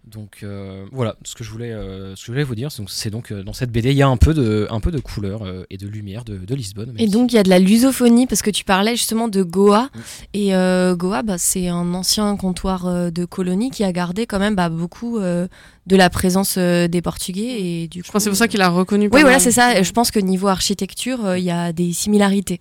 Donc 0.05 0.41
euh, 0.43 0.85
voilà, 0.91 1.15
ce 1.25 1.37
que 1.37 1.45
je 1.45 1.51
voulais, 1.51 1.71
euh, 1.73 2.17
ce 2.17 2.23
que 2.23 2.27
je 2.27 2.33
voulais 2.33 2.43
vous 2.43 2.57
dire, 2.57 2.71
c'est 2.89 3.09
donc- 3.11 3.31
euh, 3.31 3.45
dans 3.45 3.53
cette 3.53 3.71
BD, 3.71 3.93
il 3.93 3.97
y 3.97 4.03
a 4.03 4.09
un 4.09 4.17
peu 4.17 4.35
de, 4.35 4.67
un 4.69 4.81
peu 4.81 4.91
de 4.91 4.99
couleur 4.99 5.43
euh, 5.43 5.65
et 5.71 5.77
de 5.79 5.87
lumière 5.87 6.25
de, 6.25 6.39
de 6.39 6.55
Lisbonne. 6.57 6.93
Et 6.99 7.07
donc 7.07 7.33
il 7.33 7.37
y 7.37 7.39
a 7.39 7.45
de 7.45 7.49
la 7.49 7.61
lusophonie 7.61 8.27
parce 8.27 8.43
que 8.43 8.51
tu 8.51 8.65
parlais 8.65 8.97
justement 8.97 9.29
de 9.29 9.45
Goa 9.45 9.91
et 10.35 10.57
euh, 10.57 10.97
Goa 10.97 11.23
bah, 11.23 11.39
c'est 11.39 11.69
un 11.69 11.95
ancien 11.95 12.37
comptoir 12.37 12.87
euh, 12.89 13.11
de 13.11 13.25
colonie 13.25 13.71
qui 13.71 13.85
a 13.85 13.93
gardé 13.93 14.27
quand 14.27 14.41
même 14.41 14.57
bah, 14.57 14.69
beaucoup 14.69 15.19
euh, 15.19 15.47
de 15.87 15.95
la 15.95 16.11
présence 16.11 16.57
euh, 16.59 16.89
des 16.89 17.01
Portugais 17.01 17.61
et 17.63 17.87
du 17.87 18.03
Je 18.05 18.11
pense 18.11 18.15
que 18.15 18.25
c'est 18.25 18.31
pour 18.31 18.37
ça 18.37 18.49
qu'il 18.49 18.61
a 18.61 18.71
reconnu. 18.71 19.09
Oui 19.13 19.21
voilà 19.21 19.39
c'est 19.39 19.53
ça. 19.53 19.81
Je 19.81 19.93
pense 19.93 20.11
que 20.11 20.19
niveau 20.19 20.49
architecture 20.49 21.25
euh, 21.25 21.39
il 21.39 21.45
y 21.45 21.51
a 21.53 21.73
des 21.73 21.93
similarités. 21.93 22.61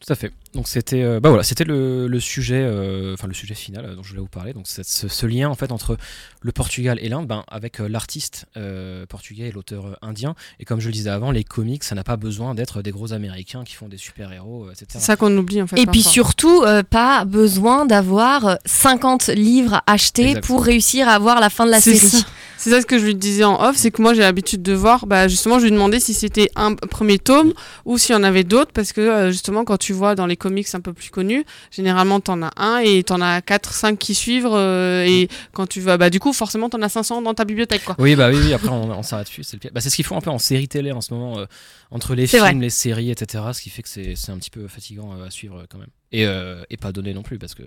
Tout 0.00 0.10
à 0.12 0.16
fait. 0.16 0.32
Donc 0.54 0.68
c'était, 0.68 1.02
euh, 1.02 1.18
bah 1.18 1.30
voilà, 1.30 1.44
c'était 1.44 1.64
le, 1.64 2.06
le 2.06 2.20
sujet, 2.20 2.60
euh, 2.62 3.14
enfin 3.14 3.26
le 3.26 3.32
sujet 3.32 3.54
final 3.54 3.84
euh, 3.86 3.94
dont 3.94 4.02
je 4.02 4.10
voulais 4.10 4.20
vous 4.20 4.26
parler. 4.28 4.52
Donc 4.52 4.66
ce, 4.66 4.82
ce 4.82 5.26
lien 5.26 5.48
en 5.48 5.54
fait 5.54 5.72
entre 5.72 5.96
le 6.42 6.52
Portugal 6.52 6.98
et 7.00 7.08
l'Inde, 7.08 7.26
ben, 7.26 7.44
avec 7.48 7.80
euh, 7.80 7.88
l'artiste 7.88 8.44
euh, 8.58 9.06
portugais 9.06 9.48
et 9.48 9.52
l'auteur 9.52 9.98
indien. 10.02 10.34
Et 10.60 10.64
comme 10.66 10.78
je 10.80 10.88
le 10.88 10.92
disais 10.92 11.08
avant, 11.08 11.30
les 11.30 11.42
comics, 11.44 11.82
ça 11.82 11.94
n'a 11.94 12.04
pas 12.04 12.16
besoin 12.16 12.54
d'être 12.54 12.82
des 12.82 12.90
gros 12.90 13.14
Américains 13.14 13.64
qui 13.64 13.74
font 13.74 13.88
des 13.88 13.96
super 13.96 14.30
héros, 14.32 14.68
etc. 14.70 14.86
C'est 14.90 14.98
ça 15.00 15.16
qu'on 15.16 15.34
oublie 15.38 15.62
en 15.62 15.66
fait. 15.66 15.80
Et 15.80 15.86
puis 15.86 16.02
surtout 16.02 16.62
euh, 16.64 16.82
pas 16.82 17.24
besoin 17.24 17.86
d'avoir 17.86 18.46
euh, 18.46 18.54
50 18.66 19.28
livres 19.28 19.80
Exact. 19.88 20.44
pour 20.46 20.64
réussir 20.64 21.08
à 21.08 21.18
voir 21.18 21.40
la 21.40 21.48
fin 21.48 21.64
de 21.64 21.70
la 21.70 21.80
C'est 21.80 21.94
série. 21.94 22.22
ça. 22.22 22.26
C'est 22.58 22.70
ça 22.70 22.80
ce 22.80 22.86
que 22.86 22.96
je 22.96 23.04
lui 23.06 23.16
disais 23.16 23.42
en 23.42 23.60
off, 23.60 23.74
c'est 23.76 23.90
que 23.90 24.00
moi 24.00 24.14
j'ai 24.14 24.20
l'habitude 24.20 24.62
de 24.62 24.72
voir, 24.72 25.06
bah, 25.06 25.26
justement 25.26 25.58
je 25.58 25.64
lui 25.64 25.72
demandais 25.72 25.98
si 25.98 26.14
c'était 26.14 26.48
un 26.54 26.76
premier 26.76 27.18
tome 27.18 27.52
ou 27.86 27.98
s'il 27.98 28.14
y 28.14 28.16
en 28.16 28.22
avait 28.22 28.44
d'autres, 28.44 28.70
parce 28.72 28.92
que 28.92 29.00
euh, 29.00 29.30
justement 29.32 29.64
quand 29.64 29.78
tu 29.78 29.92
vois 29.92 30.14
dans 30.14 30.26
les 30.26 30.36
comics 30.42 30.74
un 30.74 30.80
peu 30.80 30.92
plus 30.92 31.10
connus, 31.10 31.44
généralement 31.70 32.18
t'en 32.20 32.42
as 32.42 32.50
un 32.56 32.78
et 32.78 33.02
t'en 33.04 33.20
as 33.20 33.40
4, 33.40 33.72
5 33.72 33.98
qui 33.98 34.14
suivent, 34.14 34.48
euh, 34.50 35.04
et 35.06 35.28
quand 35.52 35.66
tu 35.66 35.80
vas, 35.80 35.96
bah 35.96 36.10
du 36.10 36.18
coup 36.18 36.32
forcément 36.32 36.68
t'en 36.68 36.82
as 36.82 36.88
500 36.88 37.22
dans 37.22 37.34
ta 37.34 37.44
bibliothèque 37.44 37.84
quoi. 37.84 37.94
Oui, 37.98 38.16
bah 38.16 38.28
oui, 38.30 38.38
oui, 38.44 38.52
après 38.52 38.68
on, 38.68 38.90
on 38.90 39.02
s'arrête 39.02 39.28
dessus. 39.28 39.44
C'est 39.44 39.56
le 39.56 39.60
pire. 39.60 39.70
Bah, 39.72 39.80
c'est 39.80 39.90
ce 39.90 39.96
qu'ils 39.96 40.04
font 40.04 40.16
un 40.16 40.20
peu 40.20 40.30
en 40.30 40.38
série 40.38 40.68
télé 40.68 40.92
en 40.92 41.00
ce 41.00 41.14
moment, 41.14 41.38
euh, 41.38 41.46
entre 41.90 42.14
les 42.14 42.26
films, 42.26 42.42
vrai. 42.42 42.54
les 42.54 42.70
séries, 42.70 43.10
etc. 43.10 43.44
Ce 43.52 43.60
qui 43.60 43.70
fait 43.70 43.82
que 43.82 43.88
c'est 43.88 44.30
un 44.30 44.38
petit 44.38 44.50
peu 44.50 44.66
fatigant 44.68 45.12
euh, 45.14 45.26
à 45.26 45.30
suivre 45.30 45.64
quand 45.70 45.78
même. 45.78 45.90
Et, 46.10 46.26
euh, 46.26 46.62
et 46.68 46.76
pas 46.76 46.92
donné 46.92 47.14
non 47.14 47.22
plus, 47.22 47.38
parce 47.38 47.54
que 47.54 47.62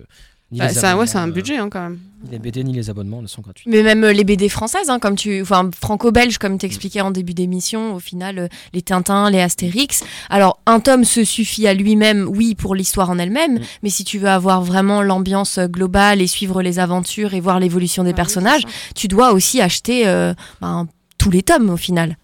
Bah, 0.52 0.66
ouais, 0.96 1.06
c'est 1.06 1.18
un 1.18 1.28
euh, 1.28 1.32
budget 1.32 1.56
hein, 1.56 1.68
quand 1.68 1.80
même. 1.82 1.98
ni 2.24 2.30
les 2.30 2.38
BD 2.38 2.62
ni 2.62 2.72
les 2.72 2.88
abonnements 2.88 3.20
ne 3.20 3.26
sont 3.26 3.42
gratuits. 3.42 3.68
Mais 3.68 3.82
même 3.82 4.04
euh, 4.04 4.12
les 4.12 4.22
BD 4.22 4.48
françaises, 4.48 4.88
hein, 4.90 5.00
comme 5.00 5.16
tu, 5.16 5.42
enfin 5.42 5.68
franco-belge, 5.76 6.38
comme 6.38 6.56
t'expliquais 6.56 7.00
en 7.00 7.10
début 7.10 7.34
d'émission, 7.34 7.94
au 7.96 7.98
final, 7.98 8.38
euh, 8.38 8.48
les 8.72 8.80
Tintins, 8.80 9.28
les 9.28 9.40
Astérix. 9.40 10.04
Alors 10.30 10.60
un 10.66 10.78
tome 10.78 11.04
se 11.04 11.24
suffit 11.24 11.66
à 11.66 11.74
lui-même, 11.74 12.28
oui, 12.28 12.54
pour 12.54 12.76
l'histoire 12.76 13.10
en 13.10 13.18
elle-même, 13.18 13.54
Mm. 13.54 13.60
mais 13.82 13.90
si 13.90 14.04
tu 14.04 14.18
veux 14.18 14.28
avoir 14.28 14.62
vraiment 14.62 15.02
l'ambiance 15.02 15.58
globale 15.58 16.20
et 16.22 16.28
suivre 16.28 16.62
les 16.62 16.78
aventures 16.78 17.34
et 17.34 17.40
voir 17.40 17.58
l'évolution 17.58 18.04
des 18.04 18.10
Ah 18.10 18.14
personnages, 18.14 18.62
tu 18.94 19.08
dois 19.08 19.32
aussi 19.32 19.60
acheter 19.60 20.06
euh, 20.06 20.32
ben, 20.60 20.86
tous 21.18 21.30
les 21.30 21.42
tomes 21.42 21.70
au 21.70 21.76
final. 21.76 22.16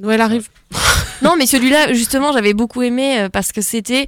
Noël 0.00 0.20
arrive. 0.20 0.48
Non, 1.22 1.36
mais 1.38 1.46
celui-là, 1.46 1.94
justement, 1.94 2.32
j'avais 2.32 2.52
beaucoup 2.52 2.82
aimé 2.82 3.18
euh, 3.20 3.28
parce 3.30 3.52
que 3.52 3.62
c'était 3.62 4.06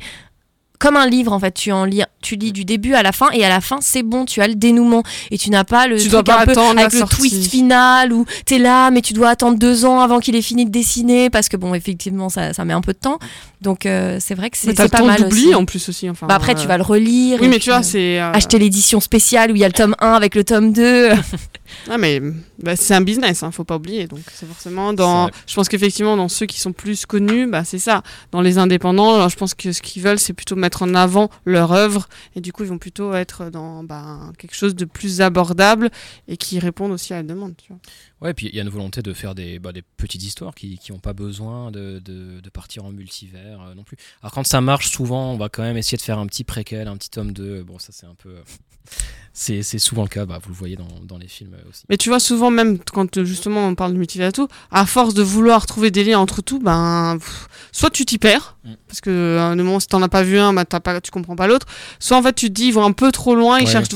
comme 0.79 0.97
un 0.97 1.07
livre 1.09 1.33
en 1.33 1.41
fait. 1.41 1.53
Tu 1.53 1.73
en 1.73 1.85
lis, 1.85 2.03
tu 2.23 2.37
lis 2.37 2.53
du 2.53 2.65
début 2.65 2.95
à 2.95 3.03
la 3.03 3.13
fin 3.13 3.31
et 3.33 3.45
à 3.45 3.49
la 3.49 3.61
fin 3.61 3.79
c'est 3.81 4.03
bon, 4.03 4.25
tu 4.25 4.41
as 4.43 4.49
le 4.49 4.55
dénouement 4.55 5.03
et 5.31 5.39
tu 5.39 5.51
n'as 5.51 5.65
pas 5.65 5.87
le 5.87 5.97
Tu 5.97 6.03
truc 6.03 6.13
dois 6.13 6.25
pas 6.25 6.43
un 6.43 6.47
peu 6.47 6.59
avec 6.59 6.93
le 6.93 6.99
sortie. 6.99 7.17
twist 7.17 7.51
final 7.51 8.13
où 8.13 8.25
t'es 8.47 8.59
là 8.59 8.91
mais 8.91 9.01
tu 9.03 9.13
dois 9.13 9.29
attendre 9.31 9.59
deux 9.59 9.85
ans 9.85 10.01
avant 10.01 10.19
qu'il 10.21 10.35
ait 10.37 10.43
fini 10.43 10.65
de 10.67 10.71
dessiner 10.71 11.31
parce 11.31 11.49
que 11.49 11.57
bon 11.57 11.75
effectivement 11.75 12.29
ça, 12.29 12.53
ça 12.53 12.65
met 12.65 12.73
un 12.75 12.81
peu 12.81 12.93
de 12.93 12.99
temps. 12.99 13.19
Donc 13.61 13.87
euh, 13.87 14.19
c'est 14.21 14.35
vrai 14.35 14.51
que 14.51 14.57
c'est 14.57 14.73
pas 14.89 15.03
mal 15.03 15.25
aussi. 15.25 15.55
en 15.55 15.65
plus 15.65 15.89
aussi. 15.89 16.09
Enfin, 16.09 16.27
Bah 16.27 16.35
après 16.37 16.53
euh, 16.53 16.61
tu 16.61 16.67
vas 16.69 16.77
le 16.77 16.83
relire. 16.85 17.39
Oui, 17.41 17.49
mais 17.49 17.57
puis, 17.57 17.65
tu 17.65 17.71
vois, 17.71 17.81
euh, 17.81 17.83
c'est. 17.83 18.21
euh, 18.21 18.31
Acheter 18.33 18.59
l'édition 18.59 19.01
spéciale 19.01 19.51
où 19.51 19.57
il 19.57 19.61
y 19.61 19.65
a 19.65 19.69
le 19.69 19.73
tome 19.73 19.97
1 20.01 20.13
avec 20.13 20.35
le 20.37 20.45
tome 20.45 20.73
2. 20.73 21.11
Ah 21.89 21.99
mais 21.99 22.21
bah, 22.59 22.77
c'est 22.77 22.95
un 22.95 23.01
business, 23.01 23.43
hein, 23.43 23.51
faut 23.51 23.65
pas 23.65 23.77
oublier. 23.77 24.07
Donc 24.07 24.21
c'est 24.33 24.47
forcément 24.47 24.93
dans. 24.93 25.31
Je 25.47 25.55
pense 25.55 25.69
qu'effectivement 25.69 26.17
dans 26.17 26.29
ceux 26.29 26.47
qui 26.47 26.61
sont 26.61 26.73
plus 26.73 27.07
connus, 27.07 27.47
bah 27.47 27.65
c'est 27.65 27.79
ça. 27.79 28.03
Dans 28.33 28.41
les 28.41 28.59
indépendants, 28.59 29.15
alors, 29.15 29.29
je 29.29 29.37
pense 29.37 29.55
que 29.55 29.73
ce 29.73 29.83
qu'ils 29.83 30.03
veulent, 30.03 30.19
c'est 30.19 30.33
plutôt 30.33 30.57
mettre 30.57 30.83
en 30.83 30.95
avant 30.95 31.31
leur 31.45 31.73
œuvre 31.73 32.09
et 32.37 32.41
du 32.41 32.53
coup 32.53 32.63
ils 32.65 32.69
vont 32.69 32.79
plutôt 32.79 33.15
être 33.15 33.51
dans 33.51 33.85
bah, 33.85 34.19
quelque 34.39 34.55
chose 34.55 34.75
de 34.75 34.85
plus 34.85 35.21
abordable 35.21 35.91
et 36.27 36.37
qui 36.37 36.59
répondent 36.59 36.93
aussi 36.93 37.13
à 37.15 37.19
la 37.19 37.23
demande. 37.23 37.55
Tu 37.57 37.69
vois. 37.69 37.79
Ouais, 38.21 38.35
puis 38.35 38.49
il 38.49 38.55
y 38.57 38.59
a 38.59 38.63
une 38.63 38.69
volonté 38.69 39.01
de 39.01 39.13
faire 39.13 39.35
des, 39.35 39.59
bah, 39.61 39.73
des 39.73 39.83
petites 39.83 40.23
histoires 40.25 40.55
qui 40.55 40.79
n'ont 40.91 40.99
pas 40.99 41.13
besoin 41.13 41.71
de, 41.71 42.01
de, 42.05 42.41
de 42.41 42.51
partir 42.51 42.85
en 42.85 42.91
multivers 42.91 43.61
euh, 43.63 43.75
non 43.75 43.85
plus. 43.85 43.97
Alors 44.23 44.33
quand 44.33 44.45
ça 44.47 44.61
marche, 44.61 44.91
souvent, 44.91 45.33
on 45.33 45.37
va 45.37 45.49
quand 45.49 45.63
même 45.63 45.77
essayer 45.77 45.97
de 45.99 46.03
faire 46.03 46.19
un 46.19 46.27
petit 46.27 46.43
préquel, 46.45 46.89
un 46.89 46.97
petit 46.97 47.11
tome 47.11 47.33
2. 47.33 47.63
Bon, 47.63 47.79
ça 47.79 47.89
c'est 47.93 48.07
un 48.07 48.17
peu... 48.17 48.35
c'est 49.33 49.63
souvent 49.79 50.03
le 50.03 50.09
cas, 50.09 50.27
bah, 50.27 50.41
vous 50.43 50.49
le 50.49 50.55
voyez 50.57 50.75
dans, 50.75 50.89
dans 51.05 51.19
les 51.19 51.29
films 51.29 51.55
aussi. 51.71 51.85
Mais 51.89 51.97
tu 51.97 52.09
vois 52.09 52.19
souvent 52.19 52.51
même 52.51 52.79
quand 52.93 53.19
euh, 53.19 53.25
justement 53.25 53.69
on 53.69 53.75
parle 53.77 53.93
de 53.93 53.99
multivers 53.99 54.29
et 54.29 54.33
tout, 54.33 54.49
à 54.73 54.85
force 54.85 55.15
de 55.15 55.23
vouloir 55.23 55.67
trouver 55.67 55.91
des 55.93 56.03
liens 56.03 56.19
entre 56.19 56.43
tout, 56.43 56.59
ben 56.59 57.19
pff, 57.21 57.49
soit 57.73 57.91
tu 57.91 58.05
t'y 58.05 58.19
perds 58.19 58.57
Mm. 58.65 58.73
parce 58.89 59.01
que 59.01 59.09
euh, 59.09 59.55
le 59.55 59.63
moment 59.63 59.79
si 59.81 59.87
t'en 59.87 60.03
as 60.03 60.09
pas 60.09 60.23
vu 60.25 60.37
un, 60.39 60.53
bah, 60.53 60.65
t'as 60.65 60.81
pas, 60.81 61.01
tu 61.01 61.11
comprends 61.13 61.37
pas 61.37 61.47
l'autre. 61.47 61.67
Soit 62.01 62.17
en 62.17 62.23
fait 62.23 62.35
tu 62.35 62.49
te 62.49 62.53
dis 62.53 62.67
ils 62.67 62.73
vont 62.75 62.85
un 62.85 62.91
peu 62.93 63.13
trop 63.13 63.37
loin, 63.37 63.59
ils 63.61 63.65
Ouais. 63.67 63.71
cherchent. 63.71 63.89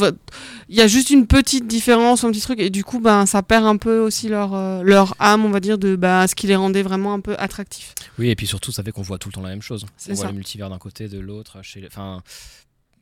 Il 0.68 0.76
y 0.76 0.80
a 0.80 0.86
juste 0.86 1.10
une 1.10 1.26
petite 1.26 1.66
différence, 1.66 2.22
un 2.24 2.30
petit 2.30 2.40
truc 2.40 2.60
et 2.60 2.70
du 2.70 2.84
coup 2.84 3.00
ben 3.00 3.26
ça 3.26 3.42
perd 3.42 3.66
un 3.66 3.76
peu 3.76 3.98
aussi 3.98 4.11
leur 4.28 4.54
euh, 4.54 4.82
leur 4.82 5.14
âme, 5.18 5.44
on 5.44 5.50
va 5.50 5.60
dire 5.60 5.78
de 5.78 5.96
bah, 5.96 6.26
ce 6.28 6.34
qui 6.34 6.46
les 6.46 6.56
rendait 6.56 6.82
vraiment 6.82 7.12
un 7.14 7.20
peu 7.20 7.34
attractifs. 7.38 7.94
Oui, 8.18 8.28
et 8.30 8.36
puis 8.36 8.46
surtout, 8.46 8.72
ça 8.72 8.82
fait 8.82 8.92
qu'on 8.92 9.02
voit 9.02 9.18
tout 9.18 9.28
le 9.28 9.32
temps 9.34 9.42
la 9.42 9.48
même 9.50 9.62
chose. 9.62 9.86
C'est 9.96 10.12
On 10.12 10.14
voit 10.14 10.24
ça. 10.24 10.30
le 10.30 10.36
multivers 10.36 10.70
d'un 10.70 10.78
côté, 10.78 11.08
de 11.08 11.18
l'autre. 11.18 11.62
Chez... 11.62 11.80
les- 11.80 11.86
Enfin, 11.88 12.22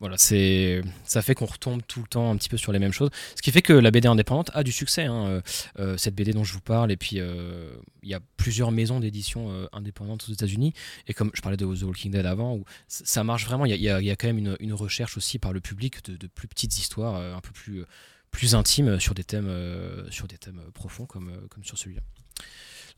Voilà, 0.00 0.16
c'est 0.16 0.80
ça 1.04 1.20
fait 1.20 1.34
qu'on 1.34 1.44
retombe 1.44 1.82
tout 1.86 2.00
le 2.00 2.06
temps 2.06 2.30
un 2.30 2.36
petit 2.38 2.48
peu 2.48 2.56
sur 2.56 2.72
les 2.72 2.78
mêmes 2.78 2.92
choses. 2.92 3.10
Ce 3.36 3.42
qui 3.42 3.52
fait 3.52 3.60
que 3.60 3.74
la 3.74 3.90
BD 3.90 4.08
indépendante 4.08 4.50
a 4.54 4.62
du 4.62 4.72
succès. 4.72 5.04
hein, 5.04 5.26
euh, 5.26 5.40
euh, 5.78 5.96
cette 5.98 6.14
BD 6.14 6.32
dont 6.32 6.42
je 6.42 6.54
vous 6.54 6.62
parle, 6.62 6.90
et 6.90 6.96
puis 6.96 7.16
euh, 7.20 7.70
il 8.02 8.08
y 8.08 8.14
a 8.14 8.20
plusieurs 8.38 8.72
maisons 8.72 8.98
d'édition 9.00 9.50
euh, 9.50 9.66
indépendantes 9.72 10.24
aux 10.26 10.32
États-Unis. 10.32 10.72
Et 11.06 11.12
comme 11.12 11.30
je 11.34 11.42
parlais 11.42 11.58
de 11.58 11.66
The 11.66 11.82
Walking 11.82 12.12
Dead 12.12 12.24
avant, 12.24 12.54
où 12.54 12.64
ça 12.88 13.24
marche 13.24 13.44
vraiment. 13.44 13.66
Il 13.66 13.76
y 13.78 13.88
a- 13.90 14.00
y, 14.00 14.06
y 14.08 14.16
quand 14.16 14.28
même 14.28 14.38
une, 14.38 14.56
une 14.60 14.72
recherche 14.72 15.18
aussi 15.18 15.38
par 15.38 15.52
le 15.52 15.60
public 15.60 16.02
de, 16.06 16.16
de 16.16 16.26
plus 16.28 16.48
petites 16.48 16.78
histoires, 16.78 17.16
un 17.16 17.40
peu 17.42 17.50
plus 17.52 17.84
plus 18.30 18.54
intimes 18.54 18.98
sur 19.00 19.14
des 19.14 19.24
thèmes 19.24 19.48
euh, 19.48 20.10
sur 20.10 20.28
des 20.28 20.38
thèmes 20.38 20.60
profonds 20.74 21.06
comme 21.06 21.28
euh, 21.28 21.46
comme 21.48 21.64
sur 21.64 21.78
celui-là. 21.78 22.02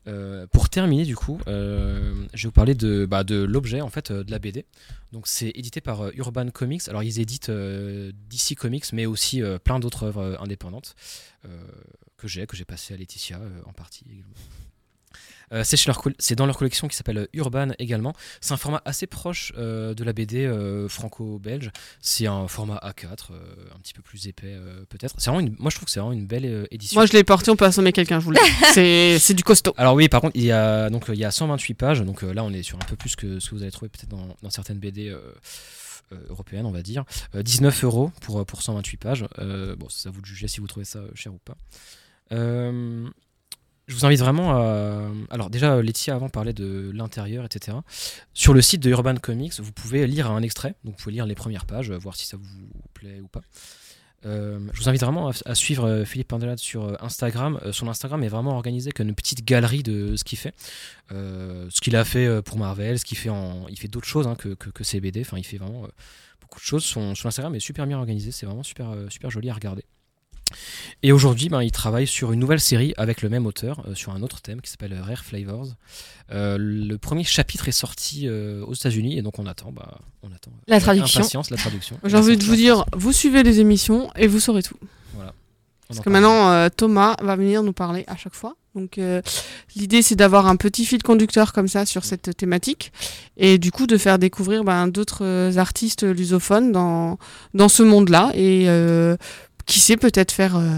Euh, 0.05 0.47
pour 0.47 0.69
terminer, 0.69 1.05
du 1.05 1.15
coup, 1.15 1.39
je 1.47 1.51
vais 2.33 2.43
vous 2.43 2.51
parler 2.51 2.75
de, 2.75 3.05
bah, 3.05 3.23
de 3.23 3.41
l'objet 3.41 3.79
en 3.79 3.89
fait 3.89 4.11
de 4.11 4.29
la 4.29 4.37
BD. 4.37 4.65
Donc, 5.13 5.27
c'est 5.27 5.49
édité 5.55 5.79
par 5.79 6.09
Urban 6.15 6.49
Comics. 6.49 6.89
Alors, 6.89 7.03
ils 7.03 7.21
éditent 7.21 7.49
DC 7.49 8.55
Comics, 8.57 8.91
mais 8.91 9.05
aussi 9.05 9.41
plein 9.63 9.79
d'autres 9.79 10.03
œuvres 10.03 10.37
indépendantes 10.41 10.95
que 12.17 12.27
j'ai, 12.27 12.45
que 12.47 12.57
j'ai 12.57 12.65
passé 12.65 12.93
à 12.93 12.97
Laetitia 12.97 13.39
en 13.65 13.71
partie 13.71 14.03
également. 14.11 14.35
Euh, 15.53 15.63
c'est, 15.63 15.85
leur 15.85 16.01
dans 16.35 16.45
leur 16.45 16.57
collection 16.57 16.87
qui 16.87 16.95
s'appelle 16.95 17.27
Urban 17.33 17.69
également. 17.79 18.13
C'est 18.41 18.53
un 18.53 18.57
format 18.57 18.81
assez 18.85 19.07
proche 19.07 19.53
euh, 19.57 19.93
de 19.93 20.03
la 20.03 20.11
BD 20.13 20.45
euh, 20.45 20.87
franco-belge. 20.89 21.71
C'est 22.01 22.27
un 22.27 22.47
format 22.47 22.77
A4, 22.83 23.31
euh, 23.31 23.35
un 23.75 23.79
petit 23.79 23.93
peu 23.93 24.01
plus 24.01 24.27
épais 24.27 24.55
peut-être. 24.89 25.15
C'est 25.17 25.29
vraiment 25.29 25.45
une- 25.47 25.55
moi, 25.59 25.69
je 25.69 25.75
trouve 25.75 25.85
que 25.85 25.91
c'est 25.91 25.99
vraiment 25.99 26.13
une 26.13 26.25
belle 26.25 26.67
édition. 26.71 26.99
Moi, 26.99 27.05
je 27.05 27.13
l'ai 27.13 27.23
porté, 27.23 27.51
on 27.51 27.55
peut 27.55 27.65
assommer 27.65 27.91
quelqu'un, 27.93 28.19
je 28.19 28.25
vous 28.25 28.31
le 28.31 28.39
dis. 28.43 28.51
C'est- 28.73 29.19
C'est 29.19 29.33
du 29.33 29.43
costaud. 29.43 29.73
Alors 29.77 29.93
oui, 29.93 30.09
par 30.09 30.21
contre, 30.21 30.35
il 30.35 30.43
y 30.43 30.51
a 30.51 30.89
donc 30.89 31.05
il 31.09 31.15
y 31.19 31.25
a 31.25 31.31
128 31.31 31.73
pages, 31.75 32.01
donc 32.01 32.21
là 32.23 32.43
on 32.43 32.51
est 32.51 32.63
sur 32.63 32.77
un 32.77 32.85
peu 32.85 32.95
plus 32.95 33.15
que 33.15 33.39
ce 33.39 33.49
que 33.49 33.55
vous 33.55 33.61
allez 33.63 33.71
trouver 33.71 33.89
peut-être 33.89 34.09
dans, 34.09 34.35
dans 34.41 34.49
certaines 34.49 34.79
BD 34.79 35.15
européennes, 36.29 36.65
on 36.65 36.71
va 36.71 36.81
dire. 36.81 37.03
Euh, 37.35 37.43
19 37.43 37.83
euros 37.83 38.11
pour 38.21 38.45
pour 38.45 38.61
128 38.61 38.97
pages. 38.97 39.25
Euh, 39.39 39.75
bon, 39.75 39.87
c'est 39.89 40.07
à 40.09 40.11
vous 40.11 40.21
de 40.21 40.25
juger 40.25 40.47
si 40.47 40.59
vous 40.59 40.67
trouvez 40.67 40.85
ça 40.85 41.01
cher 41.15 41.33
ou 41.33 41.39
pas. 41.39 41.57
Euh, 42.31 43.07
je 43.93 43.99
vous 43.99 44.05
invite 44.05 44.19
vraiment 44.19 44.57
à. 44.57 45.07
Alors, 45.29 45.49
déjà, 45.51 45.81
Laetitia 45.81 46.15
avant 46.15 46.29
parlait 46.29 46.53
de 46.53 46.91
l'intérieur, 46.93 47.45
etc. 47.45 47.77
Sur 48.33 48.53
le 48.53 48.61
site 48.61 48.81
de 48.81 48.89
Urban 48.89 49.15
Comics, 49.15 49.59
vous 49.59 49.71
pouvez 49.71 50.07
lire 50.07 50.31
un 50.31 50.41
extrait. 50.41 50.73
Donc, 50.83 50.95
vous 50.95 51.03
pouvez 51.03 51.13
lire 51.13 51.27
les 51.27 51.35
premières 51.35 51.65
pages, 51.65 51.91
euh, 51.91 51.97
voir 51.97 52.15
si 52.15 52.25
ça 52.25 52.37
vous 52.37 52.69
plaît 52.95 53.19
ou 53.21 53.27
pas. 53.27 53.41
Euh, 54.25 54.59
je 54.73 54.79
vous 54.79 54.89
invite 54.89 55.01
vraiment 55.01 55.31
à, 55.45 55.53
suivre 55.53 55.85
euh, 55.85 56.05
Philippe 56.05 56.29
Pandelade 56.29 56.57
sur 56.57 56.97
Instagram. 57.03 57.59
Son 57.71 57.87
Instagram 57.87 58.23
est 58.23 58.29
vraiment 58.29 58.55
organisé 58.55 58.91
comme 58.91 59.09
une 59.09 59.15
petite 59.15 59.45
galerie 59.45 59.83
de 59.83 60.15
ce 60.15 60.23
qu'il 60.23 60.39
fait. 60.39 60.55
Ce 61.09 61.79
qu'il 61.79 61.95
a 61.95 62.03
fait 62.03 62.41
pour 62.41 62.57
Marvel, 62.57 62.97
ce 62.97 63.05
qu'il 63.05 63.17
fait 63.17 63.29
en. 63.29 63.67
Il 63.69 63.77
fait 63.77 63.89
d'autres 63.89 64.07
choses 64.07 64.27
hein, 64.27 64.35
que, 64.35 64.55
que, 64.55 64.71
que 64.71 64.83
ses 64.83 64.99
BD. 64.99 65.21
Enfin, 65.21 65.37
il 65.37 65.43
fait 65.43 65.57
vraiment 65.57 65.87
beaucoup 66.41 66.59
de 66.59 66.65
choses. 66.65 66.83
Son, 66.83 67.13
son 67.13 67.27
Instagram 67.27 67.53
est 67.53 67.59
super 67.59 67.85
bien 67.85 67.99
organisé. 67.99 68.31
C'est 68.31 68.47
vraiment 68.47 68.63
super, 68.63 68.95
super 69.09 69.29
joli 69.29 69.51
à 69.51 69.53
regarder. 69.53 69.85
Et 71.01 71.11
aujourd'hui, 71.11 71.49
ben, 71.49 71.61
il 71.61 71.71
travaille 71.71 72.07
sur 72.07 72.31
une 72.31 72.39
nouvelle 72.39 72.59
série 72.59 72.93
avec 72.97 73.21
le 73.21 73.29
même 73.29 73.45
auteur, 73.45 73.83
euh, 73.87 73.95
sur 73.95 74.13
un 74.13 74.21
autre 74.21 74.41
thème 74.41 74.61
qui 74.61 74.69
s'appelle 74.69 74.93
Rare 74.99 75.23
Flavors. 75.23 75.67
Euh, 76.31 76.57
le 76.59 76.97
premier 76.97 77.23
chapitre 77.23 77.67
est 77.67 77.73
sorti 77.73 78.27
euh, 78.27 78.63
aux 78.65 78.73
États-Unis 78.73 79.17
et 79.17 79.21
donc 79.21 79.39
on 79.39 79.45
attend, 79.45 79.71
bah, 79.71 79.99
on 80.23 80.27
attend 80.27 80.51
La 80.67 80.79
traduction. 80.79 81.21
impatience 81.21 81.49
la 81.49 81.57
traduction. 81.57 81.99
J'ai 82.03 82.17
envie 82.17 82.37
de 82.37 82.43
vous 82.43 82.55
dire, 82.55 82.85
vous 82.93 83.11
suivez 83.11 83.43
les 83.43 83.59
émissions 83.59 84.09
et 84.15 84.27
vous 84.27 84.39
saurez 84.39 84.63
tout. 84.63 84.77
Voilà. 85.13 85.33
Parce 85.87 85.99
que 85.99 86.09
maintenant, 86.09 86.51
euh, 86.51 86.69
Thomas 86.75 87.15
va 87.21 87.35
venir 87.35 87.61
nous 87.61 87.73
parler 87.73 88.03
à 88.07 88.15
chaque 88.15 88.33
fois. 88.33 88.55
Donc, 88.75 88.97
euh, 88.97 89.21
l'idée, 89.75 90.01
c'est 90.01 90.15
d'avoir 90.15 90.47
un 90.47 90.55
petit 90.55 90.85
fil 90.85 91.03
conducteur 91.03 91.53
comme 91.53 91.67
ça 91.67 91.85
sur 91.85 92.03
cette 92.05 92.35
thématique 92.35 92.91
et 93.37 93.59
du 93.59 93.71
coup 93.71 93.85
de 93.85 93.97
faire 93.97 94.17
découvrir 94.17 94.63
ben, 94.63 94.87
d'autres 94.87 95.23
euh, 95.23 95.57
artistes 95.57 96.03
lusophones 96.03 96.71
dans, 96.71 97.19
dans 97.53 97.69
ce 97.69 97.83
monde-là 97.83 98.31
et 98.33 98.65
euh, 98.67 99.15
qui 99.65 99.79
sait 99.79 99.97
peut-être 99.97 100.31
faire 100.31 100.55
euh, 100.57 100.77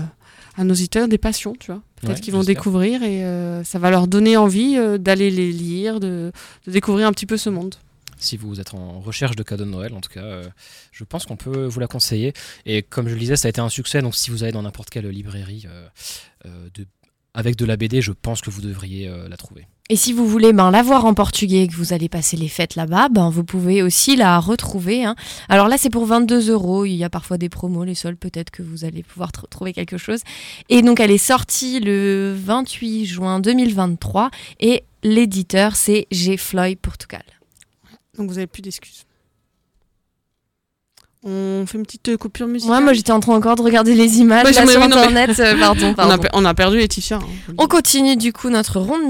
à 0.57 0.63
nos 0.63 0.73
auditeurs 0.73 1.07
des 1.07 1.17
passions, 1.17 1.53
tu 1.59 1.71
vois. 1.71 1.81
Peut-être 2.01 2.15
Ouais, 2.17 2.21
qu'ils 2.21 2.33
vont 2.33 2.43
découvrir 2.43 3.01
et 3.03 3.23
euh, 3.25 3.63
ça 3.63 3.79
va 3.79 3.89
leur 3.89 4.07
donner 4.07 4.37
envie 4.37 4.77
euh, 4.77 4.97
d'aller 4.97 5.31
les 5.31 5.51
lire, 5.51 5.99
de, 5.99 6.31
de 6.67 6.71
découvrir 6.71 7.07
un 7.07 7.11
petit 7.11 7.25
peu 7.25 7.37
ce 7.37 7.49
monde. 7.49 7.75
si 8.17 8.37
vous 8.37 8.59
êtes 8.61 8.73
en 8.73 8.99
recherche 9.01 9.35
de 9.35 9.43
cadeaux 9.43 9.65
de 9.65 9.69
Noël, 9.71 9.93
en 9.93 10.01
tout 10.01 10.09
cas, 10.13 10.23
euh, 10.23 10.43
je 10.91 11.03
pense 11.03 11.25
qu'on 11.25 11.35
peut 11.35 11.65
vous 11.65 11.79
la 11.79 11.87
conseiller. 11.87 12.31
Et 12.65 12.81
comme 12.83 13.07
je 13.09 13.13
le 13.13 13.19
disais, 13.19 13.35
ça 13.35 13.47
a 13.47 13.49
été 13.49 13.59
un 13.61 13.69
succès, 13.69 14.01
donc 14.01 14.15
si 14.15 14.29
vous 14.31 14.43
allez 14.43 14.51
dans 14.53 14.61
n'importe 14.63 14.89
quelle 14.89 15.07
librairie 15.09 15.65
euh, 15.67 15.87
euh, 16.45 16.69
de, 16.75 16.85
avec 17.33 17.55
de 17.57 17.65
la 17.65 17.75
BD, 17.75 18.01
je 18.01 18.13
pense 18.13 18.39
que 18.41 18.49
vous 18.49 18.61
devriez 18.61 19.07
euh, 19.09 19.27
la 19.27 19.35
trouver. 19.37 19.67
Et 19.91 19.95
si 19.95 20.13
vous 20.13 20.25
voulez 20.27 20.51
ben, 20.51 20.71
la 20.71 20.81
voir 20.81 21.05
en 21.05 21.13
portugais 21.13 21.61
et 21.63 21.67
que 21.67 21.75
vous 21.75 21.93
allez 21.93 22.09
passer 22.09 22.35
les 22.37 22.47
fêtes 22.47 22.75
là-bas, 22.75 23.07
ben, 23.09 23.29
vous 23.29 23.43
pouvez 23.43 23.83
aussi 23.83 24.15
la 24.15 24.39
retrouver. 24.39 25.05
hein. 25.05 25.15
Alors 25.47 25.67
là, 25.67 25.77
c'est 25.77 25.91
pour 25.91 26.05
22 26.07 26.49
euros. 26.49 26.85
Il 26.85 26.95
y 26.95 27.03
a 27.03 27.09
parfois 27.11 27.37
des 27.37 27.49
promos, 27.49 27.83
les 27.83 27.93
soldes, 27.93 28.17
peut-être 28.17 28.49
que 28.49 28.63
vous 28.63 28.83
allez 28.83 29.03
pouvoir 29.03 29.29
tr- 29.29 29.47
trouver 29.47 29.73
quelque 29.73 29.97
chose. 29.99 30.21
Et 30.69 30.81
donc, 30.81 30.99
elle 30.99 31.11
est 31.11 31.19
sortie 31.19 31.79
le 31.81 32.35
28 32.35 33.05
juin 33.05 33.39
2023 33.39 34.31
et 34.59 34.83
l'éditeur, 35.03 35.75
c'est 35.75 36.07
G. 36.09 36.35
Floyd 36.37 36.79
Portugal. 36.79 37.23
Donc, 38.17 38.27
vous 38.29 38.35
n'avez 38.35 38.47
plus 38.47 38.63
d'excuses. 38.63 39.03
On 41.23 41.65
fait 41.67 41.77
une 41.77 41.85
petite 41.85 42.09
euh, 42.09 42.17
coupure 42.17 42.47
musicale? 42.47 42.69
Moi, 42.75 42.81
moi 42.81 42.93
j'étais 42.93 43.11
en 43.11 43.19
train 43.19 43.35
encore 43.35 43.55
de 43.55 43.61
regarder 43.63 43.95
les 43.95 44.19
images 44.19 44.45
Ouais, 44.45 44.51
là, 44.51 44.65
sur 44.67 44.79
mais- 44.79 44.85
Internet. 44.85 45.39
euh, 45.39 45.57
pardon, 45.59 45.93
on, 46.33 46.43
a, 46.45 46.51
on 46.51 46.53
perdu 46.55 46.77
Laetitia. 46.77 47.17
hein. 47.17 47.53
On 47.57 47.67
continue 47.67 48.15
du 48.15 48.31
coup 48.31 48.49
notre 48.51 48.79
ronde 48.79 49.09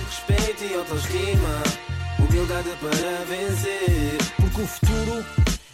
e 0.63 0.75
autoestima, 0.75 1.63
humildade 2.19 2.69
para 2.79 3.25
vencer. 3.25 4.17
Porque 4.37 4.61
o 4.61 4.67
futuro 4.67 5.25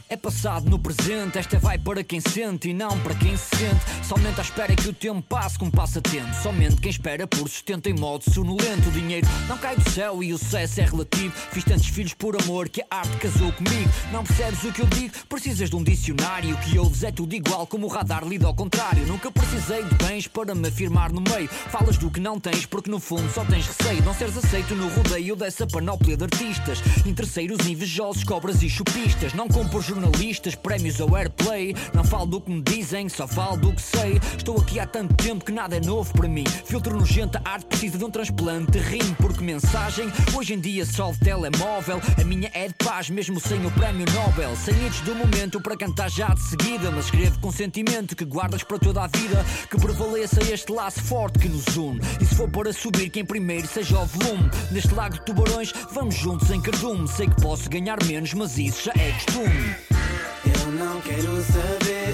é 0.10 0.16
passado 0.16 0.70
no 0.70 0.80
presente. 0.80 1.38
Esta 1.38 1.60
vai 1.60 1.78
para 1.78 2.04
quem 2.04 2.20
sente 2.20 2.70
e 2.70 2.74
não 2.74 2.98
para 3.00 3.16
quem 3.16 3.36
se 3.36 3.56
sente. 3.56 4.06
Somente 4.08 4.40
à 4.40 4.44
espera 4.44 4.76
que 4.76 4.88
o 4.88 4.94
tempo 4.94 5.22
passe 5.22 5.58
como 5.58 5.72
passatempo. 5.72 6.34
Somente 6.42 6.78
quem 6.78 6.90
espera 6.90 7.28
por 7.28 7.48
sustento 7.50 7.88
em 7.88 7.94
modo 7.94 8.24
sonolento. 8.30 8.90
O 8.90 8.92
dinheiro 8.92 9.28
não 9.48 9.58
cai 9.58 9.76
do 9.76 9.90
céu 9.90 10.24
e 10.24 10.34
o 10.34 10.38
sucesso 10.38 10.82
é 10.82 10.86
relativo. 10.86 11.34
Fiz 11.52 11.64
tantos 11.64 11.88
filhos 11.88 12.14
por 12.14 12.40
amor 12.42 12.70
que 12.70 12.82
a 12.82 12.98
arte 12.98 13.18
casou 13.18 13.52
comigo. 13.54 13.90
Não 14.12 14.24
percebes 14.24 14.64
o 14.64 14.72
que 14.72 14.82
eu 14.82 14.88
digo? 14.88 15.14
Precisas 15.28 15.70
de 15.70 15.76
um 15.76 15.84
dicionário. 15.84 16.56
O 16.56 16.60
que 16.60 16.80
ouves 16.80 17.04
é 17.04 17.12
tudo 17.12 17.34
igual, 17.36 17.68
como 17.68 17.88
o 17.88 17.90
radar 17.90 18.26
lido 18.26 18.48
ao 18.48 18.54
contrário. 18.54 19.06
Nunca 19.06 19.32
precisei 19.32 19.84
de 19.84 19.96
bens 19.96 20.28
para 20.28 20.56
me 20.56 20.68
afirmar 20.68 21.12
no 21.12 21.22
meio. 21.22 21.48
Falas 21.48 21.98
do 21.98 22.10
que 22.10 22.20
não 22.20 22.40
tens, 22.40 22.66
porque 22.66 22.90
no 22.90 23.00
fundo 23.00 23.30
só 23.34 23.44
tens 23.44 23.68
receio. 23.68 24.04
Não 24.04 24.14
seres 24.14 24.38
aceito 24.38 24.74
no 24.76 24.88
rodeio 24.90 25.36
dessa 25.36 25.68
panóplia 25.68 26.16
de 26.16 26.24
artistas. 26.24 26.80
Interesseiros, 27.06 27.68
invejosos, 27.68 28.24
cobras 28.24 28.62
e 28.64 28.70
chupistas. 28.70 29.34
Não 29.34 29.48
compro 29.48 29.82
jornalistas, 29.98 30.56
prémios 30.56 31.00
ou 31.00 31.16
airplay. 31.16 31.76
Não 31.94 32.04
falo 32.04 32.28
do 32.28 32.42
que 32.42 32.52
me 32.52 32.62
dizem, 32.62 33.10
só 33.10 33.28
falo 33.28 33.58
do 33.58 33.74
que 33.74 33.82
sei. 33.82 34.20
Estou 34.38 34.60
aqui 34.60 34.80
há 34.80 34.86
tanto 34.86 35.14
tempo 35.16 35.44
que 35.44 35.52
nada 35.52 35.76
é 35.76 35.80
novo 35.80 36.14
para 36.14 36.28
mim. 36.28 36.46
Filtro 36.66 36.98
nojento, 36.98 37.40
a 37.44 37.52
arte 37.52 37.66
precisa 37.66 37.98
de 37.98 38.06
um 38.06 38.12
transplante. 38.12 38.78
Rimo, 38.78 39.16
porque 39.16 39.44
mensagem 39.44 40.08
hoje 40.36 40.54
em 40.54 40.60
dia 40.60 40.86
de 40.86 41.20
telemóvel. 41.20 42.00
A 42.20 42.24
minha 42.24 42.50
é 42.54 42.68
de 42.68 42.74
paz, 42.76 43.10
mesmo 43.10 43.40
sem 43.40 43.66
o 43.66 43.72
prémio 43.72 44.06
Nobel. 44.14 44.56
Sem 44.56 44.74
hits 44.86 45.02
do 45.02 45.16
momento 45.16 45.60
para 45.60 45.76
cantar 45.76 46.10
já 46.10 46.28
de 46.34 46.42
seguida. 46.42 46.92
Mas 46.92 47.06
escrevo 47.06 47.40
com 47.40 47.52
sentimento 47.52 48.16
que 48.16 48.26
guardas 48.26 48.64
para 48.64 48.78
toda 48.78 49.04
a 49.04 49.08
vida. 49.08 49.46
Que 49.70 49.80
prevaleça 49.80 50.42
este 50.42 50.72
laço 50.72 51.02
forte 51.02 51.40
que 51.40 51.50
nos 51.50 51.76
une. 51.76 52.00
E 52.22 52.26
se 52.26 52.36
for 52.36 52.50
para 52.50 52.72
subir, 52.72 53.10
quem 53.10 53.26
primeiro 53.26 53.68
seja 53.68 54.00
o 54.00 54.06
volume. 54.06 54.50
Neste 54.72 54.94
lago 54.94 55.16
de 55.16 55.26
tubarões, 55.26 55.74
vamos 55.92 56.16
juntos 56.16 56.52
em 56.52 56.62
cardume. 56.62 57.08
Sei 57.08 57.28
que 57.28 57.42
posso 57.42 57.70
ganhar 57.70 58.04
menos, 58.06 58.34
mas 58.34 58.58
isso 58.58 58.84
já 58.84 58.94
é 58.96 59.12
costume. 59.12 59.87
Eu 59.92 60.72
não 60.72 61.02
quero 61.02 61.42
saber 61.42 62.14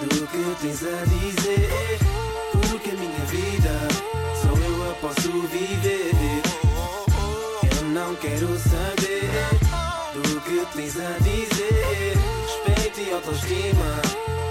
do 0.00 0.26
que 0.26 0.60
tens 0.60 0.82
a 0.82 1.04
dizer, 1.04 1.68
porque 2.52 2.90
a 2.90 2.94
minha 2.94 3.24
vida 3.26 3.88
só 4.40 4.48
eu 4.48 4.90
a 4.90 4.94
posso 4.94 5.30
viver. 5.48 6.12
Eu 7.76 7.84
não 7.88 8.14
quero 8.16 8.58
saber 8.58 9.30
do 10.14 10.40
que 10.40 10.66
tens 10.76 10.96
a 10.98 11.18
dizer, 11.18 12.16
respeito 12.46 13.00
e 13.00 13.12
autoestima, 13.12 14.02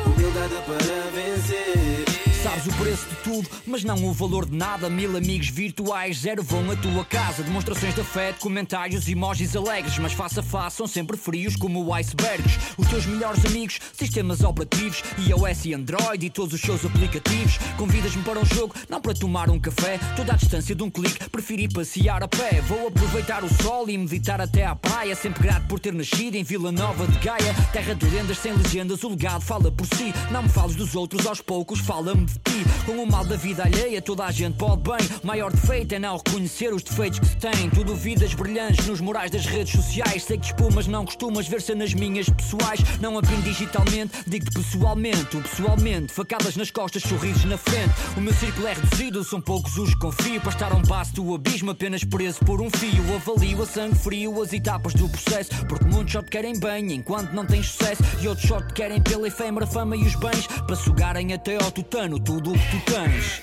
humildade 0.05 0.55
para 0.65 1.11
vencer. 1.11 2.08
Sabe 2.49 2.59
Sabes 2.59 2.75
o 2.75 2.77
preço 2.77 3.07
de 3.07 3.15
tudo, 3.17 3.49
mas 3.65 3.83
não 3.85 4.03
o 4.05 4.11
valor 4.11 4.45
de 4.45 4.53
nada. 4.53 4.89
Mil 4.89 5.15
amigos 5.15 5.47
virtuais, 5.47 6.17
zero 6.17 6.43
vão 6.43 6.69
à 6.69 6.75
tua 6.75 7.05
casa. 7.05 7.41
Demonstrações 7.41 7.95
de 7.95 8.01
afeto, 8.01 8.39
comentários, 8.39 9.07
emojis 9.07 9.55
alegres. 9.55 9.97
Mas 9.97 10.11
face 10.11 10.39
a 10.39 10.43
face 10.43 10.75
são 10.75 10.87
sempre 10.87 11.15
frios 11.15 11.55
como 11.55 11.93
icebergs. 11.93 12.57
Os 12.77 12.87
teus 12.87 13.05
melhores 13.05 13.45
amigos, 13.45 13.79
sistemas 13.93 14.41
operativos, 14.41 15.01
iOS 15.19 15.65
e 15.65 15.73
Android 15.73 16.25
e 16.25 16.29
todos 16.29 16.53
os 16.53 16.59
seus 16.59 16.83
aplicativos. 16.83 17.57
Convidas-me 17.77 18.23
para 18.23 18.39
um 18.39 18.45
jogo, 18.45 18.75
não 18.89 18.99
para 18.99 19.13
tomar 19.13 19.49
um 19.49 19.59
café. 19.59 19.97
Toda 20.17 20.33
a 20.33 20.35
distância 20.35 20.75
de 20.75 20.83
um 20.83 20.89
clique, 20.89 21.29
preferi 21.29 21.69
passear 21.69 22.23
a 22.23 22.27
pé. 22.27 22.61
Vou 22.67 22.87
aproveitar 22.87 23.41
o 23.43 23.53
sol 23.63 23.89
e 23.89 23.97
meditar 23.97 24.41
até 24.41 24.65
à 24.65 24.75
praia. 24.75 25.15
Sempre 25.15 25.43
grato 25.43 25.67
por 25.67 25.79
ter 25.79 25.93
nascido 25.93 26.35
em 26.35 26.43
Vila 26.43 26.73
Nova 26.73 27.07
de 27.07 27.19
Gaia. 27.19 27.53
Terra 27.71 27.93
de 27.93 28.05
lendas 28.07 28.39
sem 28.39 28.51
legendas, 28.51 29.01
o 29.03 29.09
legado 29.09 29.41
fala 29.41 29.71
por 29.71 29.85
si. 29.85 30.13
Não 30.29 30.43
me 30.43 30.49
fales 30.49 30.75
dos 30.75 30.93
outros, 30.93 31.25
aos 31.25 31.39
poucos 31.39 31.79
fala-me 31.79 32.25
de 32.25 32.48
Com 32.85 33.03
o 33.03 33.05
mal 33.05 33.25
da 33.25 33.35
vida 33.35 33.63
alheia, 33.63 34.01
toda 34.01 34.25
a 34.25 34.31
gente 34.31 34.55
pode 34.55 34.81
bem. 34.81 35.09
Maior 35.23 35.51
defeito 35.51 35.93
é 35.93 35.99
não 35.99 36.17
reconhecer 36.17 36.73
os 36.73 36.81
defeitos 36.81 37.19
que 37.19 37.27
se 37.27 37.37
tem. 37.37 37.69
Tu 37.69 37.83
duvidas 37.83 38.33
brilhantes 38.33 38.87
nos 38.87 39.01
morais 39.01 39.29
das 39.29 39.45
redes 39.45 39.73
sociais. 39.73 40.23
Sei 40.23 40.37
que 40.37 40.47
espumas 40.47 40.87
não 40.87 41.05
costumas 41.05 41.47
ver 41.47 41.61
se 41.61 41.75
nas 41.75 41.93
minhas 41.93 42.29
pessoais. 42.29 42.79
Não 42.99 43.17
aprendi 43.17 43.49
digitalmente, 43.49 44.11
digo-te 44.27 44.51
pessoalmente. 44.51 45.37
O 45.37 45.41
pessoalmente, 45.41 46.13
facadas 46.13 46.55
nas 46.55 46.71
costas, 46.71 47.03
sorrisos 47.03 47.45
na 47.45 47.57
frente. 47.57 47.93
O 48.15 48.21
meu 48.21 48.33
círculo 48.33 48.67
é 48.67 48.73
reduzido, 48.73 49.23
são 49.23 49.41
poucos 49.41 49.77
os 49.77 49.93
que 49.93 49.99
confio. 49.99 50.41
Para 50.41 50.51
estar 50.51 50.71
a 50.71 50.75
um 50.75 50.81
passo 50.81 51.13
do 51.13 51.33
abismo, 51.35 51.71
apenas 51.71 52.03
preso 52.03 52.39
por 52.39 52.61
um 52.61 52.69
fio. 52.69 53.03
Avalio 53.15 53.61
a 53.63 53.65
sangue 53.65 53.95
frio 53.95 54.41
as 54.41 54.53
etapas 54.53 54.93
do 54.93 55.09
processo. 55.09 55.49
Porque 55.67 55.85
muitos 55.85 56.13
só 56.13 56.21
te 56.21 56.29
querem 56.29 56.59
bem 56.59 56.93
enquanto 56.93 57.31
não 57.31 57.45
tens 57.45 57.67
sucesso. 57.67 58.03
E 58.21 58.27
outros 58.27 58.47
só 58.47 58.61
te 58.61 58.73
querem 58.73 59.01
pela 59.01 59.27
efêmera 59.27 59.67
fama 59.67 59.95
e 59.95 60.03
os 60.03 60.15
bens. 60.15 60.47
Para 60.47 60.75
sugarem 60.75 61.33
até 61.33 61.55
ao 61.61 61.71
tutano 61.71 62.19
tudo 62.29 62.51
o 62.51 62.53
que 62.53 62.59
tu 62.59 62.91
tens. 62.93 63.41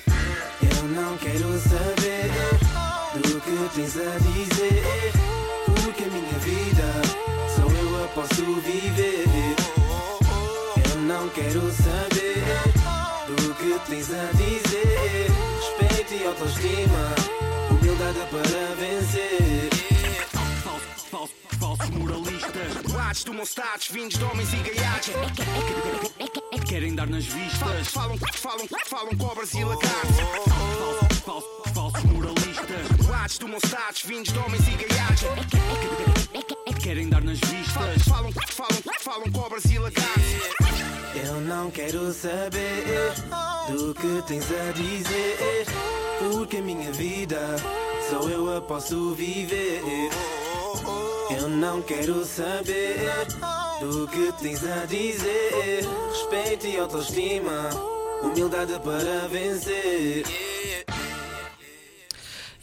Eu 0.62 0.88
não 0.90 1.16
quero 1.18 1.58
saber 1.58 2.30
do 3.14 3.40
que 3.40 3.74
tens 3.74 3.96
a 3.96 4.18
dizer, 4.18 5.12
porque 5.82 6.04
a 6.04 6.06
minha 6.06 6.38
vida 6.38 6.84
só 7.56 7.62
eu 7.62 8.04
a 8.04 8.08
posso 8.14 8.44
viver. 8.60 9.24
Eu 10.94 11.00
não 11.00 11.28
quero 11.30 11.62
saber 11.72 12.44
do 13.26 13.54
que 13.56 13.90
tens 13.90 14.08
a 14.12 14.30
dizer, 14.34 15.32
respeito 15.58 16.22
e 16.22 16.26
autoestima, 16.28 17.14
humildade 17.70 18.20
para 18.30 18.74
vencer. 18.76 19.68
Falsos, 21.58 21.90
moralistas, 21.90 22.92
boatos 22.92 23.24
tomam 23.24 23.44
status 23.44 23.88
vindos 23.88 24.16
de 24.16 24.24
homens 24.24 24.52
e 24.52 24.56
gaiatos. 24.58 26.45
Querem 26.64 26.94
dar 26.94 27.08
nas 27.08 27.24
vistas. 27.24 27.88
Falam, 27.88 28.16
falam, 28.18 28.66
falam 28.86 29.16
cobras 29.16 29.52
e 29.54 29.64
lagartos. 29.64 30.16
Falsos, 31.96 32.10
moralistas, 32.10 33.06
boatos 33.06 33.38
tomam 33.38 33.58
status 33.58 34.02
vindos 34.02 34.32
de 34.32 34.38
homens 34.38 34.68
e 34.68 34.70
gaiatos. 34.72 35.22
Querem 36.82 37.08
dar 37.08 37.22
nas 37.22 37.38
vistas. 37.40 38.02
Falam, 38.06 38.30
falam, 38.50 38.82
falam 39.00 39.32
cobras 39.32 39.64
e 39.64 39.78
lagartos. 39.78 40.22
Eu 41.14 41.40
não 41.40 41.70
quero 41.70 42.12
saber 42.12 42.84
do 43.68 43.94
que 43.94 44.22
tens 44.26 44.44
a 44.44 44.72
dizer, 44.72 45.66
porque 46.18 46.58
a 46.58 46.62
minha 46.62 46.92
vida 46.92 47.56
só 48.10 48.28
eu 48.28 48.56
a 48.56 48.60
posso 48.60 49.14
viver. 49.14 49.82
Eu 51.30 51.48
não 51.48 51.82
quero 51.82 52.24
saber 52.24 53.10
do 53.80 54.06
que 54.08 54.32
tens 54.40 54.62
a 54.64 54.84
dizer, 54.84 55.84
respeito 56.10 56.66
e 56.66 56.78
autoestima, 56.78 57.70
humildade 58.22 58.78
para 58.80 59.28
vencer. 59.28 60.24
E 60.28 60.95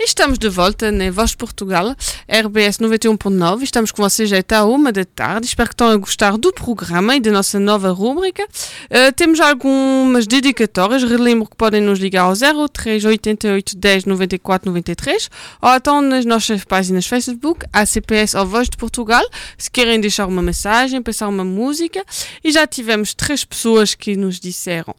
estamos 0.03 0.38
de 0.38 0.49
volta 0.49 0.91
na 0.91 1.09
Voz 1.11 1.31
de 1.31 1.38
Portugal, 1.38 1.95
RBS 2.27 2.77
91.9. 2.77 3.63
Estamos 3.63 3.91
com 3.91 4.01
vocês 4.01 4.29
já 4.29 4.37
até 4.37 4.55
à 4.55 4.63
uma 4.63 4.91
da 4.91 5.03
tarde. 5.03 5.47
Espero 5.47 5.69
que 5.69 5.73
estão 5.73 5.89
a 5.89 5.97
gostar 5.97 6.37
do 6.37 6.53
programa 6.53 7.15
e 7.15 7.19
da 7.19 7.31
nossa 7.31 7.59
nova 7.59 7.91
rúbrica. 7.91 8.43
Uh, 8.43 9.11
temos 9.15 9.39
algumas 9.39 10.27
dedicatórias. 10.27 11.03
Relembro 11.03 11.49
que 11.49 11.55
podem 11.55 11.81
nos 11.81 11.99
ligar 11.99 12.23
ao 12.23 12.33
03 12.69 13.03
88 13.05 13.77
10 13.77 14.05
94 14.05 14.69
93 14.69 15.29
ou 15.61 15.75
então 15.75 16.01
nas 16.01 16.25
nossas 16.25 16.63
páginas 16.63 17.05
Facebook, 17.05 17.65
ACPS 17.73 18.35
ou 18.35 18.45
Voz 18.45 18.69
de 18.69 18.77
Portugal, 18.77 19.23
se 19.57 19.69
querem 19.69 19.99
deixar 19.99 20.27
uma 20.27 20.41
mensagem, 20.41 21.01
passar 21.01 21.27
uma 21.27 21.43
música. 21.43 22.03
E 22.43 22.51
já 22.51 22.67
tivemos 22.67 23.13
três 23.13 23.43
pessoas 23.43 23.95
que 23.95 24.15
nos 24.15 24.39
disseram. 24.39 24.95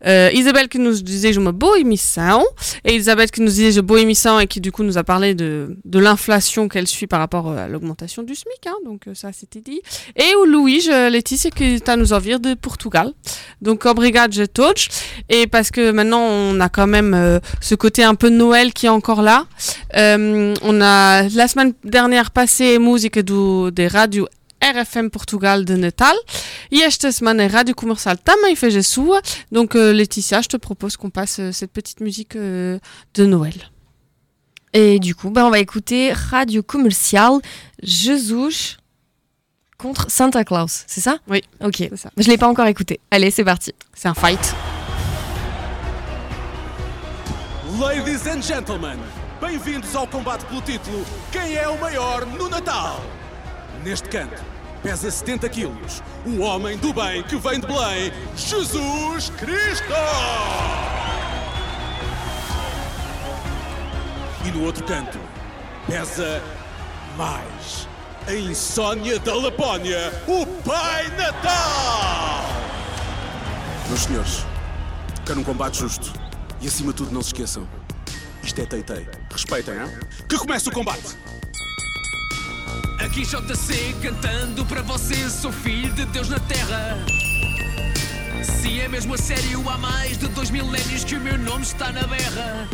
Uh, 0.00 0.34
Isabelle 0.34 0.68
que 0.68 0.78
nos 0.78 1.02
deseja 1.02 1.40
uma 1.40 1.52
boa 1.52 1.80
emissão. 1.80 2.46
Et 2.84 2.94
Elisabeth 2.94 3.32
qui 3.32 3.40
nous 3.40 3.50
deseja 3.50 3.82
boa 3.82 4.00
emissão 4.00 4.40
et 4.40 4.46
qui 4.46 4.60
du 4.60 4.70
coup 4.70 4.82
nous 4.82 4.98
a 4.98 5.04
parlé 5.04 5.34
de, 5.34 5.76
de 5.84 5.98
l'inflation 5.98 6.67
qu'elle 6.68 6.86
suit 6.86 7.06
par 7.06 7.20
rapport 7.20 7.50
à 7.50 7.68
l'augmentation 7.68 8.22
du 8.22 8.34
SMIC. 8.34 8.66
hein. 8.66 8.74
donc 8.84 9.08
euh, 9.08 9.14
ça 9.14 9.32
c'était 9.32 9.60
dit. 9.60 9.80
Et 10.16 10.34
o 10.36 10.44
Luís 10.44 10.88
euh, 10.90 11.10
Letícia 11.10 11.50
que 11.50 11.64
está 11.64 11.92
a 11.92 11.96
nos 11.96 12.12
ouvir 12.12 12.40
de 12.40 12.54
Portugal. 12.54 13.12
Donc 13.62 13.86
obrigado 13.86 14.40
a 14.40 14.46
todos. 14.46 14.88
Et 15.28 15.46
parce 15.46 15.70
que 15.70 15.90
maintenant 15.90 16.20
on 16.20 16.60
a 16.60 16.68
quand 16.68 16.86
même 16.86 17.14
euh, 17.14 17.40
ce 17.60 17.74
côté 17.74 18.04
un 18.04 18.14
peu 18.14 18.28
Noël 18.28 18.72
qui 18.72 18.86
est 18.86 18.90
encore 18.90 19.22
là. 19.22 19.46
Euh, 19.96 20.54
on 20.62 20.80
a 20.80 21.28
la 21.28 21.48
semaine 21.48 21.72
dernière 21.84 22.30
passé 22.30 22.78
musique 22.78 23.18
des 23.18 23.88
radios 23.88 24.28
RFM 24.60 25.10
Portugal 25.10 25.64
de 25.64 25.76
Natal. 25.76 26.16
E 26.70 26.82
esta 26.82 27.12
semana 27.12 27.44
a 27.44 27.48
Rádio 27.48 27.74
Comercial 27.74 28.18
também. 28.18 28.54
Donc 29.52 29.74
euh, 29.76 29.92
Laetitia, 29.92 30.42
je 30.42 30.48
te 30.48 30.56
propose 30.56 30.96
qu'on 30.96 31.10
passe 31.10 31.38
euh, 31.40 31.52
cette 31.52 31.72
petite 31.72 32.00
musique 32.00 32.36
euh, 32.36 32.78
de 33.14 33.24
Noël. 33.24 33.70
Et 34.72 34.98
du 34.98 35.14
coup, 35.14 35.30
bah, 35.30 35.46
on 35.46 35.50
va 35.50 35.58
écouter 35.58 36.12
Radio 36.12 36.62
Commercial 36.62 37.40
Jesus 37.82 38.76
contre 39.78 40.10
Santa 40.10 40.44
Claus. 40.44 40.84
C'est 40.86 41.00
ça 41.00 41.18
Oui. 41.28 41.42
Ok. 41.62 41.88
Je 42.16 42.28
l'ai 42.28 42.36
pas 42.38 42.48
encore 42.48 42.66
écouté. 42.66 43.00
Allez, 43.10 43.30
c'est 43.30 43.44
parti. 43.44 43.72
C'est 43.94 44.08
un 44.08 44.14
fight. 44.14 44.54
Ladies 47.80 48.26
and 48.26 48.42
gentlemen, 48.42 48.98
bem-vindos 49.40 49.94
ao 49.94 50.04
combate 50.08 50.44
pelo 50.46 50.60
título 50.62 51.04
Quem 51.30 51.54
é 51.54 51.68
o 51.68 51.78
maior 51.80 52.26
no 52.26 52.48
Natal? 52.48 53.00
Neste 53.84 54.08
canto, 54.08 54.42
pesa 54.82 55.08
70 55.08 55.48
quilos, 55.48 56.02
um 56.26 56.42
homem 56.42 56.76
do 56.78 56.92
bem 56.92 57.22
que 57.22 57.36
vem 57.36 57.60
de 57.60 57.68
Belém, 57.68 58.12
Jesus 58.34 59.30
Cristo! 59.38 59.94
E 64.48 64.50
no 64.50 64.64
outro 64.64 64.82
canto, 64.82 65.20
pesa 65.86 66.42
mais 67.18 67.86
a 68.26 68.32
insônia 68.32 69.18
da 69.18 69.34
Lapónia, 69.34 70.10
o 70.26 70.46
Pai 70.62 71.06
Natal! 71.18 72.46
Meus 73.88 74.00
senhores, 74.00 74.46
quero 75.26 75.40
um 75.40 75.44
combate 75.44 75.80
justo. 75.80 76.14
E 76.62 76.66
acima 76.66 76.92
de 76.92 76.96
tudo, 76.96 77.12
não 77.12 77.20
se 77.20 77.28
esqueçam. 77.28 77.68
Isto 78.42 78.62
é 78.62 78.64
Teitei. 78.64 79.06
Respeitem, 79.30 79.74
hein? 79.74 79.98
Que 80.26 80.38
comece 80.38 80.70
o 80.70 80.72
combate! 80.72 81.14
Aqui 83.00 83.26
JC 83.26 83.96
cantando 84.00 84.64
para 84.64 84.80
vocês, 84.80 85.30
sou 85.30 85.52
filho 85.52 85.92
de 85.92 86.06
Deus 86.06 86.30
na 86.30 86.40
Terra. 86.40 86.96
Se 88.42 88.80
é 88.80 88.88
mesmo 88.88 89.12
a 89.12 89.18
sério, 89.18 89.68
há 89.68 89.76
mais 89.76 90.16
de 90.16 90.26
dois 90.28 90.48
milénios 90.48 91.04
que 91.04 91.16
o 91.16 91.20
meu 91.20 91.36
nome 91.36 91.64
está 91.64 91.92
na 91.92 92.06
berra. 92.06 92.66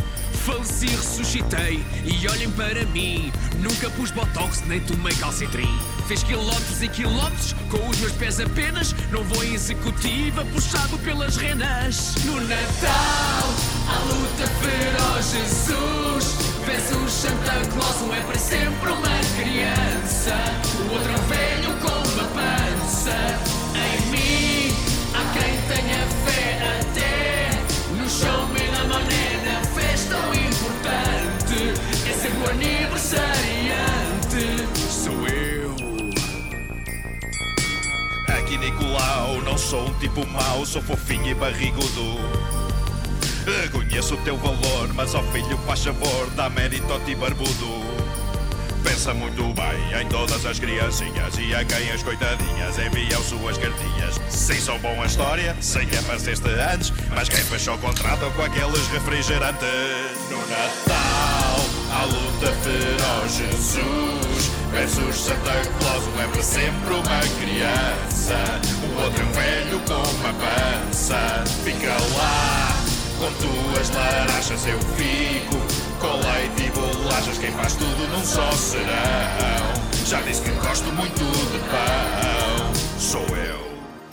Faleci, 0.45 0.85
ressuscitei 0.85 1.83
e 2.03 2.27
olhem 2.27 2.51
para 2.51 2.85
mim. 2.85 3.33
Nunca 3.57 3.89
pus 3.89 4.11
botox 4.11 4.61
nem 4.67 4.79
tomei 4.79 5.13
calcitrim. 5.15 5.79
Fiz 6.07 6.21
quilómetros 6.21 6.83
e 6.83 6.87
quilómetros 6.87 7.53
com 7.71 7.89
os 7.89 7.97
meus 7.97 8.11
pés 8.11 8.39
apenas. 8.39 8.93
Não 9.09 9.23
vou 9.23 9.43
em 9.43 9.55
executiva, 9.55 10.45
puxado 10.45 10.99
pelas 10.99 11.35
renas. 11.35 12.13
No 12.25 12.39
Natal, 12.41 13.49
a 13.89 13.99
luta 14.05 14.47
feroz, 14.61 15.31
Jesus. 15.31 16.35
Vence 16.63 16.93
o 16.93 17.09
Santa 17.09 17.67
Claus, 17.73 18.01
um 18.03 18.13
é 18.13 18.21
para 18.21 18.37
sempre 18.37 18.91
uma 18.91 19.19
criança. 19.37 20.35
O 20.79 20.93
outro 20.93 21.11
é 21.11 21.15
um 21.15 21.25
velho 21.25 21.73
com 21.79 22.09
uma 22.09 22.27
pança. 22.29 23.39
Em 23.73 24.11
mim, 24.11 24.75
há 25.15 25.23
quem 25.33 25.59
tenha 25.75 26.04
Nicolau, 38.57 39.41
não 39.41 39.57
sou 39.57 39.87
um 39.87 39.93
tipo 39.99 40.25
mau, 40.27 40.65
sou 40.65 40.81
fofinho 40.81 41.27
e 41.27 41.33
barrigudo. 41.33 42.19
Reconheço 43.61 44.15
o 44.15 44.17
teu 44.17 44.37
valor, 44.37 44.93
mas 44.93 45.13
ao 45.13 45.23
filho 45.31 45.57
faz 45.65 45.83
favor, 45.83 46.29
dá 46.35 46.49
mérito 46.49 46.91
ao 46.91 46.99
ti 47.01 47.15
barbudo. 47.15 47.83
pensa 48.83 49.13
muito 49.13 49.43
bem 49.53 50.01
em 50.01 50.07
todas 50.07 50.45
as 50.45 50.59
criancinhas 50.59 51.37
e 51.37 51.53
a 51.53 51.63
quem 51.65 51.91
as 51.91 52.01
coitadinhas 52.03 52.77
enviam 52.79 53.21
suas 53.21 53.57
cartinhas. 53.57 54.19
Sim, 54.29 54.59
são 54.59 54.79
bom 54.79 55.01
a 55.01 55.05
história, 55.05 55.55
sei 55.59 55.85
que 55.85 56.01
para 56.03 56.19
sexta 56.19 56.49
antes, 56.73 56.93
mas 57.13 57.29
quem 57.29 57.43
fechou 57.43 57.75
o 57.75 57.79
contrato 57.79 58.31
com 58.35 58.41
aqueles 58.41 58.87
refrigerantes? 58.87 59.67
No 60.29 60.37
Natal, 60.47 61.59
a 61.91 62.05
luta 62.05 62.51
feroz, 62.63 63.37
Jesus 63.37 64.64
versus 64.75 65.15
Santa 65.15 65.53
Claus. 65.79 66.05
Um 66.07 66.17
lembra 66.17 66.43
sempre 66.43 66.93
uma 66.93 67.19
criança, 67.39 68.35
o 68.83 69.01
outro 69.01 69.21
é 69.21 69.25
um 69.25 69.31
velho 69.31 69.79
com 69.79 69.93
uma 69.93 70.33
pança. 70.33 71.43
Fica 71.63 71.93
lá 72.17 72.75
com 73.17 73.31
tuas 73.41 73.89
laranjas, 73.89 74.67
eu 74.67 74.79
fico 74.97 75.55
com 75.99 76.13
leite 76.27 76.67
e 76.67 76.71
bolachas. 76.71 77.37
Quem 77.37 77.51
faz 77.53 77.73
tudo 77.75 78.07
num 78.09 78.23
só 78.23 78.51
serão. 78.51 78.85
Já 80.05 80.21
disse 80.21 80.41
que 80.41 80.51
gosto 80.51 80.91
muito 80.91 81.23
de 81.23 81.59
pão, 81.69 82.99
sou 82.99 83.35
eu. 83.37 83.55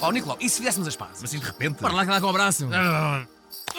Ó, 0.00 0.10
Nicolau, 0.10 0.38
e 0.40 0.48
se 0.48 0.58
fizéssemos 0.58 0.88
as 0.88 0.96
pazes? 0.96 1.18
Mas 1.20 1.30
de 1.32 1.38
repente. 1.38 1.80
Bora 1.80 1.94
lá 1.94 2.04
que 2.04 2.10
dá 2.10 2.20
com 2.20 2.26
o 2.26 2.30
abraço. 2.30 2.68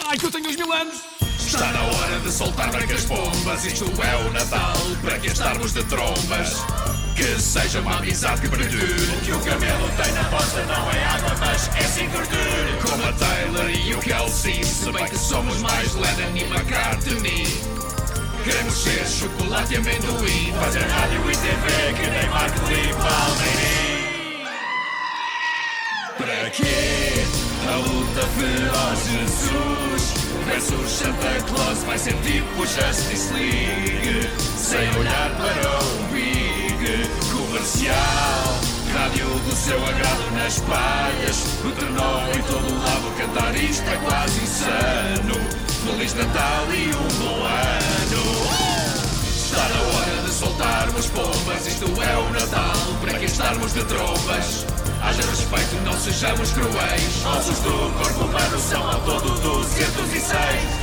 Ai, 0.06 0.18
que 0.18 0.26
eu 0.26 0.30
tenho 0.30 0.48
os 0.48 0.56
mil 0.56 0.72
anos! 0.72 0.94
Está 1.38 1.72
na 1.72 1.82
hora 1.82 2.18
de 2.20 2.32
soltar 2.32 2.70
brancas 2.70 3.04
pombas, 3.04 3.64
isto 3.64 3.84
é 3.84 4.16
o 4.16 4.32
Natal, 4.32 4.74
para 5.02 5.18
que 5.18 5.28
estarmos 5.28 5.72
de 5.72 5.84
trombas. 5.84 6.64
Que 7.14 7.40
seja 7.40 7.80
uma 7.80 7.98
amizade 7.98 8.40
que 8.40 8.48
perdure, 8.48 9.16
o 9.16 9.20
que 9.20 9.32
o 9.32 9.40
camelo 9.40 9.88
tem 9.96 10.12
na 10.14 10.24
posta 10.24 10.62
não 10.64 10.90
é 10.90 11.04
água, 11.04 11.36
mas 11.38 11.68
é 11.76 11.82
sim 11.84 12.08
gordura. 12.08 12.78
Como 12.82 13.04
a 13.06 13.12
Taylor 13.12 13.70
e 13.70 13.94
o 13.94 13.98
Kelsey, 14.00 14.64
se 14.64 14.90
bem 14.90 15.06
que 15.06 15.16
somos 15.16 15.58
mais 15.58 15.94
Lennon 15.94 16.36
e 16.36 16.42
McCartney. 16.42 17.46
Queremos 18.42 18.74
ser 18.74 19.06
chocolate 19.06 19.74
e 19.74 19.76
amendoim, 19.76 20.52
fazer 20.60 20.82
rádio 20.82 21.30
e 21.30 21.36
TV 21.36 21.94
que 21.94 22.10
nem 22.10 22.28
Marco 22.30 22.66
Lee 22.66 22.92
Palmeirim. 22.94 24.44
Para 26.18 26.50
quê? 26.50 27.13
A 27.66 27.76
luta 27.76 28.26
feroz, 28.36 28.98
Jesus 29.08 30.14
versus 30.44 30.90
Santa 30.90 31.42
Claus 31.48 31.78
vai 31.84 31.98
ser 31.98 32.14
tipo 32.22 32.66
Justice 32.66 33.32
League, 33.32 34.28
sem 34.56 34.88
olhar 34.98 35.30
para 35.30 35.84
o 35.84 36.12
Big 36.12 37.08
Comercial. 37.32 37.94
Rádio 38.92 39.26
do 39.26 39.56
seu 39.56 39.78
agrado 39.86 40.30
nas 40.34 40.60
palhas, 40.60 41.36
o 41.64 41.70
trenó 41.72 42.28
em 42.28 42.42
todo 42.42 42.84
lado, 42.84 43.16
cantar 43.16 43.54
isto 43.56 43.88
é 43.88 43.96
quase 43.96 44.40
insano. 44.40 45.34
Feliz 45.84 46.14
Natal 46.14 46.66
e 46.72 46.88
um 46.94 47.08
bom 47.18 47.44
ano. 47.44 48.74
Está 49.34 49.68
na 49.68 49.80
hora 49.80 50.22
de 50.22 50.32
soltarmos 50.32 51.06
pombas, 51.06 51.66
isto 51.66 51.86
é 51.86 52.16
o 52.18 52.30
Natal, 52.30 52.76
para 53.00 53.18
que 53.18 53.24
estarmos 53.24 53.72
de 53.72 53.84
trombas. 53.84 54.66
Haja 55.04 55.22
respeito, 55.22 55.76
não 55.84 55.92
sejamos 55.92 56.50
cruéis. 56.52 57.26
Ossos 57.26 57.58
do 57.58 57.92
corpo 57.98 58.24
humano 58.24 58.58
são 58.58 58.90
ao 58.90 59.00
todo 59.02 59.38
206. 59.40 60.34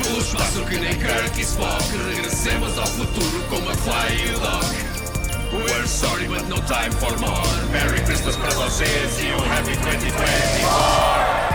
Pelo 0.03 0.19
espaço 0.19 0.63
que 0.65 0.77
nem 0.77 0.93
Kirk 0.93 1.39
e 1.39 1.41
Spock, 1.41 1.83
regressemos 2.07 2.77
ao 2.77 2.85
futuro 2.85 3.43
como 3.49 3.69
a 3.69 3.73
Fly 3.73 4.25
e 4.25 4.35
o 4.35 4.39
Doc. 4.39 4.91
We're 5.53 5.87
sorry, 5.87 6.27
but 6.27 6.47
no 6.47 6.61
time 6.61 6.91
for 6.99 7.17
more. 7.19 7.71
Merry 7.71 7.99
Christmas 8.05 8.35
para 8.35 8.51
vocês 8.51 9.19
e 9.19 9.33
um 9.33 9.53
Happy 9.53 9.75
2024. 9.75 11.50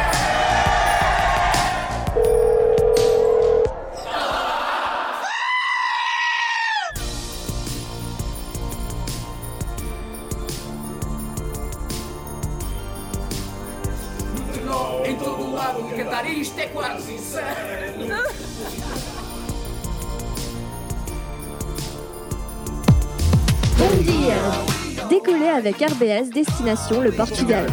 Avec 25.66 25.78
RBS 25.78 26.30
Destination 26.32 27.00
le 27.00 27.10
Portugal. 27.10 27.66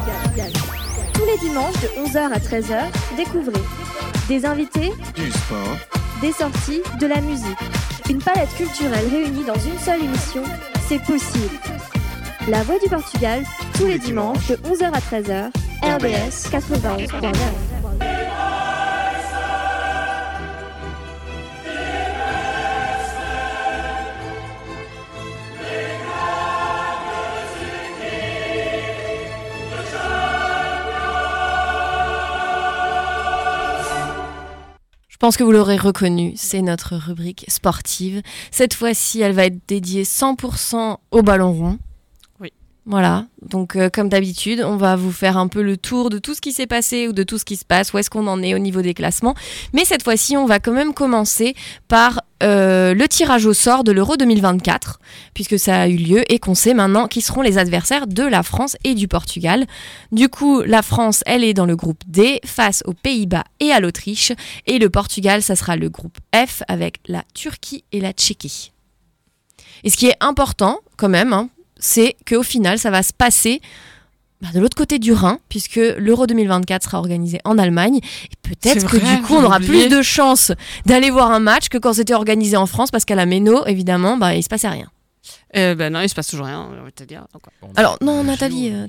Tous 1.14 1.26
les 1.26 1.38
dimanches 1.38 1.80
de 1.80 1.88
11h 2.04 2.32
à 2.32 2.40
13h, 2.40 2.86
découvrez 3.16 3.62
des 4.28 4.46
invités, 4.46 4.92
Du 5.16 5.30
sport, 5.30 5.78
des 6.20 6.32
sorties, 6.32 6.82
de 7.00 7.06
la 7.06 7.22
musique. 7.22 7.58
Une 8.10 8.18
palette 8.18 8.54
culturelle 8.56 9.08
réunie 9.12 9.44
dans 9.46 9.60
une 9.60 9.78
seule 9.78 10.04
émission, 10.04 10.44
c'est 10.88 11.04
possible. 11.04 11.56
La 12.48 12.64
Voix 12.64 12.80
du 12.80 12.90
Portugal, 12.90 13.44
tous 13.76 13.86
les 13.86 14.00
dimanches 14.00 14.48
de 14.48 14.56
11h 14.56 14.92
à 14.92 15.00
13h, 15.00 15.52
RBS 15.84 16.50
91.9. 16.50 17.73
pense 35.24 35.38
que 35.38 35.44
vous 35.46 35.54
l'aurez 35.54 35.78
reconnu, 35.78 36.34
c'est 36.36 36.62
notre 36.62 36.98
rubrique 36.98 37.46
sportive. 37.48 38.22
Cette 38.52 38.74
fois-ci, 38.74 39.22
elle 39.22 39.32
va 39.32 39.46
être 39.46 39.58
dédiée 39.70 40.04
100% 40.04 40.98
au 41.12 41.22
ballon 41.22 41.54
rond. 41.54 41.80
Oui. 42.42 42.52
Voilà, 42.86 43.28
donc 43.42 43.78
euh, 43.78 43.90
comme 43.90 44.10
d'habitude, 44.10 44.62
on 44.66 44.76
va 44.76 44.98
vous 44.98 45.14
faire 45.14 45.38
un 45.38 45.48
peu 45.48 45.62
le 45.62 45.78
tour 45.78 46.10
de 46.10 46.18
tout 46.18 46.34
ce 46.34 46.42
qui 46.42 46.52
s'est 46.52 46.68
passé 46.68 47.08
ou 47.08 47.14
de 47.14 47.24
tout 47.24 47.38
ce 47.38 47.46
qui 47.46 47.56
se 47.56 47.64
passe, 47.64 47.94
où 47.94 48.00
est-ce 48.00 48.10
qu'on 48.10 48.28
en 48.28 48.44
est 48.44 48.54
au 48.54 48.60
niveau 48.60 48.82
des 48.82 48.94
classements. 48.94 49.34
Mais 49.72 49.86
cette 49.86 50.04
fois-ci, 50.04 50.36
on 50.36 50.46
va 50.46 50.60
quand 50.60 50.74
même 50.74 50.94
commencer 50.94 51.56
par 51.88 52.20
euh, 52.44 52.94
le 52.94 53.08
tirage 53.08 53.46
au 53.46 53.54
sort 53.54 53.84
de 53.84 53.92
l'Euro 53.92 54.18
2024, 54.18 55.00
puisque 55.34 55.58
ça 55.58 55.82
a 55.82 55.88
eu 55.88 55.96
lieu 55.96 56.32
et 56.32 56.40
qu'on 56.40 56.56
sait 56.56 56.74
maintenant 56.74 57.08
qui 57.08 57.22
seront 57.22 57.42
les 57.42 57.58
adversaires 57.58 58.06
de 58.06 58.24
la 58.24 58.44
France 58.44 58.76
et 58.84 58.94
du 58.94 59.08
Portugal. 59.08 59.66
Du 60.12 60.30
coup, 60.30 60.62
la 60.62 60.82
France, 60.82 61.24
elle 61.26 61.44
est 61.44 61.54
dans 61.54 61.66
le 61.66 61.76
groupe 61.76 62.04
D 62.08 62.42
face 62.46 62.84
aux 62.86 62.94
Pays-Bas 62.94 63.46
et 63.60 63.72
à 63.72 63.80
l'Autriche, 63.80 64.34
et 64.68 64.78
le 64.78 64.90
Portugal, 64.90 65.42
ça 65.42 65.56
sera 65.56 65.76
le 65.76 65.90
groupe 65.90 66.18
F 66.36 66.64
avec 66.68 66.98
la 67.08 67.24
Turquie 67.34 67.84
et 67.92 68.02
la 68.02 68.12
Tchéquie. 68.12 68.72
Et 69.84 69.90
ce 69.90 69.98
qui 69.98 70.08
est 70.08 70.18
important, 70.20 70.80
quand 70.98 71.10
même, 71.10 71.34
hein, 71.34 71.50
c'est 71.80 72.16
qu'au 72.28 72.44
final, 72.44 72.78
ça 72.78 72.92
va 72.92 73.04
se 73.04 73.14
passer 73.14 73.62
de 74.52 74.60
l'autre 74.60 74.76
côté 74.76 75.00
du 75.00 75.14
Rhin, 75.14 75.40
puisque 75.48 75.76
l'Euro 75.98 76.28
2024 76.28 76.84
sera 76.84 77.00
organisé 77.00 77.40
en 77.46 77.58
Allemagne. 77.58 77.98
Et 77.98 78.36
peut-être 78.50 78.88
que 78.90 78.98
vrai, 78.98 79.16
du 79.16 79.22
coup, 79.22 79.36
on 79.36 79.44
aura 79.44 79.58
oublié. 79.58 79.88
plus 79.88 79.96
de 79.96 80.02
chances 80.02 80.52
d'aller 80.86 81.10
voir 81.12 81.32
un 81.32 81.40
match 81.40 81.70
que 81.70 81.78
quand 81.78 81.94
c'était 81.94 82.14
organisé 82.14 82.58
en 82.58 82.66
France, 82.66 82.92
parce 82.92 83.06
qu'à 83.06 83.16
la 83.16 83.26
Méno, 83.26 83.66
évidemment, 83.68 84.18
bah, 84.18 84.36
il 84.36 84.44
se 84.44 84.50
passait 84.50 84.68
rien. 84.70 84.90
Euh, 85.56 85.76
ben 85.76 85.94
non, 85.94 86.02
il 86.02 86.10
se 86.10 86.16
passe 86.16 86.28
toujours 86.28 86.48
rien, 86.48 86.68
on 86.70 86.84
va 86.84 86.92
te 86.92 87.04
dire. 87.04 87.26
Donc, 87.34 87.44
ouais. 87.62 87.70
Alors, 87.78 87.98
non, 88.02 88.24
Nathalie. 88.24 88.72
euh, 88.74 88.86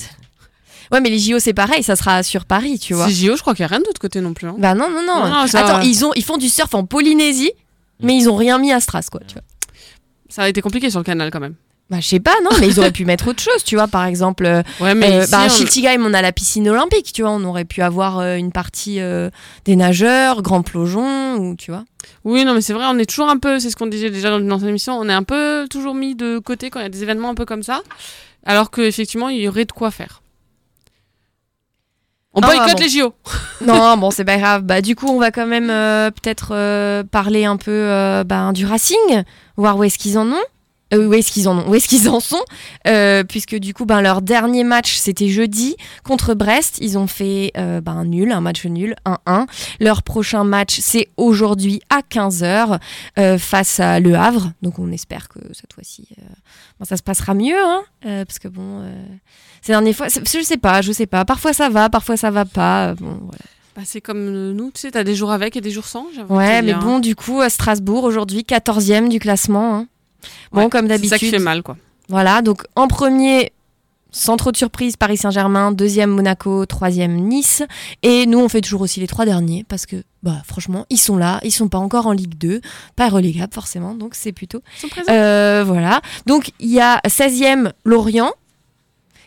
Ouais, 0.93 1.01
mais 1.01 1.09
les 1.09 1.19
JO, 1.19 1.39
c'est 1.39 1.55
pareil, 1.55 1.83
ça 1.83 1.97
sera 1.97 2.23
sur 2.23 2.45
Paris, 2.45 2.79
tu 2.79 2.93
vois. 2.95 3.07
C'est 3.09 3.15
JO, 3.15 3.37
je 3.37 3.41
crois 3.41 3.55
qu'il 3.55 3.63
n'y 3.63 3.67
a 3.67 3.69
rien 3.69 3.81
de 3.81 3.85
l'autre 3.87 4.01
côté 4.01 4.21
non 4.21 4.35
plus. 4.35 4.49
hein. 4.49 4.55
Bah 4.59 4.75
non, 4.75 4.91
non, 4.91 5.03
non. 5.07 5.29
Non, 5.29 5.35
Attends, 5.35 5.79
va. 5.79 5.85
ils, 5.85 6.05
ont, 6.05 6.13
ils 6.15 6.25
font 6.25 6.37
du 6.37 6.49
surf 6.49 6.75
en 6.75 6.85
Polynésie, 6.85 7.53
mais 8.01 8.17
ils 8.17 8.29
ont 8.29 8.37
rien 8.37 8.59
mis 8.59 8.71
à 8.73 8.81
Stras, 8.81 9.07
quoi, 9.11 9.21
tu 9.27 9.35
vois. 9.35 9.43
Ça 10.29 10.43
a 10.43 10.49
été 10.49 10.61
compliqué 10.61 10.91
sur 10.91 10.99
le 11.01 11.05
canal 11.05 11.31
quand 11.31 11.41
même. 11.41 11.55
Bah, 11.91 11.99
je 12.01 12.09
sais 12.09 12.19
pas, 12.21 12.33
non, 12.43 12.51
mais 12.61 12.67
ils 12.69 12.81
auraient 12.81 12.91
pu 12.91 13.05
mettre 13.05 13.29
autre 13.29 13.43
chose, 13.43 13.63
tu 13.63 13.77
vois. 13.77 13.87
Par 13.89 14.05
exemple, 14.07 14.47
euh, 14.47 14.63
Ouais, 14.81 14.95
mais 14.95 15.13
euh, 15.13 15.23
ici, 15.23 15.31
bah, 15.31 15.41
à 15.41 15.47
on- 15.47 15.49
Schiltigheim, 15.51 16.03
on 16.05 16.15
a 16.15 16.23
la 16.23 16.33
piscine 16.33 16.67
olympique, 16.69 17.13
tu 17.13 17.21
vois. 17.23 17.31
On 17.31 17.45
aurait 17.45 17.67
pu 17.67 17.83
avoir 17.83 18.19
euh, 18.21 18.37
une 18.37 18.53
partie 18.53 19.01
euh, 19.01 19.29
des 19.67 19.77
nageurs, 19.77 20.41
grand 20.41 20.63
plongeon, 20.63 21.37
ou 21.37 21.57
tu 21.57 21.71
vois. 21.71 21.85
Oui, 22.25 22.45
non, 22.47 22.55
mais 22.55 22.63
c'est 22.63 22.73
vrai, 22.73 22.87
on 22.89 22.99
est 22.99 23.05
toujours 23.05 23.29
un 23.29 23.37
peu, 23.37 23.59
c'est 23.61 23.69
ce 23.69 23.77
qu'on 23.77 23.87
disait 23.87 24.09
déjà 24.11 24.31
dans 24.31 24.39
une 24.39 24.51
ancienne 24.51 24.71
émission, 24.71 24.95
on 24.99 25.09
est 25.11 25.13
un 25.15 25.23
peu 25.23 25.67
toujours 25.71 25.95
mis 25.95 26.15
de 26.15 26.39
côté 26.39 26.71
quand 26.71 26.81
il 26.81 26.85
y 26.85 26.87
a 26.87 26.91
des 26.91 27.03
événements 27.03 27.31
un 27.31 27.35
peu 27.35 27.45
comme 27.45 27.63
ça, 27.63 27.83
alors 28.47 28.71
qu'effectivement, 28.71 29.29
il 29.29 29.41
y 29.43 29.49
aurait 29.49 29.65
de 29.67 29.73
quoi 29.73 29.91
faire. 29.91 30.23
On 32.33 32.41
Ah, 32.43 32.47
boycotte 32.47 32.79
bon. 32.79 32.83
les 32.83 32.89
JO. 32.89 33.15
Non, 33.65 33.97
bon, 33.97 34.11
c'est 34.11 34.25
pas 34.25 34.37
grave. 34.39 34.63
Bah, 34.63 34.81
du 34.83 34.97
coup, 34.97 35.07
on 35.09 35.19
va 35.21 35.31
quand 35.31 35.47
même 35.47 35.69
peut-être 36.13 36.49
euh, 36.53 37.05
parler 37.05 37.45
un 37.45 37.57
peu 37.57 37.71
euh, 37.71 38.25
bah, 38.25 38.51
du 38.53 38.67
Racing, 38.67 39.23
voir 39.57 39.77
où 39.79 39.85
est-ce 39.85 39.99
qu'ils 39.99 40.19
en 40.19 40.27
ont. 40.27 40.43
Euh, 40.95 41.07
où 41.09 41.15
est-ce 41.15 41.33
qu'ils 41.33 41.49
en 41.49 41.59
ont 41.59 41.69
Où 41.69 41.75
est-ce 41.75 41.89
qu'ils 41.89 42.09
en 42.09 42.21
sont 42.21 42.43
Euh, 42.87 43.25
Puisque 43.25 43.57
du 43.57 43.75
coup, 43.75 43.85
ben, 43.87 44.01
leur 44.01 44.23
dernier 44.23 44.65
match, 44.65 44.95
c'était 44.97 45.29
jeudi 45.29 45.77
contre 46.05 46.35
Brest. 46.35 46.79
Ils 46.81 46.97
ont 46.99 47.07
fait 47.07 47.53
euh, 47.57 47.81
ben, 47.81 47.93
un 47.93 48.05
nul, 48.05 48.33
un 48.33 48.41
match 48.41 48.65
nul, 48.65 48.95
1-1. 49.07 49.47
Leur 49.81 50.03
prochain 50.03 50.45
match, 50.45 50.79
c'est 50.81 51.09
aujourd'hui 51.17 51.81
à 51.91 52.01
15h 52.01 52.79
euh, 53.19 53.39
face 53.39 53.81
à 53.81 54.01
Le 54.01 54.15
Havre. 54.15 54.53
Donc 54.63 54.79
on 54.79 54.91
espère 54.93 55.29
que 55.29 55.39
cette 55.53 55.73
fois-ci, 55.73 56.09
ben, 56.79 56.85
ça 56.87 56.97
se 56.97 57.03
passera 57.03 57.35
mieux. 57.35 57.59
Hein 57.59 57.83
parce 58.27 58.39
que 58.39 58.49
bon, 58.49 58.83
ces 59.63 59.73
dernières 59.73 59.95
fois, 59.95 60.09
je 60.09 60.43
sais 60.43 60.57
pas, 60.57 60.83
je 60.83 60.93
sais 60.93 61.07
pas. 61.07 61.25
Parfois 61.25 61.53
ça 61.53 61.69
va, 61.69 61.89
parfois 61.89 62.17
ça 62.17 62.31
va 62.31 62.45
pas. 62.45 62.95
Bon, 62.95 63.19
voilà. 63.23 63.45
Bah, 63.77 63.83
c'est 63.85 64.01
comme 64.01 64.53
nous, 64.53 64.71
tu 64.71 64.83
sais, 64.83 64.93
t'as 64.93 65.03
des 65.03 65.17
jours 65.17 65.33
avec 65.33 65.57
et 65.57 65.61
des 65.61 65.71
jours 65.73 65.87
sans. 65.87 66.07
Ouais, 66.29 66.63
mais 66.63 66.75
bon, 66.75 67.01
du 67.01 67.17
coup, 67.17 67.41
à 67.41 67.51
Strasbourg, 67.51 68.05
aujourd'hui, 68.05 68.43
14e 68.43 69.09
du 69.09 69.19
classement. 69.19 69.75
hein. 69.75 69.87
Bon, 70.53 70.63
Ouais, 70.65 70.69
comme 70.69 70.87
c'est 70.89 70.93
ça 70.93 70.99
qui 70.99 71.09
d'habitude. 71.09 71.31
fait 71.31 71.39
mal, 71.39 71.63
quoi. 71.63 71.77
Voilà, 72.09 72.43
donc 72.43 72.65
en 72.77 72.87
premier, 72.87 73.53
sans 74.11 74.37
trop 74.37 74.53
de 74.53 74.57
surprise, 74.57 74.97
Paris 74.97 75.17
Saint-Germain, 75.17 75.73
deuxième 75.73 76.11
Monaco, 76.11 76.67
troisième 76.67 77.15
Nice. 77.17 77.63
Et 78.03 78.27
nous, 78.27 78.39
on 78.39 78.49
fait 78.49 78.61
toujours 78.61 78.83
aussi 78.83 79.01
les 79.01 79.07
trois 79.07 79.25
derniers 79.25 79.65
parce 79.69 79.87
que, 79.87 79.97
bah, 80.23 80.43
franchement, 80.47 80.85
ils 80.91 80.99
sont 80.99 81.17
là, 81.17 81.41
ils 81.43 81.51
sont 81.51 81.69
pas 81.69 81.79
encore 81.79 82.07
en 82.07 82.13
Ligue 82.13 82.37
2, 82.37 82.61
pas 82.97 83.09
relégables 83.09 83.53
forcément, 83.55 83.95
donc 83.95 84.15
c'est 84.15 84.33
plutôt. 84.33 84.61
Euh, 85.09 85.65
voilà. 85.67 86.01
Donc 86.27 86.51
il 86.61 86.71
y 86.71 86.81
a 86.81 87.01
16e 87.07 87.73
Lorient, 87.85 88.33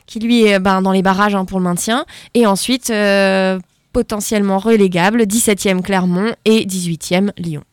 qui 0.06 0.20
lui 0.20 0.44
est 0.46 0.60
ben, 0.60 0.82
dans 0.82 0.92
les 0.92 1.02
barrages 1.02 1.36
hein, 1.36 1.46
pour 1.46 1.60
le 1.60 1.64
maintien. 1.66 2.06
Et 2.34 2.46
ensuite, 2.46 2.90
euh, 2.92 3.60
potentiellement 3.94 4.60
relégable, 4.60 5.24
17e 5.24 5.82
Clermont 5.82 6.32
et 6.46 6.66
18e 6.66 7.32
Lyon. 7.38 7.64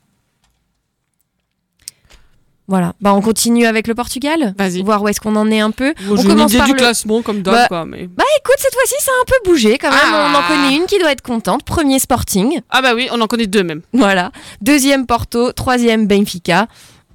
Voilà, 2.66 2.94
bah 3.02 3.12
on 3.12 3.20
continue 3.20 3.66
avec 3.66 3.86
le 3.86 3.94
Portugal, 3.94 4.54
voir 4.84 5.02
où 5.02 5.08
est-ce 5.08 5.20
qu'on 5.20 5.36
en 5.36 5.50
est 5.50 5.60
un 5.60 5.70
peu. 5.70 5.92
On 6.08 6.16
une 6.16 6.38
idée 6.40 6.60
du 6.62 6.72
classement 6.74 7.20
comme 7.20 7.42
d'hab, 7.42 7.54
Bah, 7.54 7.66
quoi, 7.68 7.84
mais- 7.84 8.06
bah 8.06 8.24
écoute, 8.40 8.54
cette 8.58 8.72
fois-ci 8.72 8.94
ça 9.00 9.10
a 9.10 9.20
un 9.20 9.24
peu 9.26 9.50
bougé 9.50 9.76
quand 9.76 9.90
même. 9.90 9.98
Ah. 10.02 10.32
On 10.32 10.38
en 10.38 10.48
connaît 10.48 10.76
une 10.76 10.86
qui 10.86 10.98
doit 10.98 11.12
être 11.12 11.20
contente. 11.20 11.62
Premier 11.64 11.98
Sporting. 11.98 12.62
Ah 12.70 12.80
bah 12.80 12.94
oui, 12.94 13.08
on 13.12 13.20
en 13.20 13.26
connaît 13.26 13.46
deux 13.46 13.62
même. 13.64 13.82
Voilà. 13.92 14.32
Deuxième 14.62 15.04
Porto, 15.06 15.52
troisième 15.52 16.06
Benfica. 16.06 16.66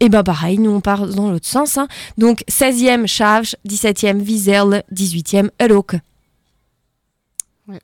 Et 0.01 0.07
bah 0.09 0.21
pareil, 0.23 0.59
nous 0.59 0.69
on 0.71 0.81
part 0.81 1.07
dans 1.07 1.31
l'autre 1.31 1.47
sens. 1.47 1.77
hein. 1.79 1.87
Donc 2.19 2.43
16e 2.47 3.07
Chaves, 3.07 3.55
17e 3.67 4.19
Vizelle, 4.21 4.83
18e 4.91 5.49
Elok. 5.59 5.95
Ouais. 7.67 7.79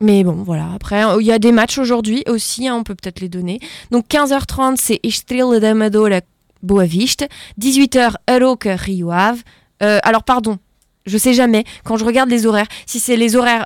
Mais 0.00 0.24
bon, 0.24 0.42
voilà. 0.44 0.68
Après, 0.74 1.02
il 1.20 1.26
y 1.26 1.32
a 1.32 1.38
des 1.38 1.52
matchs 1.52 1.78
aujourd'hui 1.78 2.22
aussi, 2.28 2.68
hein, 2.68 2.74
on 2.76 2.82
peut 2.84 2.94
peut-être 2.94 3.20
les 3.20 3.28
donner. 3.28 3.60
Donc 3.90 4.06
15h30, 4.08 4.76
c'est 4.76 5.00
Estrela 5.02 5.58
da 5.58 5.70
Amadora 5.70 6.20
Boa 6.62 6.84
Vista. 6.84 7.26
18h, 7.60 8.14
Elok 8.28 8.66
Rio 8.68 9.10
Ave. 9.10 9.42
Euh, 9.82 9.98
alors, 10.02 10.22
pardon, 10.22 10.58
je 11.06 11.16
sais 11.16 11.32
jamais, 11.34 11.64
quand 11.84 11.96
je 11.96 12.04
regarde 12.04 12.28
les 12.28 12.46
horaires, 12.46 12.66
si 12.86 13.00
c'est 13.00 13.16
les 13.16 13.36
horaires 13.36 13.64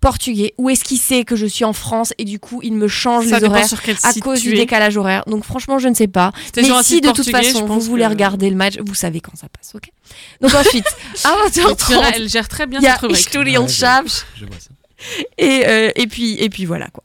portugais 0.00 0.54
ou 0.58 0.70
est-ce 0.70 0.82
qu'il 0.84 0.98
sait 0.98 1.24
que 1.24 1.36
je 1.36 1.44
suis 1.46 1.64
en 1.64 1.72
France 1.74 2.12
et 2.18 2.24
du 2.24 2.38
coup 2.40 2.60
il 2.62 2.72
me 2.72 2.88
change 2.88 3.26
Ça 3.26 3.38
les 3.38 3.44
horaires 3.44 3.66
à 4.04 4.12
cause 4.20 4.40
du 4.40 4.48
décalage 4.56 4.96
horaire. 4.96 5.22
Donc 5.26 5.44
franchement, 5.44 5.78
je 5.78 5.88
ne 5.88 5.94
sais 5.94 6.08
pas. 6.08 6.32
Mais 6.56 6.62
si 6.82 7.00
de 7.00 7.10
toute 7.12 7.30
façon 7.30 7.66
vous 7.66 7.80
voulez 7.80 8.04
que- 8.04 8.08
regarder 8.08 8.48
le 8.50 8.56
match, 8.56 8.78
vous 8.84 8.94
savez 8.94 9.20
quand 9.20 9.36
ça 9.36 9.48
passe, 9.48 9.74
ok? 9.74 9.90
Donc 10.40 10.54
ensuite, 10.54 10.86
à 11.24 11.28
20h30, 11.48 12.12
Elle 12.16 12.28
gère 12.28 12.48
très 12.48 12.66
bien 12.66 12.80
il 12.80 12.84
y 12.84 12.86
a 12.86 12.92
cette 12.92 13.02
rubrique. 13.02 13.18
Ouais, 13.62 13.68
je- 13.68 13.74
Chaves. 13.74 14.24
Je 14.34 14.46
vois 14.46 14.56
ça. 14.58 14.70
Et, 15.38 15.62
euh, 15.66 15.90
et, 15.96 16.06
puis, 16.06 16.34
et 16.42 16.48
puis 16.48 16.64
voilà 16.64 16.88
quoi. 16.88 17.02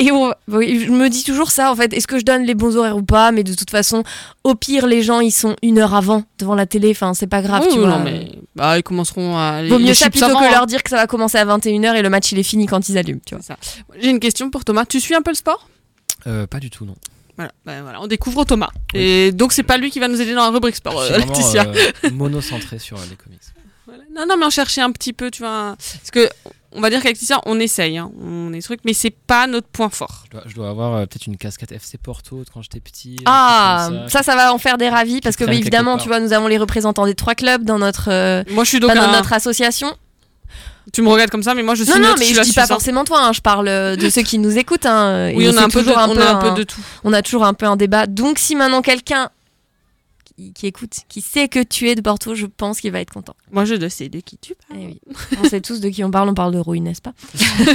Et 0.00 0.10
on- 0.10 0.32
je 0.48 0.90
me 0.90 1.08
dis 1.08 1.22
toujours 1.22 1.52
ça 1.52 1.70
en 1.70 1.76
fait, 1.76 1.92
est-ce 1.92 2.08
que 2.08 2.18
je 2.18 2.24
donne 2.24 2.42
les 2.42 2.54
bons 2.56 2.76
horaires 2.76 2.96
ou 2.96 3.04
pas 3.04 3.30
Mais 3.30 3.44
de 3.44 3.54
toute 3.54 3.70
façon, 3.70 4.02
au 4.42 4.56
pire, 4.56 4.86
les 4.88 5.02
gens 5.02 5.20
ils 5.20 5.30
sont 5.30 5.54
une 5.62 5.78
heure 5.78 5.94
avant 5.94 6.24
devant 6.40 6.56
la 6.56 6.66
télé, 6.66 6.90
enfin 6.90 7.14
c'est 7.14 7.28
pas 7.28 7.42
grave, 7.42 7.62
Oui, 7.62 7.68
tu 7.72 7.78
oui, 7.78 7.84
vois. 7.86 7.98
non, 7.98 8.04
mais 8.04 8.32
bah, 8.56 8.76
ils 8.76 8.82
commenceront 8.82 9.36
à. 9.38 9.62
Vaut 9.64 9.78
mieux 9.78 9.94
ça 9.94 10.10
plutôt 10.10 10.26
avant, 10.26 10.40
que 10.40 10.44
hein. 10.46 10.50
leur 10.50 10.66
dire 10.66 10.82
que 10.82 10.90
ça 10.90 10.96
va 10.96 11.06
commencer 11.06 11.38
à 11.38 11.44
21h 11.44 11.94
et 11.94 12.02
le 12.02 12.10
match 12.10 12.32
il 12.32 12.38
est 12.40 12.42
fini 12.42 12.66
quand 12.66 12.88
ils 12.88 12.98
allument, 12.98 13.20
tu 13.24 13.36
vois. 13.36 13.56
J'ai 14.00 14.10
une 14.10 14.18
question 14.20 14.50
pour 14.50 14.64
Thomas. 14.64 14.84
Tu 14.84 15.00
suis 15.00 15.14
un 15.14 15.22
peu 15.22 15.30
le 15.30 15.36
sport? 15.36 15.68
Euh, 16.26 16.46
pas 16.48 16.58
du 16.58 16.70
tout, 16.70 16.84
non. 16.84 16.96
voilà. 17.36 17.52
bah, 17.64 17.82
voilà, 17.82 18.00
on 18.02 18.08
découvre 18.08 18.44
Thomas. 18.44 18.70
Et 18.94 19.30
donc 19.30 19.52
c'est 19.52 19.62
pas 19.62 19.76
lui 19.78 19.90
qui 19.92 20.00
va 20.00 20.08
nous 20.08 20.20
aider 20.20 20.34
dans 20.34 20.42
la 20.42 20.50
rubrique 20.50 20.74
sport, 20.76 20.98
euh, 21.00 21.18
Laetitia. 21.18 21.66
euh, 21.68 22.10
monocentré 22.12 22.80
sur 22.80 22.96
euh, 22.98 23.02
les 23.10 23.16
comics. 23.16 23.40
Non, 24.14 24.24
non, 24.28 24.36
mais 24.38 24.46
on 24.46 24.50
cherchait 24.50 24.80
un 24.80 24.90
petit 24.92 25.12
peu, 25.12 25.30
tu 25.30 25.42
vois. 25.42 25.76
Parce 25.78 26.10
que 26.12 26.28
on 26.76 26.80
va 26.80 26.90
dire 26.90 27.00
qu'avec 27.02 27.16
on 27.46 27.60
essaye, 27.60 27.98
hein. 27.98 28.10
on 28.20 28.52
est 28.52 28.60
truc, 28.60 28.80
mais 28.84 28.94
c'est 28.94 29.10
pas 29.10 29.46
notre 29.46 29.68
point 29.68 29.90
fort. 29.90 30.24
Je 30.26 30.30
dois, 30.32 30.42
je 30.46 30.54
dois 30.54 30.68
avoir 30.70 30.94
euh, 30.94 31.06
peut-être 31.06 31.26
une 31.26 31.36
casquette 31.36 31.70
FC 31.70 31.98
Porto 31.98 32.38
de 32.44 32.50
quand 32.52 32.62
j'étais 32.62 32.80
petit. 32.80 33.16
Ah, 33.26 33.90
ça, 34.08 34.22
ça 34.24 34.34
va 34.34 34.52
en 34.52 34.58
faire 34.58 34.76
des 34.76 34.88
ravis 34.88 35.20
parce 35.20 35.36
que 35.36 35.44
évidemment, 35.60 35.98
tu 35.98 36.08
vois, 36.08 36.18
nous 36.20 36.32
avons 36.32 36.48
les 36.48 36.58
représentants 36.58 37.06
des 37.06 37.14
trois 37.14 37.34
clubs 37.36 37.62
dans 37.64 37.78
notre, 37.78 38.10
euh, 38.10 38.42
Moi, 38.50 38.64
je 38.64 38.70
suis 38.70 38.80
donc 38.80 38.92
dans 38.92 39.02
un- 39.02 39.12
notre 39.12 39.32
association. 39.32 39.94
Tu 40.92 41.00
me 41.00 41.08
regardes 41.08 41.30
comme 41.30 41.42
ça, 41.42 41.54
mais 41.54 41.62
moi 41.62 41.74
je 41.74 41.82
suis 41.84 41.92
Non, 41.94 41.98
non, 41.98 42.14
mais 42.18 42.26
je 42.26 42.36
la 42.36 42.42
dis 42.44 42.52
pas 42.52 42.66
forcément 42.66 43.04
toi, 43.04 43.20
hein, 43.24 43.32
je 43.32 43.40
parle 43.40 43.68
euh, 43.68 43.96
de 43.96 44.10
ceux 44.10 44.20
qui 44.22 44.38
nous 44.38 44.58
écoutent. 44.58 44.84
hein, 44.84 45.32
Oui, 45.34 45.48
on 45.50 45.56
a 45.56 45.62
un 45.64 45.68
peu 45.70 45.80
de- 45.80 45.84
toujours 45.86 45.96
on 46.08 46.16
a 46.18 46.30
un 46.30 46.34
peu 46.36 46.50
de 46.50 46.62
tout. 46.62 46.80
On 47.04 47.12
a 47.14 47.22
toujours 47.22 47.44
un 47.46 47.54
peu 47.54 47.64
un 47.66 47.76
débat. 47.76 48.06
Donc, 48.06 48.38
si 48.38 48.54
maintenant 48.54 48.82
quelqu'un 48.82 49.30
qui, 50.36 50.52
qui 50.52 50.66
écoute, 50.66 50.92
qui 51.08 51.20
sait 51.20 51.48
que 51.48 51.62
tu 51.62 51.88
es 51.88 51.94
de 51.94 52.00
Porto, 52.00 52.34
je 52.34 52.46
pense 52.46 52.80
qu'il 52.80 52.90
va 52.92 53.00
être 53.00 53.12
content. 53.12 53.34
Moi, 53.52 53.64
je 53.64 53.88
sais 53.88 54.08
de 54.08 54.20
qui 54.20 54.38
tu 54.38 54.54
parles. 54.54 54.80
Eh 54.82 54.86
oui. 54.86 55.00
On 55.42 55.48
sait 55.48 55.60
tous 55.60 55.80
de 55.80 55.88
qui 55.88 56.02
on 56.04 56.10
parle, 56.10 56.28
on 56.28 56.34
parle 56.34 56.52
de 56.52 56.58
Rouille, 56.58 56.80
n'est-ce 56.80 57.02
pas 57.02 57.12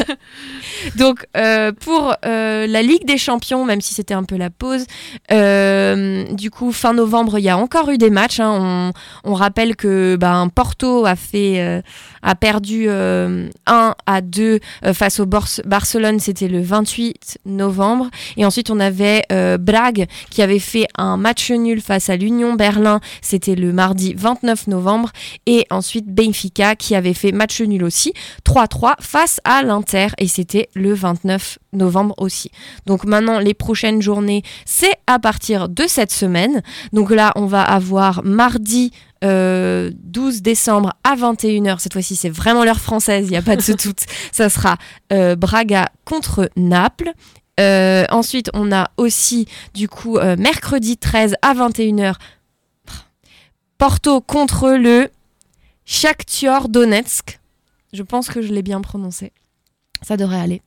Donc, 0.95 1.25
euh, 1.37 1.71
pour 1.71 2.13
euh, 2.25 2.67
la 2.67 2.81
Ligue 2.81 3.05
des 3.05 3.17
Champions, 3.17 3.65
même 3.65 3.81
si 3.81 3.93
c'était 3.93 4.13
un 4.13 4.23
peu 4.23 4.35
la 4.37 4.49
pause, 4.49 4.85
euh, 5.31 6.23
du 6.33 6.51
coup, 6.51 6.71
fin 6.71 6.93
novembre, 6.93 7.39
il 7.39 7.43
y 7.43 7.49
a 7.49 7.57
encore 7.57 7.89
eu 7.89 7.97
des 7.97 8.09
matchs. 8.09 8.39
hein. 8.39 8.91
On, 9.23 9.31
on 9.31 9.33
rappelle 9.33 9.75
que 9.75 10.15
ben, 10.19 10.49
Porto 10.53 11.05
a, 11.05 11.15
fait, 11.15 11.81
a 12.21 12.35
perdu 12.35 12.85
euh, 12.87 13.49
1 13.67 13.95
à 14.05 14.21
2 14.21 14.59
euh, 14.85 14.93
face 14.93 15.19
au 15.19 15.25
Barcelone, 15.25 16.19
c'était 16.19 16.47
le 16.47 16.61
28 16.61 17.39
novembre. 17.45 18.09
Et 18.37 18.45
ensuite, 18.45 18.69
on 18.69 18.79
avait 18.79 19.23
Brague 19.59 20.07
qui 20.29 20.41
avait 20.41 20.59
fait 20.59 20.87
un 20.97 21.17
match 21.17 21.51
nul 21.51 21.81
face 21.81 22.09
à 22.09 22.15
l'Union 22.15 22.48
Berlin, 22.55 22.99
c'était 23.21 23.55
le 23.55 23.71
mardi 23.73 24.13
29 24.13 24.67
novembre. 24.67 25.11
Et 25.45 25.65
ensuite, 25.69 26.07
Benfica 26.07 26.75
qui 26.75 26.95
avait 26.95 27.13
fait 27.13 27.31
match 27.31 27.61
nul 27.61 27.83
aussi, 27.83 28.13
3-3 28.45 28.95
face 28.99 29.39
à 29.43 29.63
l'Inter, 29.63 30.07
et 30.17 30.27
c'était 30.27 30.69
le 30.75 30.93
29 30.93 31.59
novembre 31.73 32.15
aussi. 32.17 32.51
Donc 32.85 33.05
maintenant, 33.05 33.39
les 33.39 33.53
prochaines 33.53 34.01
journées, 34.01 34.43
c'est 34.65 34.93
à 35.07 35.19
partir 35.19 35.69
de 35.69 35.85
cette 35.87 36.11
semaine. 36.11 36.61
Donc 36.93 37.11
là, 37.11 37.31
on 37.35 37.45
va 37.45 37.61
avoir 37.61 38.23
mardi 38.23 38.91
euh, 39.23 39.91
12 39.95 40.41
décembre 40.41 40.93
à 41.03 41.15
21h. 41.15 41.79
Cette 41.79 41.93
fois-ci, 41.93 42.15
c'est 42.15 42.29
vraiment 42.29 42.63
l'heure 42.63 42.79
française, 42.79 43.27
il 43.27 43.31
n'y 43.31 43.37
a 43.37 43.41
pas 43.41 43.55
de 43.55 43.73
doute. 43.83 44.05
Ça 44.31 44.49
sera 44.49 44.77
euh, 45.11 45.35
Braga 45.35 45.89
contre 46.05 46.49
Naples. 46.55 47.11
Euh, 47.59 48.05
ensuite, 48.09 48.49
on 48.53 48.71
a 48.71 48.89
aussi, 48.97 49.45
du 49.73 49.89
coup, 49.89 50.17
euh, 50.17 50.35
mercredi 50.37 50.97
13 50.97 51.35
à 51.41 51.53
21h, 51.53 52.13
Porto 53.79 54.19
contre 54.19 54.71
le 54.71 55.09
Shakhtar 55.85 56.67
Donetsk. 56.67 57.39
Je 57.93 58.03
pense 58.03 58.27
que 58.27 58.41
je 58.41 58.51
l'ai 58.53 58.61
bien 58.61 58.81
prononcé. 58.81 59.31
Ça 60.01 60.17
devrait 60.17 60.41
aller. 60.41 60.61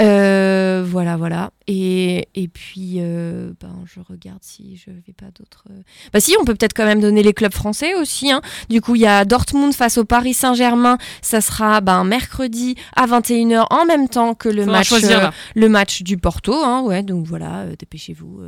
Euh, 0.00 0.84
voilà, 0.84 1.16
voilà. 1.16 1.52
Et, 1.70 2.28
et 2.34 2.48
puis, 2.48 2.94
euh, 2.98 3.52
ben, 3.60 3.74
je 3.84 4.00
regarde 4.00 4.38
si 4.40 4.76
je 4.76 4.90
vais 4.90 5.12
pas 5.16 5.26
d'autres. 5.38 5.64
euh. 5.70 5.82
Bah 6.12 6.18
si, 6.20 6.34
on 6.40 6.44
peut 6.44 6.54
peut-être 6.54 6.72
quand 6.74 6.86
même 6.86 7.00
donner 7.00 7.22
les 7.22 7.34
clubs 7.34 7.52
français 7.52 7.94
aussi. 7.94 8.32
hein. 8.32 8.40
Du 8.70 8.80
coup, 8.80 8.94
il 8.96 9.02
y 9.02 9.06
a 9.06 9.24
Dortmund 9.24 9.74
face 9.74 9.98
au 9.98 10.04
Paris 10.04 10.34
Saint-Germain. 10.34 10.98
Ça 11.22 11.40
sera 11.40 11.80
ben, 11.80 12.02
mercredi 12.04 12.74
à 12.96 13.06
21h 13.06 13.66
en 13.70 13.84
même 13.84 14.08
temps 14.08 14.34
que 14.34 14.48
le 14.48 14.64
match, 14.66 14.88
choisir, 14.88 15.26
euh, 15.26 15.30
le 15.54 15.68
match 15.68 16.02
du 16.02 16.16
Porto. 16.16 16.54
hein, 16.54 16.80
ouais, 16.82 17.02
donc 17.02 17.26
voilà, 17.26 17.66
dépêchez-vous. 17.78 18.40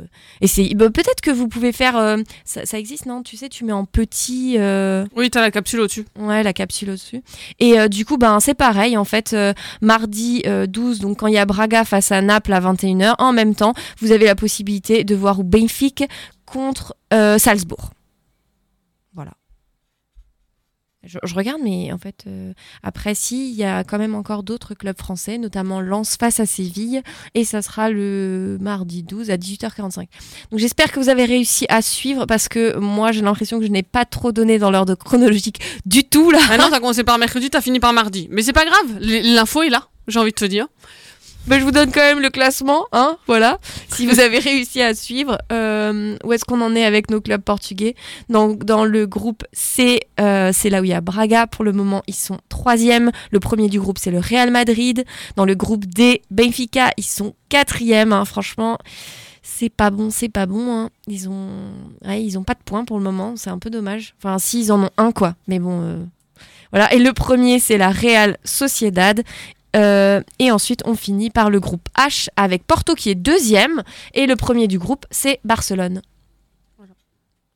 c'est 0.45 0.73
bah, 0.75 0.89
peut-être 0.89 1.21
que 1.21 1.31
vous 1.31 1.47
pouvez 1.47 1.71
faire. 1.71 2.17
ça, 2.43 2.65
ça 2.65 2.79
existe, 2.79 3.05
non? 3.05 3.21
Tu 3.23 3.37
sais, 3.37 3.47
tu 3.49 3.63
mets 3.65 3.71
en 3.71 3.85
petit. 3.85 4.57
Oui, 5.15 5.29
t'as 5.29 5.41
la 5.41 5.51
capsule 5.51 5.81
au-dessus. 5.81 6.05
Ouais, 6.17 6.41
la 6.43 6.53
capsule 6.53 6.89
au-dessus. 6.89 7.21
Et 7.59 7.79
euh, 7.79 7.87
du 7.87 8.05
coup, 8.05 8.17
ben, 8.17 8.39
c'est 8.39 8.53
pareil. 8.55 8.97
En 8.97 9.05
fait, 9.05 9.33
euh, 9.33 9.53
mardi 9.81 10.41
euh, 10.45 10.65
12, 10.65 10.99
donc 10.99 11.19
quand 11.19 11.27
il 11.27 11.33
y 11.35 11.37
a 11.37 11.45
Braga 11.45 11.85
face 11.85 12.11
à 12.11 12.21
Naples 12.21 12.53
à 12.53 12.59
21h, 12.59 13.10
en 13.19 13.33
même 13.33 13.55
temps, 13.55 13.73
vous 13.99 14.11
avez 14.11 14.25
la 14.25 14.35
possibilité 14.35 15.03
de 15.03 15.15
voir 15.15 15.43
Benfica 15.43 16.05
contre 16.45 16.95
euh, 17.13 17.37
Salzbourg. 17.37 17.91
Voilà. 19.13 19.31
Je, 21.03 21.33
regarde, 21.33 21.61
mais 21.63 21.91
en 21.91 21.97
fait, 21.97 22.25
euh, 22.27 22.53
après, 22.83 23.15
si, 23.15 23.49
il 23.49 23.55
y 23.55 23.63
a 23.63 23.83
quand 23.83 23.97
même 23.97 24.13
encore 24.13 24.43
d'autres 24.43 24.75
clubs 24.75 24.97
français, 24.97 25.39
notamment 25.39 25.81
Lens 25.81 26.15
face 26.15 26.39
à 26.39 26.45
Séville, 26.45 27.01
et 27.33 27.43
ça 27.43 27.63
sera 27.63 27.89
le 27.89 28.59
mardi 28.61 29.01
12 29.01 29.31
à 29.31 29.37
18h45. 29.37 30.05
Donc 30.51 30.59
j'espère 30.59 30.91
que 30.91 30.99
vous 30.99 31.09
avez 31.09 31.25
réussi 31.25 31.65
à 31.69 31.81
suivre, 31.81 32.27
parce 32.27 32.47
que 32.47 32.77
moi, 32.77 33.11
j'ai 33.11 33.21
l'impression 33.21 33.59
que 33.59 33.65
je 33.65 33.71
n'ai 33.71 33.81
pas 33.81 34.05
trop 34.05 34.31
donné 34.31 34.59
dans 34.59 34.69
l'ordre 34.69 34.93
chronologique 34.93 35.59
du 35.87 36.03
tout, 36.03 36.29
là. 36.29 36.39
Maintenant, 36.49 36.69
t'as 36.69 36.79
commencé 36.79 37.03
par 37.03 37.17
mercredi, 37.17 37.49
t'as 37.49 37.61
fini 37.61 37.79
par 37.79 37.93
mardi. 37.93 38.27
Mais 38.29 38.43
c'est 38.43 38.53
pas 38.53 38.65
grave, 38.65 38.99
l'info 38.99 39.63
est 39.63 39.69
là, 39.69 39.87
j'ai 40.07 40.19
envie 40.19 40.31
de 40.31 40.35
te 40.35 40.45
dire. 40.45 40.67
Ben, 41.47 41.59
je 41.59 41.65
vous 41.65 41.71
donne 41.71 41.91
quand 41.91 41.99
même 42.01 42.19
le 42.19 42.29
classement, 42.29 42.85
hein, 42.91 43.17
voilà. 43.27 43.57
Si 43.89 44.05
vous 44.05 44.19
avez 44.19 44.37
réussi 44.49 44.81
à 44.81 44.93
suivre, 44.93 45.37
euh, 45.51 46.15
où 46.23 46.31
est-ce 46.33 46.45
qu'on 46.45 46.61
en 46.61 46.75
est 46.75 46.85
avec 46.85 47.09
nos 47.09 47.19
clubs 47.19 47.41
portugais? 47.41 47.95
Donc, 48.29 48.63
dans 48.63 48.85
le 48.85 49.07
groupe 49.07 49.43
C, 49.51 50.01
euh, 50.19 50.51
c'est 50.53 50.69
là 50.69 50.81
où 50.81 50.83
il 50.83 50.91
y 50.91 50.93
a 50.93 51.01
Braga. 51.01 51.47
Pour 51.47 51.65
le 51.65 51.71
moment, 51.73 52.03
ils 52.07 52.13
sont 52.15 52.37
troisième. 52.47 53.11
Le 53.31 53.39
premier 53.39 53.69
du 53.69 53.79
groupe, 53.79 53.97
c'est 53.97 54.11
le 54.11 54.19
Real 54.19 54.51
Madrid. 54.51 55.03
Dans 55.35 55.45
le 55.45 55.55
groupe 55.55 55.85
D, 55.85 56.21
Benfica, 56.29 56.91
ils 56.95 57.03
sont 57.03 57.33
quatrième. 57.49 58.13
hein. 58.13 58.23
Franchement, 58.23 58.77
c'est 59.41 59.69
pas 59.69 59.89
bon, 59.89 60.09
c'est 60.11 60.29
pas 60.29 60.45
bon. 60.45 60.71
hein. 60.71 60.89
Ils 61.07 61.27
ont, 61.27 61.49
ils 62.07 62.37
ont 62.37 62.43
pas 62.43 62.53
de 62.53 62.61
points 62.63 62.85
pour 62.85 62.97
le 62.99 63.03
moment. 63.03 63.33
C'est 63.35 63.49
un 63.49 63.59
peu 63.59 63.71
dommage. 63.71 64.13
Enfin, 64.19 64.37
si 64.39 64.61
ils 64.61 64.71
en 64.71 64.83
ont 64.83 64.91
un, 64.97 65.11
quoi. 65.11 65.33
Mais 65.47 65.57
bon. 65.59 65.81
euh, 65.81 66.03
Voilà, 66.71 66.93
et 66.93 66.99
le 66.99 67.11
premier, 67.13 67.59
c'est 67.59 67.77
la 67.79 67.89
Real 67.89 68.37
Sociedad. 68.45 69.23
Euh, 69.75 70.21
et 70.39 70.51
ensuite, 70.51 70.81
on 70.85 70.95
finit 70.95 71.29
par 71.29 71.49
le 71.49 71.59
groupe 71.59 71.87
H 71.97 72.27
avec 72.35 72.65
Porto 72.65 72.93
qui 72.95 73.09
est 73.09 73.15
deuxième. 73.15 73.83
Et 74.13 74.25
le 74.25 74.35
premier 74.35 74.67
du 74.67 74.77
groupe, 74.79 75.05
c'est 75.11 75.39
Barcelone. 75.45 76.01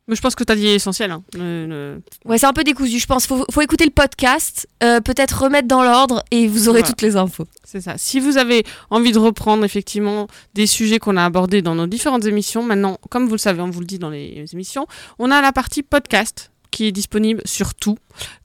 Je 0.08 0.22
pense 0.22 0.36
que 0.36 0.44
tu 0.44 0.52
as 0.52 0.56
dit 0.56 0.66
l'essentiel. 0.66 1.10
Hein. 1.10 1.24
Le- 1.34 1.66
le- 1.66 2.02
Ouais, 2.26 2.38
c'est 2.38 2.46
un 2.46 2.54
peu 2.54 2.64
décousu, 2.64 3.00
je 3.00 3.08
pense. 3.08 3.26
Faut, 3.26 3.44
faut 3.50 3.62
écouter 3.62 3.86
le 3.86 3.90
podcast, 3.92 4.68
euh, 4.84 5.02
peut-être 5.02 5.42
remettre 5.42 5.68
dans 5.68 5.82
l'ordre 5.84 6.24
et 6.30 6.48
vous 6.48 6.70
aurez 6.70 6.82
Voilà. 6.82 6.88
toutes 6.94 7.02
les 7.02 7.16
infos. 7.16 7.46
C'est 7.64 7.82
ça. 7.82 7.96
Si 7.98 8.20
vous 8.20 8.38
avez 8.38 8.64
envie 8.92 9.12
de 9.12 9.18
reprendre 9.18 9.66
effectivement 9.66 10.28
des 10.54 10.68
sujets 10.68 11.00
qu'on 11.00 11.18
a 11.18 11.26
abordés 11.26 11.64
dans 11.64 11.74
nos 11.74 11.88
différentes 11.88 12.26
émissions, 12.26 12.62
maintenant, 12.62 13.00
comme 13.10 13.26
vous 13.26 13.32
le 13.32 13.40
savez, 13.40 13.62
on 13.62 13.72
vous 13.72 13.80
le 13.80 13.88
dit 13.88 13.98
dans 13.98 14.12
les 14.12 14.46
émissions, 14.54 14.86
on 15.18 15.32
a 15.32 15.42
la 15.42 15.52
partie 15.52 15.82
podcast 15.82 16.52
qui 16.76 16.88
est 16.88 16.92
disponible 16.92 17.42
sur 17.46 17.74
tout. 17.74 17.98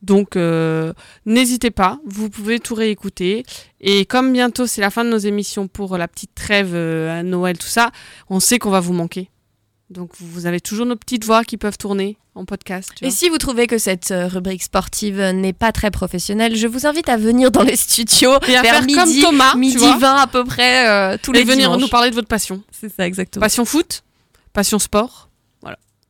Donc, 0.03 0.37
euh, 0.37 0.93
n'hésitez 1.27 1.73
pas, 1.73 1.99
vous 2.07 2.31
pouvez 2.31 2.61
tout 2.61 2.77
réécouter. 2.77 3.43
Et 3.81 4.05
comme 4.05 4.33
bientôt 4.33 4.69
c'est 4.69 4.81
la 4.81 4.91
fin 4.91 5.05
de 5.05 5.11
nos 5.11 5.19
émissions 5.19 5.67
pour 5.67 5.99
la 5.99 6.07
petite 6.07 6.33
trêve 6.37 6.71
euh, 6.75 7.19
à 7.19 7.25
Noël, 7.25 7.59
tout 7.59 7.67
ça, 7.67 7.91
on 8.29 8.39
sait 8.39 8.61
qu'on 8.61 8.71
va 8.71 8.79
vous 8.79 8.93
manquer. 8.93 9.31
Donc, 9.91 10.13
vous 10.21 10.47
avez 10.47 10.61
toujours 10.61 10.87
nos 10.87 10.95
petites 10.95 11.25
voix 11.25 11.43
qui 11.43 11.57
peuvent 11.57 11.77
tourner 11.77 12.19
en 12.37 12.45
podcast. 12.45 12.93
Et 13.03 13.11
si 13.11 13.29
vous 13.29 13.39
trouvez 13.39 13.67
que 13.67 13.79
cette 13.79 14.13
euh, 14.13 14.29
rubrique 14.29 14.63
sportive 14.63 15.21
n'est 15.21 15.53
pas 15.53 15.73
très 15.73 15.91
professionnelle, 15.91 16.55
je 16.55 16.69
vous 16.69 16.87
invite 16.87 17.09
à 17.09 17.17
venir 17.17 17.51
dans 17.51 17.65
les 17.65 17.75
studios 17.75 18.39
Et 18.47 18.55
à 18.57 18.63
vers 18.63 18.75
faire 18.75 18.85
midi, 18.85 18.95
comme 18.95 19.33
Thomas, 19.33 19.57
midi 19.57 19.77
vois. 19.77 19.99
20 19.99 20.15
à 20.15 20.27
peu 20.29 20.45
près 20.45 20.89
euh, 20.89 21.17
tous 21.21 21.33
et 21.33 21.39
les 21.39 21.43
venir 21.43 21.67
dimanches. 21.67 21.83
nous 21.83 21.89
parler 21.89 22.11
de 22.11 22.15
votre 22.15 22.29
passion. 22.29 22.63
C'est 22.71 22.95
ça, 22.95 23.05
exactement. 23.05 23.41
Passion 23.41 23.65
foot, 23.65 24.05
passion 24.53 24.79
sport. 24.79 25.30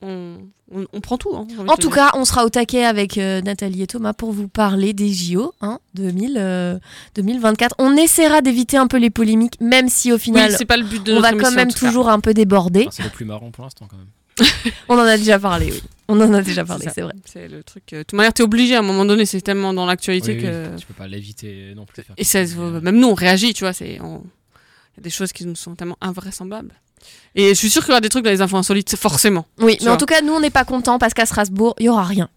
On, 0.03 0.39
on- 0.75 0.87
on 0.95 1.01
prend 1.01 1.19
tout. 1.19 1.31
hein, 1.35 1.47
En 1.69 1.77
tout 1.77 1.89
dire. 1.89 1.97
cas, 1.97 2.11
on 2.15 2.25
sera 2.25 2.45
au 2.45 2.49
taquet 2.49 2.85
avec 2.85 3.19
euh, 3.19 3.43
Nathalie 3.43 3.83
et 3.83 3.87
Thomas 3.87 4.13
pour 4.15 4.33
vous 4.33 4.49
parler 4.49 4.93
des 4.95 5.13
JO 5.13 5.53
hein, 5.61 5.79
2000, 5.95 6.37
euh, 6.39 6.79
2024. 7.17 7.75
On 7.79 7.97
essaiera 7.97 8.41
d'éviter 8.41 8.77
un 8.79 8.87
peu 8.87 8.97
les 8.97 9.11
polémiques, 9.11 9.61
même 9.61 9.89
si 9.89 10.11
au 10.13 10.19
final, 10.19 10.51
Oui, 10.51 10.57
c'est 10.59 10.65
pas 10.65 10.79
le 10.79 10.85
but 10.85 11.03
de 11.05 11.13
on 11.15 11.21
va 11.21 11.33
quand 11.33 11.51
même 11.53 11.69
tout 11.73 11.79
cas. 11.81 11.87
toujours 11.89 12.09
un 12.09 12.21
peu 12.21 12.33
déborder. 12.33 12.83
Enfin, 12.83 12.91
c'est 12.93 13.03
le 13.03 13.11
plus 13.11 13.25
marrant 13.27 13.51
pour 13.51 13.65
l'instant 13.65 13.87
quand 13.91 13.97
même. 13.99 14.07
On 14.89 14.95
en 14.95 15.01
a 15.03 15.19
déjà 15.19 15.39
parlé, 15.39 15.71
oui. 15.71 15.83
On 16.09 16.19
en 16.19 16.33
a 16.33 16.41
déjà 16.41 16.65
parlé, 16.65 16.87
c'est 16.95 17.03
vrai. 17.03 17.13
C'est 17.27 17.47
le 17.47 17.63
truc. 17.63 17.93
euh, 17.93 17.99
De 17.99 18.03
toute 18.05 18.17
manière, 18.17 18.33
t'es 18.33 18.43
obligé 18.43 18.75
à 18.75 18.79
un 18.79 18.83
moment 18.83 19.05
donné, 19.05 19.27
c'est 19.27 19.43
tellement 19.43 19.75
dans 19.75 19.85
l'actualité 19.85 20.33
Oui, 20.37 20.43
que. 20.43 20.69
oui, 20.71 20.77
tu 20.81 20.87
peux 20.87 20.95
pas 20.95 21.09
l'éviter 21.09 21.75
non 21.77 21.85
plus. 21.85 22.03
Et 22.17 22.25
ça, 22.25 22.43
même 22.57 22.97
nous, 22.99 23.09
on 23.09 23.15
réagit, 23.15 23.53
tu 23.53 23.65
vois. 23.65 23.73
on- 24.03 24.23
Il 24.95 24.97
y 24.97 25.01
a 25.01 25.03
des 25.03 25.11
choses 25.11 25.33
qui 25.33 25.45
nous 25.45 25.57
sont 25.57 25.75
tellement 25.75 25.99
invraisemblables. 26.01 26.73
Et 27.35 27.51
je 27.51 27.55
suis 27.55 27.71
sûr 27.71 27.83
qu'il 27.83 27.91
y 27.91 27.93
aura 27.93 28.01
des 28.01 28.09
trucs 28.09 28.25
dans 28.25 28.31
les 28.31 28.41
infos 28.43 28.57
insolites, 28.57 28.97
forcément. 28.97 29.47
Oui, 29.61 29.79
mais 29.83 29.89
en 29.89 29.97
tout 29.97 30.07
cas, 30.07 30.21
nous, 30.21 30.33
on 30.33 30.41
n'est 30.41 30.51
pas 30.51 30.65
contents 30.65 30.99
parce 30.99 31.15
qu'à 31.15 31.27
Strasbourg, 31.27 31.75
il 31.79 31.87
y 31.87 31.89
aura 31.89 32.05
rien. 32.05 32.29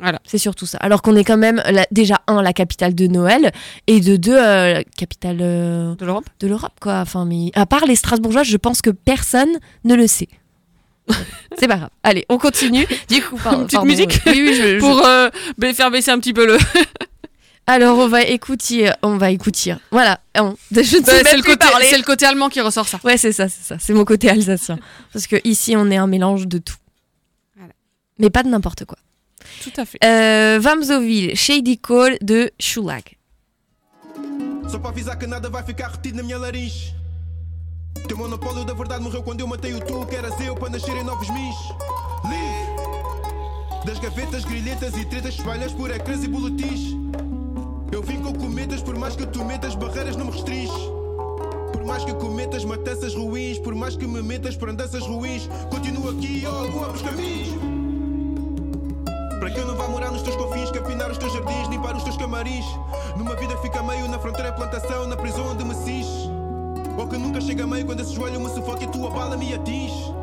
Voilà. 0.00 0.18
C'est 0.24 0.38
surtout 0.38 0.64
ça. 0.64 0.78
Alors 0.78 1.02
qu'on 1.02 1.14
est 1.14 1.24
quand 1.24 1.36
même, 1.36 1.62
la- 1.70 1.86
déjà, 1.90 2.22
un, 2.26 2.40
la 2.40 2.54
capitale 2.54 2.94
de 2.94 3.06
Noël, 3.06 3.52
et 3.86 4.00
de 4.00 4.16
deux, 4.16 4.34
euh, 4.34 4.72
la 4.74 4.84
capitale 4.84 5.38
euh, 5.42 5.94
de 5.94 6.06
l'Europe. 6.06 6.24
De 6.40 6.46
l'Europe, 6.48 6.72
quoi. 6.80 7.00
Enfin, 7.00 7.26
mais 7.26 7.50
à 7.54 7.66
part 7.66 7.84
les 7.84 7.96
Strasbourgeois, 7.96 8.42
je 8.44 8.56
pense 8.56 8.80
que 8.80 8.88
personne 8.88 9.50
ne 9.84 9.94
le 9.94 10.06
sait. 10.06 10.28
C'est 11.58 11.68
pas 11.68 11.76
grave. 11.76 11.90
Allez, 12.02 12.24
on 12.30 12.38
continue. 12.38 12.86
Du 13.10 13.20
coup, 13.20 13.36
Une 13.36 13.66
petite 13.66 13.72
pardon, 13.72 13.86
musique 13.86 14.20
euh, 14.26 14.32
Oui, 14.32 14.42
oui, 14.46 14.54
je- 14.54 14.74
je- 14.76 14.78
pour 14.80 15.04
euh, 15.04 15.28
faire 15.74 15.90
baisser 15.90 16.10
un 16.12 16.18
petit 16.18 16.32
peu 16.32 16.46
le. 16.46 16.56
Alors, 17.72 17.98
on 17.98 18.08
va 18.08 18.22
écouter. 18.22 18.90
On 19.02 19.16
va 19.16 19.30
écouter. 19.30 19.74
Voilà. 19.92 20.18
On- 20.36 20.56
Je 20.72 20.78
ne 20.80 20.84
sais 20.84 21.00
Bah, 21.02 21.12
même 21.14 21.24
c'est 21.30 21.36
le 21.36 21.42
côté- 21.42 21.66
c'est 21.88 21.98
le 21.98 22.02
côté 22.04 22.26
allemand 22.26 22.48
qui 22.48 22.60
ressort 22.60 22.88
ça. 22.88 22.98
Ouais, 23.04 23.16
c'est 23.16 23.32
ça, 23.32 23.48
c'est 23.48 23.62
ça. 23.62 23.76
C'est 23.78 23.92
mon 23.94 24.04
côté 24.04 24.28
alsacien. 24.28 24.78
Parce 25.12 25.26
que 25.28 25.36
ici, 25.44 25.76
on 25.76 25.88
est 25.90 25.96
un 25.96 26.08
mélange 26.08 26.48
de 26.48 26.58
tout. 26.58 26.74
Voilà. 27.56 27.72
Mais 28.18 28.28
pas 28.30 28.42
de 28.42 28.48
n'importe 28.48 28.84
quoi. 28.86 28.98
Tout 29.62 29.72
à 29.76 29.84
fait. 29.84 29.98
Euh, 30.04 30.58
Vamsoville, 30.60 31.36
Shady 31.36 31.78
Call 31.78 32.18
de 32.20 32.50
Shulag. 32.58 33.04
Só 34.68 34.76
avisar 34.84 35.16
que 35.18 35.26
nada 35.26 35.48
vai 35.48 35.62
ficar 35.64 35.90
retido 35.92 36.16
na 36.16 36.22
minha 36.22 36.38
laringe. 36.38 36.94
Teu 38.08 38.16
monopólio 38.16 38.64
da 38.64 38.74
verdade 38.74 39.02
morreu 39.02 39.22
quando 39.22 39.40
eu 39.40 39.46
matei 39.46 39.74
o 39.74 39.80
tu, 39.80 40.06
que 40.06 40.16
eras 40.16 40.38
eu 40.40 40.54
para 40.56 40.70
nascerem 40.70 41.04
novos 41.04 41.28
mis. 41.30 41.56
Livre 42.30 42.70
das 43.84 43.98
gavetas, 43.98 44.44
grilhetas 44.44 44.96
e 44.96 45.04
tretas, 45.06 45.34
espalhas 45.34 45.72
por 45.72 45.90
ecrãs 45.90 46.22
e 46.24 46.28
boletins. 46.28 46.94
Eu 47.92 48.02
vim 48.02 48.20
com 48.22 48.32
cometas, 48.32 48.80
por 48.82 48.96
mais 48.96 49.16
que 49.16 49.26
tu 49.26 49.44
metas, 49.44 49.74
barreiras 49.74 50.14
não 50.14 50.26
me 50.26 50.30
restringe. 50.30 50.72
Por 51.72 51.84
mais 51.84 52.04
que 52.04 52.14
cometas 52.14 52.64
matanças 52.64 53.14
ruins, 53.14 53.58
por 53.58 53.74
mais 53.74 53.96
que 53.96 54.06
me 54.06 54.22
metas 54.22 54.56
por 54.56 54.70
andanças 54.70 55.04
ruins, 55.04 55.48
continuo 55.70 56.10
aqui, 56.10 56.44
ó, 56.46 56.60
alguns 56.60 57.02
caminhos. 57.02 57.48
Para 59.40 59.50
que 59.50 59.58
eu 59.58 59.66
não 59.66 59.74
vá 59.74 59.88
morar 59.88 60.12
nos 60.12 60.22
teus 60.22 60.36
confins, 60.36 60.70
capinar 60.70 61.10
os 61.10 61.18
teus 61.18 61.32
jardins, 61.32 61.68
limpar 61.68 61.96
os 61.96 62.04
teus 62.04 62.16
camarins. 62.16 62.64
Numa 63.16 63.34
vida 63.34 63.56
fica 63.56 63.82
meio 63.82 64.08
na 64.08 64.20
fronteira 64.20 64.52
plantação, 64.52 65.08
na 65.08 65.16
prisão 65.16 65.50
onde 65.50 65.64
me 65.64 65.74
cinge. 65.74 66.30
Ou 66.96 67.08
que 67.08 67.18
nunca 67.18 67.40
chega 67.40 67.66
meio 67.66 67.84
quando 67.86 68.00
esse 68.00 68.14
joelho 68.14 68.38
me 68.38 68.50
sufoca 68.50 68.84
e 68.84 68.86
tua 68.86 69.10
bala 69.10 69.36
me 69.36 69.52
atinge. 69.52 70.14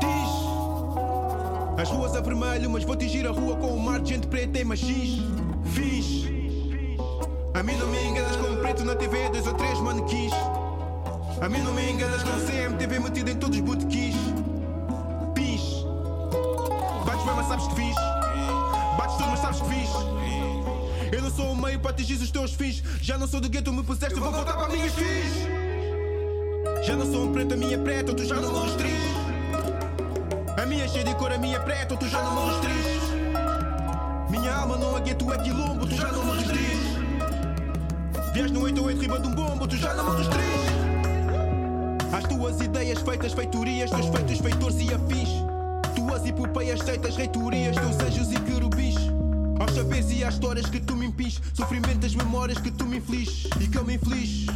Diz. 0.00 1.80
As 1.80 1.88
ruas 1.90 2.16
a 2.16 2.20
vermelho, 2.20 2.68
mas 2.68 2.82
vou 2.82 2.96
tingir 2.96 3.24
a 3.26 3.30
rua 3.30 3.54
com 3.56 3.68
um 3.68 3.78
mar 3.78 4.00
de 4.00 4.14
gente 4.14 4.26
preta 4.26 4.58
e 4.58 4.64
machis. 4.64 5.31
TV, 9.02 9.28
dois 9.30 9.46
ou 9.48 9.54
três 9.54 9.80
manequins. 9.80 10.32
A 11.40 11.48
mim 11.48 11.58
não 11.58 11.74
me 11.74 11.90
enganas 11.90 12.22
com 12.22 12.30
CMTV 12.46 13.00
metido 13.00 13.30
em 13.30 13.34
todos 13.34 13.58
os 13.58 13.64
botequins. 13.64 14.14
Pis. 15.34 15.84
Bates 17.04 17.24
bem, 17.24 17.34
mas 17.34 17.48
sabes 17.48 17.66
que 17.66 17.74
fiz. 17.74 17.96
Bates 18.96 19.16
tudo, 19.16 19.30
mas 19.30 19.40
sabes 19.40 19.60
que 19.60 19.68
fiz. 19.70 19.90
Eu 21.10 21.20
não 21.20 21.30
sou 21.32 21.50
o 21.50 21.56
meio 21.56 21.80
para 21.80 21.90
atingir 21.90 22.14
os 22.14 22.30
teus 22.30 22.52
fins. 22.52 22.80
Já 23.00 23.18
não 23.18 23.26
sou 23.26 23.40
do 23.40 23.48
gueto, 23.48 23.72
me 23.72 23.82
puseste, 23.82 24.20
vou 24.20 24.30
voltar 24.30 24.52
para 24.52 24.68
minhas 24.68 24.92
fins. 24.92 25.48
Já 26.84 26.94
não 26.94 27.04
sou 27.04 27.24
um 27.24 27.32
preto, 27.32 27.54
a 27.54 27.56
minha 27.56 27.74
é 27.74 27.78
preta, 27.78 28.14
tu 28.14 28.24
já 28.24 28.36
não 28.36 28.52
me 28.52 28.66
restringes. 28.68 29.16
A 30.62 30.64
minha 30.64 30.84
é 30.84 30.88
cheia 30.88 31.04
de 31.04 31.14
cor, 31.16 31.32
a 31.32 31.38
minha 31.38 31.56
é 31.56 31.60
preta, 31.60 31.96
tu 31.96 32.06
já 32.06 32.22
não 32.22 32.36
me 32.36 32.52
restringes. 32.52 33.02
Minha 34.30 34.54
alma 34.54 34.76
não 34.76 34.96
é 34.96 35.00
gueto, 35.00 35.32
é 35.32 35.38
quilombo, 35.38 35.86
tu 35.88 35.96
já 35.96 36.12
não 36.12 36.24
me 36.24 36.38
restringes. 36.38 36.81
Viajas 38.32 38.50
no 38.50 38.62
88 38.62 38.98
riba 38.98 39.20
de 39.20 39.28
um 39.28 39.34
bombo, 39.34 39.68
tu 39.68 39.76
já 39.76 39.92
não 39.92 40.10
me 40.10 40.16
restringes. 40.16 40.72
As 42.16 42.24
tuas 42.24 42.60
ideias 42.62 42.98
feitas, 43.02 43.34
feitorias, 43.34 43.90
teus 43.90 44.06
feitos, 44.06 44.38
feitores 44.38 44.76
e 44.80 44.94
afins. 44.94 45.28
Tuas 45.94 46.26
epopeias, 46.26 46.80
seitas, 46.80 47.14
reitorias, 47.14 47.76
teus 47.76 48.00
anjos 48.00 48.32
e 48.32 48.40
querubins. 48.40 48.96
Aos 49.60 49.74
saberes 49.74 50.10
e 50.12 50.24
às 50.24 50.32
histórias 50.32 50.64
que 50.70 50.80
tu 50.80 50.96
me 50.96 51.06
impis, 51.06 51.42
sofrimento 51.52 51.98
das 51.98 52.14
memórias 52.14 52.56
que 52.56 52.70
tu 52.70 52.86
me 52.86 52.96
infliges 52.96 53.50
e 53.60 53.68
que 53.68 53.76
eu 53.76 53.84
me 53.84 53.96
infliges. 53.96 54.46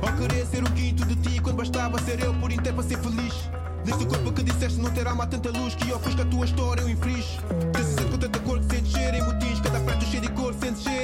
Ao 0.00 0.12
querer 0.16 0.46
ser 0.46 0.62
o 0.62 0.70
quinto 0.70 1.04
de 1.04 1.16
ti, 1.16 1.40
quando 1.40 1.56
bastava 1.56 1.98
ser 1.98 2.22
eu 2.22 2.32
por 2.34 2.52
inteiro 2.52 2.76
para 2.76 2.86
ser 2.86 2.98
feliz. 2.98 3.34
Neste 3.84 4.06
corpo 4.06 4.32
que 4.32 4.44
disseste 4.44 4.78
não 4.78 4.90
ter 4.92 5.08
alma 5.08 5.24
há 5.24 5.26
tanta 5.26 5.50
luz 5.50 5.74
que 5.74 5.92
ofusca 5.92 6.22
a 6.22 6.26
tua 6.26 6.44
história, 6.44 6.82
eu 6.82 6.88
infringe. 6.88 7.40
Decisão 7.72 8.08
com 8.08 8.18
tanta 8.18 8.38
cor 8.38 8.60
que 8.60 8.76
sentes 8.76 8.92
cheiro 8.92 9.16
em 9.16 9.22
motis, 9.22 9.60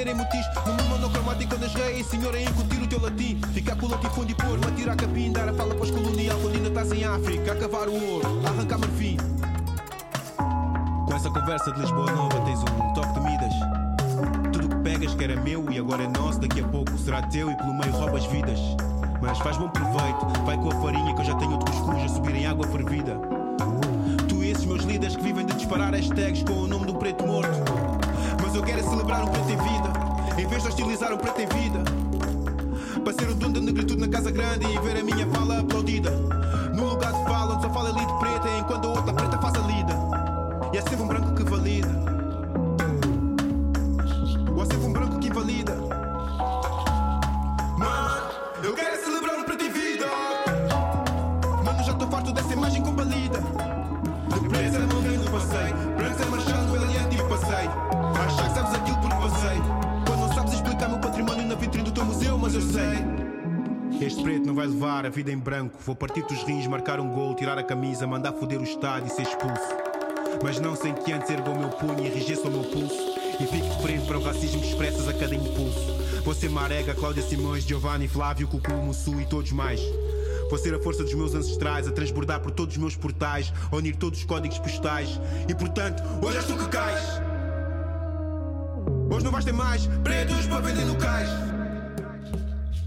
em 0.07 0.13
motis. 0.13 0.45
No 0.65 0.73
mundo 0.73 0.83
monocromático 0.89 1.57
nas 1.57 1.73
reis, 1.73 2.05
senhor, 2.07 2.33
é 2.35 2.43
incutir 2.43 2.81
o 2.81 2.87
teu 2.87 3.01
latim. 3.01 3.39
Ficar 3.53 3.75
com 3.75 3.85
o 3.85 3.89
latifúndio 3.89 4.33
e 4.33 4.35
pôr, 4.35 4.57
me 4.59 4.71
tirar 4.75 4.95
capim, 4.95 5.31
dar 5.31 5.49
a 5.49 5.53
fala 5.53 5.73
para 5.75 5.83
os 5.83 5.91
colonial 5.91 6.39
quando 6.39 6.55
ainda 6.55 6.69
estás 6.69 6.91
em 6.91 7.03
África, 7.03 7.51
a 7.51 7.55
cavar 7.55 7.87
o 7.87 7.93
ouro, 7.93 8.27
a 8.45 8.49
arrancar 8.49 8.79
marfim. 8.79 9.17
Com 11.07 11.13
essa 11.13 11.29
conversa 11.29 11.71
de 11.71 11.79
Lisboa 11.81 12.11
Nova 12.11 12.39
tens 12.41 12.59
um 12.59 12.93
toque 12.93 13.13
de 13.13 13.19
Midas. 13.19 13.53
Tudo 14.53 14.69
que 14.69 14.75
pegas 14.83 15.13
que 15.13 15.23
era 15.23 15.35
meu 15.41 15.69
e 15.71 15.77
agora 15.77 16.03
é 16.03 16.07
nosso, 16.07 16.39
daqui 16.39 16.61
a 16.61 16.67
pouco 16.67 16.97
será 16.97 17.21
teu 17.23 17.51
e 17.51 17.55
pelo 17.57 17.73
meio 17.73 17.91
roubas 17.91 18.25
vidas. 18.25 18.59
Mas 19.21 19.37
faz 19.39 19.57
bom 19.57 19.69
proveito, 19.69 20.43
vai 20.45 20.57
com 20.57 20.69
a 20.69 20.81
farinha 20.81 21.13
que 21.13 21.21
eu 21.21 21.25
já 21.25 21.35
tenho 21.35 21.57
de 21.59 21.65
cuscuz 21.65 22.03
a 22.03 22.07
subir 22.07 22.35
em 22.35 22.47
água 22.47 22.65
fervida. 22.67 23.19
Tu 24.27 24.43
e 24.43 24.51
esses 24.51 24.65
meus 24.65 24.83
líderes 24.83 25.15
que 25.15 25.23
vivem 25.23 25.45
de 25.45 25.53
disparar 25.53 25.93
hashtags 25.93 26.43
com 26.43 26.53
o 26.53 26.67
nome 26.67 26.89
um 26.89 26.95
preto 26.95 27.25
morto. 27.25 28.10
Eu 28.61 28.65
quero 28.65 28.79
é 28.79 28.83
celebrar 28.83 29.23
um 29.23 29.27
preto 29.27 29.49
em 29.49 29.57
vida, 29.57 29.91
em 30.39 30.45
vez 30.45 30.61
de 30.61 30.69
hostilizar 30.69 31.11
um 31.11 31.17
preto 31.17 31.41
em 31.41 31.47
vida. 31.47 31.83
Para 33.03 33.13
ser 33.13 33.27
o 33.27 33.33
dono 33.33 33.55
da 33.55 33.59
negritude 33.59 33.99
na 33.99 34.07
casa 34.07 34.29
grande 34.29 34.67
e 34.67 34.79
ver 34.81 34.97
a 34.97 35.03
minha 35.03 35.25
fala 35.29 35.61
aplaudida. 35.61 36.11
Num 36.75 36.89
lugar 36.89 37.11
de 37.11 37.23
fala 37.23 37.55
onde 37.55 37.63
só 37.63 37.73
fala 37.73 37.89
elite 37.89 38.13
preta 38.19 38.47
enquanto 38.59 38.85
a 38.85 38.89
outra 38.91 39.13
preta 39.13 39.37
faz 39.39 39.55
a 39.55 39.61
lida. 39.61 39.97
E 40.71 40.77
é 40.77 40.81
sempre 40.81 41.01
um 41.01 41.07
branco 41.07 41.20
sei. 62.71 64.05
Este 64.05 64.23
preto 64.23 64.47
não 64.47 64.55
vai 64.55 64.65
levar 64.65 65.05
a 65.05 65.09
vida 65.09 65.31
em 65.31 65.37
branco. 65.37 65.77
Vou 65.85 65.95
partir 65.95 66.23
dos 66.23 66.41
rins, 66.43 66.65
marcar 66.65 66.99
um 66.99 67.09
gol, 67.09 67.35
tirar 67.35 67.57
a 67.57 67.63
camisa, 67.63 68.07
mandar 68.07 68.33
foder 68.33 68.59
o 68.59 68.63
estádio 68.63 69.07
e 69.07 69.09
ser 69.11 69.23
expulso. 69.23 69.75
Mas 70.43 70.59
não 70.59 70.75
sem 70.75 70.93
que 70.93 71.11
antes 71.11 71.29
erga 71.29 71.49
o 71.49 71.59
meu 71.59 71.69
punho 71.69 71.99
e 71.99 72.07
enrijeça 72.07 72.47
o 72.47 72.51
meu 72.51 72.63
pulso. 72.63 73.11
E 73.39 73.43
de 73.43 73.81
frente 73.81 74.05
para 74.07 74.17
o 74.17 74.23
racismo 74.23 74.61
que 74.61 74.67
expressas 74.67 75.07
a 75.07 75.13
cada 75.13 75.35
impulso. 75.35 76.01
Você 76.23 76.47
Marega, 76.47 76.93
Cláudia 76.95 77.23
Simões, 77.23 77.63
Giovanni, 77.63 78.07
Flávio, 78.07 78.47
Cucu, 78.47 78.73
Mussu 78.73 79.19
e 79.19 79.25
todos 79.25 79.51
mais. 79.51 79.81
Vou 80.49 80.57
ser 80.57 80.73
a 80.75 80.79
força 80.79 81.03
dos 81.03 81.13
meus 81.13 81.33
ancestrais, 81.33 81.87
a 81.87 81.91
transbordar 81.91 82.41
por 82.41 82.51
todos 82.51 82.75
os 82.75 82.81
meus 82.81 82.95
portais, 82.95 83.53
a 83.71 83.75
unir 83.75 83.95
todos 83.95 84.19
os 84.19 84.25
códigos 84.25 84.59
postais. 84.59 85.19
E 85.47 85.55
portanto, 85.55 86.03
hoje 86.23 86.37
és 86.37 86.45
tu 86.45 86.55
que 86.55 86.67
cais. 86.67 87.21
Hoje 89.09 89.25
não 89.25 89.31
vais 89.31 89.45
ter 89.45 89.53
mais 89.53 89.87
pretos 90.03 90.45
para 90.47 90.59
vender 90.59 90.85
no 90.85 90.95
cais. 90.95 91.50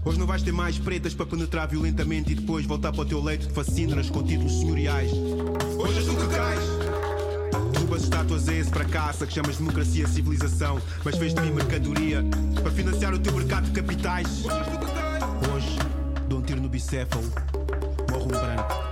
Hoje 0.05 0.19
não 0.19 0.27
vais 0.27 0.43
ter 0.43 0.51
mais 0.51 0.77
pretas 0.77 1.15
para 1.15 1.25
penetrar 1.25 1.67
violentamente 1.67 2.31
e 2.31 2.35
depois 2.35 2.63
voltar 2.63 2.91
para 2.91 3.01
o 3.01 3.05
teu 3.05 3.19
leito 3.23 3.47
de 3.47 3.53
facínoras 3.53 4.07
com 4.07 4.21
títulos 4.21 4.59
senhoriais. 4.59 5.11
Hoje 5.11 5.97
és 5.97 6.05
tu 6.05 6.15
que 6.15 6.27
cais. 6.27 6.59
Derrubas 7.71 8.03
estátuas 8.03 8.47
a 8.47 8.53
esse 8.53 8.69
fracasso 8.69 9.25
que 9.25 9.33
chamas 9.33 9.57
democracia 9.57 10.07
civilização, 10.07 10.79
mas 11.03 11.17
fez 11.17 11.33
de 11.33 11.41
mim 11.41 11.49
mercadoria 11.51 12.23
para 12.61 12.71
financiar 12.71 13.15
o 13.15 13.19
teu 13.19 13.33
mercado 13.33 13.65
de 13.65 13.71
capitais. 13.71 14.43
Hoje 15.51 15.79
dou 16.29 16.37
um 16.37 16.41
tiro 16.43 16.61
no 16.61 16.69
bicéfalo, 16.69 17.25
morro 18.11 18.25
um 18.25 18.27
branco, 18.27 18.84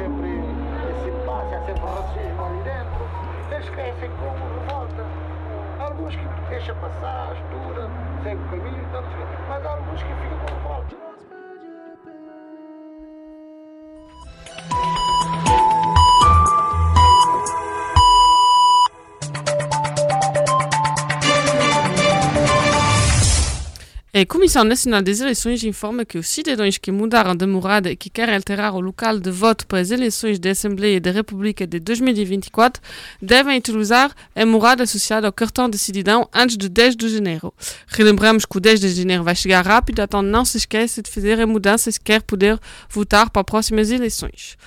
sempre 0.00 0.30
esse 0.90 1.08
impasse, 1.10 1.54
há 1.54 1.60
sempre 1.66 1.82
racismo 1.82 2.44
ali 2.44 2.62
dentro. 2.62 3.04
Eles 3.50 3.64
esquecem 3.64 4.10
como 4.16 4.60
revolta. 4.60 5.04
Alguns 5.78 6.16
que 6.16 6.26
deixam 6.48 6.76
passar, 6.76 7.32
estuda, 7.34 7.88
segue 8.22 8.42
o 8.42 8.48
caminho, 8.48 8.86
tanto, 8.92 9.08
mas 9.48 9.66
há 9.66 9.70
alguns 9.70 10.02
que 10.02 10.14
ficam 10.14 10.38
com 10.38 10.54
revolta. 10.54 11.09
A 24.20 24.26
Comissão 24.26 24.64
Nacional 24.64 25.00
das 25.00 25.18
Eleições 25.18 25.64
informa 25.64 26.04
que 26.04 26.18
os 26.18 26.28
cidadãos 26.28 26.76
que 26.76 26.92
mudaram 26.92 27.34
de 27.34 27.46
morada 27.46 27.90
e 27.90 27.96
que 27.96 28.10
querem 28.10 28.34
alterar 28.34 28.74
o 28.74 28.78
local 28.78 29.18
de 29.18 29.30
voto 29.30 29.66
para 29.66 29.78
as 29.78 29.90
eleições 29.90 30.38
da 30.38 30.50
Assembleia 30.50 31.00
da 31.00 31.10
República 31.10 31.66
de 31.66 31.80
2024 31.80 32.82
devem 33.22 33.56
utilizar 33.56 34.14
a 34.36 34.44
morada 34.44 34.82
associada 34.82 35.26
ao 35.26 35.32
cartão 35.32 35.70
de 35.70 35.78
cidadão 35.78 36.28
antes 36.34 36.58
do 36.58 36.68
10 36.68 36.96
de 36.96 37.08
janeiro. 37.08 37.54
Relembramos 37.86 38.44
que 38.44 38.58
o 38.58 38.60
10 38.60 38.80
de 38.80 38.90
janeiro 38.90 39.24
vai 39.24 39.34
chegar 39.34 39.64
rápido, 39.64 40.02
então 40.02 40.20
não 40.20 40.44
se 40.44 40.58
esqueça 40.58 41.00
de 41.00 41.10
fazer 41.10 41.40
a 41.40 41.46
mudança 41.46 41.90
se 41.90 41.98
quer 41.98 42.20
poder 42.20 42.60
votar 42.90 43.30
para 43.30 43.40
as 43.40 43.46
próximas 43.46 43.90
eleições. 43.90 44.58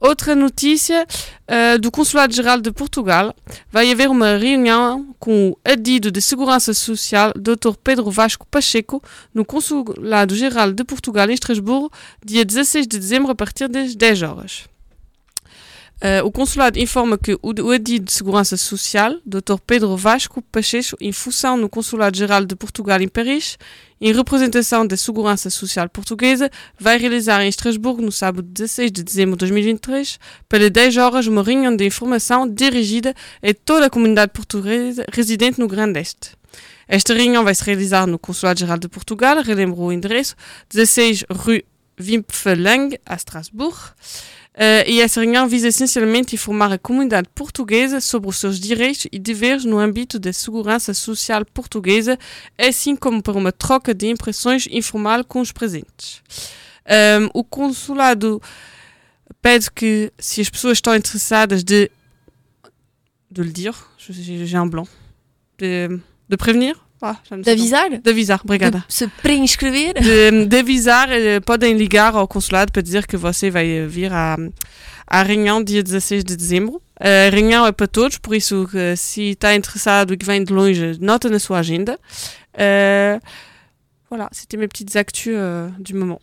Outra 0.00 0.34
notícia 0.34 1.06
uh, 1.06 1.78
do 1.78 1.90
Consulado-Geral 1.90 2.60
de 2.60 2.72
Portugal. 2.72 3.34
Vai 3.70 3.92
haver 3.92 4.08
uma 4.08 4.38
reunião 4.38 5.14
com 5.18 5.50
o 5.50 5.58
adido 5.62 6.10
de 6.10 6.22
Segurança 6.22 6.72
Social, 6.72 7.32
Dr. 7.36 7.76
Pedro 7.84 8.10
Vasco 8.10 8.46
Pacheco, 8.46 9.02
no 9.34 9.44
Consulado-Geral 9.44 10.72
de 10.72 10.84
Portugal, 10.84 11.28
em 11.28 11.34
Estrasburgo, 11.34 11.92
dia 12.24 12.46
16 12.46 12.86
de 12.86 12.98
dezembro, 12.98 13.30
a 13.30 13.34
partir 13.34 13.68
das 13.68 13.94
10 13.94 14.22
horas. 14.22 14.64
Uh, 16.00 16.24
o 16.24 16.32
consulado 16.32 16.78
informa 16.78 17.18
que 17.18 17.34
o, 17.34 17.52
o 17.62 17.70
adido 17.72 18.06
de 18.06 18.12
Segurança 18.12 18.56
Social, 18.56 19.18
Dr. 19.24 19.58
Pedro 19.66 19.94
Vasco 19.98 20.40
Pacheco, 20.40 20.96
em 20.98 21.12
função 21.12 21.58
no 21.58 21.68
Consulado-Geral 21.68 22.46
de 22.46 22.56
Portugal 22.56 23.02
em 23.02 23.08
Paris, 23.08 23.58
em 24.00 24.10
representação 24.10 24.86
da 24.86 24.96
Segurança 24.96 25.50
Social 25.50 25.90
Portuguesa, 25.90 26.50
vai 26.78 26.96
realizar 26.96 27.42
em 27.42 27.48
Estrasburgo, 27.48 28.00
no 28.00 28.10
sábado 28.10 28.48
16 28.48 28.90
de 28.90 29.02
dezembro 29.02 29.36
de 29.36 29.40
2023, 29.40 30.18
pelas 30.48 30.70
10 30.70 30.96
horas, 30.96 31.26
uma 31.26 31.42
reunião 31.42 31.76
de 31.76 31.84
informação 31.84 32.48
dirigida 32.48 33.14
a 33.42 33.52
toda 33.52 33.86
a 33.86 33.90
comunidade 33.90 34.32
portuguesa 34.32 35.04
residente 35.12 35.60
no 35.60 35.68
Grande 35.68 36.00
Este. 36.00 36.30
Esta 36.88 37.12
reunião 37.12 37.44
vai 37.44 37.54
se 37.54 37.62
realizar 37.62 38.06
no 38.06 38.18
Consulado-Geral 38.18 38.78
de 38.78 38.88
Portugal, 38.88 39.42
relembro 39.42 39.78
o 39.78 39.92
endereço, 39.92 40.34
16 40.70 41.26
rue 41.30 41.62
Wimpfelang, 42.00 42.98
a 43.04 43.16
Strasbourg. 43.16 43.76
Uh, 44.52 44.82
e 44.84 45.00
essa 45.00 45.20
reunião 45.20 45.48
visa 45.48 45.68
essencialmente 45.68 46.34
informar 46.34 46.72
a 46.72 46.78
comunidade 46.78 47.28
portuguesa 47.34 48.00
sobre 48.00 48.28
os 48.28 48.36
seus 48.36 48.58
direitos 48.58 49.06
e 49.12 49.18
deveres 49.18 49.64
no 49.64 49.78
âmbito 49.78 50.18
da 50.18 50.32
segurança 50.32 50.92
social 50.92 51.44
portuguesa, 51.44 52.18
assim 52.58 52.96
como 52.96 53.22
para 53.22 53.38
uma 53.38 53.52
troca 53.52 53.94
de 53.94 54.08
impressões 54.08 54.66
informal 54.70 55.24
com 55.24 55.40
os 55.40 55.52
presentes. 55.52 56.20
Um, 56.84 57.30
o 57.32 57.44
consulado 57.44 58.42
pede 59.40 59.70
que, 59.70 60.12
se 60.18 60.40
as 60.40 60.50
pessoas 60.50 60.78
estão 60.78 60.96
interessadas 60.96 61.62
de, 61.62 61.90
de 63.30 63.42
le 63.42 63.52
dire, 63.52 63.76
j'ai 63.98 64.58
un 64.58 64.68
blanc, 64.68 64.88
de, 65.58 66.00
de 66.28 66.36
prévenir, 66.36 66.76
ah, 67.02 67.16
D'avisar? 67.44 68.00
D'avisar, 68.00 68.40
obrigada. 68.44 68.84
De 68.86 68.94
se 68.94 69.06
pré-inscrever? 69.22 69.94
De, 69.94 70.46
de 70.46 70.58
avisar, 70.58 71.08
podem 71.44 71.74
ligar 71.74 72.14
ao 72.14 72.28
consulado 72.28 72.72
para 72.72 72.82
dizer 72.82 73.06
que 73.06 73.16
você 73.16 73.50
vai 73.50 73.86
vir 73.86 74.12
à, 74.12 74.36
à 75.06 75.22
reunião 75.22 75.62
dia 75.62 75.82
16 75.82 76.24
de 76.24 76.36
dezembro. 76.36 76.80
A 76.98 77.30
reunião 77.30 77.66
é 77.66 77.72
para 77.72 77.86
todos, 77.86 78.18
por 78.18 78.34
isso, 78.34 78.68
se 78.96 79.30
está 79.30 79.54
interessado 79.54 80.12
e 80.12 80.16
que 80.16 80.26
vem 80.26 80.44
de 80.44 80.52
longe, 80.52 80.98
nota 81.00 81.30
na 81.30 81.38
sua 81.38 81.58
agenda. 81.60 81.98
Euh, 82.58 83.18
voilà, 84.08 84.28
c'était 84.32 84.56
mes 84.56 84.68
petites 84.68 84.96
actus 84.96 85.34
euh, 85.36 85.68
du 85.78 85.94
moment. 85.94 86.20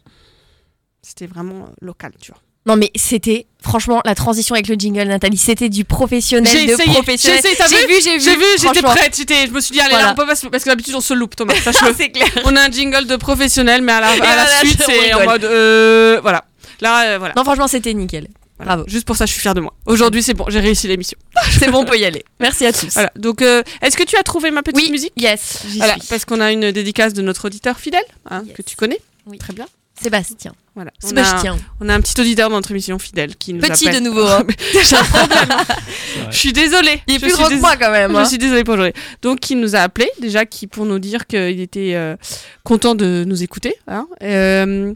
C'était 1.02 1.28
vraiment 1.28 1.70
local, 1.82 2.12
tu 2.20 2.32
vois. 2.32 2.42
Non 2.68 2.76
mais 2.76 2.92
c'était 2.96 3.46
franchement 3.62 4.02
la 4.06 4.14
transition 4.14 4.54
avec 4.56 4.68
le 4.68 4.76
jingle 4.76 5.04
Nathalie, 5.08 5.38
c'était 5.38 5.70
du 5.70 5.86
professionnel 5.86 6.52
J'ai 6.52 6.66
de 6.68 6.72
essayé, 6.74 6.92
professionnel. 6.94 7.40
j'ai 7.44 7.52
essayé, 7.52 7.56
t'as 7.58 7.68
J'ai 7.68 7.88
vu, 7.88 7.94
j'ai 8.04 8.18
vu. 8.18 8.24
J'ai 8.24 8.36
vu, 8.36 8.44
j'étais 8.62 8.82
prête, 8.82 9.16
j'étais, 9.16 9.48
je 9.48 9.52
me 9.52 9.60
suis 9.62 9.74
dit 9.74 9.80
allez 9.80 9.92
Voilà. 9.92 10.06
là, 10.08 10.12
on 10.12 10.16
peut 10.16 10.26
pas 10.28 10.36
parce 10.52 10.64
que 10.64 10.70
d'habitude 10.70 10.94
on 10.96 11.02
se 11.02 11.14
loupe 11.14 11.36
Thomas, 11.36 11.56
sache-le. 11.56 11.94
C'est 11.98 12.10
clair. 12.10 12.28
On 12.46 12.56
a 12.56 12.62
un 12.68 12.70
jingle 12.72 13.06
de 13.08 13.16
professionnel 13.16 13.82
mais 13.82 13.94
à 13.94 14.02
la, 14.02 14.10
à 14.12 14.48
suite 14.60 14.82
c'est 14.86 15.14
en 15.14 15.24
mode 15.24 15.44
euh, 15.46 16.20
voilà. 16.22 16.44
Là 16.82 17.06
euh, 17.14 17.18
voilà. 17.18 17.34
Non 17.38 17.44
franchement 17.44 17.68
c'était 17.68 17.94
nickel. 17.94 18.28
Bravo. 18.60 18.84
Juste 18.88 19.06
pour 19.06 19.16
ça 19.16 19.26
je 19.26 19.32
suis 19.32 19.42
fière 19.42 19.54
de 19.54 19.62
moi. 19.62 19.74
Aujourd'hui 19.86 20.22
c'est 20.24 20.34
bon, 20.34 20.46
j'ai 20.50 20.60
réussi 20.60 20.88
l'émission. 20.88 21.18
C'est 21.60 21.70
bon, 21.72 21.80
on 21.82 21.86
peut 21.86 21.98
y 21.98 22.06
aller. 22.06 22.26
Merci 22.40 22.66
à 22.66 22.74
tous. 22.74 22.92
Voilà. 22.94 23.12
Donc 23.16 23.42
euh, 23.42 23.62
est-ce 23.82 23.96
que 23.96 24.04
tu 24.04 24.18
as 24.18 24.24
trouvé 24.24 24.52
ma 24.52 24.62
petite 24.64 24.90
musique 24.90 25.14
Yes, 25.16 25.60
j'y 25.70 25.78
Voilà, 25.78 25.94
suis. 25.94 26.08
parce 26.10 26.26
qu'on 26.26 26.42
a 26.42 26.52
une 26.52 26.72
dédicace 26.72 27.14
de 27.14 27.22
notre 27.22 27.46
auditeur 27.46 27.80
fidèle 27.80 28.04
hein, 28.30 28.44
que 28.56 28.62
tu 28.62 28.76
connais. 28.76 29.00
Oui. 29.26 29.38
Très 29.38 29.54
bien. 29.54 29.68
Sébastien. 30.02 30.54
Voilà. 30.78 30.92
On 31.04 31.18
a, 31.18 31.50
un, 31.50 31.58
on 31.82 31.90
a 31.90 31.96
un 31.96 32.02
petit 32.02 32.22
auditeur 32.22 32.50
dans 32.52 32.56
notre 32.58 32.70
émission 32.70 33.00
fidèle 33.00 33.36
qui 33.36 33.52
nous 33.54 33.62
Petit 33.62 33.88
appelle. 33.90 34.04
de 34.04 34.08
nouveau. 34.10 34.28
hein. 34.28 34.44
J'ai 34.74 34.96
un 34.96 35.04
problème. 35.04 35.50
Je 36.30 36.38
suis 36.38 36.54
désolée. 36.54 37.02
Il 37.08 37.16
est 37.16 37.20
Je 37.20 37.26
plus 37.26 37.34
gros 37.34 37.50
que 37.50 37.56
moi, 37.60 37.76
quand 37.78 37.90
même, 37.92 38.12
Je 38.12 38.18
hein. 38.18 38.26
suis 38.26 38.38
désolée 38.38 38.64
pour 38.64 38.76
aujourd'hui. 38.76 38.94
Donc, 39.24 39.50
il 39.50 39.60
nous 39.60 39.76
a 39.76 39.80
appelé 39.80 40.08
déjà 40.22 40.46
qui, 40.46 40.68
pour 40.68 40.86
nous 40.86 41.00
dire 41.00 41.26
qu'il 41.26 41.60
était 41.60 41.96
euh, 41.96 42.16
content 42.64 42.94
de 42.94 43.24
nous 43.28 43.42
écouter. 43.42 43.76
hein, 43.88 44.08
euh, 44.22 44.94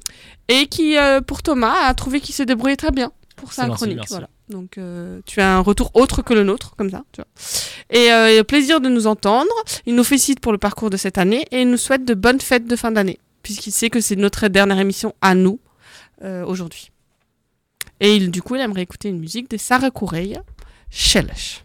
et 0.47 0.67
qui, 0.67 0.97
euh, 0.97 1.19
pour 1.21 1.41
Thomas, 1.41 1.73
a 1.87 1.93
trouvé 1.95 2.19
qu'il 2.19 2.35
se 2.35 2.43
débrouillait 2.43 2.75
très 2.75 2.91
bien 2.91 3.11
pour 3.35 3.51
sa 3.51 3.67
chronique. 3.67 3.95
merci. 3.97 4.13
Voilà. 4.13 4.29
Donc, 4.49 4.77
euh, 4.77 5.19
tu 5.25 5.41
as 5.41 5.55
un 5.55 5.61
retour 5.61 5.89
autre 5.95 6.21
que 6.21 6.35
le 6.35 6.43
nôtre, 6.43 6.75
comme 6.77 6.91
ça. 6.91 7.03
Tu 7.11 7.21
vois. 7.21 7.27
Et 7.89 8.11
euh, 8.11 8.43
plaisir 8.43 8.81
de 8.81 8.89
nous 8.89 9.07
entendre. 9.07 9.49
Il 9.87 9.95
nous 9.95 10.03
félicite 10.03 10.41
pour 10.41 10.51
le 10.51 10.59
parcours 10.59 10.91
de 10.91 10.97
cette 10.97 11.17
année 11.17 11.47
et 11.51 11.61
il 11.61 11.69
nous 11.71 11.77
souhaite 11.77 12.05
de 12.05 12.13
bonnes 12.13 12.39
fêtes 12.41 12.67
de 12.67 12.75
fin 12.75 12.91
d'année, 12.91 13.17
puisqu'il 13.43 13.71
sait 13.71 13.89
que 13.89 13.99
c'est 14.01 14.15
notre 14.17 14.47
dernière 14.49 14.77
émission 14.79 15.15
à 15.21 15.33
nous 15.35 15.59
aujourd'hui. 16.45 16.91
Et 17.99 18.19
du 18.27 18.41
coup, 18.41 18.55
il 18.55 18.61
aimerait 18.61 18.81
écouter 18.81 19.09
une 19.09 19.19
musique 19.19 19.49
de 19.49 19.57
Sarah 19.57 19.91
Correia, 19.91 20.43
Shellsh. 20.89 21.63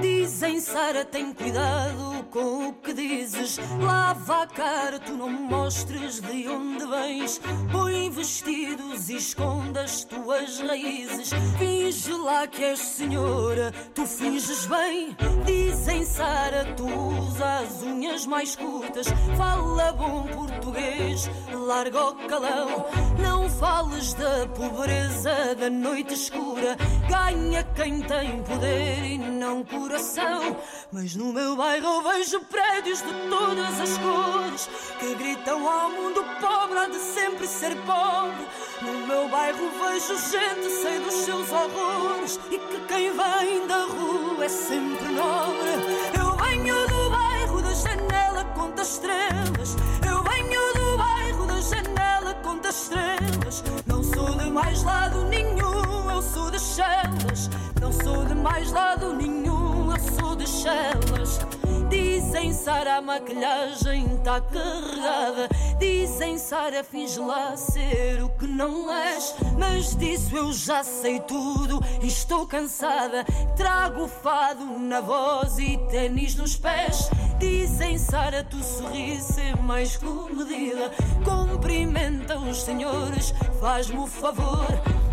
Dizem 0.00 0.60
Sara, 0.60 1.04
tem 1.04 1.32
cuidado 1.32 2.13
com 2.34 2.68
o 2.68 2.72
que 2.72 2.92
dizes. 2.92 3.60
Lava 3.80 4.42
a 4.42 4.46
cara, 4.48 4.98
tu 4.98 5.12
não 5.12 5.30
mostres 5.30 6.20
de 6.20 6.48
onde 6.48 6.84
vens. 6.84 7.40
Põe 7.70 8.10
vestidos 8.10 9.08
e 9.08 9.16
esconde 9.16 9.78
as 9.78 10.02
tuas 10.02 10.58
raízes. 10.58 11.30
Finge 11.56 12.12
lá 12.12 12.44
que 12.48 12.64
és 12.64 12.80
senhora, 12.80 13.72
tu 13.94 14.04
finges 14.04 14.66
bem. 14.66 15.16
Dizem 15.46 16.04
Sara, 16.04 16.64
tu 16.76 16.84
usas 16.84 17.40
as 17.40 17.82
unhas 17.82 18.26
mais 18.26 18.56
curtas. 18.56 19.06
Fala 19.36 19.92
bom 19.92 20.26
português, 20.26 21.30
larga 21.52 22.08
o 22.08 22.14
calão. 22.26 22.86
Não 23.22 23.48
fales 23.48 24.12
da 24.14 24.46
pobreza 24.48 25.54
da 25.54 25.70
noite 25.70 26.14
escura. 26.14 26.76
Ganha 27.08 27.62
quem 27.74 28.00
tem 28.02 28.42
poder 28.42 29.04
e 29.04 29.18
não 29.18 29.62
coração. 29.64 30.56
Mas 30.90 31.14
no 31.14 31.32
meu 31.32 31.54
bairro 31.54 31.86
eu 31.86 32.02
vejo 32.24 32.40
prédios 32.40 33.02
de 33.02 33.12
todas 33.28 33.80
as 33.80 33.98
cores 33.98 34.70
que 34.98 35.14
gritam 35.14 35.68
ao 35.68 35.90
mundo 35.90 36.24
pobre 36.40 36.78
há 36.78 36.86
de 36.86 36.98
sempre 36.98 37.46
ser 37.46 37.76
pobre. 37.82 38.46
No 38.80 39.06
meu 39.06 39.28
bairro 39.28 39.70
vejo 39.78 40.16
gente 40.16 40.70
sem 40.70 41.00
dos 41.00 41.14
seus 41.14 41.50
horrores 41.50 42.40
e 42.50 42.58
que 42.58 42.80
quem 42.88 43.10
vem 43.12 43.66
da 43.66 43.84
rua 43.84 44.42
é 44.42 44.48
sempre 44.48 45.06
nobre. 45.08 45.70
Eu 46.18 46.34
venho 46.36 46.88
do 46.88 47.10
bairro 47.10 47.60
da 47.60 47.74
janela 47.74 48.44
conta 48.54 48.82
estrelas. 48.82 49.76
Eu 50.06 50.22
venho 50.22 50.74
do 50.74 50.96
bairro 50.96 51.46
da 51.46 51.60
janela 51.60 52.34
conta 52.42 52.70
estrelas. 52.70 53.62
Não 53.86 54.02
sou 54.02 54.34
de 54.38 54.50
mais 54.50 54.82
lado 54.82 55.24
nenhum, 55.24 56.10
eu 56.10 56.22
sou 56.22 56.50
de 56.50 56.58
Chelas. 56.58 57.50
Não 57.78 57.92
sou 57.92 58.24
de 58.24 58.34
mais 58.34 58.72
lado 58.72 59.12
nenhum, 59.12 59.92
eu 59.92 60.00
sou 60.18 60.34
de 60.34 60.48
Chelas. 60.48 61.40
Dizem 61.88 62.52
Sara, 62.52 62.96
a 62.96 63.02
maquilhagem 63.02 64.16
tá 64.24 64.40
carregada. 64.40 65.48
Dizem 65.78 66.38
Sara, 66.38 66.82
finge 66.82 67.18
lá 67.20 67.56
ser 67.56 68.22
o 68.22 68.28
que 68.30 68.46
não 68.46 68.92
és. 68.92 69.34
Mas 69.58 69.94
disso 69.96 70.36
eu 70.36 70.52
já 70.52 70.82
sei 70.82 71.20
tudo 71.20 71.80
e 72.02 72.06
estou 72.06 72.46
cansada. 72.46 73.24
Trago 73.56 74.08
fado 74.08 74.64
na 74.78 75.00
voz 75.00 75.58
e 75.58 75.76
tênis 75.90 76.34
nos 76.34 76.56
pés. 76.56 77.10
Dizem 77.38 77.98
Sara, 77.98 78.42
tu 78.44 78.62
sorris 78.62 79.36
é 79.38 79.54
mais 79.56 79.96
comedida. 79.96 80.90
Cumprimenta 81.24 82.38
os 82.38 82.62
senhores, 82.62 83.34
faz-me 83.60 83.98
o 83.98 84.06
favor. 84.06 84.66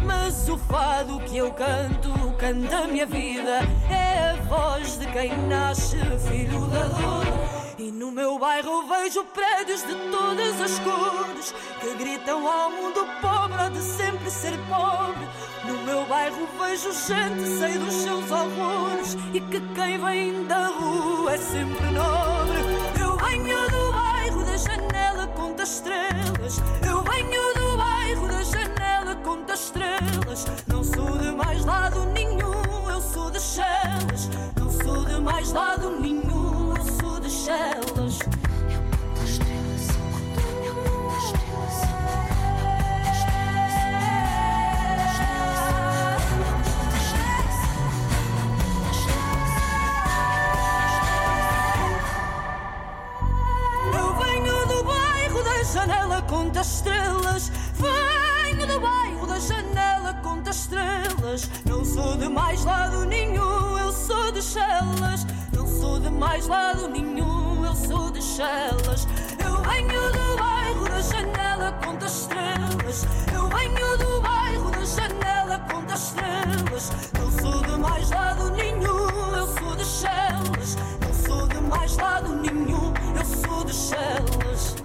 Mas 0.06 0.50
o 0.50 0.58
fado 0.58 1.20
que 1.22 1.38
eu 1.38 1.52
canto, 1.52 2.12
canta 2.38 2.78
a 2.78 2.88
minha 2.88 3.06
vida. 3.06 3.60
É 3.90 4.32
a 4.32 4.36
voz 4.44 4.98
de 4.98 5.06
quem 5.08 5.36
nasce 5.48 5.98
filho 6.28 6.68
da 6.68 6.84
dor. 6.86 7.52
E 7.78 7.92
no 7.92 8.12
meu 8.12 8.38
bairro 8.38 8.88
vejo 8.88 9.24
prédios 9.26 9.82
de 9.82 9.96
todas 10.12 10.62
as 10.62 10.80
cores 10.80 11.54
que 11.80 11.96
gritam 11.96 12.48
ao 12.48 12.70
mundo 12.70 13.08
pobre 13.22 13.70
de 13.72 13.82
sempre 13.82 14.30
ser 14.30 14.58
pobre. 14.70 15.28
No 15.66 15.78
meu 15.84 16.06
bairro 16.06 16.48
vejo 16.60 16.92
gente 16.92 17.48
sem 17.60 17.80
dos 17.80 17.94
seus 17.94 18.30
horrores 18.30 19.18
e 19.34 19.40
que 19.40 19.60
quem 19.74 19.98
vem 19.98 20.46
da 20.46 20.68
rua 20.68 21.34
é 21.34 21.38
sempre 21.38 21.86
nobre. 21.92 22.60
Eu 23.00 23.18
venho 23.18 23.70
do 23.70 23.92
bairro 23.94 24.46
da 24.46 24.58
janela 24.58 25.28
conta 25.28 25.64
estrelas. 25.64 26.62
Eu 26.88 27.02
venho 27.02 27.54
do 27.56 27.71
conta 29.32 29.54
estrelas. 29.54 30.46
Não 30.68 30.84
sou 30.84 31.18
de 31.18 31.32
mais 31.32 31.64
lado 31.66 32.06
nenhum, 32.08 32.90
eu 32.90 33.02
sou 33.02 33.32
de 33.32 33.40
Chelas. 33.40 34.30
Não 34.60 34.70
sou 34.70 35.06
de 35.06 35.22
mais 35.22 35.52
lado 35.54 35.90
nenhum, 36.02 36.76
eu 36.76 36.86
sou 37.00 37.20
de 37.20 37.30
Chelas. 37.30 38.20
Janela 55.74 56.22
conta 56.24 56.60
estrelas. 56.60 57.50
Venho 57.76 58.68
do 58.68 58.80
bairro 58.82 59.11
janela 59.42 60.14
conta 60.22 60.52
estrelas. 60.52 61.50
Não 61.66 61.84
sou 61.84 62.16
de 62.18 62.30
mais 62.30 62.64
lado 62.64 63.06
nenhum, 63.06 63.78
eu 63.78 63.92
sou 63.92 64.32
de 64.32 64.42
Chelas. 64.42 65.26
Não 65.52 65.68
sou 65.68 66.00
de 66.00 66.10
mais 66.10 66.48
lado 66.48 66.88
nenhum, 66.88 67.66
eu 67.66 67.76
sou 67.76 68.12
de 68.12 68.22
Chelas. 68.22 69.08
Eu 69.44 69.56
venho 69.64 70.12
do 70.12 70.38
bairro 70.38 70.86
da 70.88 71.02
janela 71.02 71.72
conta 71.84 72.06
estrelas. 72.06 73.06
Eu 73.34 73.48
venho 73.48 73.98
do 73.98 74.22
bairro 74.22 74.72
da 74.72 74.86
janela 74.86 75.60
conta 75.72 75.94
estrelas. 75.96 76.92
Não 77.20 77.32
sou 77.32 77.62
de 77.64 77.78
mais 77.80 78.10
lado 78.12 78.52
nenhum, 78.52 79.36
eu 79.36 79.48
sou 79.48 79.76
de 79.76 79.86
Chelas. 79.86 80.78
Não 81.02 81.14
sou 81.14 81.48
de 81.48 81.62
mais 81.62 81.98
lado 81.98 82.36
nenhum, 82.36 82.94
eu 83.18 83.26
sou 83.26 83.64
de 83.66 83.74
Chelas. 83.74 84.81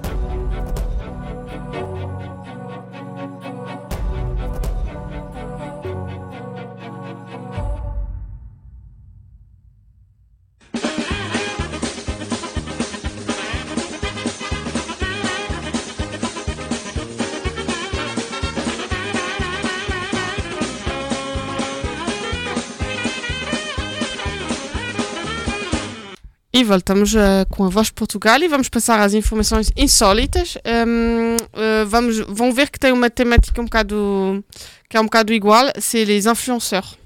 E 26.57 26.65
voltamos 26.65 27.15
eh, 27.15 27.45
com 27.51 27.65
a 27.65 27.69
Voz 27.69 27.89
de 27.89 27.93
Portugal 27.93 28.41
e 28.43 28.49
vamos 28.49 28.71
passar 28.71 28.99
às 28.99 29.13
informações 29.13 29.71
insólitas. 29.77 30.57
Hum, 30.65 31.37
eh, 31.53 31.85
vamos, 31.85 32.19
vão 32.21 32.51
ver 32.51 32.71
que 32.71 32.79
tem 32.79 32.93
uma 32.93 33.11
temática 33.11 33.61
um 33.61 33.65
bocado, 33.65 34.43
que 34.89 34.97
é 34.97 35.01
um 35.01 35.05
bocado 35.05 35.35
igual, 35.35 35.71
c'est 35.79 36.07
les 36.07 36.27
influenceurs. 36.27 36.97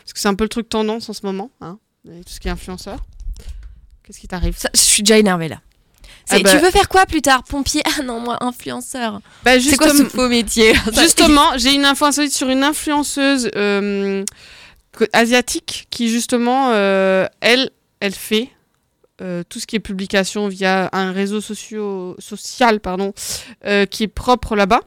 Parce 0.00 0.12
que 0.12 0.18
c'est 0.18 0.26
un 0.26 0.34
peu 0.34 0.42
le 0.44 0.48
truc 0.48 0.68
tendance 0.68 1.08
en 1.08 1.12
ce 1.12 1.24
moment, 1.24 1.48
hein, 1.60 1.78
tout 2.04 2.32
ce 2.32 2.40
qui 2.40 2.48
est 2.48 2.50
influenceur. 2.50 2.98
Qu'est-ce 4.02 4.18
qui 4.18 4.26
t'arrive? 4.26 4.58
Je 4.74 4.80
suis 4.80 5.04
déjà 5.04 5.16
énervée 5.16 5.46
là. 5.48 5.60
Ah 6.28 6.40
bah- 6.40 6.50
Tu 6.50 6.58
veux 6.58 6.72
faire 6.72 6.88
quoi 6.88 7.06
plus 7.06 7.22
tard 7.22 7.44
Pompier? 7.44 7.82
Ah 7.86 8.02
non, 8.02 8.18
moi, 8.18 8.36
influenceur. 8.40 9.20
Bah, 9.44 9.60
c'est 9.60 9.76
quoi 9.76 9.90
ce 9.90 10.02
faux 10.06 10.28
métier? 10.28 10.72
Justement, 10.98 11.56
j'ai 11.56 11.72
une 11.74 11.84
info 11.84 12.06
insolite 12.06 12.32
sur 12.32 12.48
une 12.48 12.64
influenceuse 12.64 13.48
euh, 13.54 14.24
que- 14.90 15.04
asiatique 15.12 15.86
qui 15.90 16.08
justement, 16.08 16.70
euh, 16.72 17.26
elle, 17.40 17.70
elle 18.00 18.12
fait 18.14 18.50
euh, 19.22 19.42
tout 19.48 19.60
ce 19.60 19.66
qui 19.66 19.76
est 19.76 19.80
publication 19.80 20.48
via 20.48 20.88
un 20.92 21.12
réseau 21.12 21.40
socio- 21.40 22.16
social 22.18 22.80
pardon, 22.80 23.12
euh, 23.64 23.86
qui 23.86 24.02
est 24.02 24.08
propre 24.08 24.56
là-bas. 24.56 24.80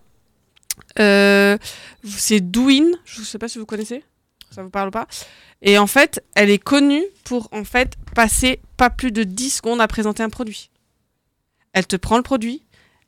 Euh, 0.99 1.57
c'est 2.03 2.39
Douyin, 2.41 2.91
je 3.05 3.21
ne 3.21 3.25
sais 3.25 3.37
pas 3.37 3.47
si 3.47 3.57
vous 3.57 3.65
connaissez, 3.65 4.03
ça 4.51 4.61
vous 4.63 4.69
parle 4.69 4.91
pas. 4.91 5.07
Et 5.61 5.77
en 5.77 5.87
fait, 5.87 6.23
elle 6.35 6.49
est 6.49 6.59
connue 6.59 7.03
pour 7.23 7.47
en 7.51 7.63
fait 7.63 7.93
passer 8.13 8.61
pas 8.77 8.89
plus 8.89 9.11
de 9.11 9.23
10 9.23 9.49
secondes 9.57 9.81
à 9.81 9.87
présenter 9.87 10.21
un 10.23 10.29
produit. 10.29 10.69
Elle 11.73 11.87
te 11.87 11.95
prend 11.95 12.17
le 12.17 12.23
produit, 12.23 12.63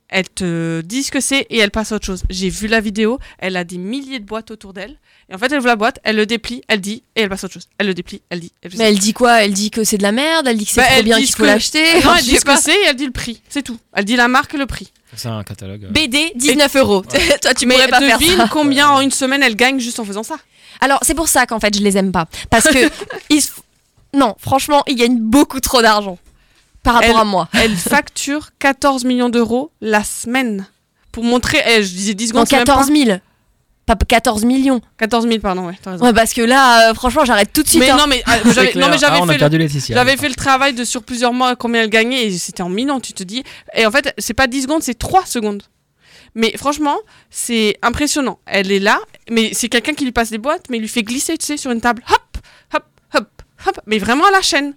elle 0.08 0.28
te 0.28 0.80
dit 0.82 1.02
ce 1.02 1.10
que 1.10 1.20
c'est 1.20 1.46
et 1.50 1.58
elle 1.58 1.70
passe 1.70 1.92
à 1.92 1.96
autre 1.96 2.06
chose. 2.06 2.22
J'ai 2.30 2.48
vu 2.48 2.66
la 2.66 2.80
vidéo, 2.80 3.18
elle 3.38 3.56
a 3.56 3.64
des 3.64 3.78
milliers 3.78 4.18
de 4.20 4.24
boîtes 4.24 4.50
autour 4.50 4.72
d'elle. 4.72 4.96
Et 5.30 5.34
en 5.34 5.38
fait, 5.38 5.52
elle 5.52 5.58
ouvre 5.58 5.66
la 5.66 5.76
boîte, 5.76 5.98
elle 6.04 6.16
le 6.16 6.24
déplie, 6.24 6.62
elle 6.68 6.80
dit 6.80 7.02
et 7.14 7.20
elle 7.22 7.28
passe 7.28 7.44
à 7.44 7.46
autre 7.46 7.54
chose. 7.54 7.68
Elle 7.78 7.86
le 7.88 7.94
déplie, 7.94 8.22
elle 8.30 8.40
dit. 8.40 8.52
Mais 8.78 8.84
elle 8.88 8.98
dit 8.98 9.12
quoi? 9.12 9.42
Elle 9.44 9.52
dit 9.52 9.70
que 9.70 9.84
c'est 9.84 9.98
de 9.98 10.02
la 10.02 10.12
merde 10.12 10.46
Elle 10.48 10.56
dit 10.56 10.64
que 10.64 10.70
c'est 10.72 10.80
Bah, 10.80 10.86
trop 10.86 10.96
elle 10.98 11.04
bien 11.04 11.18
qu'il 11.18 11.26
ce 11.26 11.32
faut 11.36 11.42
que- 11.42 11.46
l'acheter 11.48 11.84
Non, 12.04 12.14
elle 12.16 12.24
dit 12.24 12.36
ce 12.36 12.44
que 12.44 12.56
c'est 12.58 12.72
et 12.74 12.84
elle 12.88 12.96
dit 12.96 13.04
le 13.06 13.12
prix. 13.12 13.42
C'est 13.50 13.62
tout. 13.62 13.78
Elle 13.92 14.04
dit 14.06 14.16
la 14.16 14.28
marque 14.28 14.54
et 14.54 14.58
le 14.58 14.66
prix. 14.66 14.90
C'est 15.14 15.28
un 15.28 15.42
catalogue. 15.44 15.84
euh, 15.84 15.90
BD, 15.90 16.32
19 16.36 16.76
euros. 16.76 17.02
Toi, 17.42 17.54
tu 17.54 17.66
Mais 17.66 17.74
pourrais 17.74 17.88
pas 17.88 18.00
faire 18.00 18.18
devine 18.18 18.36
ça. 18.38 18.48
combien 18.50 18.88
en 18.88 19.00
une 19.00 19.10
semaine 19.10 19.42
elle 19.42 19.56
gagne 19.56 19.78
juste 19.80 19.98
en 20.00 20.04
faisant 20.04 20.22
ça. 20.22 20.36
Alors, 20.80 20.98
c'est 21.02 21.14
pour 21.14 21.28
ça 21.28 21.44
qu'en 21.46 21.60
fait, 21.60 21.76
je 21.76 21.82
les 21.82 21.96
aime 21.98 22.12
pas. 22.12 22.26
Parce 22.50 22.68
que. 22.68 22.90
ils 23.30 23.42
Non, 24.14 24.34
franchement, 24.38 24.82
ils 24.86 24.96
gagnent 24.96 25.18
beaucoup 25.18 25.60
trop 25.60 25.82
d'argent. 25.82 26.18
Par 26.88 26.94
rapport 26.94 27.10
Elle- 27.10 27.20
à 27.20 27.24
moi. 27.24 27.48
Elle 27.52 27.76
facture 27.76 28.48
14 28.58 29.04
millions 29.04 29.28
d'euros 29.28 29.72
la 29.82 30.02
semaine. 30.04 30.66
Pour 31.12 31.22
montrer. 31.22 31.58
eh, 31.66 31.82
je 31.82 31.88
disais 31.90 32.14
10 32.14 32.24
Non, 32.26 32.28
secondes. 32.44 32.46
c'est 32.48 32.56
même 32.56 32.64
14 32.64 32.88
pas- 32.88 32.94
000. 32.94 33.18
Pas 33.84 33.96
14 33.96 34.44
millions. 34.46 34.80
14 34.96 35.26
000, 35.28 35.38
pardon, 35.40 35.66
ouais, 35.66 35.76
t'as 35.82 35.92
raison. 35.92 36.04
Ouais, 36.06 36.12
parce 36.14 36.32
que 36.32 36.40
là, 36.40 36.90
euh, 36.90 36.94
franchement, 36.94 37.26
j'arrête 37.26 37.52
tout 37.52 37.62
de 37.62 37.68
suite. 37.68 37.80
Mais 37.80 37.90
hein. 37.90 37.96
non, 37.98 38.06
mais, 38.08 38.22
ah, 38.26 38.38
j'avais, 38.54 38.72
non, 38.74 38.88
mais 38.88 38.96
j'avais 38.96 39.16
Ah, 39.18 39.22
on 39.22 39.28
a 39.28 39.32
fait, 39.32 39.38
perdu 39.38 39.58
le, 39.58 39.64
Laetitia. 39.64 39.96
j'avais 39.96 40.16
fait 40.16 40.28
le 40.30 40.34
travail 40.34 40.72
de 40.72 40.84
sur 40.84 41.02
plusieurs 41.02 41.32
mois 41.34 41.56
combien 41.56 41.82
elle 41.82 41.90
gagnait 41.90 42.24
et 42.26 42.38
c'était 42.38 42.62
en 42.62 42.70
millions, 42.70 43.00
tu 43.00 43.12
te 43.12 43.22
dis. 43.22 43.42
Et 43.74 43.84
en 43.84 43.90
fait, 43.90 44.14
c'est 44.18 44.32
pas 44.34 44.46
10 44.46 44.62
secondes, 44.62 44.82
c'est 44.82 44.98
3 44.98 45.26
secondes. 45.26 45.62
Mais 46.34 46.54
franchement, 46.56 46.96
c'est 47.30 47.76
impressionnant. 47.82 48.38
Elle 48.46 48.72
est 48.72 48.78
là, 48.78 48.98
mais 49.30 49.50
c'est 49.52 49.68
quelqu'un 49.68 49.92
qui 49.94 50.04
lui 50.04 50.12
passe 50.12 50.30
des 50.30 50.38
boîtes, 50.38 50.64
mais 50.70 50.78
il 50.78 50.80
lui 50.80 50.88
fait 50.88 51.02
glisser, 51.02 51.36
tu 51.36 51.44
sais, 51.46 51.56
sur 51.58 51.70
une 51.70 51.80
table. 51.82 52.02
Hop, 52.10 52.38
hop, 52.74 52.84
hop, 53.14 53.28
hop. 53.66 53.80
Mais 53.86 53.98
vraiment 53.98 54.24
à 54.26 54.30
la 54.30 54.40
chaîne. 54.42 54.74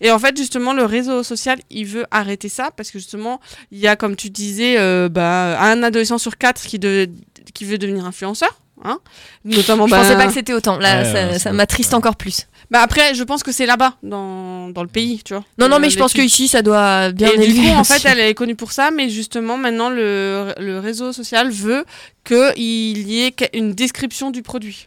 Et 0.00 0.10
en 0.10 0.18
fait, 0.18 0.36
justement, 0.36 0.72
le 0.72 0.84
réseau 0.84 1.22
social, 1.22 1.58
il 1.70 1.86
veut 1.86 2.06
arrêter 2.10 2.48
ça 2.48 2.70
parce 2.76 2.90
que 2.90 2.98
justement, 2.98 3.40
il 3.72 3.78
y 3.78 3.88
a, 3.88 3.96
comme 3.96 4.16
tu 4.16 4.30
disais, 4.30 4.76
euh, 4.78 5.08
bah, 5.08 5.60
un 5.60 5.82
adolescent 5.82 6.18
sur 6.18 6.36
quatre 6.38 6.62
qui, 6.62 6.78
de- 6.78 7.08
qui 7.54 7.64
veut 7.64 7.78
devenir 7.78 8.04
influenceur. 8.06 8.60
Hein 8.84 9.00
Notamment, 9.44 9.86
Je 9.86 9.90
bah, 9.90 10.02
pensais 10.02 10.14
pas 10.16 10.28
que 10.28 10.32
c'était 10.32 10.52
autant. 10.52 10.78
Là, 10.78 11.02
Ouais, 11.02 11.04
ça, 11.12 11.26
ouais, 11.28 11.38
ça 11.40 11.52
m'attriste 11.52 11.94
encore 11.94 12.14
plus. 12.14 12.46
Bah 12.70 12.80
après, 12.80 13.12
je 13.14 13.24
pense 13.24 13.42
que 13.42 13.50
c'est 13.50 13.66
là-bas, 13.66 13.94
dans, 14.04 14.68
dans 14.68 14.82
le 14.82 14.88
pays, 14.88 15.20
tu 15.24 15.34
vois. 15.34 15.42
Non, 15.58 15.68
non, 15.68 15.76
Euh, 15.76 15.78
mais 15.80 15.90
je 15.90 15.98
pense 15.98 16.12
l'étude. 16.14 16.30
qu'ici, 16.30 16.46
ça 16.48 16.62
doit 16.62 17.10
bien 17.10 17.30
Et 17.32 17.38
du 17.48 17.54
coup, 17.60 17.66
en 17.70 17.82
fait, 17.82 18.04
elle 18.04 18.20
est 18.20 18.34
connue 18.34 18.54
pour 18.54 18.70
ça, 18.70 18.90
mais 18.92 19.08
justement, 19.08 19.56
maintenant, 19.56 19.88
le, 19.90 20.54
le 20.60 20.78
réseau 20.78 21.12
social 21.12 21.50
veut 21.50 21.84
qu'il 22.24 23.08
y 23.10 23.22
ait 23.24 23.34
une 23.54 23.72
description 23.72 24.30
du 24.30 24.42
produit. 24.42 24.86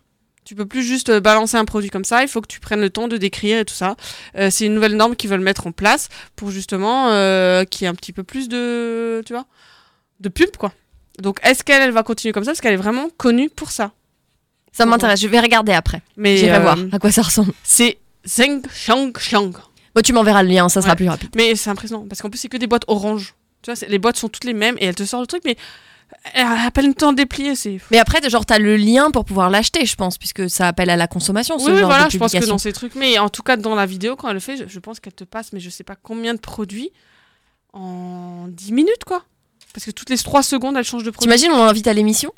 Tu 0.52 0.56
peux 0.56 0.66
plus 0.66 0.84
juste 0.84 1.08
euh, 1.08 1.22
balancer 1.22 1.56
un 1.56 1.64
produit 1.64 1.90
comme 1.90 2.04
ça, 2.04 2.24
il 2.24 2.28
faut 2.28 2.42
que 2.42 2.48
tu 2.48 2.60
prennes 2.60 2.82
le 2.82 2.90
temps 2.90 3.08
de 3.08 3.16
décrire 3.16 3.60
et 3.60 3.64
tout 3.64 3.74
ça. 3.74 3.96
Euh, 4.36 4.50
c'est 4.52 4.66
une 4.66 4.74
nouvelle 4.74 4.98
norme 4.98 5.16
qu'ils 5.16 5.30
veulent 5.30 5.40
mettre 5.40 5.66
en 5.66 5.72
place 5.72 6.10
pour 6.36 6.52
justement 6.52 7.08
euh, 7.12 7.64
qu'il 7.64 7.84
y 7.84 7.86
ait 7.86 7.88
un 7.88 7.96
petit 7.96 8.12
peu 8.12 8.24
plus 8.24 8.50
de, 8.50 9.24
tu 9.26 9.32
vois, 9.32 9.46
de 10.20 10.28
pub, 10.28 10.58
quoi. 10.58 10.74
Donc, 11.20 11.40
est-ce 11.44 11.64
qu'elle 11.64 11.82
elle 11.82 11.92
va 11.94 12.04
continuer 12.04 12.34
comme 12.34 12.44
ça? 12.44 12.52
Parce 12.52 12.60
qu'elle 12.60 12.74
est 12.74 12.76
vraiment 12.76 13.08
connue 13.16 13.50
pour 13.50 13.72
ça. 13.72 13.94
Ça 14.74 14.86
m'intéresse, 14.86 15.22
je 15.22 15.28
vais 15.30 15.40
regarder 15.40 15.72
après. 15.72 16.02
Mais 16.18 16.36
J'irai 16.36 16.58
euh, 16.58 16.60
voir 16.60 16.78
à 16.92 17.00
quoi 17.00 17.14
ça 17.14 17.22
ressemble. 17.22 17.54
C'est 17.64 18.00
Zeng 18.28 18.62
Xiang 18.68 19.14
Xiang. 19.14 19.52
Bon, 19.96 20.02
tu 20.04 20.12
m'enverras 20.12 20.44
le 20.44 20.50
lien, 20.50 20.68
ça 20.68 20.82
sera 20.82 20.92
Ouais. 20.92 20.96
plus 20.98 21.08
rapide. 21.08 21.30
Mais 21.38 21.56
c'est 21.56 21.70
impressionnant 21.70 22.06
parce 22.10 22.22
qu'en 22.22 22.30
plus 22.30 22.40
c'est 22.40 22.50
que 22.50 22.58
des 22.58 22.68
boîtes 22.68 22.84
orange. 22.88 23.36
Tu 23.62 23.72
vois, 23.72 23.88
les 23.88 24.00
boîtes 24.00 24.18
sont 24.18 24.28
toutes 24.28 24.44
les 24.44 24.54
mêmes 24.54 24.76
et 24.80 24.86
elle 24.88 24.96
te 24.96 25.04
sort 25.06 25.22
le 25.22 25.28
truc, 25.28 25.44
mais 25.46 25.56
elle 26.34 26.46
a 26.46 26.72
pas 26.72 26.82
le 26.82 26.94
temps 26.94 27.12
de 27.12 27.18
déplier. 27.18 27.56
C'est 27.56 27.80
Mais 27.92 28.00
après, 28.00 28.28
genre, 28.30 28.46
t'as 28.46 28.60
le 28.60 28.78
lien 28.78 29.12
pour 29.12 29.26
pouvoir 29.26 29.50
l'acheter, 29.50 29.86
je 29.86 29.96
pense, 29.96 30.18
puisque 30.18 30.50
ça 30.50 30.68
appelle 30.68 30.90
à 30.90 30.98
la 30.98 31.08
consommation, 31.08 31.58
ce 31.60 31.70
oui, 31.70 31.78
genre 31.78 31.88
voilà, 31.90 32.06
de 32.06 32.12
je 32.12 32.18
pense 32.18 32.32
que 32.32 32.46
dans 32.46 32.58
ces 32.58 32.74
trucs, 32.74 32.96
mais 32.96 33.18
en 33.18 33.30
tout 33.30 33.44
cas 33.44 33.58
dans 33.58 33.76
la 33.76 33.86
vidéo 33.86 34.16
quand 34.16 34.28
elle 34.28 34.36
le 34.36 34.40
fait, 34.40 34.58
je, 34.58 34.64
je 34.68 34.80
pense 34.80 35.00
qu'elle 35.00 35.14
te 35.14 35.24
passe, 35.24 35.54
mais 35.54 35.60
je 35.60 35.70
sais 35.70 35.84
pas 35.84 35.96
combien 35.96 36.34
de 36.34 36.40
produits 36.40 36.92
en 37.74 38.48
10 38.50 38.72
minutes 38.74 39.04
quoi. 39.06 39.24
Parce 39.74 39.86
que 39.86 39.92
toutes 39.92 40.10
les 40.10 40.18
3 40.18 40.44
secondes 40.44 40.76
elle 40.78 40.84
change 40.84 41.04
de 41.04 41.12
produit. 41.12 41.28
T'imagines, 41.28 41.52
on 41.52 41.66
l'invite 41.66 41.88
à 41.88 41.94
l'émission? 41.94 42.34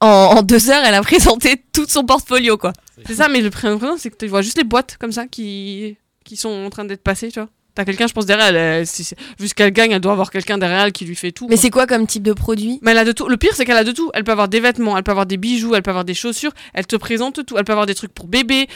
En, 0.00 0.06
en 0.06 0.42
deux 0.42 0.70
heures, 0.70 0.82
elle 0.84 0.94
a 0.94 1.02
présenté 1.02 1.62
tout 1.72 1.86
son 1.88 2.04
portfolio, 2.04 2.58
quoi. 2.58 2.72
C'est 3.06 3.14
ça, 3.14 3.28
mais 3.28 3.40
le 3.40 3.50
prénom, 3.50 3.96
c'est 3.96 4.10
que 4.10 4.16
tu 4.16 4.26
vois 4.26 4.42
juste 4.42 4.58
les 4.58 4.64
boîtes 4.64 4.96
comme 4.98 5.12
ça 5.12 5.26
qui, 5.26 5.96
qui 6.24 6.36
sont 6.36 6.50
en 6.50 6.70
train 6.70 6.84
d'être 6.84 7.02
passées, 7.02 7.30
tu 7.30 7.40
vois. 7.40 7.48
T'as 7.74 7.84
quelqu'un, 7.84 8.06
je 8.06 8.12
pense, 8.12 8.24
derrière 8.26 8.46
elle. 8.46 8.56
elle- 8.56 8.86
si 8.86 9.02
c'est- 9.02 9.16
vu 9.38 9.48
ce 9.48 9.54
qu'elle 9.54 9.72
gagne, 9.72 9.90
elle 9.90 10.00
doit 10.00 10.12
avoir 10.12 10.30
quelqu'un 10.30 10.58
derrière 10.58 10.82
elle 10.84 10.92
qui 10.92 11.04
lui 11.04 11.16
fait 11.16 11.32
tout. 11.32 11.48
Mais 11.48 11.56
c'est 11.56 11.70
quoi 11.70 11.86
comme 11.86 12.06
type 12.06 12.22
de 12.22 12.32
produit? 12.32 12.78
Mais 12.82 12.92
elle 12.92 12.98
a 12.98 13.04
de 13.04 13.12
tout. 13.12 13.28
Le 13.28 13.36
pire, 13.36 13.50
c'est 13.54 13.64
qu'elle 13.64 13.76
a 13.76 13.82
de 13.84 13.92
tout. 13.92 14.10
Elle 14.14 14.22
peut 14.24 14.32
avoir 14.32 14.48
des 14.48 14.60
vêtements, 14.60 14.96
elle 14.96 15.02
peut 15.02 15.10
avoir 15.10 15.26
des 15.26 15.36
bijoux, 15.36 15.74
elle 15.74 15.82
peut 15.82 15.90
avoir 15.90 16.04
des 16.04 16.14
chaussures, 16.14 16.52
elle 16.72 16.86
te 16.86 16.94
présente 16.96 17.44
tout. 17.44 17.58
Elle 17.58 17.64
peut 17.64 17.72
avoir 17.72 17.86
des 17.86 17.94
trucs 17.96 18.12
pour 18.12 18.28
bébé, 18.28 18.68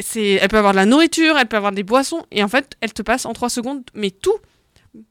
c'est, 0.00 0.32
elle 0.32 0.48
peut 0.48 0.58
avoir 0.58 0.72
de 0.74 0.76
la 0.78 0.84
nourriture, 0.86 1.36
elle 1.38 1.46
peut 1.48 1.56
avoir 1.56 1.72
des 1.72 1.82
boissons. 1.82 2.26
Et 2.30 2.42
en 2.44 2.48
fait, 2.48 2.76
elle 2.82 2.92
te 2.92 3.00
passe 3.02 3.24
en 3.24 3.32
3 3.32 3.48
secondes, 3.48 3.82
mais 3.94 4.10
tout. 4.10 4.36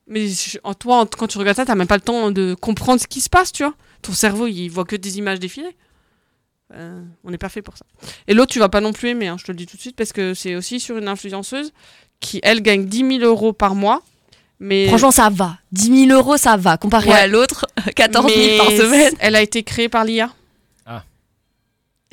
Mais 0.05 0.27
en 0.63 0.75
toi, 0.75 1.07
quand 1.17 1.25
tu 1.25 1.39
regardes 1.39 1.57
ça, 1.57 1.65
t'as 1.65 1.73
même 1.73 1.87
pas 1.87 1.95
le 1.95 2.01
temps 2.01 2.29
de 2.29 2.53
comprendre 2.53 3.01
ce 3.01 3.07
qui 3.07 3.21
se 3.21 3.29
passe, 3.29 3.51
tu 3.51 3.63
vois. 3.63 3.73
Ton 4.03 4.13
cerveau, 4.13 4.45
il 4.45 4.69
voit 4.69 4.85
que 4.85 4.95
des 4.95 5.17
images 5.17 5.39
défiler. 5.39 5.75
Euh, 6.73 7.01
on 7.25 7.31
n'est 7.31 7.37
pas 7.37 7.49
fait 7.49 7.61
pour 7.61 7.75
ça. 7.77 7.85
Et 8.27 8.33
l'autre, 8.33 8.51
tu 8.53 8.59
vas 8.59 8.69
pas 8.69 8.79
non 8.79 8.93
plus 8.93 9.09
aimer, 9.09 9.27
hein, 9.27 9.35
je 9.37 9.43
te 9.43 9.51
le 9.51 9.57
dis 9.57 9.65
tout 9.65 9.75
de 9.75 9.81
suite, 9.81 9.95
parce 9.97 10.13
que 10.13 10.33
c'est 10.33 10.55
aussi 10.55 10.79
sur 10.79 10.97
une 10.97 11.07
influenceuse 11.09 11.73
qui, 12.21 12.39
elle, 12.43 12.61
gagne 12.61 12.85
10 12.85 13.19
000 13.19 13.29
euros 13.29 13.51
par 13.51 13.75
mois. 13.75 14.01
Mais 14.61 14.87
Franchement, 14.87 15.11
ça 15.11 15.29
va. 15.29 15.57
10 15.73 16.07
000 16.07 16.17
euros, 16.17 16.37
ça 16.37 16.55
va. 16.55 16.77
Comparé 16.77 17.09
Ouais. 17.09 17.15
à 17.15 17.27
l'autre, 17.27 17.65
14 17.95 18.27
000 18.27 18.37
Mais 18.39 18.57
par 18.57 18.67
semaine. 18.67 19.13
Elle 19.19 19.35
a 19.35 19.41
été 19.41 19.63
créée 19.63 19.89
par 19.89 20.05
l'IA. 20.05 20.29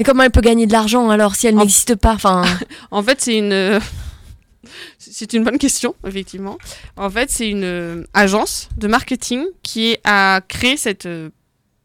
Et 0.01 0.05
comment 0.05 0.22
elle 0.22 0.30
peut 0.30 0.40
gagner 0.40 0.66
de 0.68 0.72
l'argent 0.72 1.10
alors 1.10 1.35
si 1.35 1.48
elle 1.48 1.56
n'existe 1.56 1.97
pas? 1.97 2.12
Enfin... 2.12 2.44
En 2.90 3.02
fait, 3.02 3.20
c'est 3.20 3.36
une. 3.36 3.80
C'est 4.98 5.32
une 5.32 5.44
bonne 5.44 5.56
question, 5.56 5.94
effectivement. 6.06 6.59
En 6.97 7.09
fait, 7.09 7.30
c'est 7.30 7.48
une 7.48 7.64
euh, 7.64 8.05
agence 8.12 8.68
de 8.76 8.86
marketing 8.89 9.44
qui 9.62 9.97
a 10.05 10.40
créé 10.47 10.76
cette 10.76 11.06
euh. 11.06 11.30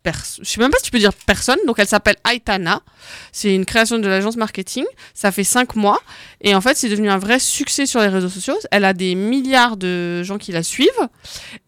Je 0.05 0.43
sais 0.49 0.59
même 0.59 0.69
pas 0.71 0.77
si 0.79 0.83
tu 0.83 0.91
peux 0.91 0.99
dire 0.99 1.13
personne. 1.13 1.57
Donc, 1.65 1.79
elle 1.79 1.87
s'appelle 1.87 2.17
Aitana. 2.29 2.81
C'est 3.31 3.53
une 3.55 3.65
création 3.65 3.99
de 3.99 4.07
l'agence 4.07 4.35
marketing. 4.35 4.83
Ça 5.13 5.31
fait 5.31 5.43
cinq 5.45 5.75
mois. 5.75 6.01
Et 6.41 6.53
en 6.55 6.61
fait, 6.61 6.75
c'est 6.75 6.89
devenu 6.89 7.09
un 7.09 7.17
vrai 7.17 7.39
succès 7.39 7.85
sur 7.85 8.01
les 8.01 8.07
réseaux 8.09 8.29
sociaux. 8.29 8.57
Elle 8.71 8.83
a 8.85 8.93
des 8.93 9.15
milliards 9.15 9.77
de 9.77 10.21
gens 10.23 10.37
qui 10.37 10.51
la 10.51 10.63
suivent. 10.63 10.89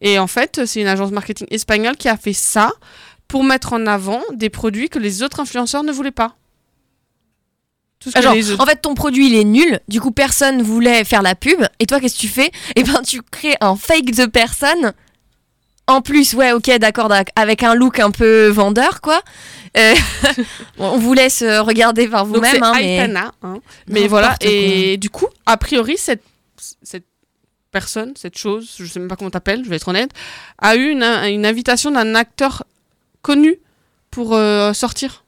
Et 0.02 0.20
en 0.20 0.28
fait, 0.28 0.66
c'est 0.66 0.82
une 0.82 0.88
agence 0.88 1.12
marketing 1.12 1.48
espagnole 1.49 1.95
qui 1.95 2.10
a 2.10 2.18
fait 2.18 2.34
ça 2.34 2.74
pour 3.28 3.44
mettre 3.44 3.74
en 3.74 3.86
avant 3.88 4.22
des 4.34 4.49
produits 4.49 4.90
que 4.90 4.99
les 4.99 5.24
autres 5.24 5.40
influenceurs 5.40 5.84
ne 5.84 5.91
voulaient 5.91 6.12
pas. 6.12 6.36
Tout 7.99 8.12
ce 8.12 8.18
Ah, 8.18 8.20
que 8.20 8.24
genre, 8.26 8.34
les 8.36 8.52
autres- 8.52 8.62
en 8.64 8.66
fait, 8.68 8.82
ton 8.82 8.94
produit 8.94 9.28
il 9.28 9.36
est 9.36 9.44
nul, 9.45 9.80
du 9.88 9.99
coup 9.99 10.12
personne 10.12 10.62
voulait 10.62 11.03
faire 11.06 11.22
la 11.24 11.34
pub, 11.34 11.66
et 11.80 11.86
toi 11.88 11.99
qu'est-ce 11.99 12.16
que 12.16 12.20
tu 12.20 12.28
fais? 12.28 12.52
Eh 12.76 12.84
ben, 12.84 13.02
tu 13.02 13.22
crées 13.24 13.56
un 13.62 13.76
fake 13.76 14.12
de 14.14 14.26
personne. 14.28 14.94
En 15.88 16.02
plus, 16.02 16.34
ouais, 16.34 16.52
ok, 16.52 16.70
d'accord, 16.80 17.10
d'ac- 17.10 17.32
avec 17.36 17.62
un 17.62 17.76
look 17.76 17.99
un 17.99 18.10
peu 18.12 18.48
vendeur, 18.48 19.02
quoi. 19.02 19.22
Euh, 19.78 19.94
bon, 20.78 20.90
on 20.94 20.98
vous 20.98 21.14
laisse 21.14 21.41
euh, 21.44 21.62
regarder 21.62 22.07
par 22.07 22.26
vous-même. 22.26 22.64
hein, 22.64 22.74
mais... 22.76 22.95
Aitana, 22.95 23.32
hein. 23.44 23.60
Mais 23.88 24.07
voilà, 24.07 24.30
quoi. 24.30 24.38
et 24.49 24.98
du 24.98 25.10
coup, 25.12 25.28
a 25.45 25.57
priori, 25.57 25.95
cette, 25.98 26.24
cette 26.82 27.06
personne, 27.72 28.14
cette 28.16 28.38
chose, 28.38 28.74
je 28.80 28.86
sais 28.86 28.99
même 28.99 29.10
pas 29.10 29.16
comment 29.16 29.30
t'appelles, 29.30 29.64
je 29.64 29.70
vais 29.70 29.76
être 29.76 29.88
honnête, 29.90 30.10
a 30.60 30.76
eu 30.76 30.90
une, 30.90 31.03
une 31.03 31.45
invitation 31.45 31.91
d'un 31.91 32.16
acteur 32.16 32.64
connu 33.22 33.57
pour 34.10 34.34
euh, 34.34 34.74
sortir. 34.74 35.24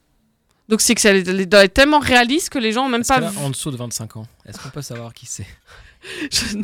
Donc 0.68 0.80
c'est 0.80 0.94
que 0.94 1.00
ça 1.00 1.12
doit 1.20 1.64
être 1.64 1.74
tellement 1.74 1.98
réaliste 1.98 2.50
que 2.50 2.58
les 2.58 2.72
gens 2.72 2.86
ont 2.86 2.88
même 2.90 3.04
pas 3.04 3.20
vu. 3.20 3.38
en 3.38 3.50
dessous 3.50 3.70
de 3.70 3.76
25 3.76 4.16
ans 4.16 4.26
Est-ce 4.46 4.58
qu'on 4.58 4.68
peut 4.70 4.82
savoir 4.82 5.14
qui 5.14 5.26
c'est? 5.26 5.46
Je- 6.30 6.56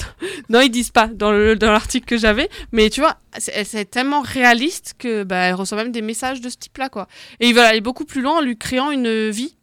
non, 0.48 0.61
ils 0.61 0.70
disent 0.70 0.90
pas 0.90 1.09
dans 1.09 1.32
le 1.32 1.56
dans 1.56 1.70
l'article 1.73 2.06
que 2.06 2.16
j'avais, 2.19 2.48
mais 2.73 2.89
tu 2.90 3.01
vois, 3.01 3.16
c'est 3.39 3.65
c'est 3.65 3.85
tellement 3.85 4.20
réaliste 4.23 4.94
que 4.98 5.23
bah, 5.24 5.36
elle 5.36 5.55
reçoit 5.55 5.77
même 5.78 5.93
des 5.93 6.02
messages 6.02 6.40
de 6.40 6.48
ce 6.48 6.56
type-là, 6.56 6.89
quoi. 6.89 7.09
Et 7.40 7.48
ils 7.48 7.55
veulent 7.55 7.65
aller 7.65 7.81
beaucoup 7.81 8.05
plus 8.05 8.23
loin 8.23 8.39
en 8.39 8.40
lui 8.40 8.56
créant 8.56 8.90
une 8.90 9.31
vie, 9.31 9.56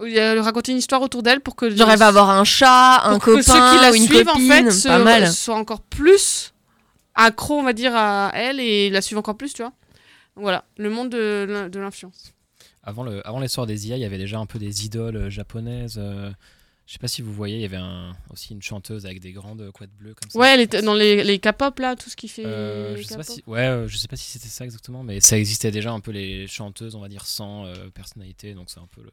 il 0.00 0.06
lui 0.12 0.40
raconter 0.40 0.72
une 0.72 0.78
histoire 0.78 1.02
autour 1.02 1.22
d'elle 1.22 1.40
pour 1.40 1.56
que 1.56 1.74
Genre, 1.74 1.90
elle 1.90 1.98
va 1.98 2.08
avoir 2.08 2.30
un 2.30 2.44
chat, 2.44 3.00
un 3.04 3.12
pour 3.14 3.24
que 3.24 3.42
ceux 3.42 3.52
copain 3.54 3.74
qui 3.76 3.82
la 3.82 3.90
ou 3.90 3.94
une 3.94 4.02
suivent 4.04 4.24
copine, 4.24 4.42
en 4.42 4.64
fait 4.64 4.70
se- 4.70 5.02
mal. 5.02 5.32
soient 5.32 5.56
encore 5.56 5.80
plus 5.80 6.52
accro, 7.14 7.54
on 7.58 7.64
va 7.64 7.72
dire, 7.72 7.92
à 7.96 8.30
elle 8.34 8.60
et 8.60 8.90
la 8.90 9.00
suivent 9.02 9.18
encore 9.18 9.36
plus, 9.36 9.52
tu 9.54 9.62
vois. 9.62 9.72
Donc 10.36 10.42
voilà, 10.44 10.64
le 10.76 10.88
monde 10.90 11.08
de, 11.10 11.68
de 11.68 11.80
l'influence. 11.80 12.32
Avant 12.84 13.02
le- 13.02 13.26
avant 13.26 13.40
l'essor 13.40 13.66
des 13.66 13.88
IA, 13.88 13.96
il 13.96 14.02
y 14.02 14.04
avait 14.04 14.18
déjà 14.18 14.38
un 14.38 14.46
peu 14.46 14.58
des 14.60 14.84
idoles 14.86 15.16
euh, 15.16 15.30
japonaises. 15.30 15.96
euh, 15.98 16.30
je 16.88 16.94
sais 16.94 16.98
pas 16.98 17.06
si 17.06 17.20
vous 17.20 17.34
voyez, 17.34 17.56
il 17.56 17.60
y 17.60 17.66
avait 17.66 17.76
un- 17.76 18.14
aussi 18.32 18.54
une 18.54 18.62
chanteuse 18.62 19.04
avec 19.04 19.20
des 19.20 19.32
grandes 19.32 19.70
couettes 19.72 19.94
bleues 19.94 20.14
comme 20.14 20.30
ça. 20.30 20.38
Ouais, 20.38 20.66
dans 20.66 20.94
les, 20.94 21.22
les 21.22 21.38
K-pop 21.38 21.78
là, 21.80 21.94
tout 21.96 22.08
ce 22.08 22.16
qui 22.16 22.28
fait. 22.28 22.46
Euh, 22.46 22.96
je 22.96 23.02
sais 23.02 23.16
pas 23.16 23.22
si, 23.24 23.42
ouais, 23.46 23.60
euh, 23.60 23.86
je 23.88 23.98
sais 23.98 24.08
pas 24.08 24.16
si 24.16 24.30
c'était 24.30 24.48
ça 24.48 24.64
exactement, 24.64 25.02
mais 25.04 25.20
ça 25.20 25.36
existait 25.36 25.70
déjà 25.70 25.92
un 25.92 26.00
peu 26.00 26.12
les 26.12 26.46
chanteuses, 26.46 26.94
on 26.94 27.00
va 27.00 27.08
dire 27.08 27.26
sans 27.26 27.66
euh, 27.66 27.74
personnalité, 27.92 28.54
donc 28.54 28.70
c'est 28.70 28.80
un 28.80 28.88
peu 28.90 29.02
le- 29.02 29.10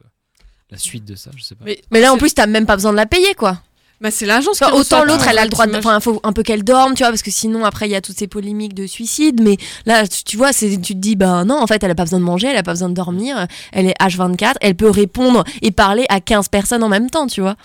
la 0.70 0.78
suite 0.78 1.04
de 1.04 1.14
ça, 1.16 1.30
je 1.36 1.42
sais 1.44 1.54
pas. 1.54 1.64
Mais, 1.66 1.80
Mais 1.90 2.00
là, 2.00 2.12
en 2.14 2.18
plus, 2.18 2.32
t'as 2.34 2.46
même 2.46 2.64
pas 2.66 2.76
besoin 2.76 2.92
de 2.92 2.96
la 2.96 3.06
payer, 3.06 3.34
quoi. 3.34 3.62
Bah, 4.00 4.10
c'est 4.10 4.26
l'agence 4.26 4.60
Enfin, 4.60 4.72
reçoit 4.72 4.98
autant 5.00 5.04
l'autre, 5.10 5.26
elle 5.28 5.38
a 5.38 5.44
le 5.44 5.50
droit 5.50 5.66
de. 5.66 5.74
Enfin, 5.76 5.98
faut 6.00 6.20
un 6.22 6.32
peu 6.34 6.42
qu'elle 6.42 6.62
dorme, 6.64 6.92
tu 6.94 6.98
vois, 7.02 7.08
parce 7.08 7.22
que 7.22 7.30
sinon, 7.30 7.64
après, 7.64 7.88
il 7.88 7.92
y 7.92 7.94
a 7.94 8.02
toutes 8.02 8.18
ces 8.18 8.26
polémiques 8.26 8.74
de 8.74 8.86
suicide. 8.86 9.40
Mais 9.42 9.56
là, 9.86 10.06
tu 10.06 10.22
tu 10.22 10.36
vois, 10.36 10.52
c'est- 10.52 10.78
tu 10.80 10.92
te 10.94 10.98
dis, 10.98 11.16
bah 11.16 11.44
non, 11.44 11.58
en 11.62 11.66
fait, 11.66 11.82
elle 11.82 11.90
a 11.90 11.94
pas 11.94 12.04
besoin 12.04 12.18
de 12.20 12.24
manger, 12.24 12.48
elle 12.48 12.56
a 12.58 12.62
pas 12.62 12.72
besoin 12.72 12.90
de 12.90 12.94
dormir. 12.94 13.46
Elle 13.72 13.86
est 13.86 13.94
H24, 13.98 14.56
elle 14.60 14.74
peut 14.74 14.90
répondre 14.90 15.44
et 15.62 15.70
parler 15.70 16.04
à 16.10 16.20
15 16.20 16.48
personnes 16.48 16.82
en 16.82 16.88
même 16.90 17.08
temps, 17.08 17.26
tu 17.26 17.40
vois. 17.40 17.56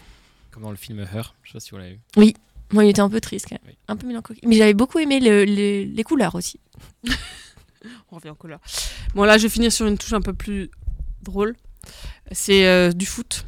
Comme 0.52 0.64
dans 0.64 0.72
le 0.72 0.78
film 0.78 1.00
Her, 1.00 1.34
je 1.44 1.50
sais 1.50 1.54
pas 1.54 1.60
si 1.60 1.72
vous 1.72 1.78
l'avez 1.78 1.92
vu. 1.92 2.00
Oui, 2.16 2.34
moi, 2.72 2.86
il 2.86 2.90
était 2.92 3.02
un 3.02 3.10
peu 3.10 3.20
triste, 3.20 3.48
quand 3.50 3.58
même. 3.66 3.76
Un 3.90 3.96
peu 3.98 4.08
mélancolique. 4.08 4.46
Mais 4.48 4.56
j'avais 4.56 4.74
beaucoup 4.74 5.00
aimé 5.00 5.20
le- 5.20 5.44
le- 5.44 5.84
les 5.84 6.04
couleurs 6.04 6.36
aussi. 6.36 6.60
On 8.12 8.16
revient 8.18 8.30
en 8.30 8.36
couleur. 8.36 8.60
Bon, 9.16 9.24
là, 9.24 9.38
je 9.38 9.44
vais 9.44 9.50
finir 9.50 9.72
sur 9.72 9.86
une 9.88 9.98
touche 9.98 10.14
un 10.14 10.22
peu 10.22 10.34
plus 10.34 10.70
drôle. 11.24 11.56
C'est 12.32 12.66
euh, 12.68 12.92
du 12.92 13.06
foot. 13.06 13.46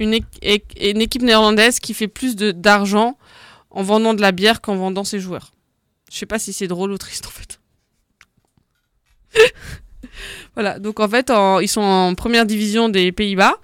Une, 0.00 0.14
équipe 0.42 1.22
néerlandaise 1.22 1.80
qui 1.80 1.94
fait 1.94 2.08
plus 2.08 2.36
d'argent 2.36 3.16
en 3.70 3.82
vendant 3.82 4.14
de 4.14 4.20
la 4.20 4.32
bière 4.32 4.60
qu'en 4.60 4.76
vendant 4.76 5.04
ses 5.04 5.20
joueurs. 5.20 5.52
Je 6.10 6.18
sais 6.18 6.26
pas 6.26 6.38
si 6.38 6.52
c'est 6.52 6.68
drôle 6.68 6.92
ou 6.92 6.98
triste 6.98 7.26
en 7.26 7.30
fait. 7.30 7.60
voilà, 10.54 10.78
donc 10.78 11.00
en 11.00 11.08
fait, 11.08 11.32
ils 11.60 11.68
sont 11.68 11.80
en 11.80 12.14
première 12.14 12.46
division 12.46 12.88
des 12.88 13.12
Pays-Bas. 13.12 13.54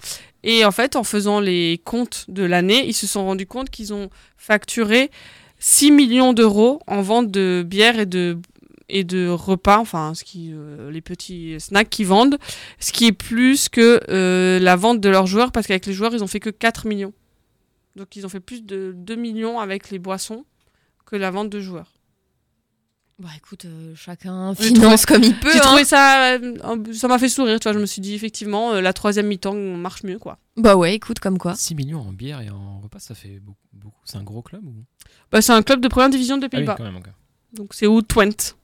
Et 0.42 0.64
en 0.64 0.70
fait, 0.70 0.96
en 0.96 1.04
faisant 1.04 1.38
les 1.38 1.80
comptes 1.84 2.24
de 2.28 2.42
l'année, 2.42 2.86
ils 2.86 2.94
se 2.94 3.06
sont 3.06 3.24
rendus 3.24 3.46
compte 3.46 3.70
qu'ils 3.70 3.92
ont 3.92 4.08
facturé 4.36 5.10
6 5.58 5.90
millions 5.90 6.32
d'euros 6.32 6.80
en 6.86 7.02
vente 7.02 7.30
de 7.30 7.62
bière 7.66 7.98
et 7.98 8.06
de, 8.06 8.38
et 8.90 9.04
de 9.04 9.28
repas, 9.28 9.78
enfin 9.78 10.14
ce 10.14 10.24
qui, 10.24 10.50
euh, 10.52 10.90
les 10.90 11.00
petits 11.00 11.56
snacks 11.58 11.90
qu'ils 11.90 12.06
vendent, 12.06 12.38
ce 12.78 12.92
qui 12.92 13.06
est 13.06 13.12
plus 13.12 13.68
que 13.68 14.00
euh, 14.10 14.58
la 14.58 14.76
vente 14.76 15.00
de 15.00 15.08
leurs 15.08 15.26
joueurs, 15.26 15.52
parce 15.52 15.66
qu'avec 15.66 15.86
les 15.86 15.92
joueurs, 15.92 16.14
ils 16.14 16.22
ont 16.22 16.28
fait 16.28 16.40
que 16.40 16.50
4 16.50 16.86
millions. 16.86 17.12
Donc 17.96 18.16
ils 18.16 18.26
ont 18.26 18.28
fait 18.28 18.40
plus 18.40 18.64
de 18.64 18.92
2 18.96 19.14
millions 19.16 19.58
avec 19.58 19.90
les 19.90 19.98
boissons 19.98 20.44
que 21.06 21.16
la 21.16 21.30
vente 21.30 21.50
de 21.50 21.60
joueurs. 21.60 21.92
Bah 23.18 23.28
écoute, 23.36 23.66
euh, 23.66 23.94
chacun 23.94 24.54
finance 24.54 25.02
trouvé, 25.02 25.20
comme 25.20 25.30
il 25.30 25.38
peut. 25.38 25.52
J'ai 25.52 25.58
hein. 25.58 25.62
trouvé 25.62 25.84
ça, 25.84 26.38
ça 26.94 27.08
m'a 27.08 27.18
fait 27.18 27.28
sourire, 27.28 27.60
tu 27.60 27.64
vois. 27.64 27.74
Je 27.74 27.78
me 27.78 27.84
suis 27.84 28.00
dit 28.00 28.14
effectivement, 28.14 28.80
la 28.80 28.92
troisième 28.94 29.26
mi-temps 29.26 29.54
marche 29.54 30.04
mieux, 30.04 30.18
quoi. 30.18 30.38
Bah 30.56 30.74
ouais, 30.74 30.94
écoute, 30.94 31.18
comme 31.18 31.36
quoi. 31.36 31.54
6 31.54 31.74
millions 31.74 32.00
en 32.00 32.12
bière 32.12 32.40
et 32.40 32.48
en 32.48 32.80
repas, 32.80 32.98
ça 32.98 33.14
fait 33.14 33.38
beaucoup. 33.40 34.00
C'est 34.04 34.16
un 34.16 34.22
gros 34.22 34.40
club 34.40 34.64
ou? 34.64 34.74
Bah 35.30 35.42
c'est 35.42 35.52
un 35.52 35.62
club 35.62 35.80
de 35.80 35.88
première 35.88 36.08
division 36.08 36.38
de 36.38 36.46
ah 36.46 36.48
Pays-Bas. 36.48 36.78
Donc 37.52 37.74
c'est 37.74 37.86
au 37.86 38.00
20 38.00 38.56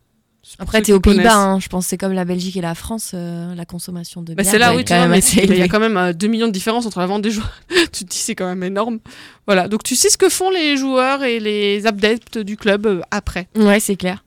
après, 0.59 0.81
t'es 0.81 0.93
aux 0.93 1.01
Pays-Bas, 1.01 1.37
hein. 1.37 1.61
je 1.61 1.69
pense 1.69 1.87
c'est 1.87 1.99
comme 1.99 2.13
la 2.13 2.25
Belgique 2.25 2.57
et 2.57 2.61
la 2.61 2.75
France, 2.75 3.13
euh, 3.15 3.55
la 3.55 3.65
consommation 3.65 4.23
de 4.23 4.35
Bah, 4.35 4.43
bière. 4.43 4.53
c'est 4.53 4.59
là, 4.59 4.75
oui, 4.75 4.85
tu 4.85 4.95
vois, 4.95 5.07
mais 5.07 5.19
il 5.19 5.57
y 5.57 5.63
a 5.63 5.69
quand 5.69 5.81
même 5.81 5.97
euh, 5.97 6.13
2 6.13 6.27
millions 6.29 6.47
de 6.47 6.53
différence 6.53 6.87
entre 6.87 7.01
la 7.01 7.07
vente 7.07 7.23
des 7.23 7.31
joueurs. 7.31 7.53
tu 7.93 8.05
te 8.05 8.11
dis, 8.11 8.19
c'est 8.19 8.35
quand 8.35 8.47
même 8.47 8.63
énorme. 8.63 8.99
Voilà, 9.47 9.69
donc 9.69 9.83
tu 9.83 9.97
sais 9.97 10.09
ce 10.09 10.17
que 10.17 10.29
font 10.29 10.51
les 10.51 10.77
joueurs 10.77 11.25
et 11.25 11.41
les 11.41 11.87
adeptes 11.87 12.39
du 12.39 12.57
club 12.57 12.87
euh, 12.87 13.01
après. 13.11 13.49
Ouais, 13.57 13.81
c'est 13.81 13.97
clair. 13.97 14.23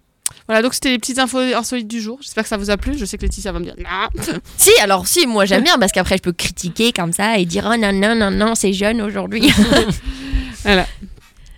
Voilà, 0.47 0.61
donc 0.63 0.73
c'était 0.73 0.89
les 0.89 0.97
petites 0.99 1.19
infos 1.19 1.37
insolites 1.39 1.87
du 1.87 2.01
jour. 2.01 2.17
J'espère 2.21 2.43
que 2.43 2.49
ça 2.49 2.57
vous 2.57 2.69
a 2.71 2.77
plu. 2.77 2.97
Je 2.97 3.05
sais 3.05 3.17
que 3.17 3.21
Laetitia 3.23 3.51
va 3.51 3.59
me 3.59 3.65
dire 3.65 3.75
non. 3.77 4.23
Si, 4.57 4.71
alors 4.81 5.07
si, 5.07 5.27
moi 5.27 5.45
j'aime 5.45 5.63
bien 5.63 5.77
parce 5.77 5.91
qu'après 5.91 6.17
je 6.17 6.23
peux 6.23 6.31
critiquer 6.31 6.91
comme 6.91 7.13
ça 7.13 7.37
et 7.37 7.45
dire 7.45 7.69
oh 7.71 7.77
non, 7.77 7.93
non, 7.93 8.15
non, 8.15 8.31
non, 8.31 8.55
c'est 8.55 8.73
jeune 8.73 8.99
aujourd'hui. 9.01 9.47
voilà. 10.63 10.87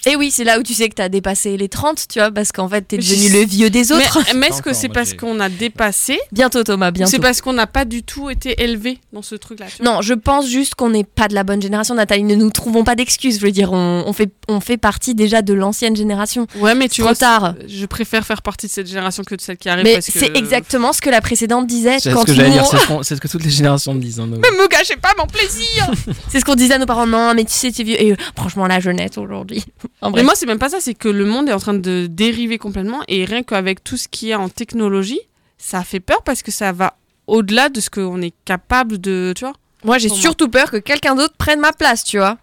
Et 0.08 0.16
oui, 0.16 0.32
c'est 0.32 0.44
là 0.44 0.58
où 0.60 0.64
tu 0.64 0.74
sais 0.74 0.90
que 0.90 0.96
t'as 0.96 1.10
dépassé 1.10 1.58
les 1.58 1.70
30, 1.70 2.08
tu 2.10 2.20
vois, 2.20 2.32
parce 2.32 2.52
qu'en 2.52 2.68
fait 2.68 2.82
t'es 2.82 2.98
devenu 2.98 3.30
le 3.30 3.46
vieux 3.46 3.70
des 3.70 3.92
autres. 3.92 4.20
Mais, 4.34 4.40
mais 4.40 4.48
est-ce 4.48 4.62
que 4.62 4.74
c'est 4.74 4.90
parce 4.90 5.14
qu'on 5.14 5.40
a 5.40 5.48
dépassé 5.50 6.20
Bientôt 6.32 6.64
Thomas, 6.64 6.90
bientôt. 6.92 7.12
c'est 7.12 7.20
parce 7.20 7.42
qu'on 7.42 7.54
n'a 7.54 7.68
pas 7.68 7.86
du 7.86 8.02
tout 8.04 8.30
été 8.30 8.64
élevé 8.64 9.00
dans 9.14 9.22
ce 9.22 9.36
truc-là 9.36 9.68
Non, 9.84 10.02
je 10.02 10.14
pense 10.16 10.48
juste 10.48 10.74
qu'on 10.76 10.90
n'est 10.90 11.04
pas 11.04 11.28
de 11.28 11.36
la 11.36 11.44
bonne 11.44 11.62
génération, 11.62 11.94
Nathalie. 11.94 12.24
Ne 12.24 12.36
nous 12.36 12.50
trouvons 12.50 12.84
pas 12.84 12.96
d'excuses. 12.96 13.40
Je 13.40 13.46
veux 13.46 13.52
dire, 13.52 13.72
on, 13.74 14.04
on 14.08 14.14
fait, 14.14 14.32
on 14.48 14.60
fait 14.60 14.78
partie 14.78 15.14
déjà 15.14 15.42
de 15.44 15.54
l'ancienne 15.54 15.96
génération. 15.96 16.48
Ouais, 16.60 16.74
mais 16.74 16.90
tu 16.90 17.02
Trop 17.02 17.10
vois, 17.10 17.16
tard. 17.16 17.54
je 17.68 17.86
préfère 17.86 18.26
faire 18.26 18.42
partie 18.42 18.68
de 18.68 18.72
cette 18.72 18.88
génération 18.88 19.24
que 19.24 19.36
de 19.36 19.42
celle 19.42 19.58
qui 19.58 19.70
arrive. 19.70 19.84
Mais 19.84 19.96
que- 19.96 20.02
c'est 20.02 20.36
exactement 20.36 20.94
ce 20.94 21.02
que 21.02 21.10
la 21.12 21.22
précédente 21.22 21.68
disait. 21.68 22.00
C'est 22.00 22.12
quand 22.12 22.22
ce 22.22 22.26
que 22.28 22.34
j'allais 22.34 22.50
dire, 22.50 22.64
on- 22.90 23.04
c'est 23.04 23.16
ce, 23.16 23.22
que 23.22 23.28
toutes 23.28 23.44
les 23.44 23.50
générations 23.52 23.94
disent. 23.96 24.20
hein, 24.20 24.28
Mais 24.32 24.38
me 24.52 24.68
gâchez 24.68 24.96
pas 24.96 25.14
mon 25.18 25.28
plaisir 25.28 25.90
C'est 26.30 26.40
ce 26.40 26.46
qu'on 26.46 26.56
disait 26.56 26.74
à 26.74 26.78
nos 26.80 26.86
parents. 26.88 27.06
Non, 27.08 27.34
mais 27.36 27.44
tu 27.46 27.54
sais, 27.54 27.72
tu 27.72 27.82
es 27.82 27.84
vieux. 27.84 28.02
Et 28.02 28.12
euh, 28.14 28.16
franchement, 28.36 28.66
la 28.68 28.80
jeunesse 28.80 29.18
aujourd'hui. 29.18 29.64
En 30.02 30.12
Mais 30.12 30.24
moi, 30.24 30.34
c'est 30.36 30.46
même 30.48 30.60
pas 30.60 30.70
ça, 30.70 30.78
c'est 30.80 30.94
que 30.96 31.08
le 31.10 31.26
monde 31.26 31.48
est 31.50 31.54
en 31.54 31.60
train 31.60 31.74
de 31.76 32.08
dériver 32.10 32.58
complètement 32.58 33.02
et 33.08 33.24
rien 33.26 33.44
qu'avec 33.44 33.84
tout 33.84 33.98
ce 33.98 34.08
qu'il 34.08 34.30
y 34.30 34.34
a 34.34 34.40
en 34.40 34.50
technologie, 34.50 35.20
ça 35.58 35.84
fait 35.84 36.00
peur 36.00 36.24
parce 36.24 36.42
que 36.42 36.52
ça 36.52 36.72
va 36.72 36.96
au-delà 37.28 37.70
de 37.70 37.80
ce 37.80 37.90
qu'on 37.90 38.22
est 38.22 38.34
capable 38.46 39.00
de. 39.00 39.34
Tu 39.36 39.46
vois 39.46 39.54
Moi, 39.84 39.98
j'ai 40.00 40.10
surtout 40.10 40.50
peur 40.50 40.72
que 40.72 40.78
quelqu'un 40.78 41.16
d'autre 41.16 41.36
prenne 41.38 41.60
ma 41.60 41.72
place, 41.72 42.04
tu 42.04 42.18
vois. 42.18 42.38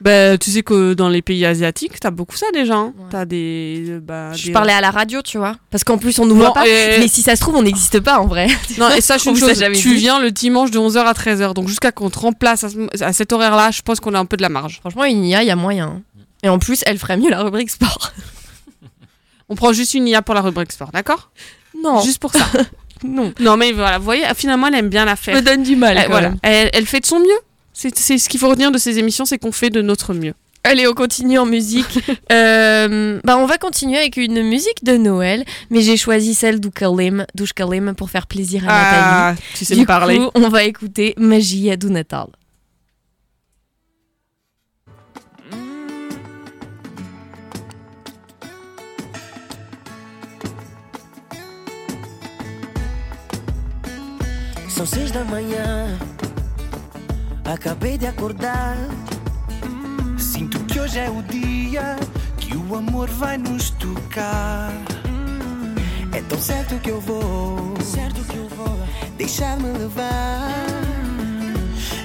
Bah, 0.00 0.38
tu 0.38 0.50
sais 0.50 0.62
que 0.62 0.94
dans 0.94 1.10
les 1.10 1.20
pays 1.20 1.44
asiatiques, 1.44 2.00
t'as 2.00 2.10
beaucoup 2.10 2.34
ça 2.36 2.46
déjà. 2.54 2.74
hein. 2.74 2.94
T'as 3.10 3.26
des. 3.26 3.98
Bah, 4.00 4.32
Je 4.32 4.46
des- 4.46 4.52
parlais 4.52 4.72
à 4.72 4.80
la 4.80 4.90
radio, 4.90 5.20
tu 5.20 5.36
vois. 5.36 5.56
Parce 5.70 5.84
qu'en 5.84 5.98
plus, 5.98 6.18
on 6.20 6.24
nous 6.24 6.36
voit 6.36 6.54
pas. 6.54 6.66
et- 6.66 6.96
Mais 7.00 7.08
si 7.08 7.20
ça 7.20 7.36
se 7.36 7.42
trouve, 7.42 7.56
on 7.56 7.62
n'existe 7.62 8.00
pas 8.00 8.18
en 8.18 8.26
vrai. 8.26 8.46
Non, 8.78 8.88
et 8.96 9.02
sache 9.02 9.26
On 9.26 9.32
une 9.32 9.36
chose, 9.36 9.58
jamais 9.58 9.76
tu 9.76 9.88
dit. 9.90 9.96
viens 9.96 10.18
le 10.18 10.30
dimanche 10.30 10.70
de 10.70 10.78
11h 10.78 11.00
à 11.04 11.12
13h, 11.12 11.52
donc 11.52 11.68
jusqu'à 11.68 11.92
qu'on 11.92 12.08
te 12.08 12.18
remplace 12.18 12.64
à, 12.64 12.70
ce- 12.70 13.02
à 13.04 13.12
cet 13.12 13.34
horaire-là, 13.34 13.72
je 13.72 13.82
pense 13.82 14.00
qu'on 14.00 14.14
a 14.14 14.18
un 14.18 14.24
peu 14.24 14.38
de 14.38 14.42
la 14.42 14.48
marge. 14.48 14.78
Franchement, 14.80 15.04
une 15.04 15.22
IA, 15.22 15.42
il 15.42 15.48
y 15.48 15.50
a 15.50 15.56
moyen. 15.56 16.00
Et 16.42 16.48
en 16.48 16.58
plus, 16.58 16.82
elle 16.86 16.98
ferait 16.98 17.16
mieux 17.16 17.30
la 17.30 17.42
rubrique 17.42 17.70
sport. 17.70 18.12
On 19.48 19.54
prend 19.56 19.72
juste 19.72 19.94
une 19.94 20.06
IA 20.06 20.22
pour 20.22 20.34
la 20.34 20.40
rubrique 20.42 20.72
sport, 20.72 20.90
d'accord? 20.92 21.30
Non. 21.82 22.00
Juste 22.02 22.18
pour 22.20 22.32
ça. 22.32 22.46
non. 23.04 23.32
Non, 23.40 23.56
mais 23.56 23.72
voilà, 23.72 23.98
vous 23.98 24.04
voyez, 24.04 24.24
finalement, 24.36 24.68
elle 24.68 24.74
aime 24.76 24.88
bien 24.88 25.04
la 25.04 25.16
faire. 25.16 25.34
Me 25.36 25.42
donne 25.42 25.62
du 25.62 25.76
mal, 25.76 25.96
Elle, 25.96 26.04
quand 26.04 26.10
voilà. 26.10 26.28
même. 26.30 26.38
Elle, 26.42 26.70
elle 26.72 26.86
fait 26.86 27.00
de 27.00 27.06
son 27.06 27.18
mieux. 27.18 27.38
C'est 27.72 28.18
ce 28.18 28.28
qu'il 28.28 28.38
faut 28.38 28.48
retenir 28.48 28.70
de 28.70 28.78
ces 28.78 28.98
émissions, 28.98 29.24
c'est 29.24 29.38
qu'on 29.38 29.52
fait 29.52 29.70
de 29.70 29.80
notre 29.82 30.12
mieux. 30.14 30.34
Allez, 30.62 30.86
on 30.86 30.92
continue 30.92 31.38
en 31.38 31.46
musique. 31.46 31.98
Euh, 32.32 33.18
bah, 33.24 33.36
on 33.38 33.46
va 33.46 33.58
continuer 33.58 33.98
avec 33.98 34.16
une 34.16 34.42
musique 34.44 34.84
de 34.84 34.96
Noël, 34.96 35.44
mais 35.70 35.80
j'ai 35.82 35.96
choisi 35.96 36.32
celle 36.32 36.60
d'Ukalim, 36.60 37.26
d'Ushkalim 37.34 37.94
pour 37.96 38.08
faire 38.08 38.28
plaisir 38.28 38.62
à 38.68 38.70
Ah, 38.70 39.30
Nathalie. 39.32 39.48
tu 39.56 39.64
sais 39.64 39.74
du 39.74 39.80
me 39.80 39.86
parler. 39.86 40.18
coup, 40.18 40.30
on 40.36 40.48
va 40.48 40.62
écouter 40.62 41.14
Magie 41.18 41.76
do 41.76 41.88
Natal. 41.88 42.26
São 54.80 54.86
seis 54.86 55.10
da 55.10 55.22
manhã, 55.24 55.98
acabei 57.44 57.98
de 57.98 58.06
acordar. 58.06 58.78
Sinto 60.16 60.58
que 60.60 60.80
hoje 60.80 60.98
é 60.98 61.10
o 61.10 61.22
dia 61.22 61.96
que 62.38 62.56
o 62.56 62.74
amor 62.74 63.06
vai 63.10 63.36
nos 63.36 63.68
tocar. 63.72 64.72
É 66.12 66.22
tão 66.22 66.40
certo 66.40 66.78
que 66.78 66.90
eu 66.90 66.98
vou, 66.98 67.74
certo 67.82 68.24
que 68.24 68.38
eu 68.38 68.48
vou 68.48 68.78
deixar-me 69.18 69.70
levar 69.70 70.48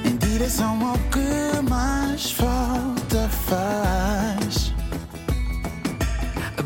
em 0.04 0.18
direção 0.18 0.86
ao 0.86 0.98
que 0.98 1.62
mais 1.70 2.32
falta 2.32 3.30
faz. 3.48 4.74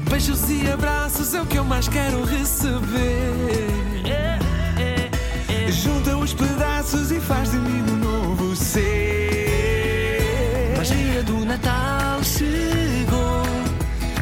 Beijos 0.09 0.49
e 0.49 0.71
abraços 0.71 1.35
é 1.35 1.41
o 1.43 1.45
que 1.45 1.59
eu 1.59 1.63
mais 1.63 1.87
quero 1.87 2.23
receber. 2.23 3.88
Os 6.29 6.35
pedaços 6.35 7.11
e 7.11 7.19
faz 7.19 7.49
de 7.49 7.57
mim 7.57 7.83
um 7.91 7.95
novo 7.95 8.55
ser. 8.55 8.85
Magia 10.77 11.23
do 11.23 11.43
Natal 11.43 12.23
chegou 12.23 13.41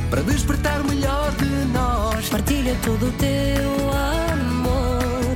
para 0.10 0.22
despertar 0.22 0.80
o 0.80 0.88
melhor 0.88 1.30
de 1.34 1.50
nós. 1.74 2.30
Partilha 2.30 2.78
todo 2.82 3.08
o 3.08 3.12
teu 3.12 3.90
amor 3.92 5.36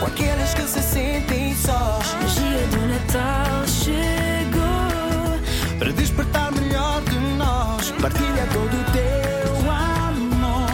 com 0.00 0.06
aqueles 0.06 0.54
que 0.54 0.62
se 0.62 0.82
sentem 0.82 1.54
sós. 1.54 2.12
Magia 2.20 2.66
do 2.66 2.80
Natal 2.88 3.64
chegou 3.68 5.38
para 5.78 5.92
despertar 5.92 6.50
o 6.52 6.56
melhor 6.56 7.00
de 7.02 7.18
nós. 7.36 7.92
Partilha 7.92 8.44
todo 8.52 8.74
o 8.74 8.84
teu 8.90 9.70
amor 9.70 10.68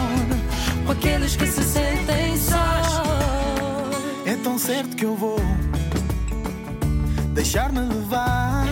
com 0.87 0.91
aqueles 0.91 1.35
que 1.35 1.45
se 1.45 1.61
sentem 1.61 2.35
sós. 2.35 2.95
É 4.25 4.35
tão 4.43 4.57
certo 4.57 4.95
que 4.95 5.05
eu 5.05 5.15
vou 5.15 5.34
deixar-me 7.45 7.79
levar 7.79 8.65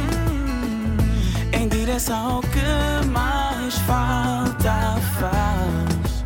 em 1.54 1.68
direção 1.68 2.38
ao 2.38 2.41
que 2.41 3.08
mais 3.08 3.76
falta 3.86 4.98
faz. 5.20 6.26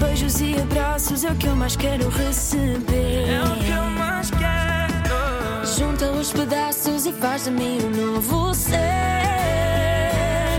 Beijos 0.00 0.40
e 0.40 0.60
abraços 0.60 1.22
é 1.22 1.30
o 1.30 1.36
que 1.36 1.46
eu 1.46 1.54
mais 1.54 1.76
quero 1.76 2.08
receber. 2.08 3.28
É 3.28 3.42
o 3.44 3.64
que 3.64 3.70
eu 3.70 3.84
mais 3.84 4.30
quero. 4.32 5.66
Junta 5.78 6.10
os 6.10 6.32
pedaços 6.32 7.06
e 7.06 7.12
faz 7.12 7.44
de 7.44 7.52
mim 7.52 7.78
um 7.84 8.14
novo 8.14 8.52
ser. 8.52 8.74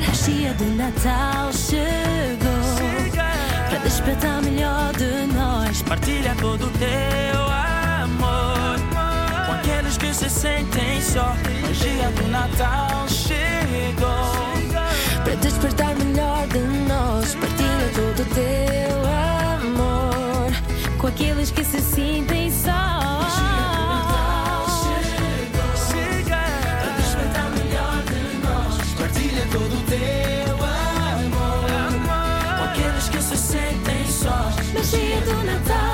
A 0.09 0.13
chia 0.13 0.53
do 0.53 0.63
Natal 0.77 1.51
chegou 1.51 2.47
para 3.67 3.77
despertar 3.79 4.41
melhor 4.41 4.93
de 4.93 5.33
nós. 5.33 5.81
Partilha 5.81 6.33
todo 6.39 6.67
o 6.67 6.69
teu 6.69 7.50
que 10.01 10.13
se 10.13 10.29
sentem 10.29 10.99
só. 10.99 11.35
Magia 11.61 12.09
do 12.15 12.27
Natal 12.27 13.07
chegou. 13.07 14.31
Para 15.23 15.35
despertar 15.35 15.95
melhor 15.95 16.47
de 16.47 16.59
nós. 16.89 17.35
Partilha 17.35 17.91
todo 17.93 18.21
o 18.21 18.25
teu 18.33 18.97
amor 19.61 20.51
com 20.97 21.07
aqueles 21.07 21.51
que 21.51 21.63
se 21.63 21.79
sentem 21.79 22.51
só. 22.51 22.71
Todo 29.51 29.75
o 29.75 29.81
teu 29.81 30.55
amor 30.55 31.67
com 32.57 32.63
aqueles 32.63 33.09
que 33.09 33.21
se 33.21 33.35
sentem 33.35 34.05
sós. 34.07 34.55
Magia 34.73 35.19
do 35.21 35.43
Natal 35.43 35.90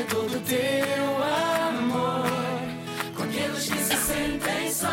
Partilha 0.00 0.04
todo 0.08 0.36
o 0.36 0.40
teu 0.40 1.22
amor 1.68 2.30
com 3.14 3.22
aqueles 3.22 3.68
que 3.68 3.78
se 3.78 3.96
sentem 3.96 4.72
sós. 4.72 4.90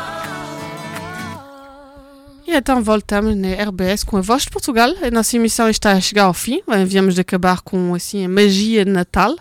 Et 2.48 2.54
então 2.56 2.82
voltamos 2.82 3.36
na 3.36 3.54
RBS 3.54 4.04
com 4.04 4.18
a 4.18 4.22
Voz 4.22 4.44
de 4.44 4.50
Portugal. 4.50 4.90
A 5.02 5.12
nossa 5.12 5.36
emissão 5.36 5.70
está 5.70 5.92
a 5.92 6.02
chegar 6.02 6.26
ao 6.26 6.34
fim. 6.34 6.62
Viemos 6.86 7.16
de 7.16 7.22
acabar 7.22 7.62
com 7.62 7.94
assim, 7.94 8.26
a 8.26 8.30
magia 8.30 8.86
de 8.86 8.92
Natal. 8.92 9.36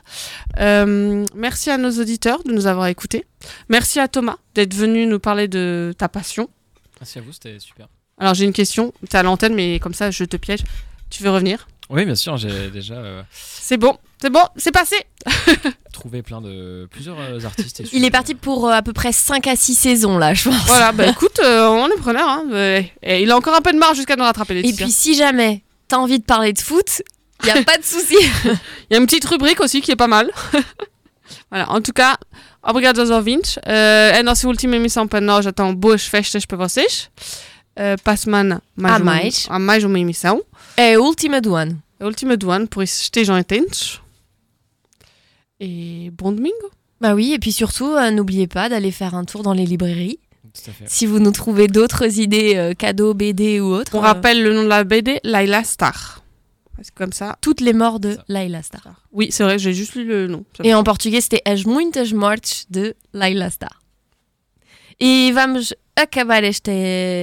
Euh, 0.58 1.24
merci 1.34 1.70
à 1.70 1.78
nos 1.78 1.98
auditeurs 1.98 2.42
de 2.44 2.52
nous 2.52 2.66
avoir 2.66 2.88
écoutés. 2.88 3.24
Merci 3.68 4.00
à 4.00 4.08
Thomas 4.08 4.38
d'être 4.54 4.74
venu 4.74 5.06
nous 5.06 5.20
parler 5.20 5.48
de 5.48 5.94
ta 5.96 6.08
passion. 6.08 6.48
Merci 7.00 7.18
à 7.18 7.22
vous, 7.22 7.32
c'était 7.32 7.58
super. 7.60 7.88
Alors 8.18 8.34
j'ai 8.34 8.44
une 8.44 8.52
question. 8.52 8.92
Tu 9.08 9.16
à 9.16 9.22
l'antenne, 9.22 9.54
mais 9.54 9.78
comme 9.78 9.94
ça, 9.94 10.10
je 10.10 10.24
te 10.24 10.36
piège. 10.36 10.64
Tu 11.10 11.22
veux 11.22 11.30
revenir? 11.30 11.68
Oui, 11.88 12.04
bien 12.04 12.14
sûr, 12.14 12.36
j'ai 12.36 12.70
déjà 12.70 12.94
euh, 12.94 13.22
C'est 13.40 13.76
bon, 13.76 13.96
c'est 14.20 14.30
bon, 14.30 14.42
c'est 14.56 14.72
passé. 14.72 14.96
trouvé 15.96 16.22
plein 16.22 16.40
de 16.40 16.86
plusieurs 16.90 17.18
euh, 17.18 17.40
artistes. 17.44 17.80
Et 17.80 17.88
Il 17.92 18.04
est 18.04 18.10
parti 18.10 18.34
pour 18.34 18.68
euh, 18.68 18.72
à 18.72 18.82
peu 18.82 18.92
près 18.92 19.12
5 19.12 19.46
à 19.46 19.56
6 19.56 19.74
saisons 19.74 20.18
là, 20.18 20.34
je 20.34 20.44
pense. 20.48 20.66
Voilà, 20.66 20.92
bah 20.92 21.06
écoute, 21.08 21.40
euh, 21.42 21.66
on 21.68 21.88
est 21.88 21.98
preneur. 21.98 22.28
Hein. 22.28 22.44
Et 23.02 23.22
il 23.22 23.30
a 23.30 23.36
encore 23.36 23.54
un 23.54 23.60
peu 23.62 23.72
de 23.72 23.78
marge 23.78 23.96
jusqu'à 23.96 24.16
nous 24.16 24.24
rattraper. 24.24 24.54
Et 24.54 24.62
Laetitia. 24.62 24.86
puis 24.86 24.92
si 24.92 25.14
jamais 25.14 25.62
t'as 25.88 25.96
envie 25.96 26.18
de 26.18 26.24
parler 26.24 26.52
de 26.52 26.58
foot, 26.58 27.02
il 27.42 27.48
y 27.48 27.50
a 27.50 27.62
pas 27.64 27.78
de 27.78 27.84
souci. 27.84 28.16
Il 28.20 28.94
y 28.94 28.94
a 28.94 28.98
une 28.98 29.06
petite 29.06 29.24
rubrique 29.24 29.60
aussi 29.60 29.80
qui 29.80 29.90
est 29.90 29.96
pas 29.96 30.06
mal. 30.06 30.30
voilà, 31.50 31.70
en 31.70 31.80
tout 31.80 31.92
cas, 31.92 32.18
obrigado 32.62 33.00
aos 33.00 33.10
ouvintes. 33.10 33.58
Uh, 33.66 34.18
a 34.18 34.22
nossa 34.22 34.46
última 34.46 34.76
emissão 34.76 35.08
para 35.08 35.20
nós, 35.20 35.46
então, 35.46 35.74
boas 35.74 36.04
festas 36.04 36.44
para 36.44 36.58
vocês. 36.58 37.10
Uh, 37.78 38.00
para 38.02 38.12
a 38.12 38.16
semana, 38.16 38.62
mais 38.74 39.00
uma, 39.00 39.04
mais. 39.04 39.46
há 39.48 39.58
mais 39.58 39.84
uma 39.84 39.98
emissão. 39.98 40.42
É 40.76 40.94
a 40.94 41.00
última 41.00 41.40
do 41.40 41.54
ano. 41.54 41.82
A 41.98 42.04
última 42.04 42.36
do 42.36 42.50
ano, 42.50 42.68
por 42.68 42.82
isso 42.82 43.02
estejam 43.02 43.34
atentos. 43.34 44.00
Et 45.58 46.10
bon 46.10 46.34
domingo. 46.34 46.70
Bah 47.00 47.14
oui, 47.14 47.32
et 47.32 47.38
puis 47.38 47.52
surtout, 47.52 47.94
euh, 47.94 48.10
n'oubliez 48.10 48.46
pas 48.46 48.68
d'aller 48.68 48.90
faire 48.90 49.14
un 49.14 49.24
tour 49.24 49.42
dans 49.42 49.54
les 49.54 49.64
librairies. 49.64 50.18
Tout 50.52 50.70
à 50.70 50.72
fait. 50.72 50.84
Si 50.88 51.06
vous 51.06 51.18
nous 51.18 51.30
trouvez 51.30 51.68
d'autres 51.68 52.18
idées, 52.18 52.54
euh, 52.56 52.74
cadeaux, 52.74 53.14
BD 53.14 53.60
ou 53.60 53.66
autres. 53.66 53.94
On 53.94 53.98
euh, 53.98 54.02
rappelle 54.02 54.42
le 54.42 54.54
nom 54.54 54.64
de 54.64 54.68
la 54.68 54.84
BD, 54.84 55.20
Laila 55.24 55.64
Star. 55.64 56.22
C'est 56.82 56.94
comme 56.94 57.12
ça. 57.12 57.38
Toutes 57.40 57.62
les 57.62 57.72
morts 57.72 58.00
de 58.00 58.18
Laila 58.28 58.62
Star. 58.62 58.82
Oui, 59.12 59.28
c'est 59.30 59.44
vrai, 59.44 59.58
j'ai 59.58 59.72
juste 59.72 59.94
lu 59.94 60.04
le 60.04 60.26
nom. 60.26 60.44
E 60.62 60.68
em 60.68 60.84
português 60.84 61.22
c'était 61.22 61.40
As 61.46 61.64
Muitas 61.64 62.12
Mortes 62.12 62.66
de 62.68 62.94
Laila 63.14 63.48
Star. 63.48 63.80
E 65.00 65.32
vamos 65.32 65.74
acabar 65.94 66.44
esta 66.44 66.70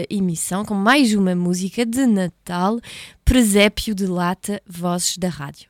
emissão 0.10 0.66
com 0.66 0.74
mais 0.74 1.14
uma 1.14 1.36
música 1.36 1.86
de 1.86 2.06
Natal, 2.06 2.80
Presépio 3.26 3.96
de 3.96 4.06
Lata, 4.06 4.62
Vozes 4.68 5.18
da 5.18 5.30
Rádio. 5.30 5.70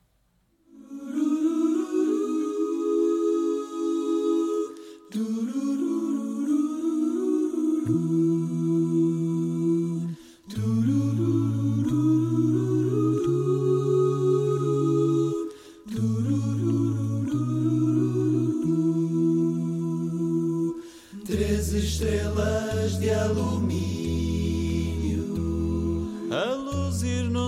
Três 21.25 21.73
estrelas 21.73 22.99
de 22.99 23.09
alumínio 23.11 24.13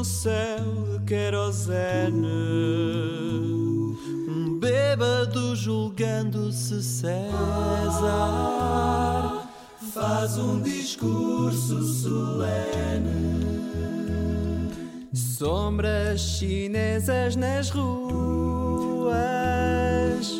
céu 0.06 0.64
de 0.92 1.06
querosene. 1.06 2.28
Um 4.30 4.58
bêbado 4.60 5.56
julgando-se 5.56 6.84
César 6.84 7.12
faz 9.94 10.38
um 10.38 10.62
discurso 10.62 11.82
solene. 11.84 13.36
Sombras 15.14 16.22
chinesas 16.22 17.36
nas 17.36 17.70
ruas 17.70 18.06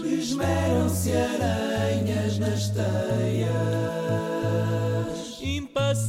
Esmeram-se 0.06 1.12
aranhas 1.12 2.40
nas 2.40 2.70
teias. 2.70 3.85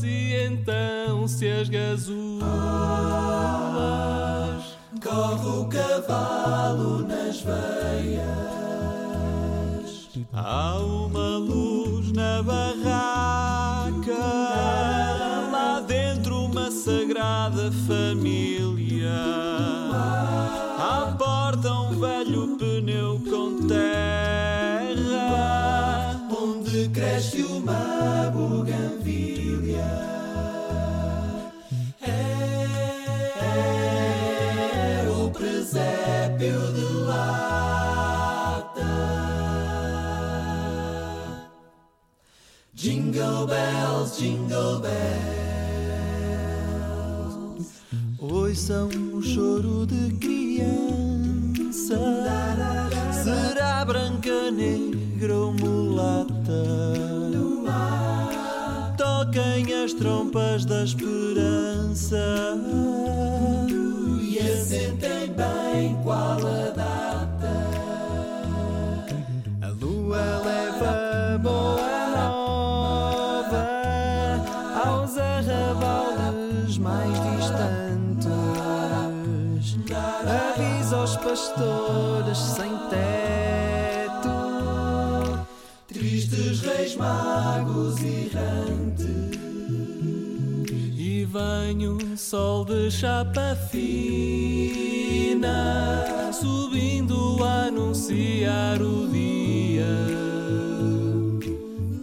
Impacientam-se 0.06 1.48
as 1.48 1.68
gasulas. 1.68 2.46
Corre 5.02 5.48
o 5.48 5.66
cavalo 5.68 7.06
nas 7.06 7.40
veias. 7.40 8.26
Há 10.32 10.78
uma 10.78 11.38
luz 11.38 12.12
na 12.12 12.42
barraca, 12.42 14.12
lá 15.50 15.80
dentro 15.86 16.44
uma 16.46 16.70
sagrada 16.70 17.72
família. 17.86 19.10
À 20.78 21.14
porta 21.18 21.72
um 21.72 21.98
velho 21.98 22.56
pneu 22.56 23.20
com 23.28 23.66
terra, 23.66 24.56
Onde 26.30 26.88
cresce 26.90 27.42
uma 27.42 28.30
Jingle 43.16 43.46
bells, 43.46 44.18
jingle 44.18 44.80
bells. 44.80 44.92
Ouçam 48.18 48.90
o 49.14 49.22
choro 49.22 49.86
de 49.86 50.14
criança. 50.16 51.96
Será 53.24 53.86
branca, 53.86 54.50
negra 54.50 55.34
ou 55.34 55.54
mulata? 55.54 56.62
Toquem 58.98 59.72
as 59.82 59.94
trompas 59.94 60.66
da 60.66 60.84
esperança. 60.84 62.58
E 64.20 64.38
assentem 64.40 65.32
bem 65.32 65.96
qual 66.04 66.36
a 66.46 66.75
Um 91.68 92.16
sol 92.16 92.64
de 92.64 92.88
chapa 92.92 93.56
fina 93.72 94.32
subindo 96.32 97.42
a 97.42 97.64
anunciar 97.64 98.80
o 98.80 99.08
dia. 99.08 99.84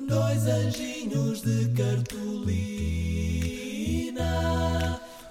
Dois 0.05 0.45
anjinhos 0.47 1.41
de 1.43 1.69
cartolina 1.69 2.19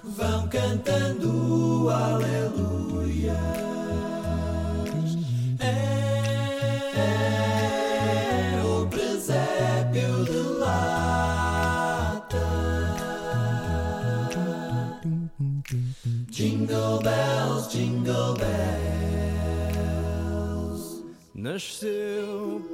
vão 0.03 0.47
cantando 0.47 1.91
aleluia. 1.91 3.72
still. 21.59 22.72